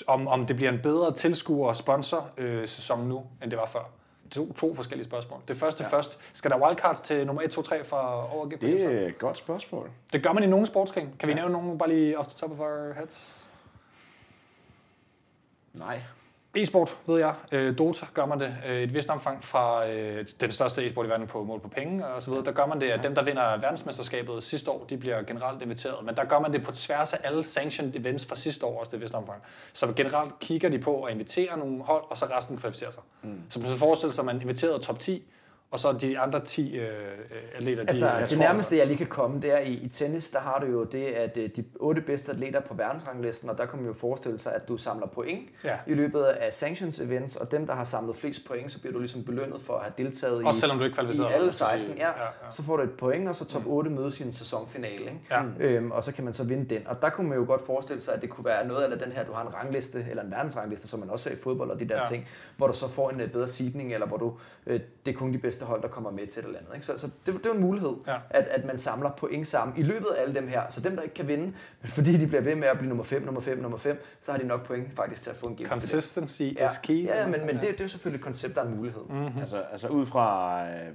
om, 0.07 0.28
om 0.28 0.45
det 0.45 0.55
bliver 0.55 0.72
en 0.72 0.80
bedre 0.84 1.13
tilskuer- 1.13 1.68
og 1.68 1.76
sponsor-sæson 1.76 3.07
nu, 3.07 3.24
end 3.43 3.51
det 3.51 3.59
var 3.59 3.65
før. 3.65 3.89
To, 4.32 4.53
to 4.53 4.76
forskellige 4.76 5.07
spørgsmål. 5.07 5.39
Det 5.47 5.57
første 5.57 5.84
ja. 5.84 5.89
først. 5.89 6.20
Skal 6.34 6.51
der 6.51 6.57
wildcards 6.57 7.01
til 7.01 7.26
nummer 7.26 7.41
1, 7.41 7.51
2, 7.51 7.61
3 7.61 7.84
for 7.84 7.97
overgift? 8.34 8.61
Det 8.61 8.84
er 8.84 9.07
et 9.07 9.20
godt 9.20 9.38
spørgsmål. 9.38 9.89
det 10.13 10.24
gør 10.24 10.34
man 10.34 10.43
i 10.43 10.47
nogle 10.47 10.65
sportsgrene. 10.65 11.09
Kan 11.20 11.30
vi 11.30 11.34
nævne 11.34 11.53
nogle 11.53 11.78
bare 11.78 11.89
lige 11.89 12.20
off 12.20 12.28
the 12.28 12.38
top 12.38 12.51
of 12.51 12.59
our 12.59 12.93
heads? 12.93 13.45
Nej. 15.74 16.01
E-sport, 16.56 16.98
ved 17.08 17.20
jeg. 17.20 17.34
Øh, 17.52 17.78
Dota 17.78 18.06
gør 18.14 18.26
man 18.26 18.39
det 18.39 18.56
øh, 18.68 18.82
et 18.82 18.93
vist 18.93 19.10
omfang 19.10 19.43
fra 19.43 19.89
øh, 19.89 20.26
den 20.41 20.52
største 20.52 20.86
e-sport 20.86 21.06
i 21.06 21.10
verden 21.10 21.28
på 21.28 21.43
mål 21.43 21.60
på 21.60 21.68
penge 21.68 22.06
og 22.06 22.22
så 22.22 22.32
videre. 22.32 22.45
Der 22.45 22.52
gør 22.52 22.66
man 22.66 22.82
det, 22.82 22.89
at 22.89 23.04
dem, 23.04 23.16
der 23.16 23.24
vinder 23.24 23.58
verdensmesterskabet 23.58 24.43
sidste 24.43 24.72
år, 24.72 24.86
de 24.89 24.98
bliver 24.98 25.24
generelt 25.24 25.62
inviteret. 25.62 26.06
Men 26.06 26.16
der 26.16 26.26
gør 26.26 26.39
man 26.39 26.54
det 26.54 26.64
på 26.64 26.72
tværs 26.72 27.14
af 27.14 27.20
alle 27.24 27.43
sanctioned 27.43 27.95
events 27.95 28.26
fra 28.26 28.36
sidste 28.36 28.66
år 28.66 28.80
også, 28.80 28.89
det 28.89 28.98
et 28.98 29.02
vist 29.02 29.14
omfang. 29.14 29.41
Så 29.74 29.93
generelt 29.95 30.39
kigger 30.39 30.70
de 30.70 30.80
på 30.80 31.04
at 31.04 31.14
invitere 31.14 31.58
nogle 31.58 31.84
hold, 31.84 32.04
og 32.10 32.18
så 32.18 32.26
resten 32.26 32.58
kvalificerer 32.58 32.91
sig. 32.91 33.04
Mm. 33.24 33.41
Så 33.50 33.60
man 33.60 33.70
kan 33.70 33.78
forestille 33.78 34.14
sig, 34.14 34.22
at 34.22 34.26
man 34.26 34.41
inviterede 34.41 34.80
top 34.80 35.00
10, 35.00 35.24
og 35.72 35.80
så 35.80 35.91
de 36.01 36.20
andre 36.20 36.45
10 36.45 36.78
øh, 36.78 36.88
atleter, 37.55 37.84
de... 37.84 37.89
Altså, 37.89 38.09
jeg 38.11 38.22
det 38.22 38.30
tror- 38.30 38.39
nærmeste, 38.39 38.78
jeg 38.78 38.88
lige 38.88 38.97
kan 38.97 39.07
komme, 39.07 39.41
det 39.41 39.51
er 39.53 39.57
i, 39.59 39.74
i 39.74 39.88
tennis, 39.88 40.30
der 40.32 40.39
har 40.39 40.59
du 40.59 40.65
jo 40.65 40.84
det, 40.84 41.05
at 41.05 41.38
øh, 41.38 41.49
de 41.55 41.63
otte 41.76 42.01
bedste 42.01 42.32
atleter 42.32 42.59
på 42.59 42.74
verdensranglisten, 42.74 43.49
og 43.49 43.57
der 43.57 43.65
kan 43.65 43.80
man 43.80 43.88
jo 43.88 43.93
forestille 43.93 44.38
sig, 44.39 44.55
at 44.55 44.68
du 44.68 44.78
samler 44.78 45.07
point 45.07 45.49
Ja. 45.63 45.76
i 45.88 45.93
løbet 45.93 46.24
af 46.24 46.53
sanctions 46.53 46.99
events, 46.99 47.36
og 47.36 47.51
dem, 47.51 47.68
der 47.68 47.74
har 47.74 47.84
samlet 47.84 48.15
flest 48.15 48.47
point, 48.47 48.72
så 48.72 48.80
bliver 48.80 48.93
du 48.93 48.99
ligesom 48.99 49.24
belønnet 49.24 49.61
for 49.61 49.74
at 49.74 49.82
have 49.82 49.93
deltaget 49.97 50.43
Også 50.45 50.57
i, 50.57 50.59
selvom 50.59 50.78
du 50.78 50.84
ikke 50.84 50.95
i 50.95 50.99
alle 50.99 51.45
dig, 51.45 51.53
så 51.53 51.65
at 51.65 51.72
sige. 51.72 51.80
16. 51.80 51.97
Ja, 51.97 52.07
Ja, 52.07 52.13
ja. 52.24 52.51
Så 52.51 52.63
får 52.63 52.78
du 52.78 52.84
et 52.84 52.91
point, 52.91 53.30
og 53.30 53.36
så 53.36 53.45
top 53.45 53.63
8 53.65 53.89
mødes 53.91 54.20
i 54.20 54.24
en 54.24 54.32
sæsonfinale. 54.32 54.93
Ikke? 55.03 55.20
Ja. 55.32 55.41
Øhm, 55.59 55.91
og 55.91 56.03
så 56.03 56.11
kan 56.13 56.24
man 56.24 56.34
så 56.34 56.43
vinde 56.43 56.76
den. 56.76 56.88
Og 56.88 57.01
der 57.01 57.09
kunne 57.09 57.30
man 57.30 57.38
jo 57.38 57.45
godt 57.47 57.61
forestille 57.65 58.01
sig, 58.01 58.13
at 58.13 58.22
det 58.22 58.30
kunne 58.30 58.45
være 58.45 58.68
noget 58.68 58.84
af 58.84 58.99
den 58.99 59.11
her, 59.11 59.26
du 59.26 59.32
har 59.32 59.41
en 59.41 59.53
rangliste, 59.53 60.05
eller 60.09 60.24
en 60.24 60.32
verdensrangliste, 60.32 60.88
som 60.88 60.99
man 60.99 61.09
også 61.09 61.24
ser 61.24 61.32
i 61.32 61.38
fodbold 61.43 61.72
og 61.72 61.80
de 61.80 61.89
der 61.89 61.97
Ja. 61.97 62.03
ting, 62.09 62.28
hvor 62.57 62.68
du 62.68 62.74
så 62.74 62.88
får 62.89 63.09
en 63.09 63.22
øh, 63.22 63.32
bedre 63.32 63.47
seedning, 63.47 63.93
eller 63.93 64.07
hvor 64.07 64.18
du, 64.18 64.34
øh, 64.68 64.80
det 65.05 65.13
er 65.13 65.18
kun 65.18 65.34
de 65.34 65.38
bedste 65.38 65.57
hold, 65.66 65.82
der 65.82 65.88
kommer 65.88 66.12
med 66.12 66.28
til 66.28 66.39
et 66.39 66.45
eller 66.45 66.60
andet. 66.60 66.74
Ikke? 66.74 66.86
Så, 66.86 66.97
så 66.97 67.08
det, 67.26 67.34
det 67.34 67.45
er 67.45 67.49
jo 67.49 67.55
en 67.55 67.62
mulighed, 67.62 67.95
Ja. 68.08 68.18
at, 68.30 68.43
at 68.47 68.66
man 68.66 68.78
samler 68.78 69.12
point 69.12 69.47
sammen 69.47 69.78
i 69.78 69.84
løbet 69.84 70.08
af 70.08 70.22
alle 70.22 70.36
dem 70.36 70.47
her. 70.47 70.62
Så 70.70 70.82
dem, 70.82 70.95
der 70.95 71.03
ikke 71.03 71.16
kan 71.16 71.28
vinde, 71.28 71.45
men 71.82 71.89
fordi 71.91 72.18
de 72.18 72.28
bliver 72.28 72.41
ved 72.41 72.55
med 72.55 72.68
at 72.68 72.78
blive 72.78 72.89
nummer 72.89 73.03
5, 73.03 73.22
nummer 73.24 73.41
5, 73.41 73.58
nummer 73.58 73.78
5, 73.78 74.03
så 74.22 74.32
har 74.32 74.39
de 74.39 74.47
nok 74.47 74.66
point 74.66 74.93
faktisk 74.93 75.24
til 75.24 75.30
at 75.30 75.36
få 75.36 75.47
en 75.47 75.58
det. 75.58 75.68
Consistency 75.68 76.41
Ja, 76.41 76.66
is 76.72 76.78
key. 76.84 77.05
ja 77.05 77.28
men, 77.28 77.45
men 77.45 77.55
det, 77.55 77.62
det 77.62 77.80
er 77.80 77.84
jo 77.84 77.88
selvfølgelig 77.88 78.20
et 78.20 78.24
koncept, 78.26 78.55
der 78.55 78.62
er 78.62 78.66
en 78.68 78.76
mulighed. 78.78 79.01
Mm. 79.10 79.16
Mm-hmm. 79.16 79.39
Altså, 79.39 79.62
altså 79.72 79.88
ud 79.88 80.05
fra 80.05 80.62
øh, 80.70 80.88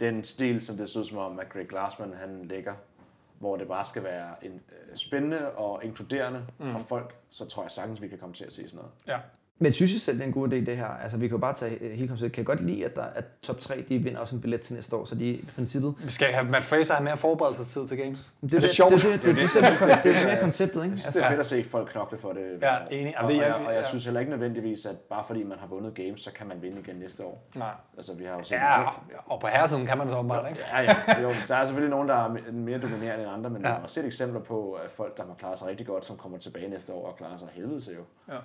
den 0.00 0.24
stil, 0.24 0.66
som 0.66 0.76
det 0.76 0.90
ser 0.90 1.00
ud 1.00 1.04
som 1.04 1.18
om, 1.18 1.38
at 1.40 1.48
Greg 1.48 1.66
Glassman 1.68 2.12
han 2.20 2.44
lægger, 2.44 2.72
hvor 3.38 3.56
det 3.56 3.68
bare 3.68 3.84
skal 3.84 4.04
være 4.04 4.30
en, 4.42 4.52
øh, 4.52 4.96
spændende 4.96 5.50
og 5.50 5.84
inkluderende 5.84 6.46
mm. 6.58 6.72
for 6.72 6.78
folk, 6.78 7.14
så 7.30 7.44
tror 7.44 7.62
jeg 7.62 7.70
sagtens, 7.70 8.02
vi 8.02 8.08
kan 8.08 8.18
komme 8.18 8.34
til 8.34 8.44
at 8.44 8.52
se 8.52 8.62
sådan 8.68 8.76
noget. 8.76 8.90
Ja. 9.06 9.18
Men 9.58 9.72
synes 9.72 9.92
I 9.92 9.98
selv, 9.98 10.16
det 10.16 10.22
er 10.22 10.26
en 10.26 10.32
god 10.32 10.48
idé, 10.48 10.54
det 10.54 10.76
her? 10.76 10.86
Altså, 11.02 11.18
vi 11.18 11.28
kan 11.28 11.34
jo 11.34 11.40
bare 11.40 11.54
tage 11.54 11.78
øh, 11.80 11.90
helt 11.92 12.08
koncept. 12.10 12.32
Kan 12.32 12.40
jeg 12.40 12.46
godt 12.46 12.60
lide, 12.60 12.84
at, 12.84 12.96
der, 12.96 13.02
at 13.02 13.24
top 13.42 13.60
3, 13.60 13.84
de 13.88 13.98
vinder 13.98 14.20
også 14.20 14.34
en 14.36 14.40
billet 14.40 14.60
til 14.60 14.74
næste 14.74 14.96
år, 14.96 15.04
så 15.04 15.14
de 15.14 15.24
i 15.24 15.44
princippet... 15.54 15.94
Vi 16.04 16.10
skal 16.10 16.26
have 16.32 16.50
Matt 16.50 16.64
Fraser 16.64 16.94
have 16.94 17.04
mere 17.04 17.16
forberedelsestid 17.16 17.88
til 17.88 17.98
games. 17.98 18.32
Det, 18.42 18.54
er 18.54 18.60
det 18.60 18.70
sjovt? 18.70 18.92
Det, 18.92 19.02
det, 19.02 19.12
det, 19.12 19.22
det, 19.24 19.36
det, 19.36 19.62
det, 19.62 19.88
det, 19.88 20.04
det 20.04 20.16
er 20.16 20.26
mere 20.26 20.40
konceptet, 20.40 20.84
ikke? 20.84 20.96
Jeg 20.96 21.04
Altså, 21.06 21.20
det 21.20 21.26
er 21.26 21.30
fedt 21.30 21.40
at 21.40 21.46
se 21.46 21.64
folk 21.64 21.88
knokle 21.90 22.18
for 22.18 22.32
det. 22.32 22.58
Ja, 22.62 22.76
enig. 22.90 23.14
Og, 23.18 23.28
det 23.28 23.36
er- 23.36 23.52
og, 23.52 23.60
jeg, 23.60 23.66
og 23.68 23.74
jeg 23.74 23.86
synes 23.86 24.04
heller 24.04 24.20
ikke 24.20 24.30
nødvendigvis, 24.32 24.86
at 24.86 24.96
bare 24.96 25.24
fordi 25.26 25.42
man 25.42 25.58
har 25.58 25.66
vundet 25.66 25.94
games, 25.94 26.20
så 26.20 26.30
kan 26.32 26.46
man 26.46 26.62
vinde 26.62 26.78
igen 26.80 26.96
næste 26.96 27.24
år. 27.24 27.46
Nej. 27.56 27.70
Altså, 27.96 28.14
vi 28.14 28.24
har 28.24 28.32
jo 28.32 28.42
set 28.42 28.56
Ja, 28.56 28.82
og 29.26 29.40
på 29.40 29.46
herresiden 29.46 29.86
kan 29.86 29.98
man 29.98 30.08
så 30.08 30.16
åbenbart, 30.16 30.50
ikke? 30.50 30.62
Ja, 30.72 30.82
ja. 30.82 31.20
Jo, 31.22 31.28
der 31.48 31.56
er 31.56 31.64
selvfølgelig 31.64 31.90
nogen, 31.90 32.08
der 32.08 32.14
er 32.14 32.28
me- 32.28 32.52
mere 32.52 32.78
dominerende 32.78 33.24
end 33.24 33.32
andre, 33.32 33.50
men 33.50 33.62
Ja. 33.62 33.68
vi 33.68 33.74
har 33.74 33.82
også 33.82 33.94
set 33.94 34.04
eksempler 34.06 34.40
på 34.40 34.72
at 34.72 34.90
folk, 34.90 35.16
der 35.16 35.22
har 35.26 35.34
klaret 35.38 35.58
sig 35.58 35.68
rigtig 35.68 35.86
godt, 35.86 36.04
som 36.06 36.16
kommer 36.16 36.38
tilbage 36.38 36.68
næste 36.68 36.92
år 36.92 37.06
og 37.08 37.16
klarer 37.16 37.36
sig 37.36 37.48
helvede 37.52 37.80
til 37.80 37.92
jo. 37.94 38.02
Ja. 38.34 38.38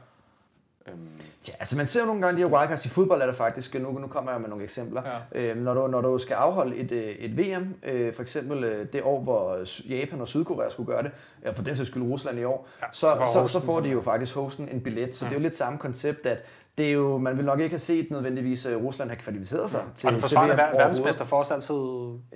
Øhm, 0.87 1.07
Ja, 1.47 1.53
altså 1.59 1.77
man 1.77 1.87
ser 1.87 1.99
jo 1.99 2.05
nogle 2.05 2.21
gange 2.21 2.41
de 2.43 2.47
her 2.47 2.55
wildcards 2.57 2.85
i 2.85 2.89
fodbold 2.89 3.21
er 3.21 3.25
der 3.25 3.33
faktisk, 3.33 3.73
nu, 3.79 3.91
nu 3.99 4.07
kommer 4.07 4.31
jeg 4.31 4.41
med 4.41 4.49
nogle 4.49 4.63
eksempler. 4.63 5.01
Ja. 5.33 5.39
Øh, 5.41 5.57
når, 5.57 5.73
du, 5.73 5.87
når 5.87 6.01
du 6.01 6.17
skal 6.17 6.33
afholde 6.33 6.75
et, 6.75 6.91
øh, 6.91 7.03
et 7.03 7.37
VM, 7.37 7.75
øh, 7.83 8.13
for 8.13 8.21
eksempel 8.21 8.63
øh, 8.63 8.87
det 8.93 9.01
år, 9.03 9.21
hvor 9.21 9.57
Japan 9.89 10.21
og 10.21 10.27
Sydkorea 10.27 10.69
skulle 10.69 10.87
gøre 10.87 11.03
det, 11.03 11.11
ja, 11.45 11.49
for 11.49 11.63
den 11.63 11.75
sags 11.75 11.89
skyld 11.89 12.03
Rusland 12.03 12.39
i 12.39 12.43
år, 12.43 12.67
Ja, 12.81 12.85
så, 12.91 12.99
så 12.99 13.15
får 13.17 13.25
så, 13.25 13.33
så, 13.33 13.39
hosten 13.41 13.61
får 13.61 13.79
de 13.79 13.89
jo 13.89 14.01
faktisk 14.01 14.35
hosten 14.35 14.69
en 14.71 14.81
billet, 14.81 15.15
så 15.15 15.25
det 15.25 15.31
er 15.31 15.35
jo 15.35 15.41
lidt 15.41 15.55
samme 15.55 15.79
koncept, 15.79 16.25
at 16.25 16.37
det 16.77 16.87
er 16.87 16.91
jo, 16.91 17.17
man 17.17 17.37
vil 17.37 17.45
nok 17.45 17.59
ikke 17.59 17.73
have 17.73 17.79
set 17.79 18.11
nødvendigvis, 18.11 18.65
at 18.65 18.77
Rusland 18.77 19.09
har 19.09 19.17
kvalificeret 19.17 19.69
sig 19.69 19.81
til, 19.95 20.07
Og 20.07 20.13
den 20.13 20.21
til 20.21 20.21
forsvarende 20.29 20.55
ver- 20.55 20.75
verdensmester 20.77 21.25
får 21.25 21.37
også 21.39 21.53
altid... 21.53 21.75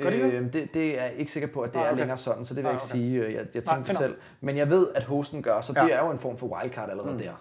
Gør 0.03 0.09
det? 0.09 0.33
Øh, 0.33 0.53
det, 0.53 0.73
det 0.73 0.99
er 0.99 1.03
jeg 1.03 1.13
ikke 1.17 1.31
sikker 1.31 1.49
på, 1.49 1.61
at 1.61 1.73
det 1.73 1.79
Ah, 1.79 1.85
er 1.85 1.89
okay. 1.89 1.99
længere 1.99 2.17
sådan, 2.17 2.45
så 2.45 2.53
det 2.53 2.63
vil 2.63 2.69
jeg 2.69 2.69
Ah, 2.69 2.75
ikke 2.75 2.83
okay. 2.83 3.27
sige. 3.31 3.37
Jeg, 3.39 3.45
jeg 3.55 3.63
tænkte 3.63 3.85
finder. 3.85 4.01
selv. 4.01 4.15
Men 4.41 4.57
jeg 4.57 4.69
ved, 4.69 4.87
at 4.95 5.03
hosten 5.03 5.43
gør, 5.43 5.61
så 5.61 5.73
Ja. 5.75 5.83
det 5.83 5.93
er 5.93 6.05
jo 6.05 6.11
en 6.11 6.17
form 6.19 6.37
for 6.37 6.47
wildcard 6.47 6.89
allerede 6.89 7.11
mm. 7.11 7.17
der. 7.19 7.31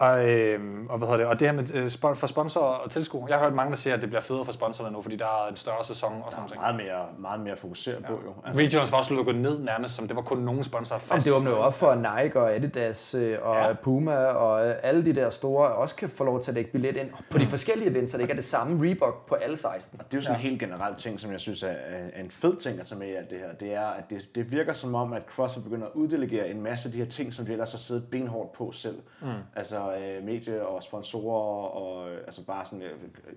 Og, 0.00 0.28
øh, 0.28 0.60
og, 0.88 0.98
hvad 0.98 1.08
hedder 1.08 1.16
det? 1.16 1.26
og 1.26 1.40
det 1.40 1.48
her 1.48 1.52
med 1.54 1.74
øh, 1.74 2.14
for 2.16 2.26
sponsorer 2.26 2.64
og 2.64 2.90
tilskuere. 2.90 3.26
Jeg 3.28 3.38
har 3.38 3.44
hørt 3.44 3.54
mange, 3.54 3.70
der 3.70 3.76
siger, 3.76 3.94
at 3.94 4.00
det 4.00 4.08
bliver 4.08 4.20
federe 4.22 4.44
for 4.44 4.52
sponsorerne 4.52 4.92
nu, 4.96 5.02
fordi 5.02 5.16
der 5.16 5.24
er 5.24 5.48
en 5.50 5.56
større 5.56 5.84
sæson 5.84 6.12
og 6.24 6.30
sådan 6.30 6.44
noget. 6.44 6.60
meget 6.60 6.76
mere, 6.76 7.06
meget 7.18 7.40
mere 7.40 7.56
fokuseret 7.56 8.04
på 8.04 8.12
jo. 8.12 8.34
Altså, 8.46 8.62
Regionals 8.62 8.92
var 8.92 8.98
også 8.98 9.14
lukket 9.14 9.34
ned 9.36 9.58
nærmest, 9.58 9.94
som 9.94 10.06
det 10.08 10.16
var 10.16 10.22
kun 10.22 10.38
nogen 10.38 10.64
sponsorer 10.64 11.00
Jamen, 11.10 11.14
fast. 11.14 11.26
det 11.26 11.32
åbner 11.32 11.50
jo 11.50 11.56
op 11.56 11.74
for 11.74 11.94
Nike 11.94 12.40
og 12.40 12.54
Adidas 12.54 13.14
øh, 13.14 13.38
og 13.42 13.54
Ja. 13.56 13.66
ja. 13.66 13.72
Puma 13.72 14.16
og 14.16 14.68
øh, 14.68 14.74
alle 14.82 15.04
de 15.04 15.12
der 15.12 15.30
store 15.30 15.68
også 15.68 15.94
kan 15.94 16.08
få 16.08 16.24
lov 16.24 16.42
til 16.42 16.50
at 16.50 16.54
lægge 16.54 16.70
billet 16.70 16.96
ind 16.96 17.10
på 17.30 17.38
de 17.38 17.46
forskellige 17.46 17.90
events, 17.90 18.12
så 18.12 18.18
det 18.18 18.22
ikke 18.22 18.32
er 18.32 18.36
det 18.36 18.44
samme 18.44 18.86
Reebok 18.86 19.26
på 19.26 19.34
alle 19.34 19.56
16. 19.56 19.98
Det 19.98 20.04
er 20.04 20.18
jo 20.18 20.20
sådan 20.22 20.36
en 20.36 20.42
helt 20.42 20.60
generel 20.60 20.94
ting, 20.94 21.20
som 21.20 21.32
jeg 21.32 21.40
synes 21.40 21.62
er, 21.62 21.68
er 22.14 22.20
en 22.20 22.30
fed 22.30 22.56
ting 22.56 22.80
at 22.80 22.86
tage 22.86 22.98
med 22.98 23.08
i 23.08 23.14
alt 23.14 23.30
det 23.30 23.38
her. 23.38 23.52
Det 23.60 23.74
er, 23.74 23.86
at 23.86 24.10
det, 24.10 24.34
det 24.34 24.50
virker 24.52 24.72
som 24.72 24.94
om, 24.94 25.12
at 25.12 25.22
CrossFit 25.34 25.64
begynder 25.64 25.86
at 25.86 25.92
uddelegere 25.94 26.48
en 26.48 26.62
masse 26.62 26.88
af 26.88 26.92
de 26.92 26.98
her 26.98 27.06
ting, 27.06 27.34
som 27.34 27.46
de 27.46 27.52
ellers 27.52 27.72
har 27.72 27.78
siddet 27.78 28.04
benhårdt 28.10 28.52
på 28.52 28.72
selv. 28.72 28.96
Mm. 29.22 29.28
Altså 29.56 29.89
øh, 29.94 30.24
medie 30.24 30.66
og 30.66 30.82
sponsorer 30.82 31.68
og 31.68 32.10
øh, 32.10 32.18
altså 32.26 32.46
bare 32.46 32.66
sådan 32.66 32.82
øh, 32.82 33.02
øh, 33.02 33.34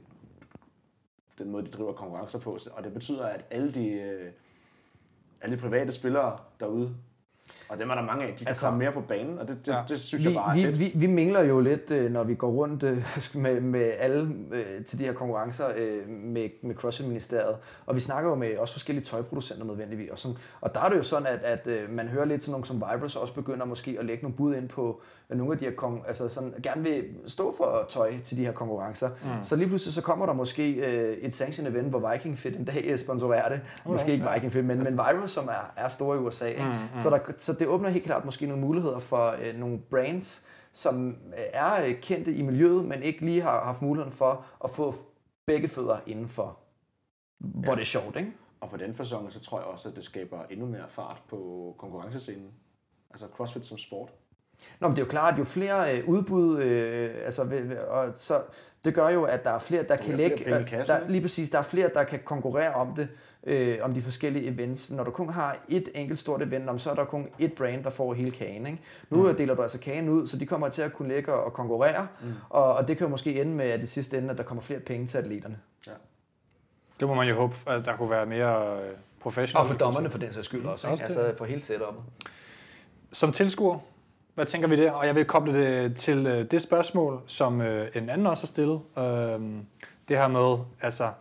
den 1.38 1.52
måde, 1.52 1.66
de 1.66 1.72
driver 1.72 1.94
konkurrencer 1.94 2.40
på. 2.40 2.60
Og 2.72 2.84
det 2.84 2.94
betyder, 2.94 3.26
at 3.26 3.46
alle 3.52 3.74
de, 3.74 3.88
øh, 3.88 4.32
alle 5.42 5.56
de 5.56 5.62
private 5.62 5.92
spillere 5.92 6.40
derude, 6.60 6.96
og 7.74 7.80
dem 7.80 7.90
er 7.90 7.96
der 7.96 8.02
mange 8.02 8.24
af, 8.26 8.32
de 8.34 8.38
kan 8.38 8.48
Altså- 8.48 8.66
komme 8.66 8.80
mere 8.80 8.92
på 8.92 9.02
banen, 9.02 9.40
og 9.40 9.48
det, 9.48 9.58
det, 9.66 9.72
Ja. 9.72 9.78
ja. 9.78 9.84
det 9.90 10.00
synes 10.00 10.24
Vi, 10.26 10.30
jeg 10.30 10.36
bare 10.36 10.52
er 10.52 10.56
vi, 10.56 10.64
fedt. 10.64 10.80
vi, 10.80 10.92
vi 10.96 11.08
mingler 11.08 11.42
jo 11.42 11.60
lidt, 11.60 11.92
øh, 11.92 12.12
når 12.12 12.24
vi 12.24 12.36
går 12.36 12.50
rundt 12.50 12.84
øh, 12.84 13.06
med, 13.44 13.62
med 13.62 13.92
alle 14.00 14.30
øh, 14.52 14.86
til 14.86 15.00
de 15.00 15.04
her 15.06 15.14
konkurrencer 15.14 15.66
med, 16.08 16.50
med 16.62 16.76
CrossFit-ministeriet. 16.76 17.56
Og 17.86 17.96
vi 17.96 18.00
snakker 18.00 18.30
jo 18.30 18.36
med 18.36 18.58
også 18.58 18.74
forskellige 18.74 19.06
tøjproducenter 19.06 19.66
nødvendigvis. 19.66 20.10
Og, 20.10 20.20
sådan, 20.20 20.38
og 20.62 20.76
der 20.76 20.82
er 20.82 20.90
det 20.90 20.98
jo 20.98 21.04
sådan, 21.04 21.28
at, 21.28 21.68
at 21.68 21.90
man 21.90 22.08
hører 22.08 22.26
lidt 22.26 22.44
sådan 22.44 22.52
nogle 22.52 22.66
som 22.66 22.84
Virus 22.92 23.16
også 23.16 23.34
begynder 23.34 23.66
måske 23.66 23.96
at 24.00 24.06
lægge 24.06 24.24
nogle 24.24 24.36
bud 24.38 24.56
ind 24.56 24.70
på 24.70 25.02
nogle 25.30 25.54
af 25.54 25.60
de 25.60 25.66
her 25.66 25.72
kon- 25.72 26.08
altså 26.08 26.30
sådan, 26.30 26.54
gerne 26.64 26.84
vil 26.84 27.04
stå 27.28 27.54
for 27.58 27.86
tøj 27.90 28.14
til 28.26 28.38
de 28.38 28.46
her 28.46 28.52
konkurrencer. 28.52 29.10
Mm. 29.10 29.30
Så 29.44 29.56
lige 29.56 29.68
pludselig 29.68 29.94
så 29.94 30.02
kommer 30.02 30.26
der 30.26 30.34
måske 30.34 30.72
øh, 30.74 31.18
et 31.18 31.34
sanction 31.34 31.68
event, 31.68 31.88
hvor 31.90 32.12
Viking 32.12 32.38
Fit 32.38 32.56
en 32.58 32.66
dag 32.66 33.00
sponsorerer 33.00 33.50
det. 33.50 33.62
Måske 33.86 34.12
ikke 34.12 34.26
Viking 34.34 34.52
Fit, 34.54 34.66
men, 34.66 34.84
men 34.84 34.94
Virus, 34.98 35.32
som 35.32 35.48
er, 35.48 35.72
er 35.84 35.88
store 35.90 36.18
i 36.18 36.20
USA. 36.20 36.46
Ikke? 36.48 36.62
Mm, 36.64 36.68
mm. 36.70 37.00
Så, 37.00 37.10
der, 37.10 37.20
så 37.38 37.54
det 37.54 37.63
åbner 37.68 37.90
helt 37.90 38.06
klart 38.06 38.26
måske 38.26 38.46
nogle 38.46 38.62
muligheder 38.62 39.00
for 39.00 39.36
øh, 39.42 39.56
nogle 39.56 39.80
brands, 39.80 40.48
som 40.74 41.10
øh, 41.10 41.44
er 41.54 41.86
øh, 41.86 42.02
kendte 42.02 42.34
i 42.34 42.42
miljøet, 42.42 42.86
men 42.86 43.04
ikke 43.04 43.26
lige 43.26 43.42
har 43.42 43.64
haft 43.64 43.82
muligheden 43.82 44.14
for 44.14 44.46
at 44.64 44.70
få 44.70 44.96
begge 45.46 45.68
fødder 45.68 45.98
indenfor, 46.08 46.58
hvor 47.40 47.72
Ja. 47.72 47.76
det 47.76 47.82
er 47.82 47.86
sjovt, 47.86 48.16
ikke? 48.16 48.32
Og 48.62 48.70
på 48.70 48.78
den 48.78 48.96
fasong, 48.96 49.32
så 49.34 49.40
tror 49.40 49.60
jeg 49.60 49.68
også, 49.68 49.90
at 49.90 49.96
det 49.96 50.04
skaber 50.04 50.40
endnu 50.50 50.66
mere 50.66 50.86
fart 50.90 51.22
på 51.30 51.76
konkurrencescenen. 51.78 52.52
Altså 53.12 53.28
CrossFit 53.36 53.66
som 53.66 53.78
sport. 53.78 54.10
Nå, 54.80 54.88
men 54.88 54.96
det 54.96 55.02
er 55.02 55.06
jo 55.06 55.10
klart, 55.10 55.34
at 55.34 55.40
jo 55.40 55.44
flere 55.44 55.98
øh, 55.98 56.10
udbud, 56.10 56.58
øh, 56.62 57.16
altså, 57.26 57.42
og 57.90 58.14
så, 58.16 58.42
det 58.86 58.94
gør 58.94 59.10
jo, 59.10 59.24
at 59.24 59.44
der 59.44 59.52
er 59.52 59.60
flere, 59.60 59.84
der 59.84 59.96
kan 59.96 60.18
lægge, 60.18 60.56
øh, 60.56 60.88
der, 60.88 61.08
lige 61.08 61.22
præcis, 61.22 61.50
der 61.50 61.58
er 61.58 61.64
flere, 61.64 61.90
der 61.94 62.04
kan 62.04 62.20
konkurrere 62.26 62.74
om 62.74 62.96
det, 62.96 63.08
øh, 63.44 63.78
om 63.82 63.94
de 63.94 64.02
forskellige 64.02 64.48
events. 64.48 64.92
Når 64.92 65.04
du 65.04 65.12
kun 65.12 65.30
har 65.30 65.58
et 65.70 65.90
enkelt 65.96 66.20
stort 66.20 66.42
event, 66.42 66.70
om, 66.70 66.80
så 66.80 66.92
er 66.92 66.96
der 66.96 67.06
kun 67.06 67.28
et 67.40 67.54
brand, 67.54 67.84
der 67.84 67.90
får 67.90 68.14
hele 68.14 68.32
kagen. 68.32 68.66
Ikke? 68.66 68.82
Nu 69.10 69.28
mm. 69.28 69.36
deler 69.36 69.56
du 69.56 69.62
altså 69.62 69.80
kagen 69.80 70.10
ud, 70.10 70.28
så 70.28 70.38
de 70.38 70.46
kommer 70.46 70.70
til 70.70 70.82
at 70.82 70.94
kunne 70.94 71.14
ligge 71.14 71.34
og 71.34 71.54
konkurrere, 71.54 72.08
mm. 72.22 72.34
og, 72.50 72.74
og 72.74 72.88
det 72.88 72.98
kan 72.98 73.06
jo 73.06 73.10
måske 73.10 73.42
ende 73.42 73.54
med, 73.54 73.66
at 73.66 73.80
det 73.80 73.90
sidste 73.90 74.18
ende, 74.18 74.30
at 74.30 74.38
der 74.38 74.44
kommer 74.44 74.62
flere 74.62 74.80
penge 74.80 75.08
til 75.08 75.18
atleterne. 75.18 75.58
Det 77.00 77.08
må 77.08 77.14
man 77.14 77.28
jo 77.28 77.36
håbe, 77.36 77.56
at 77.68 77.86
der 77.86 77.96
kunne 77.96 78.10
være 78.10 78.26
mere 78.26 78.82
øh, 78.82 78.92
professionelt. 79.20 79.62
Og 79.62 79.68
for 79.68 79.78
dommerne 79.78 80.10
for 80.10 80.18
den 80.18 80.34
sags 80.34 80.46
skyld 80.46 80.66
også, 80.66 80.88
Også 80.88 81.04
ikke? 81.04 81.20
altså 81.20 81.38
for 81.38 81.46
hele 81.46 81.62
setupet. 81.62 82.04
Som 83.12 83.32
tilskuer, 83.32 83.80
hvad 84.36 84.46
tænker 84.46 84.68
vi 84.68 84.76
der? 84.76 84.92
Og 84.92 85.06
jeg 85.06 85.16
vil 85.16 85.26
koble 85.26 85.54
det 85.54 85.98
til 85.98 86.28
øh, 86.28 86.52
det 86.52 86.62
spørgsmål, 86.62 87.22
som 87.28 87.62
øh, 87.62 87.92
en 87.96 88.10
anden 88.10 88.28
også 88.28 88.44
har 88.44 88.48
stillet. 88.48 88.82
Øhm, 88.98 89.66
det 90.08 90.18
her 90.18 90.28
med, 90.28 90.66
altså, 90.82 91.12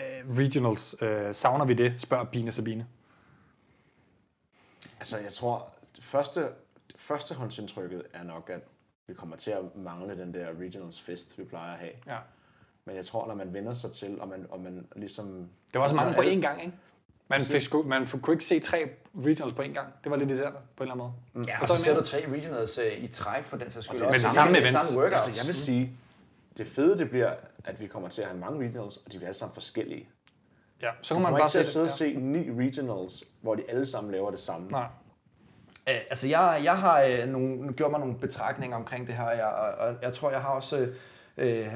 øh, 0.00 0.36
regionals, 0.38 0.96
øh, 1.00 1.34
savner 1.34 1.64
vi 1.64 1.74
det, 1.74 2.00
spørger 2.00 2.24
Bine 2.24 2.52
Sabine. 2.52 2.86
Altså, 4.98 5.18
jeg 5.24 5.32
tror, 5.32 5.68
det 5.96 6.04
første, 6.04 6.40
det 6.40 6.96
førstehåndsindtrykket 6.96 8.02
er 8.12 8.22
nok, 8.22 8.50
at 8.50 8.60
vi 9.06 9.14
kommer 9.14 9.36
til 9.36 9.50
at 9.50 9.76
mangle 9.76 10.18
den 10.18 10.34
der 10.34 10.46
regionals 10.60 11.00
fest, 11.00 11.38
vi 11.38 11.44
plejer 11.44 11.72
at 11.72 11.78
have. 11.78 11.92
Ja. 12.06 12.18
Men 12.84 12.96
jeg 12.96 13.06
tror, 13.06 13.26
når 13.26 13.34
man 13.34 13.52
vender 13.52 13.72
sig 13.72 13.92
til, 13.92 14.20
og 14.20 14.28
man, 14.28 14.46
og 14.50 14.60
man 14.60 14.86
ligesom... 14.96 15.48
Det 15.72 15.78
var 15.78 15.82
også 15.82 15.96
mange 15.96 16.14
på 16.14 16.20
én 16.20 16.40
gang, 16.40 16.60
ikke? 16.60 16.72
Man, 17.30 17.42
fik, 17.42 17.62
sgu- 17.62 17.86
man 17.86 18.06
kunne 18.06 18.34
ikke 18.34 18.44
se 18.44 18.60
tre 18.60 18.88
regionals 19.16 19.54
på 19.54 19.62
én 19.62 19.72
gang. 19.72 19.88
Det 20.04 20.10
var 20.10 20.16
lidt 20.16 20.30
irriterende 20.30 20.58
på 20.76 20.84
en 20.84 20.90
eller 20.90 21.04
anden 21.04 21.14
måde. 21.34 21.48
Ja, 21.48 21.60
og 21.62 21.68
så 21.68 21.76
ser 21.76 21.98
du 21.98 22.04
tre 22.04 22.24
regionals 22.32 22.78
øh, 22.78 23.04
i 23.04 23.06
træk 23.06 23.44
for 23.44 23.56
den 23.56 23.70
sags 23.70 23.86
skyld. 23.86 23.98
det 23.98 24.04
er 24.04 24.08
også 24.08 24.26
med 24.26 24.34
samme 24.34 24.66
samme 24.66 25.00
workouts. 25.00 25.26
Altså, 25.26 25.42
jeg 25.42 25.46
vil 25.46 25.54
sige, 25.54 25.92
det 26.58 26.66
fede 26.66 26.98
det 26.98 27.10
bliver, 27.10 27.32
at 27.64 27.80
vi 27.80 27.86
kommer 27.86 28.08
til 28.08 28.22
at 28.22 28.28
have 28.28 28.40
mange 28.40 28.60
regionals, 28.68 28.96
og 28.96 29.12
de 29.12 29.16
bliver 29.18 29.28
alle 29.28 29.38
sammen 29.38 29.54
forskellige. 29.54 30.08
Ja, 30.82 30.90
så 31.02 31.14
kunne 31.14 31.22
man 31.22 31.32
man 31.32 31.40
bare 31.40 31.48
se 31.50 31.58
det. 31.58 31.66
sidde 31.66 31.84
og 31.84 31.90
se 31.90 32.14
ni 32.14 32.50
regionals, 32.66 33.24
hvor 33.40 33.54
de 33.54 33.62
alle 33.68 33.86
sammen 33.86 34.12
laver 34.12 34.30
det 34.30 34.40
samme. 34.40 34.68
Nej. 34.68 34.86
Øh, 35.88 35.94
altså, 36.10 36.28
jeg, 36.28 36.60
jeg 36.64 36.78
har 36.78 37.02
øh, 37.02 37.26
nogle, 37.28 37.72
gjort 37.72 37.90
mig 37.90 38.00
nogle 38.00 38.14
betragtninger 38.18 38.76
omkring 38.76 39.06
det 39.06 39.14
her, 39.14 39.24
og 39.24 39.36
jeg, 39.36 39.46
og, 39.46 39.86
og 39.88 39.94
jeg 40.02 40.14
tror, 40.14 40.30
jeg 40.30 40.40
har 40.40 40.48
også 40.48 40.88
øh, 41.36 41.66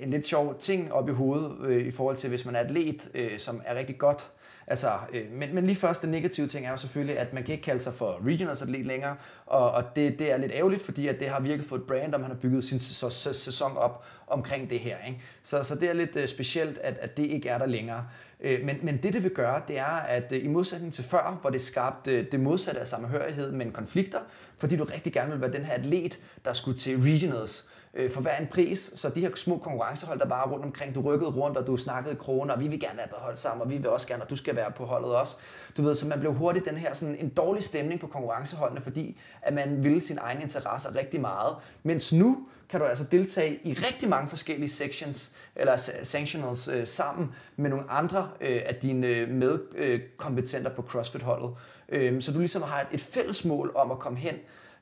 en 0.00 0.10
lidt 0.10 0.26
sjov 0.26 0.58
ting 0.58 0.92
op 0.92 1.08
i 1.08 1.12
hovedet 1.12 1.56
øh, 1.66 1.86
i 1.86 1.90
forhold 1.90 2.16
til, 2.16 2.28
hvis 2.28 2.44
man 2.44 2.56
er 2.56 2.60
atlet, 2.60 3.10
øh, 3.14 3.38
som 3.38 3.62
er 3.64 3.74
rigtig 3.74 3.98
godt. 3.98 4.30
Altså, 4.70 4.92
øh, 5.12 5.32
men, 5.32 5.54
men 5.54 5.66
lige 5.66 5.76
først, 5.76 6.02
den 6.02 6.10
negative 6.10 6.46
ting 6.46 6.66
er 6.66 6.70
jo 6.70 6.76
selvfølgelig, 6.76 7.18
at 7.18 7.32
man 7.32 7.42
kan 7.42 7.52
ikke 7.52 7.64
kalde 7.64 7.82
sig 7.82 7.94
for 7.94 8.20
regionals 8.26 8.62
atlet 8.62 8.86
længere, 8.86 9.16
og, 9.46 9.70
og 9.70 9.84
det, 9.96 10.18
det 10.18 10.32
er 10.32 10.36
lidt 10.36 10.52
ærgerligt, 10.54 10.82
fordi 10.82 11.08
at 11.08 11.20
det 11.20 11.28
har 11.28 11.40
virkelig 11.40 11.66
fået 11.68 11.80
et 11.80 11.86
brand, 11.86 12.14
og 12.14 12.20
man 12.20 12.30
har 12.30 12.36
bygget 12.36 12.64
sin 12.64 12.78
sæson, 12.78 13.34
sæson 13.34 13.76
op 13.76 14.04
omkring 14.26 14.70
det 14.70 14.80
her. 14.80 14.96
Ikke? 15.06 15.22
Så, 15.42 15.62
så 15.62 15.74
det 15.74 15.88
er 15.88 15.92
lidt 15.92 16.16
øh, 16.16 16.28
specielt, 16.28 16.78
at, 16.78 16.94
at 17.00 17.16
det 17.16 17.26
ikke 17.26 17.48
er 17.48 17.58
der 17.58 17.66
længere. 17.66 18.06
Øh, 18.40 18.64
Men, 18.64 18.78
men 18.82 18.96
det, 19.02 19.12
det 19.12 19.22
vil 19.22 19.30
gøre, 19.30 19.62
det 19.68 19.78
er, 19.78 19.84
at 19.84 20.32
øh, 20.32 20.44
i 20.44 20.48
modsætning 20.48 20.94
til 20.94 21.04
før, 21.04 21.38
hvor 21.40 21.50
det 21.50 21.62
skabte 21.62 22.18
øh, 22.18 22.32
det 22.32 22.40
modsatte 22.40 22.80
af 22.80 22.86
samhørighed, 22.86 23.52
men 23.52 23.72
konflikter, 23.72 24.18
fordi 24.58 24.76
du 24.76 24.84
rigtig 24.84 25.12
gerne 25.12 25.30
vil 25.32 25.40
være 25.40 25.52
den 25.52 25.64
her 25.64 25.74
atlet, 25.74 26.18
der 26.44 26.52
skulle 26.52 26.78
til 26.78 27.00
regionals 27.00 27.69
øh, 27.94 28.10
for 28.10 28.20
hver 28.20 28.36
en 28.36 28.46
pris. 28.46 28.92
Så 28.94 29.08
de 29.08 29.20
her 29.20 29.30
små 29.34 29.58
konkurrencehold, 29.58 30.18
der 30.18 30.26
bare 30.26 30.50
rundt 30.50 30.64
omkring, 30.64 30.94
du 30.94 31.00
rykkede 31.00 31.30
rundt, 31.30 31.56
og 31.56 31.66
du 31.66 31.76
snakkede 31.76 32.16
kroner, 32.16 32.54
og 32.54 32.60
vi 32.60 32.68
vil 32.68 32.80
gerne 32.80 32.96
være 32.96 33.08
på 33.08 33.16
hold 33.18 33.36
sammen, 33.36 33.62
og 33.62 33.70
vi 33.70 33.76
vil 33.76 33.88
også 33.88 34.06
gerne, 34.06 34.22
og 34.22 34.30
du 34.30 34.36
skal 34.36 34.56
være 34.56 34.70
på 34.70 34.84
holdet 34.84 35.14
også. 35.14 35.36
Du 35.76 35.82
ved, 35.82 35.94
så 35.94 36.06
man 36.06 36.20
blev 36.20 36.34
hurtigt 36.34 36.64
den 36.64 36.76
her 36.76 36.94
sådan 36.94 37.16
en 37.16 37.28
dårlig 37.28 37.64
stemning 37.64 38.00
på 38.00 38.06
konkurrenceholdene, 38.06 38.80
fordi 38.80 39.18
at 39.42 39.52
man 39.52 39.84
ville 39.84 40.00
sin 40.00 40.18
egen 40.20 40.42
interesser 40.42 40.94
rigtig 40.94 41.20
meget. 41.20 41.56
Mens 41.82 42.12
nu 42.12 42.46
kan 42.68 42.80
du 42.80 42.86
altså 42.86 43.04
deltage 43.04 43.60
i 43.64 43.72
rigtig 43.72 44.08
mange 44.08 44.28
forskellige 44.28 44.68
sections, 44.68 45.32
eller 45.56 45.76
sanctionals 46.02 46.68
øh, 46.68 46.86
sammen 46.86 47.34
med 47.56 47.70
nogle 47.70 47.90
andre 47.90 48.30
øh, 48.40 48.62
af 48.66 48.74
dine 48.74 49.06
øh, 49.06 49.28
medkompetenter 49.28 50.70
på 50.70 50.82
CrossFit-holdet. 50.82 51.54
Øh, 51.88 52.22
så 52.22 52.32
du 52.32 52.38
ligesom 52.38 52.62
har 52.62 52.80
et, 52.80 52.86
et 52.92 53.00
fælles 53.00 53.44
mål 53.44 53.72
om 53.74 53.90
at 53.90 53.98
komme 53.98 54.18
hen 54.18 54.34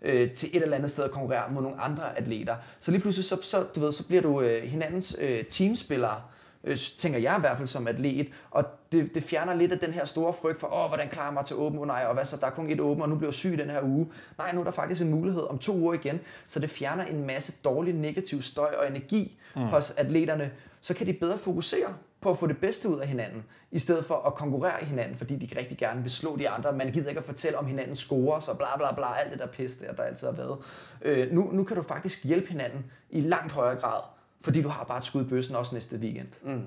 øh, 0.03 0.31
til 0.31 0.57
et 0.57 0.63
eller 0.63 0.77
andet 0.77 0.91
sted 0.91 1.05
og 1.05 1.11
konkurrere 1.11 1.51
mod 1.51 1.63
nogle 1.63 1.81
andre 1.81 2.19
atleter. 2.19 2.57
Så 2.81 2.91
lige 2.91 3.01
pludselig 3.01 3.25
så, 3.25 3.39
så, 3.43 3.65
du 3.75 3.81
ved, 3.81 3.93
så 3.93 4.07
bliver 4.07 4.23
du 4.23 4.41
øh, 4.41 4.63
hinandens 4.63 5.17
øh, 5.21 5.45
teamspillere 5.45 6.21
øh, 6.65 6.79
tænker 6.99 7.19
jeg 7.19 7.37
i 7.39 7.41
hvert 7.41 7.57
fald 7.57 7.69
som 7.69 7.87
atlet, 7.87 8.29
og 8.51 8.65
det, 8.93 9.15
det 9.15 9.23
fjerner 9.23 9.55
lidt 9.55 9.73
af 9.73 9.79
den 9.79 9.93
her 9.93 10.05
store 10.05 10.33
frygt 10.33 10.61
for, 10.61 10.75
åh, 10.75 10.89
hvordan 10.89 11.09
klarer 11.09 11.27
jeg 11.27 11.35
mig 11.35 11.47
til 11.47 11.57
åben, 11.57 11.79
oh, 11.79 11.87
nej, 11.87 12.05
og 12.09 12.15
hvad 12.15 12.25
så, 12.25 12.37
der 12.37 12.47
er 12.47 12.51
kun 12.51 12.71
et 12.71 12.81
åben, 12.81 13.03
og 13.03 13.09
nu 13.09 13.17
bliver 13.17 13.29
jeg 13.29 13.35
syg 13.35 13.59
den 13.59 13.71
her 13.71 13.83
uge. 13.83 14.09
Nej, 14.39 14.53
nu 14.53 14.61
er 14.61 14.65
der 14.65 14.71
faktisk 14.71 15.01
en 15.01 15.11
mulighed 15.11 15.43
om 15.51 15.59
to 15.59 15.75
uger 15.75 15.95
igen, 15.95 16.21
så 16.49 16.61
det 16.61 16.71
fjerner 16.71 17.05
en 17.05 17.27
masse 17.27 17.53
dårlig 17.65 17.95
negativ 17.95 18.43
støj 18.43 18.75
og 18.79 18.89
energi 18.91 19.39
mm. 19.57 19.63
hos 19.63 19.91
atleterne, 19.91 20.51
så 20.81 20.95
kan 20.95 21.07
de 21.07 21.13
bedre 21.13 21.39
fokusere 21.39 21.95
på 22.21 22.31
at 22.31 22.39
få 22.39 22.47
det 22.47 22.59
bedste 22.59 22.89
ud 22.89 22.99
af 22.99 23.09
hinanden, 23.09 23.45
i 23.71 23.79
stedet 23.79 24.05
for 24.05 24.15
at 24.15 24.35
konkurrere 24.35 24.83
i 24.83 24.85
hinanden, 24.85 25.17
fordi 25.17 25.37
de 25.37 25.59
rigtig 25.59 25.79
gerne 25.79 26.03
vil 26.03 26.11
slå 26.11 26.37
de 26.37 26.49
andre. 26.49 26.73
Man 26.73 26.93
gider 26.93 27.09
ikke 27.09 27.19
at 27.19 27.25
fortælle 27.25 27.59
om 27.59 27.67
hinandens 27.67 27.99
score, 27.99 28.43
så 28.43 28.55
bla 28.55 28.77
bla 28.77 28.95
bla, 28.95 29.19
alt 29.19 29.31
det 29.31 29.39
der 29.39 29.47
pis 29.47 29.77
der, 29.77 29.93
der 29.93 30.03
altid 30.03 30.27
har 30.27 30.35
været. 30.35 30.59
Øh, 31.03 31.33
nu, 31.33 31.51
nu 31.53 31.65
kan 31.65 31.77
du 31.77 31.83
faktisk 31.83 32.25
hjælpe 32.25 32.49
hinanden 32.49 32.85
i 33.11 33.21
langt 33.21 33.53
højere 33.53 33.81
grad, 33.81 34.01
fordi 34.41 34.63
du 34.63 34.69
har 34.69 34.85
bare 34.85 34.99
et 34.99 35.07
skud 35.07 35.25
i 35.25 35.29
bøssen 35.29 35.57
også 35.57 35.75
næste 35.75 35.97
weekend. 35.97 36.29
Mm. 36.43 36.63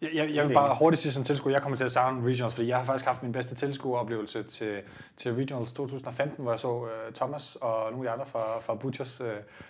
Jeg, 0.00 0.10
jeg, 0.14 0.34
jeg 0.34 0.48
vil 0.48 0.54
bare 0.54 0.76
hurtigt 0.78 1.02
sige 1.02 1.12
som 1.12 1.24
tilskuer, 1.24 1.52
jeg 1.52 1.62
kommer 1.62 1.76
til 1.76 1.84
at 1.84 1.90
savne 1.90 2.26
Regionals, 2.26 2.54
fordi 2.54 2.68
jeg 2.68 2.76
har 2.76 2.84
faktisk 2.84 3.04
haft 3.04 3.22
min 3.22 3.32
bedste 3.32 3.54
tilskueroplevelse 3.54 4.42
til, 4.42 4.80
til 5.16 5.34
Regionals 5.34 5.72
2015, 5.72 6.42
hvor 6.42 6.52
jeg 6.52 6.60
så 6.60 6.68
uh, 6.68 6.88
Thomas 7.14 7.56
og 7.60 7.90
nogle 7.92 8.10
af 8.10 8.16
de 8.16 8.20
andre 8.20 8.32
fra, 8.32 8.60
fra 8.60 8.74
Butchers, 8.74 9.20
uh, 9.20 9.26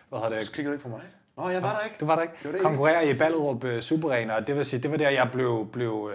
hvad 0.09 0.19
hedder 0.19 0.29
det? 0.29 0.47
Så 0.47 0.53
kigger 0.53 0.71
du 0.71 0.73
ikke 0.73 0.83
på 0.83 0.89
mig? 0.89 1.01
Nå, 1.37 1.49
jeg 1.49 1.63
var 1.63 1.77
der 1.79 1.85
ikke. 1.85 1.97
Du 2.01 2.07
var 2.07 2.15
der 2.15 2.23
ikke. 2.23 2.35
Det 2.39 2.45
var 2.45 2.53
det 2.53 2.61
Konkurrere 2.61 3.09
i 3.09 3.15
Ballerup 3.15 3.65
uh, 3.65 3.81
Superarena, 3.81 4.35
og 4.35 4.47
det 4.47 4.57
vil 4.57 4.65
sige, 4.65 4.83
det 4.83 4.91
var 4.91 4.97
der, 4.97 5.11
jeg 5.11 5.29
blev, 5.33 5.69
blev, 5.73 5.93
uh, 5.93 6.11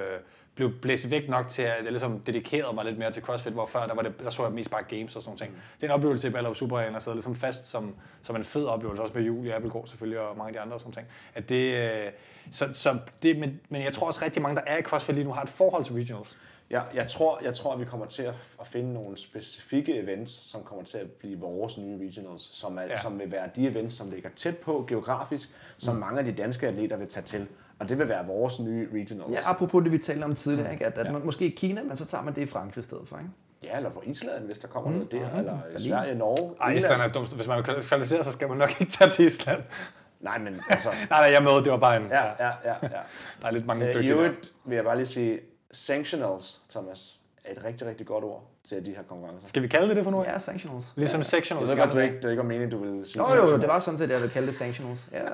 blev 0.56 0.72
blæst 0.82 1.12
væk 1.12 1.30
nok 1.30 1.50
til, 1.50 1.62
at 1.62 1.84
jeg 1.84 1.92
ligesom 1.92 2.20
dedikerede 2.20 2.76
mig 2.76 2.86
lidt 2.86 2.98
mere 2.98 3.12
til 3.12 3.24
CrossFit, 3.24 3.54
hvor 3.54 3.66
før 3.66 3.88
der, 3.88 3.96
var 3.96 4.02
det, 4.02 4.20
der 4.20 4.30
så 4.30 4.44
jeg 4.44 4.52
mest 4.52 4.72
bare 4.72 4.84
games 4.84 5.16
og 5.16 5.24
sådan 5.24 5.38
noget. 5.40 5.54
Mm. 5.54 5.60
Det 5.76 5.84
er 5.84 5.88
en 5.88 5.94
oplevelse 5.94 6.28
i 6.28 6.32
Ballerup 6.32 6.56
Superarena, 6.56 6.96
og 6.96 7.02
sidder 7.02 7.16
ligesom 7.16 7.36
fast 7.36 7.68
som, 7.68 7.96
som 8.24 8.36
en 8.36 8.44
fed 8.44 8.66
oplevelse, 8.66 9.04
også 9.04 9.14
med 9.16 9.24
Julie 9.24 9.56
Appelgaard 9.56 9.88
selvfølgelig, 9.88 10.20
og 10.20 10.38
mange 10.38 10.48
af 10.48 10.54
de 10.54 10.60
andre 10.60 10.74
og 10.74 10.80
sådan 10.80 10.94
ting. 10.94 11.08
At 11.36 11.50
det, 11.50 11.90
uh, 11.90 12.12
så, 12.52 12.66
så 12.74 12.98
det, 13.24 13.38
men, 13.40 13.60
men 13.70 13.84
jeg 13.84 13.94
tror 13.94 14.08
også 14.08 14.26
rigtig 14.26 14.42
mange, 14.42 14.56
der 14.56 14.62
er 14.68 14.78
i 14.78 14.82
CrossFit 14.82 15.16
lige 15.16 15.26
nu, 15.26 15.34
har 15.34 15.44
et 15.44 15.50
forhold 15.50 15.86
til 15.86 15.96
regionals. 15.96 16.38
Ja, 16.72 16.82
jeg 16.94 17.08
tror, 17.08 17.40
jeg 17.44 17.56
tror, 17.56 17.74
at 17.74 17.80
vi 17.80 17.86
kommer 17.86 18.06
til 18.06 18.24
at, 18.24 18.34
at 18.62 18.68
finde 18.68 18.94
nogle 18.94 19.18
specifikke 19.18 19.96
events, 19.96 20.50
som 20.50 20.64
kommer 20.64 20.84
til 20.84 20.98
at 20.98 21.12
blive 21.12 21.40
vores 21.40 21.78
nye 21.78 22.08
regionals, 22.08 22.50
som, 22.54 22.78
er, 22.78 22.82
ja. 22.82 23.02
som 23.02 23.20
vil 23.20 23.32
være 23.32 23.50
de 23.56 23.68
events, 23.68 23.96
som 23.96 24.12
ligger 24.12 24.30
tæt 24.36 24.58
på 24.58 24.86
geografisk, 24.90 25.50
som 25.78 25.94
mm. 25.94 26.00
mange 26.00 26.20
af 26.20 26.26
de 26.26 26.32
danske 26.32 26.68
atleter 26.68 26.98
vil 26.98 27.08
tage 27.08 27.24
til. 27.24 27.48
Og 27.80 27.90
det 27.90 28.00
vil 28.00 28.10
være 28.10 28.26
vores 28.26 28.60
nye 28.60 28.90
regionals. 28.94 29.34
Ja, 29.34 29.50
apropos 29.50 29.84
det, 29.84 29.92
vi 29.92 29.98
talte 29.98 30.24
om 30.24 30.36
tidligere, 30.36 30.74
ikke? 30.74 30.86
at, 30.86 30.98
at 30.98 31.06
ja. 31.06 31.12
man, 31.12 31.26
måske 31.26 31.46
i 31.46 31.50
Kina, 31.50 31.84
men 31.84 31.98
så 31.98 32.06
tager 32.06 32.24
man 32.24 32.36
det 32.36 32.42
i 32.42 32.46
Frankrig 32.46 32.82
i 32.82 32.84
stedet 32.84 33.08
for. 33.08 33.18
Ikke? 33.18 33.30
Ja, 33.64 33.78
eller 33.78 33.90
på 33.90 34.04
Island, 34.06 34.46
hvis 34.46 34.58
der 34.58 34.68
kommer 34.68 34.90
mm. 34.90 34.96
noget 34.96 35.12
der, 35.12 35.34
mm. 35.34 35.40
eller 35.40 35.58
i 35.78 35.82
Sverige, 35.82 36.16
Norge. 36.16 36.56
Ej, 36.62 36.72
Island 36.72 37.02
er 37.02 37.08
dumt. 37.08 37.36
Hvis 37.36 37.48
man 37.48 37.58
vil 37.58 37.66
kvalificere 37.66 38.24
sig, 38.24 38.34
skal 38.34 38.50
man 38.50 38.58
nok 38.58 38.82
ikke 38.82 38.94
tage 38.94 39.10
til 39.10 39.26
Island. 39.26 39.64
Nej, 40.20 40.38
men 40.38 40.62
altså... 40.70 40.90
nej, 41.10 41.20
nej, 41.20 41.32
jeg 41.32 41.44
med, 41.44 41.52
det 41.52 41.72
var 41.72 41.78
bare 41.78 41.98
en... 41.98 42.08
Ja, 42.08 42.26
ja, 42.26 42.52
ja. 42.66 42.74
ja. 42.82 42.88
der 43.42 43.48
er 43.48 43.52
lidt 43.52 43.66
mange 43.66 43.88
dygtige 43.88 44.04
I 44.04 44.10
øvrigt 44.10 44.54
vil 44.66 44.76
jeg 44.76 44.84
bare 44.84 44.96
lige 44.96 45.06
sige, 45.06 45.40
sanctionals, 45.72 46.62
Thomas, 46.70 47.20
er 47.44 47.52
et 47.52 47.64
rigtig, 47.64 47.88
rigtig 47.88 48.08
godt 48.08 48.24
ord 48.24 48.44
til 48.64 48.86
de 48.86 48.96
her 48.96 49.04
konkurrencer. 49.04 49.48
Skal 49.48 49.64
vi 49.64 49.68
kalde 49.68 49.88
det 49.88 49.96
det 49.96 50.04
for 50.04 50.12
nu? 50.12 50.24
Ja, 50.24 50.40
sanctionals. 50.40 50.94
Ligesom 50.96 51.20
ja. 51.20 51.24
sectionals. 51.24 51.70
Jeg 51.70 51.78
ved 51.78 51.84
godt, 51.84 51.94
du 51.94 52.00
ikke, 52.00 52.16
det 52.16 52.26
er 52.26 52.30
ikke 52.30 52.44
meningen, 52.44 52.70
du 52.70 52.78
vil 52.78 53.06
sige 53.06 53.24
oh, 53.24 53.38
jo, 53.38 53.50
jo, 53.50 53.58
det 53.58 53.68
var 53.68 53.80
sådan 53.80 53.98
set, 53.98 54.10
jeg 54.10 54.20
ville 54.20 54.34
kalde 54.34 54.48
det 54.48 54.56
sanctionals. 54.56 55.10
Ja. 55.12 55.26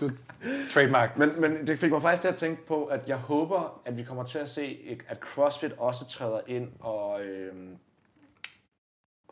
du, 0.00 0.10
trademark. 0.72 1.16
Men, 1.16 1.40
men 1.40 1.66
det 1.66 1.78
fik 1.78 1.90
mig 1.90 2.02
faktisk 2.02 2.20
til 2.20 2.28
at 2.28 2.36
tænke 2.36 2.66
på, 2.66 2.84
at 2.84 3.08
jeg 3.08 3.16
håber, 3.16 3.80
at 3.84 3.96
vi 3.96 4.02
kommer 4.02 4.24
til 4.24 4.38
at 4.38 4.48
se, 4.48 4.98
at 5.08 5.18
CrossFit 5.18 5.72
også 5.78 6.06
træder 6.06 6.40
ind 6.46 6.68
og 6.80 7.20
øh, 7.22 7.52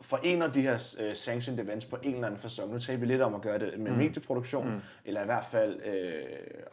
forener 0.01 0.51
de 0.51 0.61
her 0.61 0.73
uh, 0.73 1.15
sanctioned 1.15 1.65
events 1.65 1.85
på 1.85 1.97
en 2.03 2.13
eller 2.13 2.27
anden 2.27 2.41
fasong. 2.41 2.73
Nu 2.73 2.79
taler 2.79 2.99
vi 2.99 3.05
lidt 3.05 3.21
om 3.21 3.35
at 3.35 3.41
gøre 3.41 3.59
det 3.59 3.79
med 3.79 3.91
mm. 3.91 3.97
medieproduktion, 3.97 4.69
mm. 4.69 4.79
eller 5.05 5.21
i 5.21 5.25
hvert 5.25 5.45
fald 5.51 5.79
øh, 5.85 6.23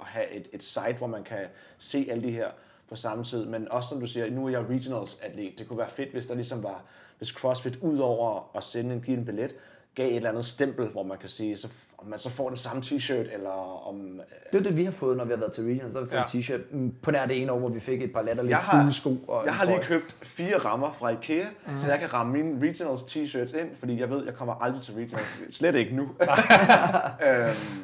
at 0.00 0.06
have 0.06 0.30
et, 0.30 0.48
et 0.52 0.64
site, 0.64 0.94
hvor 0.98 1.06
man 1.06 1.24
kan 1.24 1.46
se 1.78 2.08
alle 2.10 2.22
de 2.22 2.30
her 2.30 2.48
på 2.94 2.98
samme 2.98 3.24
tid. 3.24 3.44
Men 3.44 3.68
også 3.70 3.88
som 3.88 4.00
du 4.00 4.06
siger, 4.06 4.30
nu 4.30 4.46
er 4.46 4.50
jeg 4.50 4.68
regionals 4.68 5.18
atlet. 5.22 5.58
Det 5.58 5.68
kunne 5.68 5.78
være 5.78 5.88
fedt, 5.88 6.12
hvis 6.12 6.26
der 6.26 6.34
ligesom 6.34 6.62
var, 6.62 6.82
hvis 7.18 7.28
CrossFit 7.28 7.76
ud 7.76 7.98
over 7.98 8.50
at 8.56 8.64
sende 8.64 8.94
en, 8.94 9.00
give 9.00 9.16
en 9.16 9.24
billet, 9.24 9.54
gav 9.94 10.08
et 10.08 10.16
eller 10.16 10.28
andet 10.28 10.44
stempel, 10.44 10.86
hvor 10.86 11.02
man 11.02 11.18
kan 11.18 11.28
sige, 11.28 11.56
så 11.56 11.68
om 12.04 12.10
man 12.10 12.18
så 12.18 12.30
får 12.30 12.48
den 12.48 12.56
samme 12.56 12.82
t-shirt, 12.82 13.34
eller 13.34 13.86
om... 13.88 14.20
Det 14.52 14.58
er 14.58 14.62
det, 14.62 14.76
vi 14.76 14.84
har 14.84 14.90
fået, 14.90 15.16
når 15.16 15.24
vi 15.24 15.30
har 15.30 15.38
været 15.38 15.52
til 15.52 15.64
Region. 15.64 15.92
Så 15.92 15.98
har 15.98 16.04
vi 16.04 16.10
fået 16.10 16.34
ja. 16.34 16.38
en 16.38 16.42
t-shirt 16.42 16.76
mm, 16.76 16.94
på 17.02 17.10
nær 17.10 17.26
det 17.26 17.42
ene 17.42 17.52
år, 17.52 17.58
hvor 17.58 17.68
vi 17.68 17.80
fik 17.80 18.02
et 18.02 18.12
par 18.12 18.22
latterlige 18.22 18.56
sko. 18.92 19.16
Og 19.28 19.44
jeg 19.46 19.54
har 19.54 19.66
lige 19.66 19.82
købt 19.82 20.18
fire 20.22 20.56
rammer 20.56 20.92
fra 20.92 21.08
Ikea, 21.10 21.46
mm. 21.66 21.78
så 21.78 21.90
jeg 21.90 21.98
kan 21.98 22.14
ramme 22.14 22.32
mine 22.32 22.68
Regionals 22.68 23.02
t-shirts 23.02 23.58
ind, 23.60 23.76
fordi 23.76 24.00
jeg 24.00 24.10
ved, 24.10 24.24
jeg 24.24 24.34
kommer 24.34 24.54
aldrig 24.54 24.82
til 24.82 24.94
Regionals. 24.94 25.56
Slet 25.56 25.74
ikke 25.74 25.96
nu. 25.96 26.02
øhm, 26.02 26.10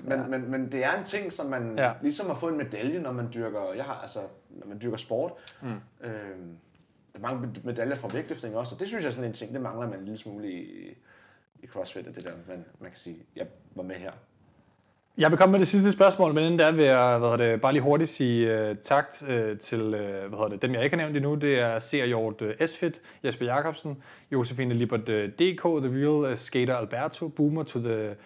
men, 0.04 0.18
ja. 0.18 0.26
men, 0.26 0.50
men 0.50 0.72
det 0.72 0.84
er 0.84 0.98
en 0.98 1.04
ting, 1.04 1.32
som 1.32 1.46
man 1.46 1.74
ja. 1.78 1.92
ligesom 2.02 2.26
har 2.26 2.34
fået 2.34 2.52
en 2.52 2.58
medalje, 2.58 3.00
når 3.00 3.12
man 3.12 3.28
dyrker, 3.34 3.72
jeg 3.76 3.84
har, 3.84 3.94
altså, 3.94 4.18
når 4.50 4.66
man 4.66 4.78
dyrker 4.82 4.96
sport. 4.96 5.32
Mm. 5.62 5.68
Øhm, 6.04 6.56
mange 7.20 7.48
medaljer 7.64 7.94
fra 7.94 8.08
vægtløftning 8.12 8.56
også, 8.56 8.74
og 8.74 8.80
det 8.80 8.88
synes 8.88 9.02
jeg 9.02 9.08
er 9.08 9.14
sådan 9.14 9.28
en 9.28 9.34
ting, 9.34 9.52
det 9.52 9.60
mangler 9.60 9.88
man 9.88 9.98
en 9.98 10.04
lille 10.04 10.18
smule 10.18 10.50
i, 10.50 10.94
i 11.62 11.66
CrossFit, 11.66 12.06
og 12.06 12.14
det 12.14 12.24
der, 12.24 12.32
men 12.48 12.64
man 12.80 12.90
kan 12.90 12.98
sige, 12.98 13.16
jeg 13.36 13.46
var 13.74 13.82
med 13.82 13.96
her. 13.96 14.12
Jeg 15.18 15.30
vil 15.30 15.38
komme 15.38 15.52
med 15.52 15.58
det 15.58 15.68
sidste 15.68 15.92
spørgsmål, 15.92 16.34
men 16.34 16.44
inden 16.44 16.58
der 16.58 16.72
vil 16.72 16.84
jeg 16.84 17.18
hvad 17.18 17.38
det, 17.38 17.60
bare 17.60 17.72
lige 17.72 17.82
hurtigt 17.82 18.10
sige 18.10 18.70
uh, 18.70 18.76
tak 18.82 19.06
uh, 19.22 19.58
til 19.58 19.80
uh, 19.80 19.90
hvad 19.90 20.50
det, 20.50 20.62
dem, 20.62 20.74
jeg 20.74 20.84
ikke 20.84 20.96
har 20.96 21.02
nævnt 21.02 21.16
endnu. 21.16 21.34
Det 21.34 21.58
er 21.58 21.78
Ser 21.78 22.04
Hjort 22.04 22.42
uh, 22.42 22.48
Esfit, 22.60 23.00
Jesper 23.24 23.46
Jakobsen, 23.46 24.02
Josefine 24.32 24.74
Libert 24.74 25.08
uh, 25.08 25.14
DK, 25.14 25.62
The 25.62 25.90
Real 25.98 26.32
uh, 26.32 26.36
Skater 26.36 26.76
Alberto, 26.76 27.28
Boomer 27.28 27.62
to 27.62 27.78
the 27.78 28.16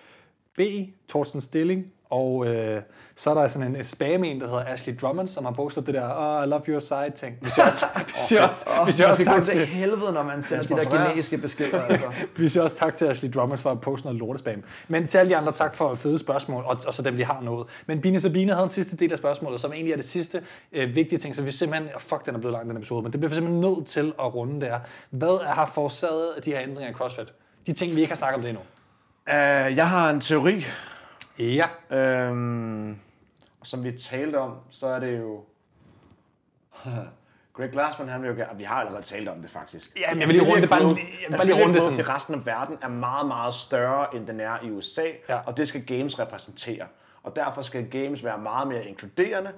B, 0.57 0.61
Thorsten 1.09 1.41
Stilling, 1.41 1.93
og 2.11 2.47
øh, 2.47 2.83
så 3.17 3.31
er 3.31 3.35
der 3.35 3.49
sådan 3.49 3.77
en 3.77 3.85
spam 3.85 4.25
en, 4.25 4.41
der 4.41 4.47
hedder 4.47 4.65
Ashley 4.65 4.97
Drummond, 5.01 5.29
som 5.29 5.45
har 5.45 5.53
postet 5.53 5.87
det 5.87 5.95
der, 5.95 6.39
oh, 6.39 6.45
I 6.45 6.51
love 6.51 6.63
your 6.69 6.79
side 6.79 7.13
ting. 7.17 7.37
Vi 7.41 7.51
siger 7.51 7.67
også, 7.67 7.87
vi 8.07 8.13
siger 8.17 8.47
også, 8.47 8.83
vi 8.87 8.93
siger 8.93 9.09
også 9.09 9.25
tak 9.25 9.45
til... 9.45 9.67
helvede, 9.67 10.13
når 10.13 10.23
man 10.23 10.43
ser 10.43 10.63
de 10.63 10.69
der 10.69 10.91
genetiske 10.91 11.39
beskeder. 11.39 11.83
Altså. 11.95 12.07
vi 12.37 12.49
siger 12.49 12.63
også 12.63 12.77
tak 12.77 12.95
til 12.95 13.05
Ashley 13.05 13.31
Drummond 13.31 13.59
for 13.59 13.71
at 13.71 13.81
poste 13.81 14.07
noget 14.07 14.21
lortespam. 14.21 14.63
Men 14.89 15.07
til 15.07 15.19
alle 15.19 15.31
de 15.31 15.37
andre, 15.37 15.53
tak 15.53 15.75
for 15.75 15.95
fede 15.95 16.19
spørgsmål, 16.19 16.65
og, 16.65 16.79
og 16.87 16.95
så 16.95 17.03
dem, 17.03 17.17
vi 17.17 17.23
har 17.23 17.41
nået. 17.43 17.67
Men 17.87 18.01
Bine 18.01 18.21
Sabine 18.21 18.53
havde 18.53 18.65
en 18.65 18.71
sidste 18.71 18.97
del 18.97 19.13
af 19.13 19.19
spørgsmålet, 19.19 19.61
som 19.61 19.73
egentlig 19.73 19.93
er 19.93 19.97
det 19.97 20.05
sidste 20.05 20.43
øh, 20.73 20.95
vigtige 20.95 21.19
ting, 21.19 21.37
så 21.37 21.43
vi 21.43 21.51
simpelthen, 21.51 21.91
oh, 21.95 22.01
fuck, 22.01 22.27
den 22.27 22.35
er 22.35 22.39
blevet 22.39 22.53
lang, 22.53 22.69
den 22.69 22.77
episode, 22.77 23.03
men 23.03 23.13
det 23.13 23.21
bliver 23.21 23.29
vi 23.29 23.35
simpelthen 23.35 23.61
nødt 23.61 23.87
til 23.87 24.13
at 24.19 24.35
runde 24.35 24.67
der. 24.67 24.79
Hvad 25.11 25.47
har 25.47 25.67
forårsaget 25.67 26.45
de 26.45 26.51
her 26.51 26.61
ændringer 26.61 26.91
i 26.91 26.95
CrossFit? 26.95 27.33
De 27.67 27.73
ting, 27.73 27.97
vi 27.97 28.01
ikke 28.01 28.11
har 28.11 28.17
snakket 28.17 28.37
om 28.37 28.43
det 28.43 28.49
endnu. 28.49 28.63
Uh, 29.27 29.77
jeg 29.77 29.89
har 29.89 30.11
en 30.11 30.21
teori, 30.21 30.65
Ja. 31.39 31.67
Øhm, 31.91 32.91
og 33.61 33.67
som 33.67 33.85
vi 33.85 33.93
talte 33.93 34.37
om, 34.39 34.57
så 34.71 34.87
er 34.87 34.99
det 35.01 35.19
jo... 35.19 35.45
Greg 37.57 37.71
Glassman, 37.71 38.09
han 38.09 38.23
vil 38.23 38.29
jo 38.29 38.35
gerne... 38.35 38.59
Vi 38.59 38.65
har 38.65 38.75
allerede 38.75 39.03
talt 39.03 39.29
om 39.29 39.43
det 39.43 39.51
faktisk. 39.51 39.97
Ja, 39.97 40.11
men 40.11 40.21
jeg 40.21 40.29
vil 40.29 40.37
lige 40.37 40.51
runde 40.51 40.63
det. 40.63 40.71
Bare, 40.71 40.81
jeg 40.81 40.97
vil 41.29 41.37
bare 41.37 41.47
lige 41.47 41.63
runde 41.63 41.75
det 41.75 41.83
sådan. 41.83 41.97
til 41.97 42.05
resten 42.07 42.35
af 42.35 42.47
verden 42.47 42.79
er 42.83 42.89
meget, 42.89 43.27
meget 43.27 43.55
større, 43.55 44.15
end 44.17 44.27
den 44.27 44.41
er 44.41 44.59
i 44.63 44.71
USA. 44.71 45.03
Ja. 45.29 45.39
Og 45.47 45.57
det 45.57 45.69
skal 45.69 45.87
Games 45.87 46.19
repræsentere. 46.19 46.87
Og 47.23 47.37
derfor 47.37 47.63
skal 47.63 47.91
Games 47.91 48.25
være 48.25 48.39
meget 48.39 48.69
mere 48.69 48.85
inkluderende, 48.85 49.53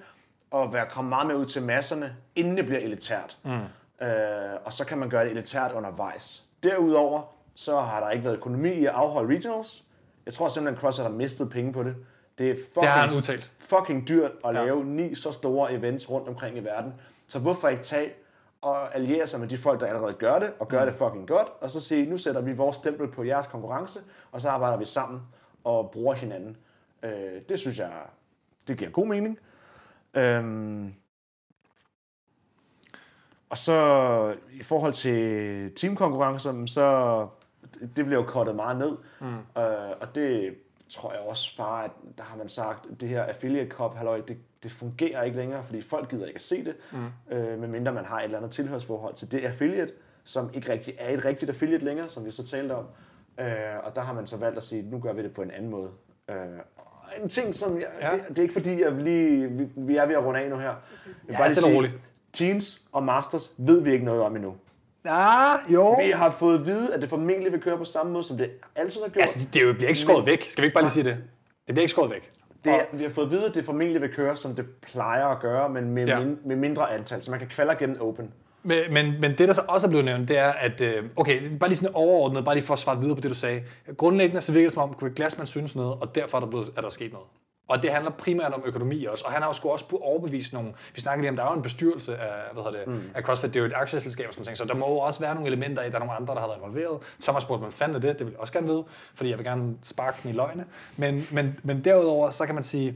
og 0.50 0.72
være 0.72 0.86
komme 0.90 1.08
meget 1.08 1.26
mere 1.26 1.36
ud 1.36 1.46
til 1.46 1.62
masserne, 1.62 2.16
inden 2.34 2.56
det 2.56 2.66
bliver 2.66 2.80
elitært. 2.80 3.38
Mm. 3.44 4.06
Øh, 4.06 4.56
og 4.64 4.72
så 4.72 4.86
kan 4.86 4.98
man 4.98 5.08
gøre 5.08 5.24
det 5.24 5.30
elitært 5.30 5.72
undervejs. 5.72 6.42
Derudover, 6.62 7.22
så 7.54 7.80
har 7.80 8.00
der 8.00 8.10
ikke 8.10 8.24
været 8.24 8.36
økonomi 8.36 8.72
i 8.72 8.86
at 8.86 8.92
afholde 8.92 9.34
regionals, 9.34 9.82
jeg 10.26 10.34
tror 10.34 10.48
simpelthen, 10.48 10.80
CrossFit 10.80 11.02
har 11.02 11.12
mistet 11.12 11.50
penge 11.50 11.72
på 11.72 11.82
det. 11.82 11.96
Det 12.38 12.50
er 12.50 12.54
fucking, 12.54 12.74
det 12.82 12.88
har 12.88 13.06
han 13.06 13.16
udtalt. 13.16 13.52
fucking 13.58 14.08
dyrt 14.08 14.30
at 14.44 14.54
lave 14.54 14.78
ja. 14.78 14.84
ni 14.84 15.14
så 15.14 15.32
store 15.32 15.72
events 15.72 16.10
rundt 16.10 16.28
omkring 16.28 16.56
i 16.56 16.60
verden. 16.60 16.94
Så 17.28 17.38
hvorfor 17.38 17.68
ikke 17.68 17.82
tage 17.82 18.12
og 18.62 18.94
alliere 18.94 19.26
sig 19.26 19.40
med 19.40 19.48
de 19.48 19.58
folk, 19.58 19.80
der 19.80 19.86
allerede 19.86 20.12
gør 20.12 20.38
det, 20.38 20.52
og 20.58 20.68
gør 20.68 20.84
mm. 20.84 20.90
det 20.90 20.98
fucking 20.98 21.28
godt, 21.28 21.48
og 21.60 21.70
så 21.70 21.80
sige, 21.80 22.06
nu 22.06 22.18
sætter 22.18 22.40
vi 22.40 22.52
vores 22.52 22.76
stempel 22.76 23.08
på 23.08 23.24
jeres 23.24 23.46
konkurrence, 23.46 24.00
og 24.32 24.40
så 24.40 24.48
arbejder 24.48 24.76
vi 24.76 24.84
sammen 24.84 25.22
og 25.64 25.90
bruger 25.90 26.14
hinanden. 26.14 26.56
Øh, 27.02 27.42
det 27.48 27.58
synes 27.58 27.78
jeg, 27.78 27.92
det 28.68 28.78
giver 28.78 28.90
god 28.90 29.06
mening. 29.06 29.38
Øhm, 30.14 30.94
og 33.50 33.58
så 33.58 34.34
i 34.52 34.62
forhold 34.62 34.92
til 34.92 35.74
teamkonkurrencer, 35.74 36.66
så 36.66 37.28
det 37.80 38.04
bliver 38.04 38.20
jo 38.20 38.22
kortet 38.22 38.56
meget 38.56 38.78
ned. 38.78 38.96
Mm. 39.20 39.62
Øh, 39.62 39.90
og 40.00 40.14
det 40.14 40.54
tror 40.88 41.12
jeg 41.12 41.20
også 41.20 41.56
bare, 41.56 41.84
at 41.84 41.90
der 42.18 42.24
har 42.24 42.36
man 42.36 42.48
sagt, 42.48 42.86
at 42.92 43.00
det 43.00 43.08
her 43.08 43.22
affiliate 43.22 43.70
cup, 43.70 43.96
halløj, 43.96 44.20
det, 44.20 44.36
det 44.62 44.72
fungerer 44.72 45.22
ikke 45.22 45.36
længere, 45.36 45.64
fordi 45.64 45.82
folk 45.82 46.10
gider 46.10 46.26
ikke 46.26 46.36
at 46.36 46.42
se 46.42 46.64
det, 46.64 46.74
mm. 46.92 47.34
øh, 47.36 47.58
medmindre 47.60 47.92
man 47.92 48.04
har 48.04 48.18
et 48.18 48.24
eller 48.24 48.38
andet 48.38 48.50
tilhørsforhold 48.50 49.14
til 49.14 49.32
det 49.32 49.44
affiliate, 49.44 49.92
som 50.24 50.50
ikke 50.54 50.72
rigtig 50.72 50.94
er 50.98 51.14
et 51.14 51.24
rigtigt 51.24 51.50
affiliate 51.50 51.84
længere, 51.84 52.08
som 52.08 52.24
vi 52.24 52.30
så 52.30 52.46
talte 52.46 52.72
om. 52.72 52.84
Øh, 53.40 53.46
og 53.84 53.96
der 53.96 54.02
har 54.02 54.12
man 54.12 54.26
så 54.26 54.36
valgt 54.36 54.56
at 54.56 54.64
sige, 54.64 54.82
nu 54.82 54.98
gør 54.98 55.12
vi 55.12 55.22
det 55.22 55.34
på 55.34 55.42
en 55.42 55.50
anden 55.50 55.70
måde. 55.70 55.90
Øh, 56.28 56.36
en 57.22 57.28
ting, 57.28 57.54
som 57.54 57.80
jeg, 57.80 57.88
ja. 58.00 58.10
det, 58.10 58.28
det 58.28 58.38
er 58.38 58.42
ikke 58.42 58.54
fordi, 58.54 58.82
at 58.82 58.92
lige, 58.92 59.48
vi, 59.48 59.68
vi 59.76 59.96
er 59.96 60.06
ved 60.06 60.14
at 60.14 60.24
runde 60.24 60.40
af 60.40 60.50
nu 60.50 60.56
her. 60.56 60.66
Jeg 60.66 60.76
ja, 61.28 61.36
bare 61.36 61.48
lige 61.48 61.60
sige, 61.60 61.92
Teens 62.32 62.82
og 62.92 63.02
Masters 63.02 63.54
ved 63.58 63.80
vi 63.80 63.92
ikke 63.92 64.04
noget 64.04 64.22
om 64.22 64.36
endnu. 64.36 64.56
Ja, 65.06 65.52
jo. 65.74 65.92
Vi 66.04 66.10
har 66.10 66.30
fået 66.38 66.58
at 66.58 66.66
vide, 66.66 66.94
at 66.94 67.00
det 67.00 67.08
formentlig 67.08 67.52
vil 67.52 67.60
køre 67.60 67.78
på 67.78 67.84
samme 67.84 68.12
måde, 68.12 68.24
som 68.24 68.36
det 68.36 68.50
altid 68.76 69.00
har 69.02 69.08
gjort. 69.08 69.22
Altså, 69.22 69.38
det, 69.38 69.54
det 69.54 69.76
bliver 69.76 69.88
ikke 69.88 70.00
skåret 70.00 70.26
væk. 70.26 70.46
Skal 70.50 70.62
vi 70.62 70.66
ikke 70.66 70.74
bare 70.74 70.84
lige 70.84 70.92
sige 70.92 71.04
det? 71.04 71.16
Det 71.66 71.74
bliver 71.74 71.80
ikke 71.82 71.90
skåret 71.90 72.10
væk. 72.10 72.32
Det 72.64 72.72
vi 72.92 73.04
har 73.04 73.10
fået 73.10 73.24
at 73.24 73.30
vide, 73.30 73.46
at 73.46 73.54
det 73.54 73.64
formentlig 73.64 74.02
vil 74.02 74.14
køre, 74.14 74.36
som 74.36 74.54
det 74.54 74.66
plejer 74.82 75.26
at 75.26 75.40
gøre, 75.40 75.68
men 75.68 75.90
med, 75.90 76.06
Ja. 76.06 76.18
ja. 76.18 76.24
min, 76.24 76.38
med 76.44 76.56
mindre 76.56 76.92
antal. 76.94 77.22
Så 77.22 77.30
man 77.30 77.40
kan 77.40 77.48
kvalde 77.48 77.76
gennem 77.78 77.96
Open. 78.00 78.32
Men, 78.62 78.78
men, 78.92 79.20
men 79.20 79.30
det, 79.30 79.48
der 79.48 79.52
så 79.52 79.62
også 79.68 79.86
er 79.86 79.88
blevet 79.88 80.04
nævnt, 80.04 80.28
det 80.28 80.38
er, 80.38 80.48
at... 80.52 80.80
Øh, 80.80 81.04
okay, 81.16 81.56
bare 81.60 81.68
lige 81.70 81.76
sådan 81.78 81.94
overordnet, 81.94 82.44
bare 82.44 82.54
lige 82.54 82.64
for 82.64 82.74
at 82.74 82.78
svare 82.80 83.00
videre 83.00 83.14
på 83.14 83.20
det, 83.20 83.30
du 83.30 83.34
sagde. 83.34 83.62
Grundlæggende 83.96 84.40
så 84.40 84.52
virker 84.52 84.66
det 84.68 84.72
som 84.72 84.82
om, 84.82 84.96
at 85.06 85.14
Glassman 85.14 85.46
synes 85.46 85.76
noget, 85.76 85.94
og 86.00 86.14
derfor 86.14 86.38
er 86.38 86.40
der, 86.40 86.48
blevet, 86.48 86.68
er 86.76 86.80
der 86.80 86.88
sket 86.88 87.12
noget. 87.12 87.26
Og 87.68 87.82
det 87.82 87.90
handler 87.92 88.10
primært 88.10 88.52
om 88.52 88.62
økonomi 88.66 89.04
også, 89.04 89.24
og 89.24 89.32
han 89.32 89.42
har 89.42 89.48
jo 89.48 89.52
sgu 89.52 89.68
også 89.68 89.84
overbevist 90.00 90.52
nogle... 90.52 90.72
Vi 90.94 91.00
snakker 91.00 91.22
lige 91.22 91.30
om, 91.30 91.36
der 91.36 91.44
er 91.44 91.48
jo 91.48 91.56
en 91.56 91.62
bestyrelse 91.62 92.16
af, 92.16 92.52
hvad 92.52 92.64
hedder 92.64 92.78
det, 92.78 92.88
mm. 92.88 93.10
af 93.14 93.22
CrossFit, 93.22 93.54
det 93.54 93.60
er 93.60 93.60
jo 93.60 93.66
et 93.66 93.72
aktieselskab, 93.76 94.34
som 94.34 94.44
ting, 94.44 94.56
så 94.56 94.64
der 94.64 94.74
må 94.74 94.88
jo 94.88 94.98
også 94.98 95.20
være 95.20 95.34
nogle 95.34 95.48
elementer 95.48 95.82
i, 95.82 95.88
der 95.88 95.94
er 95.94 95.98
nogle 95.98 96.14
andre, 96.14 96.34
der 96.34 96.40
har 96.40 96.46
været 96.46 96.58
involveret. 96.58 96.98
Thomas 97.22 97.42
spurgte, 97.42 97.62
hvad 97.62 97.72
fanden 97.72 97.96
er 97.96 98.00
det? 98.00 98.18
Det 98.18 98.26
vil 98.26 98.32
jeg 98.32 98.40
også 98.40 98.52
gerne 98.52 98.66
vide, 98.66 98.84
fordi 99.14 99.30
jeg 99.30 99.38
vil 99.38 99.46
gerne 99.46 99.76
sparke 99.82 100.18
den 100.22 100.30
i 100.30 100.32
løgne. 100.32 100.64
Men, 100.96 101.26
men, 101.30 101.58
men 101.62 101.84
derudover, 101.84 102.30
så 102.30 102.46
kan 102.46 102.54
man 102.54 102.64
sige, 102.64 102.94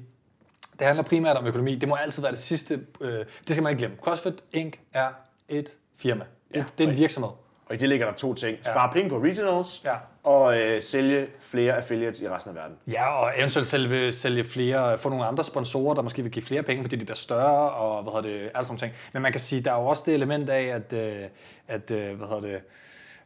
det 0.79 0.87
handler 0.87 1.03
primært 1.03 1.37
om 1.37 1.47
økonomi. 1.47 1.75
Det 1.75 1.89
må 1.89 1.95
altid 1.95 2.23
være 2.23 2.33
det 2.33 2.39
sidste. 2.39 2.81
Øh, 3.01 3.13
det 3.19 3.27
skal 3.51 3.63
man 3.63 3.71
ikke 3.71 3.79
glemme. 3.79 3.97
CrossFit 4.03 4.35
Inc. 4.53 4.75
er 4.93 5.09
et 5.49 5.77
firma. 5.97 6.25
Det, 6.49 6.57
Ja, 6.57 6.65
det 6.79 6.85
er 6.87 6.91
en 6.91 6.99
virksomhed. 6.99 7.31
Og 7.71 7.77
i 7.77 7.79
det 7.79 7.89
ligger 7.89 8.07
der 8.07 8.13
to 8.15 8.35
ting. 8.35 8.59
Spare 8.63 8.81
Ja. 8.81 8.93
penge 8.93 9.11
på 9.11 9.19
regionals, 9.19 9.83
Ja. 9.85 9.95
og 10.25 10.59
øh, 10.61 10.83
sælge 10.83 11.27
flere 11.41 11.75
affiliates 11.77 12.21
i 12.21 12.29
resten 12.29 12.51
af 12.51 12.57
verden. 12.63 12.77
Ja, 12.87 13.07
og 13.23 13.33
eventuelt 13.39 13.67
sælge, 13.69 14.13
sælge 14.13 14.45
flere, 14.45 14.99
få 14.99 15.09
nogle 15.09 15.25
andre 15.25 15.45
sponsorer, 15.45 15.95
der 15.95 16.03
måske 16.03 16.23
vil 16.23 16.33
give 16.33 16.45
flere 16.45 16.63
penge, 16.63 16.85
fordi 16.85 16.97
de 16.97 17.05
bliver 17.05 17.17
større, 17.17 17.71
og 17.71 18.03
hvad 18.03 18.13
hedder 18.13 18.39
det, 18.39 18.51
alt 18.55 18.67
sådan 18.67 18.79
ting. 18.79 18.93
Men 19.13 19.23
man 19.23 19.33
kan 19.33 19.41
sige, 19.41 19.61
der 19.63 19.73
er 19.73 19.81
jo 19.81 19.87
også 19.87 20.03
det 20.07 20.15
element 20.15 20.51
af, 20.51 20.63
at, 20.63 20.93
øh, 20.93 21.23
at 21.69 21.91
øh, 21.91 22.17
hvad 22.19 22.29
hedder 22.29 22.41
det, 22.43 22.61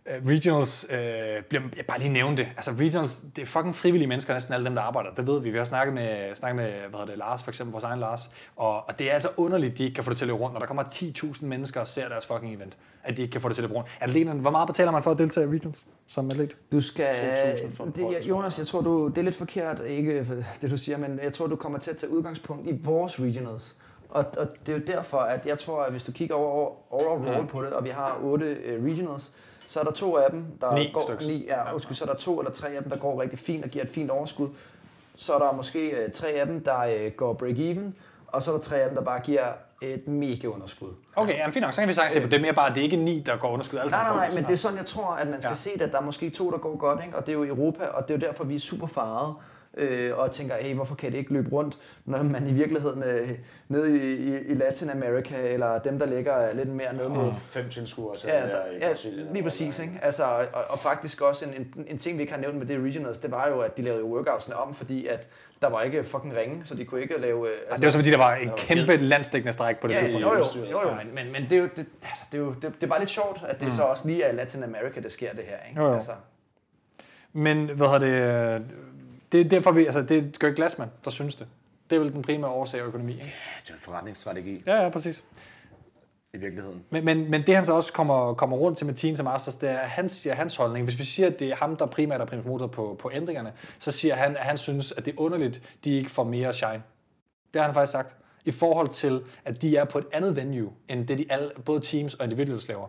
øh, 0.07 0.27
regionals, 0.27 0.87
øh, 0.91 0.99
bliver, 1.49 1.63
jeg 1.77 1.87
bare 1.89 1.99
lige 1.99 2.13
nævne 2.13 2.37
det, 2.37 2.47
altså 2.57 2.71
regionals, 2.71 3.21
det 3.37 3.43
er 3.43 3.47
fucking 3.47 3.77
frivillige 3.77 4.09
mennesker, 4.09 4.35
næsten 4.35 4.55
alle 4.55 4.67
dem, 4.67 4.75
der 4.75 4.83
arbejder, 4.83 5.11
det 5.15 5.27
ved 5.27 5.41
vi. 5.41 5.51
Vi 5.51 5.59
har 5.59 5.65
snakket 5.65 5.95
med, 5.95 6.35
snakket 6.35 6.57
med 6.57 6.71
hvad 6.73 6.91
hedder 6.91 7.05
det, 7.07 7.19
Lars, 7.19 7.43
for 7.43 7.51
eksempel 7.51 7.73
vores 7.73 7.85
egen 7.85 8.01
Lars, 8.01 8.31
og, 8.57 8.89
og 8.89 8.99
det 8.99 9.11
er 9.11 9.15
altså 9.15 9.29
underligt, 9.37 9.79
de 9.79 9.85
ikke 9.85 9.95
kan 9.95 10.05
få 10.05 10.11
det 10.11 10.17
til 10.19 10.25
at 10.25 10.29
løbe 10.29 10.39
rundt, 10.39 10.53
når 10.53 10.61
der 10.61 10.67
kommer 10.67 10.83
10.000 10.83 11.45
mennesker 11.47 11.81
og 11.81 11.87
ser 11.87 12.09
deres 12.09 12.27
fucking 12.27 12.55
event, 12.55 12.77
at 13.05 13.17
de 13.17 13.23
ikke 13.23 13.33
kan 13.33 13.41
få 13.41 13.49
det 13.49 13.55
til 13.57 13.63
at 13.63 13.69
løbe 13.69 13.75
rundt. 13.79 13.89
Atleterne, 14.01 14.41
hvor 14.41 14.51
meget 14.51 14.67
betaler 14.67 14.91
man 14.93 15.03
for 15.03 15.11
at 15.11 15.19
deltage 15.19 15.47
i 15.47 15.49
regionals 15.49 15.87
som 16.07 16.31
atlet? 16.31 16.57
Du 16.73 16.81
skal... 16.81 17.07
2.000 17.15 17.77
for 17.77 17.85
en 17.85 17.91
Det, 17.91 18.29
Jonas, 18.29 18.59
jeg 18.59 18.67
tror, 18.67 18.81
du, 18.81 19.09
det 19.09 19.19
er 19.19 19.23
lidt 19.23 19.37
forkert, 19.37 19.81
ikke 19.87 20.25
for 20.25 20.35
det 20.61 20.71
du 20.71 20.77
siger, 20.77 20.99
men 20.99 21.21
jeg 21.23 21.33
tror, 21.33 21.47
du 21.47 21.57
kommer 21.57 21.79
til 21.79 21.91
at 21.91 21.97
tage 21.97 22.13
udgangspunkt 22.13 22.69
i 22.69 22.79
vores 22.83 23.21
regionals. 23.21 23.77
Og, 24.09 24.25
og 24.39 24.47
det 24.67 24.73
er 24.75 24.77
jo 24.79 24.83
derfor, 24.87 25.19
at 25.19 25.47
jeg 25.47 25.59
tror, 25.59 25.83
at 25.83 25.91
hvis 25.91 26.03
du 26.03 26.13
kigger 26.13 26.35
over, 26.35 26.53
over 26.93 27.05
overall 27.11 27.41
Mm. 27.41 27.47
på 27.47 27.63
det, 27.63 27.73
og 27.73 27.85
vi 27.85 27.89
har 27.91 28.19
otte 28.23 28.57
uh, 28.79 28.85
regionals, 28.85 29.33
så 29.75 29.81
er 29.81 29.85
der 29.85 29.91
to 29.91 30.17
af 30.17 30.31
dem, 30.31 30.45
der 30.61 30.75
Ni 30.75 30.91
går... 30.95 31.03
styks. 31.03 31.27
Ni, 31.27 31.45
ja, 31.47 31.73
undskyld, 31.75 31.97
så 31.97 32.05
er 32.05 32.09
der 32.09 32.15
to 32.15 32.39
eller 32.39 32.53
tre 32.53 32.69
af 32.69 32.83
dem, 32.83 32.91
der 32.91 32.99
går 32.99 33.23
rigtig 33.23 33.39
fint 33.39 33.65
og 33.65 33.71
giver 33.71 33.85
et 33.85 33.91
fint 33.91 34.11
overskud. 34.11 34.49
Så 35.17 35.35
er 35.35 35.39
der 35.39 35.53
måske 35.53 36.05
uh, 36.07 36.13
tre 36.13 36.29
af 36.29 36.47
dem, 36.47 36.65
der 36.65 37.07
uh, 37.07 37.13
går 37.17 37.35
break-even, 37.43 37.93
og 38.27 38.43
så 38.43 38.51
er 38.51 38.55
der 38.55 38.63
tre 38.63 38.77
af 38.77 38.89
dem, 38.89 38.97
der 38.97 39.05
bare 39.05 39.21
giver 39.21 39.43
et 39.83 40.09
mega 40.09 40.47
underskud. 40.47 40.89
Okay, 41.17 41.37
jamen 41.39 41.53
fint 41.53 41.63
nok, 41.63 41.73
så 41.75 41.81
kan 41.81 41.89
vi 41.89 41.95
sagtens 41.95 42.13
se 42.13 42.21
på 42.21 42.23
det. 42.23 42.31
Det 42.31 42.37
er 42.37 42.43
mere 42.43 42.55
bare, 42.55 42.75
det 42.75 42.81
ikke 42.81 42.97
er 42.97 43.01
ni, 43.01 43.21
der 43.27 43.37
går 43.37 43.49
underskud 43.51 43.79
alle 43.79 43.91
Nej, 43.91 44.05
nej, 44.05 44.15
nej, 44.17 44.35
men 44.35 44.45
det 44.45 44.53
er 44.53 44.57
sådan, 44.57 44.79
jeg 44.79 44.87
tror, 44.87 45.07
at 45.13 45.29
man 45.29 45.41
skal 45.41 45.51
Ja. 45.51 45.55
se 45.55 45.71
at 45.81 45.93
der 45.93 45.99
er 45.99 46.03
måske 46.03 46.31
to, 46.31 46.51
der 46.51 46.59
går 46.59 46.77
godt, 46.77 47.01
ikke? 47.05 47.17
og 47.17 47.27
det 47.27 47.33
er 47.33 47.37
jo 47.37 47.45
Europa, 47.45 47.85
og 47.87 48.09
det 48.09 48.15
er 48.15 48.19
jo 48.19 48.27
derfor, 48.27 48.45
vi 48.45 48.55
er 48.57 48.61
super 48.61 48.87
farede. 48.87 49.35
Øh, 49.77 50.19
og 50.19 50.31
tænker, 50.33 50.55
hey, 50.55 50.75
hvorfor 50.75 50.95
kan 50.95 51.13
det 51.13 51.19
ikke 51.19 51.33
løbe 51.33 51.51
rundt, 51.53 51.79
når 52.05 52.23
man 52.23 52.47
i 52.47 52.53
virkeligheden 52.53 53.03
øh, 53.03 53.31
nede 53.69 53.97
i, 53.97 54.15
i, 54.15 54.39
i 54.39 54.55
Latinamerika, 54.55 55.53
eller 55.53 55.79
dem, 55.79 55.99
der 55.99 56.07
ligger 56.07 56.53
lidt 56.55 56.69
mere 56.69 56.95
nede 56.95 57.09
mod... 57.09 57.33
Fem 57.51 57.69
tilskuere 57.69 58.15
Ja, 58.25 58.37
der, 58.41 58.47
der, 58.47 58.67
i 58.67 58.79
ja, 58.81 58.89
Brasilien. 58.89 59.29
lige 59.33 59.43
præcis. 59.43 59.79
Ikke? 59.79 59.93
Altså, 60.03 60.25
og, 60.53 60.65
og 60.69 60.79
faktisk 60.79 61.21
også 61.21 61.45
en, 61.45 61.55
en, 61.77 61.85
en 61.89 61.99
ting, 61.99 62.17
vi 62.19 62.23
ikke 62.23 62.33
har 62.33 62.41
nævnt 62.41 62.57
med 62.59 62.67
det 62.67 62.81
regionals, 62.85 63.19
det 63.19 63.31
var 63.31 63.49
jo, 63.49 63.61
at 63.61 63.77
de 63.77 63.83
lavede 63.83 64.01
jo 64.01 64.07
workoutsene 64.07 64.57
om, 64.57 64.75
fordi 64.75 65.07
at 65.07 65.29
der 65.63 65.69
var 65.71 65.83
ikke 65.83 66.05
fucking 66.05 66.37
ringe, 66.37 66.63
så 66.65 66.75
de 66.75 66.85
kunne 66.85 67.03
ikke 67.03 67.21
lave... 67.21 67.49
øh, 67.49 67.55
Altså, 67.61 67.77
det 67.77 67.85
var 67.85 67.91
så 67.91 67.99
fordi, 67.99 68.11
der 68.11 68.19
var 68.19 68.35
en 68.35 68.49
var 68.49 68.57
kæmpe 68.57 68.97
landsdækkende 68.97 69.53
stræk 69.53 69.79
på 69.81 69.87
det 69.87 69.95
Ja, 69.95 69.99
tidspunkt. 69.99 70.27
jo, 70.27 70.35
jo, 70.35 70.71
jo, 70.71 70.89
jo, 70.89 70.95
men, 70.95 71.15
men, 71.15 71.33
men 71.33 71.43
det, 71.43 71.53
er 71.53 71.57
jo, 71.63 71.69
det, 71.77 71.87
altså, 72.03 72.25
det, 72.33 72.39
er 72.39 72.43
jo, 72.43 72.51
det, 72.53 72.63
det 72.63 72.83
er 72.83 72.87
bare 72.87 72.99
lidt 73.01 73.11
sjovt, 73.11 73.41
at 73.49 73.61
det 73.61 73.65
mm. 73.67 73.71
så 73.71 73.83
også 73.83 74.07
lige 74.09 74.23
er 74.23 74.33
i 74.33 74.37
Latin 74.37 74.63
America, 74.63 75.01
der 75.01 75.09
sker 75.09 75.33
det 75.33 75.45
her. 75.49 75.57
Ikke? 75.69 75.81
Jo, 75.83 75.89
jo. 75.89 75.95
Altså, 75.95 76.13
Men 77.33 77.67
hvad 77.67 77.87
hedder 77.87 77.99
det? 78.59 78.65
Det 79.35 79.41
er 79.41 79.49
derfor, 79.49 79.71
vi, 79.71 79.85
altså, 79.85 80.03
det 80.03 80.39
Greg 80.39 80.55
Glassman, 80.55 80.89
der 81.05 81.11
synes 81.11 81.37
det. 81.37 81.47
Det 81.91 81.97
er 81.97 82.01
vel 82.01 82.13
den 82.13 82.23
primære 82.23 82.51
årsag 82.51 82.81
af 82.81 82.85
økonomi, 82.85 83.13
ikke? 83.13 83.25
Ja, 83.25 83.31
det 83.63 83.71
er 83.71 83.75
en 83.75 83.81
forretningsstrategi 83.81 84.63
Ja, 84.67 84.83
ja, 84.83 84.89
præcis. 84.89 85.25
i 86.35 86.37
virkeligheden. 86.37 86.85
Men, 86.91 87.05
men, 87.05 87.31
men 87.31 87.43
det 87.47 87.55
han 87.55 87.65
så 87.65 87.73
også 87.73 87.93
kommer, 87.93 88.35
kommer 88.35 88.57
rundt 88.57 88.79
til 88.79 88.87
med 88.87 88.95
Teens 88.95 89.19
og 89.19 89.25
Masters, 89.25 89.57
det 89.57 89.71
er, 89.71 89.79
at 89.79 89.91
han 89.91 90.09
siger 90.09 90.35
hans 90.35 90.57
holdning. 90.57 90.85
Hvis 90.85 90.99
vi 90.99 91.05
siger, 91.05 91.27
at 91.27 91.41
det 91.41 91.49
er 91.49 91.57
ham, 91.57 91.77
der 91.77 91.87
primært 91.87 92.21
er 92.21 92.25
primus 92.25 92.45
motor 92.45 92.67
på, 92.67 92.97
på 92.99 93.11
ændringerne, 93.15 93.53
så 93.79 93.93
siger 93.93 94.15
han, 94.15 94.37
at 94.37 94.43
han 94.43 94.59
synes, 94.59 94.93
at 94.93 95.05
det 95.05 95.15
er 95.15 95.21
underligt, 95.21 95.63
de 95.85 95.93
ikke 95.97 96.11
får 96.11 96.25
mere 96.25 96.53
shine. 96.53 96.83
Det 97.55 97.61
har 97.61 97.67
han 97.67 97.75
faktisk 97.75 97.93
sagt. 97.93 98.17
I 98.45 98.51
forhold 98.51 98.89
til, 98.89 99.23
at 99.45 99.63
de 99.63 99.77
er 99.77 99.85
på 99.85 99.99
et 99.99 100.07
andet 100.13 100.37
venue, 100.37 100.73
end 100.89 101.07
det 101.07 101.19
de 101.19 101.27
alle, 101.31 101.51
både 101.65 101.81
teams 101.81 102.15
og 102.15 102.25
individuals 102.25 102.69
laver. 102.69 102.89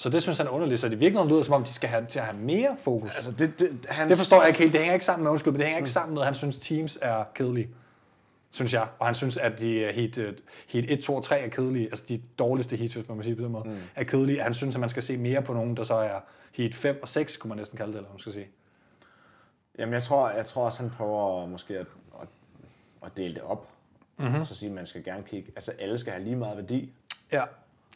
Så 0.00 0.08
det 0.08 0.22
synes 0.22 0.38
han 0.38 0.46
er 0.46 0.50
underligt. 0.50 0.80
Så 0.80 0.88
det 0.88 1.00
virkelig 1.00 1.26
lyder 1.26 1.42
som 1.42 1.54
om, 1.54 1.64
de 1.64 1.72
skal 1.72 1.88
have, 1.88 2.06
til 2.06 2.18
at 2.18 2.24
have 2.24 2.38
mere 2.38 2.76
fokus. 2.78 3.14
Altså, 3.14 3.32
det, 3.32 3.58
det, 3.58 3.86
hans, 3.88 4.08
Det 4.08 4.18
forstår 4.18 4.40
jeg 4.40 4.48
ikke 4.48 4.58
helt. 4.58 4.72
Det 4.72 4.80
hænger 4.80 4.94
ikke 4.94 5.04
sammen 5.04 5.22
med, 5.22 5.30
undskyld, 5.30 5.52
men 5.52 5.58
det 5.60 5.66
hænger 5.66 5.78
ikke 5.78 5.90
sammen 5.90 6.14
med, 6.14 6.22
at 6.22 6.26
han 6.26 6.34
synes, 6.34 6.58
teams 6.58 6.98
er 7.02 7.24
kedelige. 7.34 7.68
Synes 8.50 8.72
jeg. 8.72 8.86
Og 8.98 9.06
han 9.06 9.14
synes, 9.14 9.36
at 9.36 9.60
de 9.60 9.92
heat, 9.92 10.18
heat 10.68 10.84
1, 10.88 11.00
2 11.00 11.14
og 11.14 11.24
3 11.24 11.40
er 11.40 11.48
kedelige. 11.48 11.86
Altså 11.86 12.04
de 12.08 12.22
dårligste 12.38 12.76
heats, 12.76 12.94
hvis 12.94 13.08
man 13.08 13.16
må 13.16 13.22
sige 13.22 13.30
det 13.30 13.38
på 13.38 13.44
den 13.44 13.52
måde, 13.52 13.68
mm. 13.68 13.76
er 13.96 14.04
kedelige. 14.04 14.42
Han 14.42 14.54
synes, 14.54 14.76
at 14.76 14.80
man 14.80 14.90
skal 14.90 15.02
se 15.02 15.16
mere 15.16 15.42
på 15.42 15.54
nogen, 15.54 15.76
der 15.76 15.84
så 15.84 15.94
er 15.94 16.20
heat 16.52 16.74
5 16.74 16.98
og 17.02 17.08
6, 17.08 17.36
kunne 17.36 17.48
man 17.48 17.58
næsten 17.58 17.78
kalde 17.78 17.92
det, 17.92 17.98
eller 17.98 18.10
man 18.10 18.20
skal 18.20 18.32
sige. 18.32 18.48
Jamen, 19.78 19.92
jeg 19.92 20.02
tror, 20.02 20.30
jeg 20.30 20.46
tror 20.46 20.64
også, 20.64 20.82
han 20.82 20.90
prøver 20.90 21.46
måske 21.46 21.78
at, 21.78 21.86
at, 22.22 22.28
at 23.04 23.16
dele 23.16 23.34
det 23.34 23.42
op. 23.42 23.68
Mm-hmm. 24.16 24.40
Og 24.40 24.46
så 24.46 24.54
sige, 24.54 24.68
at 24.68 24.74
man 24.74 24.86
skal 24.86 25.04
gerne 25.04 25.22
kigge. 25.22 25.52
Altså, 25.56 25.72
alle 25.78 25.98
skal 25.98 26.12
have 26.12 26.24
lige 26.24 26.36
meget 26.36 26.56
værdi. 26.56 26.92
Ja, 27.32 27.42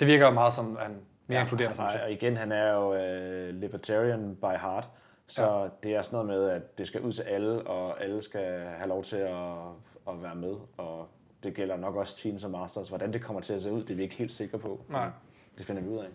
det 0.00 0.06
virker 0.06 0.26
jo 0.26 0.32
meget 0.32 0.52
som, 0.52 0.76
han 0.80 0.96
mere 1.26 1.38
ja, 1.38 1.44
inkluderende, 1.44 1.74
synes 1.74 1.94
og, 2.02 2.12
igen, 2.12 2.36
han 2.36 2.52
er 2.52 2.72
jo 2.72 2.92
uh, 2.92 3.54
libertarian 3.54 4.36
by 4.36 4.56
heart. 4.60 4.88
Så 5.26 5.58
ja. 5.58 5.68
det 5.82 5.96
er 5.96 6.02
sådan 6.02 6.26
noget 6.26 6.40
med, 6.40 6.50
at 6.50 6.78
det 6.78 6.86
skal 6.86 7.00
ud 7.00 7.12
til 7.12 7.22
alle, 7.22 7.62
og 7.62 8.04
alle 8.04 8.22
skal 8.22 8.60
have 8.60 8.88
lov 8.88 9.04
til 9.04 9.16
at, 9.16 9.56
at 10.08 10.22
være 10.22 10.34
med. 10.34 10.54
Og 10.76 11.08
det 11.42 11.54
gælder 11.54 11.76
nok 11.76 11.96
også 11.96 12.16
teens 12.16 12.44
og 12.44 12.50
masters. 12.50 12.88
Hvordan 12.88 13.12
det 13.12 13.22
kommer 13.22 13.42
til 13.42 13.54
at 13.54 13.60
se 13.60 13.72
ud, 13.72 13.80
det 13.80 13.90
er 13.90 13.94
vi 13.94 14.02
ikke 14.02 14.14
helt 14.14 14.32
sikre 14.32 14.58
på. 14.58 14.84
Nej. 14.88 15.08
Det 15.58 15.66
finder 15.66 15.82
vi 15.82 15.88
ud 15.88 15.98
af. 15.98 16.08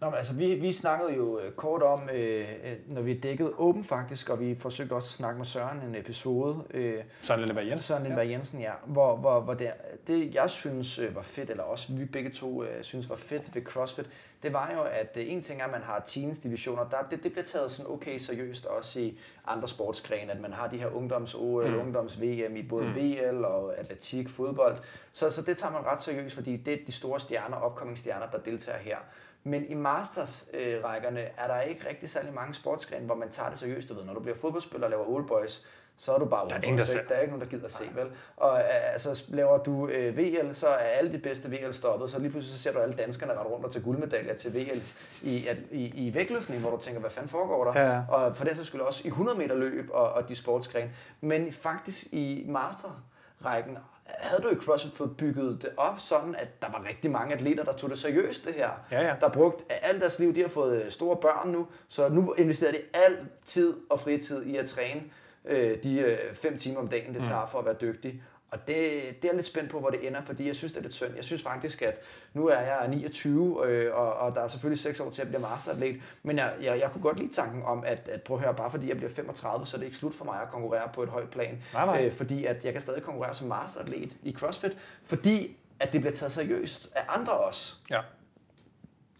Nå, 0.00 0.10
men 0.10 0.16
altså, 0.16 0.34
vi, 0.34 0.54
vi 0.54 0.72
snakkede 0.72 1.14
jo 1.14 1.38
øh, 1.38 1.52
kort 1.52 1.82
om, 1.82 2.08
øh, 2.12 2.48
øh, 2.64 2.76
når 2.86 3.02
vi 3.02 3.14
dækkede 3.14 3.52
åben 3.58 3.84
faktisk, 3.84 4.28
og 4.28 4.40
vi 4.40 4.56
forsøgte 4.60 4.92
også 4.92 5.08
at 5.08 5.12
snakke 5.12 5.38
med 5.38 5.46
Søren 5.46 5.78
en 5.88 5.94
episode. 5.94 6.64
Øh, 6.70 7.02
Søren 7.22 7.40
Lilleberg 7.40 7.66
Jensen. 7.66 7.86
Søren 7.86 8.02
Lindberg 8.02 8.30
Jensen, 8.30 8.60
ja. 8.60 8.72
Hvor, 8.86 9.16
hvor, 9.16 9.40
hvor 9.40 9.54
det, 9.54 9.72
det, 10.06 10.34
jeg 10.34 10.50
synes 10.50 10.98
øh, 10.98 11.16
var 11.16 11.22
fedt, 11.22 11.50
eller 11.50 11.62
også 11.62 11.92
vi 11.92 12.04
begge 12.04 12.30
to 12.30 12.64
øh, 12.64 12.84
synes 12.84 13.10
var 13.10 13.16
fedt 13.16 13.54
ved 13.54 13.62
CrossFit, 13.62 14.06
det 14.42 14.52
var 14.52 14.72
jo, 14.74 14.82
at 14.82 15.16
øh, 15.16 15.32
en 15.32 15.42
ting 15.42 15.60
er, 15.60 15.64
at 15.64 15.70
man 15.70 15.82
har 15.82 16.02
teens 16.06 16.38
divisioner, 16.38 16.88
der, 16.88 16.96
det, 17.10 17.22
det 17.22 17.32
bliver 17.32 17.44
taget 17.44 17.70
sådan 17.70 17.92
okay 17.92 18.18
seriøst 18.18 18.66
også 18.66 19.00
i 19.00 19.18
andre 19.46 19.68
sportsgrene, 19.68 20.32
at 20.32 20.40
man 20.40 20.52
har 20.52 20.68
de 20.68 20.76
her 20.76 20.88
ungdoms-OL, 20.88 21.70
mm. 21.70 21.80
ungdoms-VM 21.80 22.56
i 22.56 22.62
både 22.62 22.84
mm. 22.84 22.94
VL 22.94 23.44
og 23.44 23.78
atletik, 23.78 24.28
fodbold. 24.28 24.76
Så, 25.12 25.30
så 25.30 25.42
det 25.42 25.58
tager 25.58 25.72
man 25.72 25.86
ret 25.86 26.02
seriøst, 26.02 26.34
fordi 26.34 26.56
det 26.56 26.74
er 26.74 26.78
de 26.86 26.92
store 26.92 27.20
stjerner, 27.20 27.66
upcoming 27.66 27.98
stjerner, 27.98 28.26
der 28.26 28.38
deltager 28.38 28.78
her. 28.78 28.96
Men 29.44 29.64
i 29.68 29.74
Masters-rækkerne 29.74 31.20
er 31.20 31.46
der 31.46 31.60
ikke 31.60 31.88
rigtig 31.88 32.10
særlig 32.10 32.34
mange 32.34 32.54
sportsgrene, 32.54 33.06
hvor 33.06 33.14
man 33.14 33.30
tager 33.30 33.50
det 33.50 33.58
seriøst. 33.58 33.88
Du 33.88 33.94
ved, 33.94 34.04
når 34.04 34.14
du 34.14 34.20
bliver 34.20 34.36
fodboldspiller 34.36 34.86
og 34.86 34.90
laver 34.90 35.08
old 35.08 35.28
boys, 35.28 35.66
så 35.96 36.14
er 36.14 36.18
du 36.18 36.24
bare 36.24 36.48
Der 36.48 36.54
er 36.54 36.60
ingen, 36.60 36.78
der. 36.78 36.84
Der 37.08 37.14
er 37.14 37.20
ikke 37.20 37.32
nogen, 37.32 37.44
der 37.44 37.50
gider 37.50 37.64
at 37.64 37.72
se, 37.72 37.84
vel? 37.94 38.06
Og 38.36 38.58
øh, 38.58 38.92
altså, 38.92 39.24
laver 39.28 39.58
du 39.58 39.88
øh, 39.88 40.16
VL, 40.16 40.52
så 40.52 40.66
er 40.68 40.72
alle 40.72 41.12
de 41.12 41.18
bedste 41.18 41.50
VL 41.50 41.72
stoppet, 41.72 42.10
så 42.10 42.18
lige 42.18 42.30
pludselig 42.30 42.56
så 42.56 42.62
ser 42.62 42.72
du 42.72 42.78
alle 42.78 42.94
danskerne 42.94 43.32
rette 43.32 43.50
rundt 43.50 43.66
og 43.66 43.72
tage 43.72 43.84
guldmedaljer 43.84 44.34
til 44.34 44.54
VL 44.54 44.82
i, 45.22 45.46
at, 45.46 45.56
i, 45.70 46.06
i 46.06 46.14
vægtløftning, 46.14 46.60
hvor 46.60 46.70
du 46.70 46.82
tænker, 46.82 47.00
hvad 47.00 47.10
fanden 47.10 47.28
foregår 47.30 47.64
der? 47.64 47.80
Ja, 47.80 47.92
ja. 47.94 48.02
Og 48.08 48.36
for 48.36 48.44
det 48.44 48.56
så 48.56 48.64
skulle 48.64 48.84
også 48.84 49.02
i 49.04 49.08
100 49.08 49.38
meter 49.38 49.54
løb 49.54 49.90
og, 49.92 50.12
og 50.12 50.28
de 50.28 50.36
sportsgrene. 50.36 50.90
Men 51.20 51.52
faktisk 51.52 52.06
i 52.12 52.44
masterrækken 52.48 53.78
havde 54.18 54.42
du 54.42 54.48
i 54.48 54.54
CrossFit 54.54 54.92
fået 54.92 55.16
bygget 55.16 55.62
det 55.62 55.70
op 55.76 56.00
sådan, 56.00 56.34
at 56.34 56.62
der 56.62 56.68
var 56.70 56.84
rigtig 56.88 57.10
mange 57.10 57.34
atleter, 57.34 57.64
der 57.64 57.72
tog 57.72 57.90
det 57.90 57.98
seriøst 57.98 58.44
det 58.44 58.54
her. 58.54 58.70
Ja, 58.90 59.06
ja. 59.06 59.14
Der 59.20 59.28
brugt 59.28 59.64
alt 59.68 60.00
deres 60.00 60.18
liv, 60.18 60.34
de 60.34 60.40
har 60.40 60.48
fået 60.48 60.82
øh, 60.82 60.90
store 60.90 61.16
børn 61.16 61.48
nu, 61.48 61.66
så 61.88 62.08
nu 62.08 62.32
investerer 62.32 62.72
de 62.72 62.78
al 62.94 63.18
tid 63.44 63.76
og 63.90 64.00
fritid 64.00 64.42
i 64.42 64.56
at 64.56 64.68
træne 64.68 65.02
øh, 65.44 65.82
de 65.82 65.98
øh, 65.98 66.34
fem 66.34 66.58
timer 66.58 66.80
om 66.80 66.88
dagen, 66.88 67.14
det 67.14 67.24
tager 67.26 67.46
for 67.46 67.58
at 67.58 67.64
være 67.64 67.76
dygtig. 67.80 68.22
Og 68.50 68.58
det, 68.58 68.66
det 68.66 69.24
er 69.24 69.28
jeg 69.28 69.34
lidt 69.34 69.46
spændt 69.46 69.70
på, 69.70 69.80
hvor 69.80 69.90
det 69.90 70.06
ender, 70.06 70.22
fordi 70.22 70.46
jeg 70.46 70.56
synes, 70.56 70.72
det 70.72 70.78
er 70.78 70.82
lidt 70.82 70.94
synd. 70.94 71.16
Jeg 71.16 71.24
synes 71.24 71.42
faktisk, 71.42 71.82
at 71.82 72.00
nu 72.34 72.46
er 72.46 72.60
jeg 72.60 72.88
29, 72.88 73.66
øh, 73.66 73.94
og, 73.94 74.14
og 74.14 74.34
der 74.34 74.40
er 74.40 74.48
selvfølgelig 74.48 74.78
6 74.78 75.00
år 75.00 75.10
til 75.10 75.22
at 75.22 75.28
blive 75.28 75.40
masteratlet, 75.40 76.02
men 76.22 76.38
jeg, 76.38 76.54
jeg, 76.62 76.80
jeg 76.80 76.90
kunne 76.92 77.02
godt 77.02 77.18
lide 77.18 77.32
tanken 77.32 77.62
om, 77.62 77.84
at, 77.86 78.08
at 78.08 78.22
prøv 78.22 78.36
at 78.36 78.42
høre, 78.42 78.54
bare 78.54 78.70
fordi 78.70 78.88
jeg 78.88 78.96
bliver 78.96 79.10
35, 79.10 79.66
så 79.66 79.76
er 79.76 79.78
det 79.78 79.86
ikke 79.86 79.98
slut 79.98 80.14
for 80.14 80.24
mig 80.24 80.42
at 80.42 80.48
konkurrere 80.48 80.90
på 80.94 81.02
et 81.02 81.08
højt 81.08 81.30
plan. 81.30 81.62
Nej, 81.72 81.86
nej. 81.86 82.06
Øh, 82.06 82.12
fordi 82.12 82.44
at 82.44 82.64
jeg 82.64 82.72
kan 82.72 82.82
stadig 82.82 83.02
konkurrere 83.02 83.34
som 83.34 83.48
masteratlet 83.48 84.16
i 84.22 84.32
CrossFit, 84.32 84.78
fordi 85.04 85.56
at 85.80 85.92
det 85.92 86.00
bliver 86.00 86.14
taget 86.14 86.32
seriøst 86.32 86.92
af 86.94 87.02
andre 87.08 87.32
også. 87.32 87.76
Ja. 87.90 88.00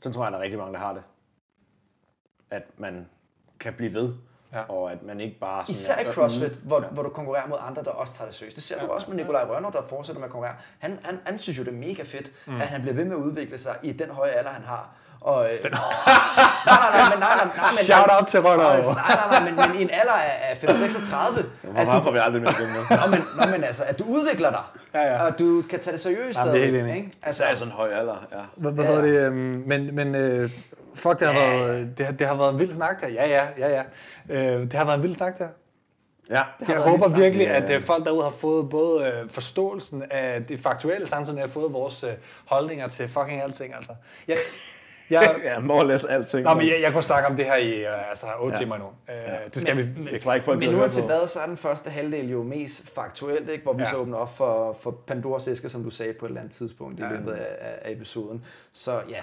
Sådan 0.03 0.15
tror 0.15 0.25
jeg, 0.25 0.33
der 0.33 0.39
er 0.39 0.43
rigtig 0.43 0.59
mange, 0.59 0.73
der 0.73 0.79
har 0.79 0.93
det. 0.93 1.03
At 2.51 2.63
man 2.77 3.09
kan 3.61 3.75
blive 3.75 3.95
ved. 3.95 4.15
Ja. 4.53 4.59
Ja. 4.59 4.65
Og 4.69 4.93
at 4.93 5.03
man 5.03 5.21
ikke 5.21 5.39
bare 5.41 5.63
sådan... 5.67 5.73
Især 5.73 5.99
i 5.99 6.13
CrossFit, 6.13 6.59
hvor, 6.63 6.81
Ja. 6.81 6.87
hvor 6.91 7.03
du 7.03 7.09
konkurrerer 7.09 7.47
mod 7.49 7.57
andre, 7.69 7.83
der 7.83 7.91
også 7.91 8.13
tager 8.13 8.27
det 8.29 8.37
seriøst. 8.37 8.57
Det 8.57 8.65
ser 8.65 8.81
du 8.81 8.87
også 8.87 9.07
med 9.09 9.17
Nikolaj 9.17 9.45
Rønner, 9.45 9.71
der 9.71 9.83
fortsætter 9.89 10.21
med 10.21 10.27
at 10.29 10.33
konkurrere. 10.33 10.55
Han, 10.79 10.99
han, 11.05 11.21
han 11.25 11.39
synes 11.39 11.59
jo, 11.59 11.65
det 11.65 11.71
er 11.73 11.77
mega 11.77 12.03
fedt, 12.03 12.31
mm. 12.47 12.61
at 12.61 12.67
han 12.67 12.81
bliver 12.81 12.95
ved 12.95 13.05
med 13.05 13.13
at 13.17 13.21
udvikle 13.23 13.59
sig 13.59 13.77
i 13.83 13.93
den 13.93 14.11
høje 14.11 14.31
alder, 14.31 14.51
han 14.51 14.63
har. 14.67 14.89
Og, 15.21 15.45
øh, 15.45 15.51
nej, 15.63 15.71
nej, 16.67 16.91
nej, 16.93 17.11
men, 17.11 17.19
nej, 17.19 17.35
nej, 17.37 17.45
nej, 17.57 17.71
men, 17.71 17.85
Shout 17.85 18.09
out 18.11 18.27
til 18.29 18.41
Rønner. 18.41 18.65
Nej, 18.65 18.81
nej, 18.83 19.41
nej, 19.41 19.51
men, 19.51 19.57
men 19.71 19.81
i 19.81 19.83
en 19.83 19.91
alder 19.93 20.13
af, 20.13 20.51
af 20.51 20.65
5-36, 20.65 21.43
Hvor 21.63 21.81
at 21.81 21.87
meget 21.87 22.01
du, 22.01 22.05
får 22.05 22.11
vi 22.13 22.19
aldrig 22.19 22.43
mere 22.43 22.55
gennem 22.55 22.75
nå, 22.91 23.07
men, 23.11 23.25
nå, 23.37 23.51
men 23.51 23.65
altså, 23.65 23.85
at 23.85 23.99
du 23.99 24.05
udvikler 24.05 24.51
dig, 24.51 24.63
Ja, 24.95 25.03
ja. 25.03 25.23
og 25.25 25.39
du 25.39 25.63
kan 25.71 25.81
tage 25.81 25.93
det 25.93 26.01
seriøst 26.01 26.39
Jamen, 26.39 26.55
det 26.55 26.61
er 26.63 26.67
helt 26.67 26.77
enig. 26.79 26.97
ikke? 26.97 27.13
Altså, 27.23 27.45
Altså, 27.45 27.65
en 27.65 27.71
høj 27.71 27.91
alder, 27.93 28.27
ja. 28.33 28.39
Hvad, 28.57 28.73
hvad 28.73 28.85
hedder 28.85 29.03
det? 29.03 29.19
øhm, 29.27 29.63
Men, 29.67 29.95
men 29.95 30.15
øh, 30.15 30.51
fuck, 31.01 31.21
det 31.21 31.29
har, 31.29 31.35
været, 31.35 31.99
det, 31.99 32.07
har, 32.07 32.13
det 32.13 32.27
har 32.27 32.35
været 32.35 32.53
en 32.53 32.59
vild 32.59 32.73
snak 32.73 33.01
der. 33.01 33.09
Ja, 33.09 33.29
ja, 33.29 33.47
ja, 33.59 33.69
ja. 33.69 33.83
Øh, 34.55 34.61
det 34.63 34.73
har 34.73 34.85
været 34.85 34.97
en 34.97 35.03
vild 35.03 35.15
snak 35.15 35.39
der. 35.39 35.49
Ja, 36.31 36.35
Jeg 36.61 36.69
været 36.69 36.83
håber 36.83 37.09
virkelig, 37.09 37.47
Ja, 37.47 37.57
at 37.63 37.71
ja. 37.71 37.75
øh, 37.77 37.81
folk 37.83 38.05
derude 38.05 38.23
har 38.23 38.31
fået 38.31 38.71
både 38.71 39.05
øh, 39.07 39.29
forståelsen 39.31 40.05
af 40.11 40.45
det 40.45 40.61
faktuelle, 40.61 41.07
samtidig 41.07 41.35
med 41.35 41.43
at 41.43 41.49
have 41.49 41.53
fået 41.53 41.73
vores 41.73 42.05
øh, 42.05 42.11
holdninger 42.47 42.89
til 42.89 43.09
fucking 43.09 43.43
alting. 43.43 43.75
Altså. 43.75 43.93
Jeg, 44.29 44.37
jeg, 45.11 45.37
ja, 45.45 45.59
more 45.59 45.81
or 45.81 45.85
less 45.85 46.05
alting. 46.05 46.43
Nå, 46.45 46.55
men 46.55 46.69
jeg, 46.69 46.79
jeg 46.83 46.93
kunne 46.93 47.03
snakke 47.03 47.29
om 47.29 47.37
det 47.37 47.45
her 47.45 47.57
i 47.57 47.81
øh, 47.85 48.09
altså, 48.11 48.27
8 48.41 48.55
ja. 48.57 48.59
timer 48.63 48.77
nu. 48.79 48.85
Øh, 49.09 49.15
det 49.55 49.63
skal 49.63 49.77
Men- 49.77 49.97
vi. 50.07 50.11
Det 50.11 50.21
tror 50.21 50.33
jeg 50.33 50.37
ikke, 50.37 50.45
folk 50.45 50.59
Men 50.59 50.71
høre 50.71 50.81
uanset 50.81 51.03
på. 51.03 51.07
hvad, 51.07 51.27
så 51.27 51.41
er 51.41 51.47
den 51.47 51.57
første 51.57 51.91
halvdel 51.91 52.31
jo 52.31 52.43
mest 52.43 52.95
faktuelt, 52.95 53.49
ikke? 53.51 53.63
hvor 53.65 53.73
vi 53.73 53.83
Ja. 53.83 53.89
ja. 53.89 53.91
så 53.93 53.97
åbner 53.97 54.17
op 54.19 54.37
for, 54.37 54.77
for 54.81 54.91
Pandoras 54.91 55.49
æske, 55.49 55.69
som 55.69 55.85
du 55.85 55.91
sagde 55.91 56.13
på 56.13 56.27
et 56.27 56.29
eller 56.31 56.41
andet 56.41 56.55
tidspunkt 56.55 56.99
i 57.01 57.03
Ja. 57.03 57.09
løbet 57.09 57.33
af, 57.33 57.47
af, 57.61 57.79
af 57.83 57.93
episoden. 57.93 58.45
Så 58.73 59.01
ja, 59.09 59.21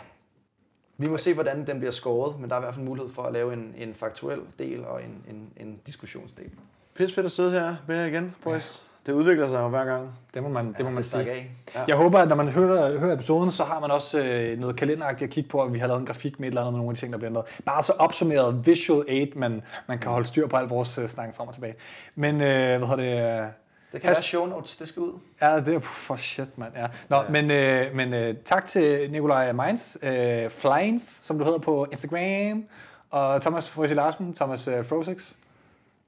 vi 0.98 1.10
må 1.10 1.18
se, 1.18 1.34
hvordan 1.34 1.68
den 1.68 1.80
bliver 1.80 1.92
skåret, 1.92 2.40
men 2.40 2.50
der 2.50 2.56
er 2.56 2.60
i 2.60 2.64
hvert 2.64 2.74
fald 2.74 2.86
mulighed 2.86 3.14
for 3.14 3.24
at 3.24 3.34
lave 3.34 3.54
en, 3.54 3.76
en 3.78 3.94
faktuel 3.94 4.40
del 4.60 4.86
og 4.86 5.04
en, 5.04 5.24
en, 5.30 5.68
en 5.68 5.80
diskussionsdel. 5.86 6.50
Pisse 6.96 7.16
fedt 7.16 7.26
at 7.26 7.32
sidde 7.32 7.52
her 7.52 7.76
med 7.88 7.96
jer 7.96 8.06
igen, 8.06 8.36
boys. 8.44 8.88
Det 9.06 9.14
udvikler 9.14 9.48
sig 9.48 9.60
jo 9.60 9.68
hver 9.68 9.86
gang. 9.86 10.10
Det 10.34 10.44
må 10.44 10.50
man, 10.50 10.74
det 10.78 10.86
må 10.86 10.90
man 10.90 10.98
det 10.98 11.06
sige. 11.06 11.32
af. 11.32 11.52
Ja. 11.76 11.84
Jeg 11.88 11.96
håber, 11.96 12.20
at 12.20 12.28
når 12.28 12.36
man 12.36 12.48
hører, 12.48 13.00
hører 13.00 13.14
episoden, 13.14 13.52
så 13.52 13.64
har 13.64 13.80
man 13.80 13.92
også 13.92 14.24
øh, 14.24 14.60
noget 14.60 14.76
kalenderagtigt 14.76 15.30
at 15.30 15.34
kigge 15.34 15.50
på, 15.50 15.58
og 15.58 15.74
vi 15.74 15.80
har 15.80 15.88
lavet 15.88 16.00
en 16.00 16.06
grafik 16.06 16.40
med 16.40 16.48
et 16.48 16.52
eller 16.52 16.62
andet 16.62 16.74
med 16.74 16.78
nogle 16.78 16.90
af 16.90 16.96
de 16.96 17.00
ting, 17.02 17.14
der 17.14 17.18
bliver 17.18 17.30
ændret. 17.30 17.46
Bare 17.66 17.84
så 17.84 17.94
opsummeret 18.00 18.68
visual 18.68 19.06
aid, 19.10 19.28
man, 19.36 19.62
man 19.88 20.00
kan 20.00 20.12
holde 20.12 20.28
styr 20.28 20.48
på 20.48 20.58
al 20.58 20.68
vores 20.68 20.98
øh, 20.98 21.08
snak 21.08 21.36
frem 21.36 21.48
og 21.48 21.54
tilbage. 21.54 21.76
Men 22.16 22.36
øh, 22.36 22.78
hvad 22.78 22.88
hedder 22.88 22.96
det? 22.96 23.50
Det 23.98 24.02
kan 24.02 24.08
Has- 24.10 24.18
være 24.18 24.24
show 24.24 24.46
notes, 24.46 24.78
det 24.78 24.88
skal 24.88 25.02
ud. 25.02 25.20
Ja, 25.42 25.56
det 25.60 25.76
er 25.76 25.80
for 25.80 26.16
shit, 26.16 26.58
mand. 26.58 26.74
Ja. 26.76 26.88
Nå, 27.10 27.16
ja. 27.16 27.30
men, 27.30 27.52
øh, 27.52 27.96
men 27.96 28.14
øh, 28.14 28.36
tak 28.46 28.66
til 28.66 29.12
Nikolaj 29.12 29.52
Mainz, 29.52 29.96
øh, 30.04 30.50
Flyings, 30.50 31.26
som 31.26 31.38
du 31.38 31.44
hedder 31.44 31.60
på 31.60 31.88
Instagram, 31.92 32.64
og 33.12 33.42
Thomas 33.42 33.70
Frøsje 33.72 33.96
Larsen, 33.96 34.34
Thomas 34.34 34.68
øh, 34.68 34.86
Frosix, 34.86 35.34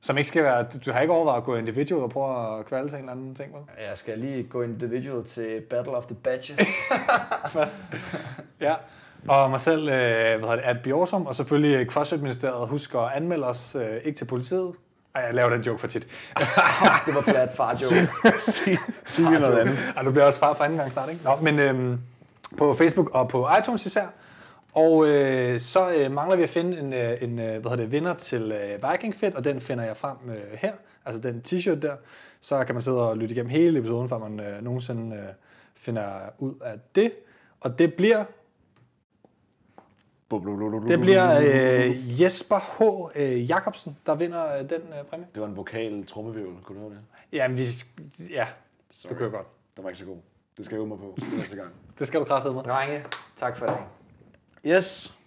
som 0.01 0.17
ikke 0.17 0.27
skal 0.27 0.43
være, 0.43 0.65
du, 0.85 0.91
har 0.91 0.99
ikke 0.99 1.13
overvejet 1.13 1.37
at 1.37 1.43
gå 1.43 1.55
individual 1.55 2.03
og 2.03 2.09
prøve 2.09 2.59
at 2.59 2.65
kvalde 2.65 2.89
til 2.89 2.95
en 2.95 2.99
eller 2.99 3.11
anden 3.11 3.35
ting, 3.35 3.53
vel? 3.53 3.61
Jeg 3.87 3.97
skal 3.97 4.19
lige 4.19 4.43
gå 4.43 4.61
individual 4.61 5.25
til 5.25 5.61
Battle 5.69 5.93
of 5.97 6.05
the 6.05 6.15
Badges. 6.15 6.59
Først. 7.53 7.83
ja. 8.61 8.75
Og 9.27 9.49
mig 9.49 9.61
selv, 9.61 9.81
øh, 9.81 9.87
hvad 9.89 10.39
hedder 10.39 10.55
det, 10.55 10.63
at 10.63 10.77
Biorsum, 10.83 11.25
og 11.25 11.35
selvfølgelig 11.35 11.87
CrossFit-ministeriet, 11.91 12.67
husk 12.67 12.95
at 12.95 13.11
anmelde 13.15 13.45
os, 13.47 13.75
øh, 13.75 13.97
ikke 14.03 14.17
til 14.17 14.25
politiet. 14.25 14.71
Ej, 15.15 15.21
jeg 15.21 15.33
laver 15.33 15.49
den 15.49 15.61
joke 15.61 15.79
for 15.79 15.87
tit. 15.87 16.03
det 17.05 17.15
var 17.15 17.21
plat 17.21 17.49
far 17.55 17.79
joke. 17.83 18.09
Sig, 18.39 18.77
sig 19.03 19.23
lige 19.23 19.39
noget 19.39 19.59
andet. 19.59 19.77
Ej, 19.95 20.03
du 20.03 20.11
bliver 20.11 20.25
også 20.25 20.39
far 20.39 20.53
for 20.53 20.63
anden 20.63 20.79
gang 20.79 20.91
snart, 20.91 21.09
ikke? 21.09 21.23
Nå, 21.23 21.31
men 21.41 21.59
øhm, 21.59 21.99
på 22.57 22.73
Facebook 22.73 23.09
og 23.13 23.29
på 23.29 23.47
iTunes 23.59 23.85
især. 23.85 24.05
Og 24.73 25.07
øh, 25.07 25.59
så 25.59 25.89
øh, 25.89 26.11
mangler 26.11 26.35
vi 26.35 26.43
at 26.43 26.49
finde 26.49 26.79
en, 26.79 26.93
øh, 26.93 27.17
en 27.21 27.39
øh, 27.39 27.45
hvad 27.45 27.71
hedder 27.71 27.75
det, 27.75 27.91
vinder 27.91 28.13
til 28.13 28.51
øh, 28.51 28.91
Viking 28.91 29.15
Fit, 29.15 29.35
og 29.35 29.43
den 29.43 29.61
finder 29.61 29.83
jeg 29.83 29.97
frem 29.97 30.17
øh, 30.29 30.57
her. 30.57 30.73
Altså 31.05 31.21
den 31.21 31.41
t-shirt 31.47 31.79
der. 31.79 31.93
Så 32.41 32.63
kan 32.63 32.75
man 32.75 32.81
sidde 32.81 33.09
og 33.09 33.17
lytte 33.17 33.35
igennem 33.35 33.49
hele 33.49 33.79
episoden, 33.79 34.09
før 34.09 34.17
man 34.17 34.39
øh, 34.39 34.63
nogensinde 34.63 35.15
øh, 35.15 35.23
finder 35.75 36.09
ud 36.39 36.53
af 36.65 36.73
det. 36.95 37.11
Og 37.61 37.79
det 37.79 37.93
bliver, 37.93 38.23
det 40.87 40.99
bliver 40.99 41.39
øh, 41.39 42.21
Jesper 42.21 42.59
H. 42.59 43.11
Øh, 43.15 43.49
Jacobsen, 43.49 43.97
der 44.05 44.15
vinder 44.15 44.55
øh, 44.55 44.69
den 44.69 44.81
øh, 44.81 45.05
præmie. 45.09 45.27
Det 45.35 45.41
var 45.41 45.47
en 45.47 45.57
vokal 45.57 46.05
trommevirvel, 46.05 46.53
kunne 46.63 46.75
du 46.75 46.81
høre 46.81 46.91
det? 46.91 46.99
Jamen, 47.31 47.57
vi, 47.57 47.65
ja, 48.29 48.47
det 49.09 49.17
kører 49.17 49.29
godt. 49.29 49.47
Den 49.75 49.83
var 49.83 49.89
ikke 49.89 49.99
så 49.99 50.05
god. 50.05 50.17
Det 50.57 50.65
skal 50.65 50.75
jeg 50.75 50.79
øve 50.79 50.87
mig 50.87 50.97
på 50.97 51.17
næste 51.35 51.55
gang. 51.55 51.69
Det 51.99 52.07
skal 52.07 52.19
du 52.19 52.25
kraftedeme 52.25 52.55
med. 52.55 52.63
Drenge, 52.63 53.03
tak 53.35 53.57
for 53.57 53.65
det. 53.65 53.77
Yes. 54.65 55.18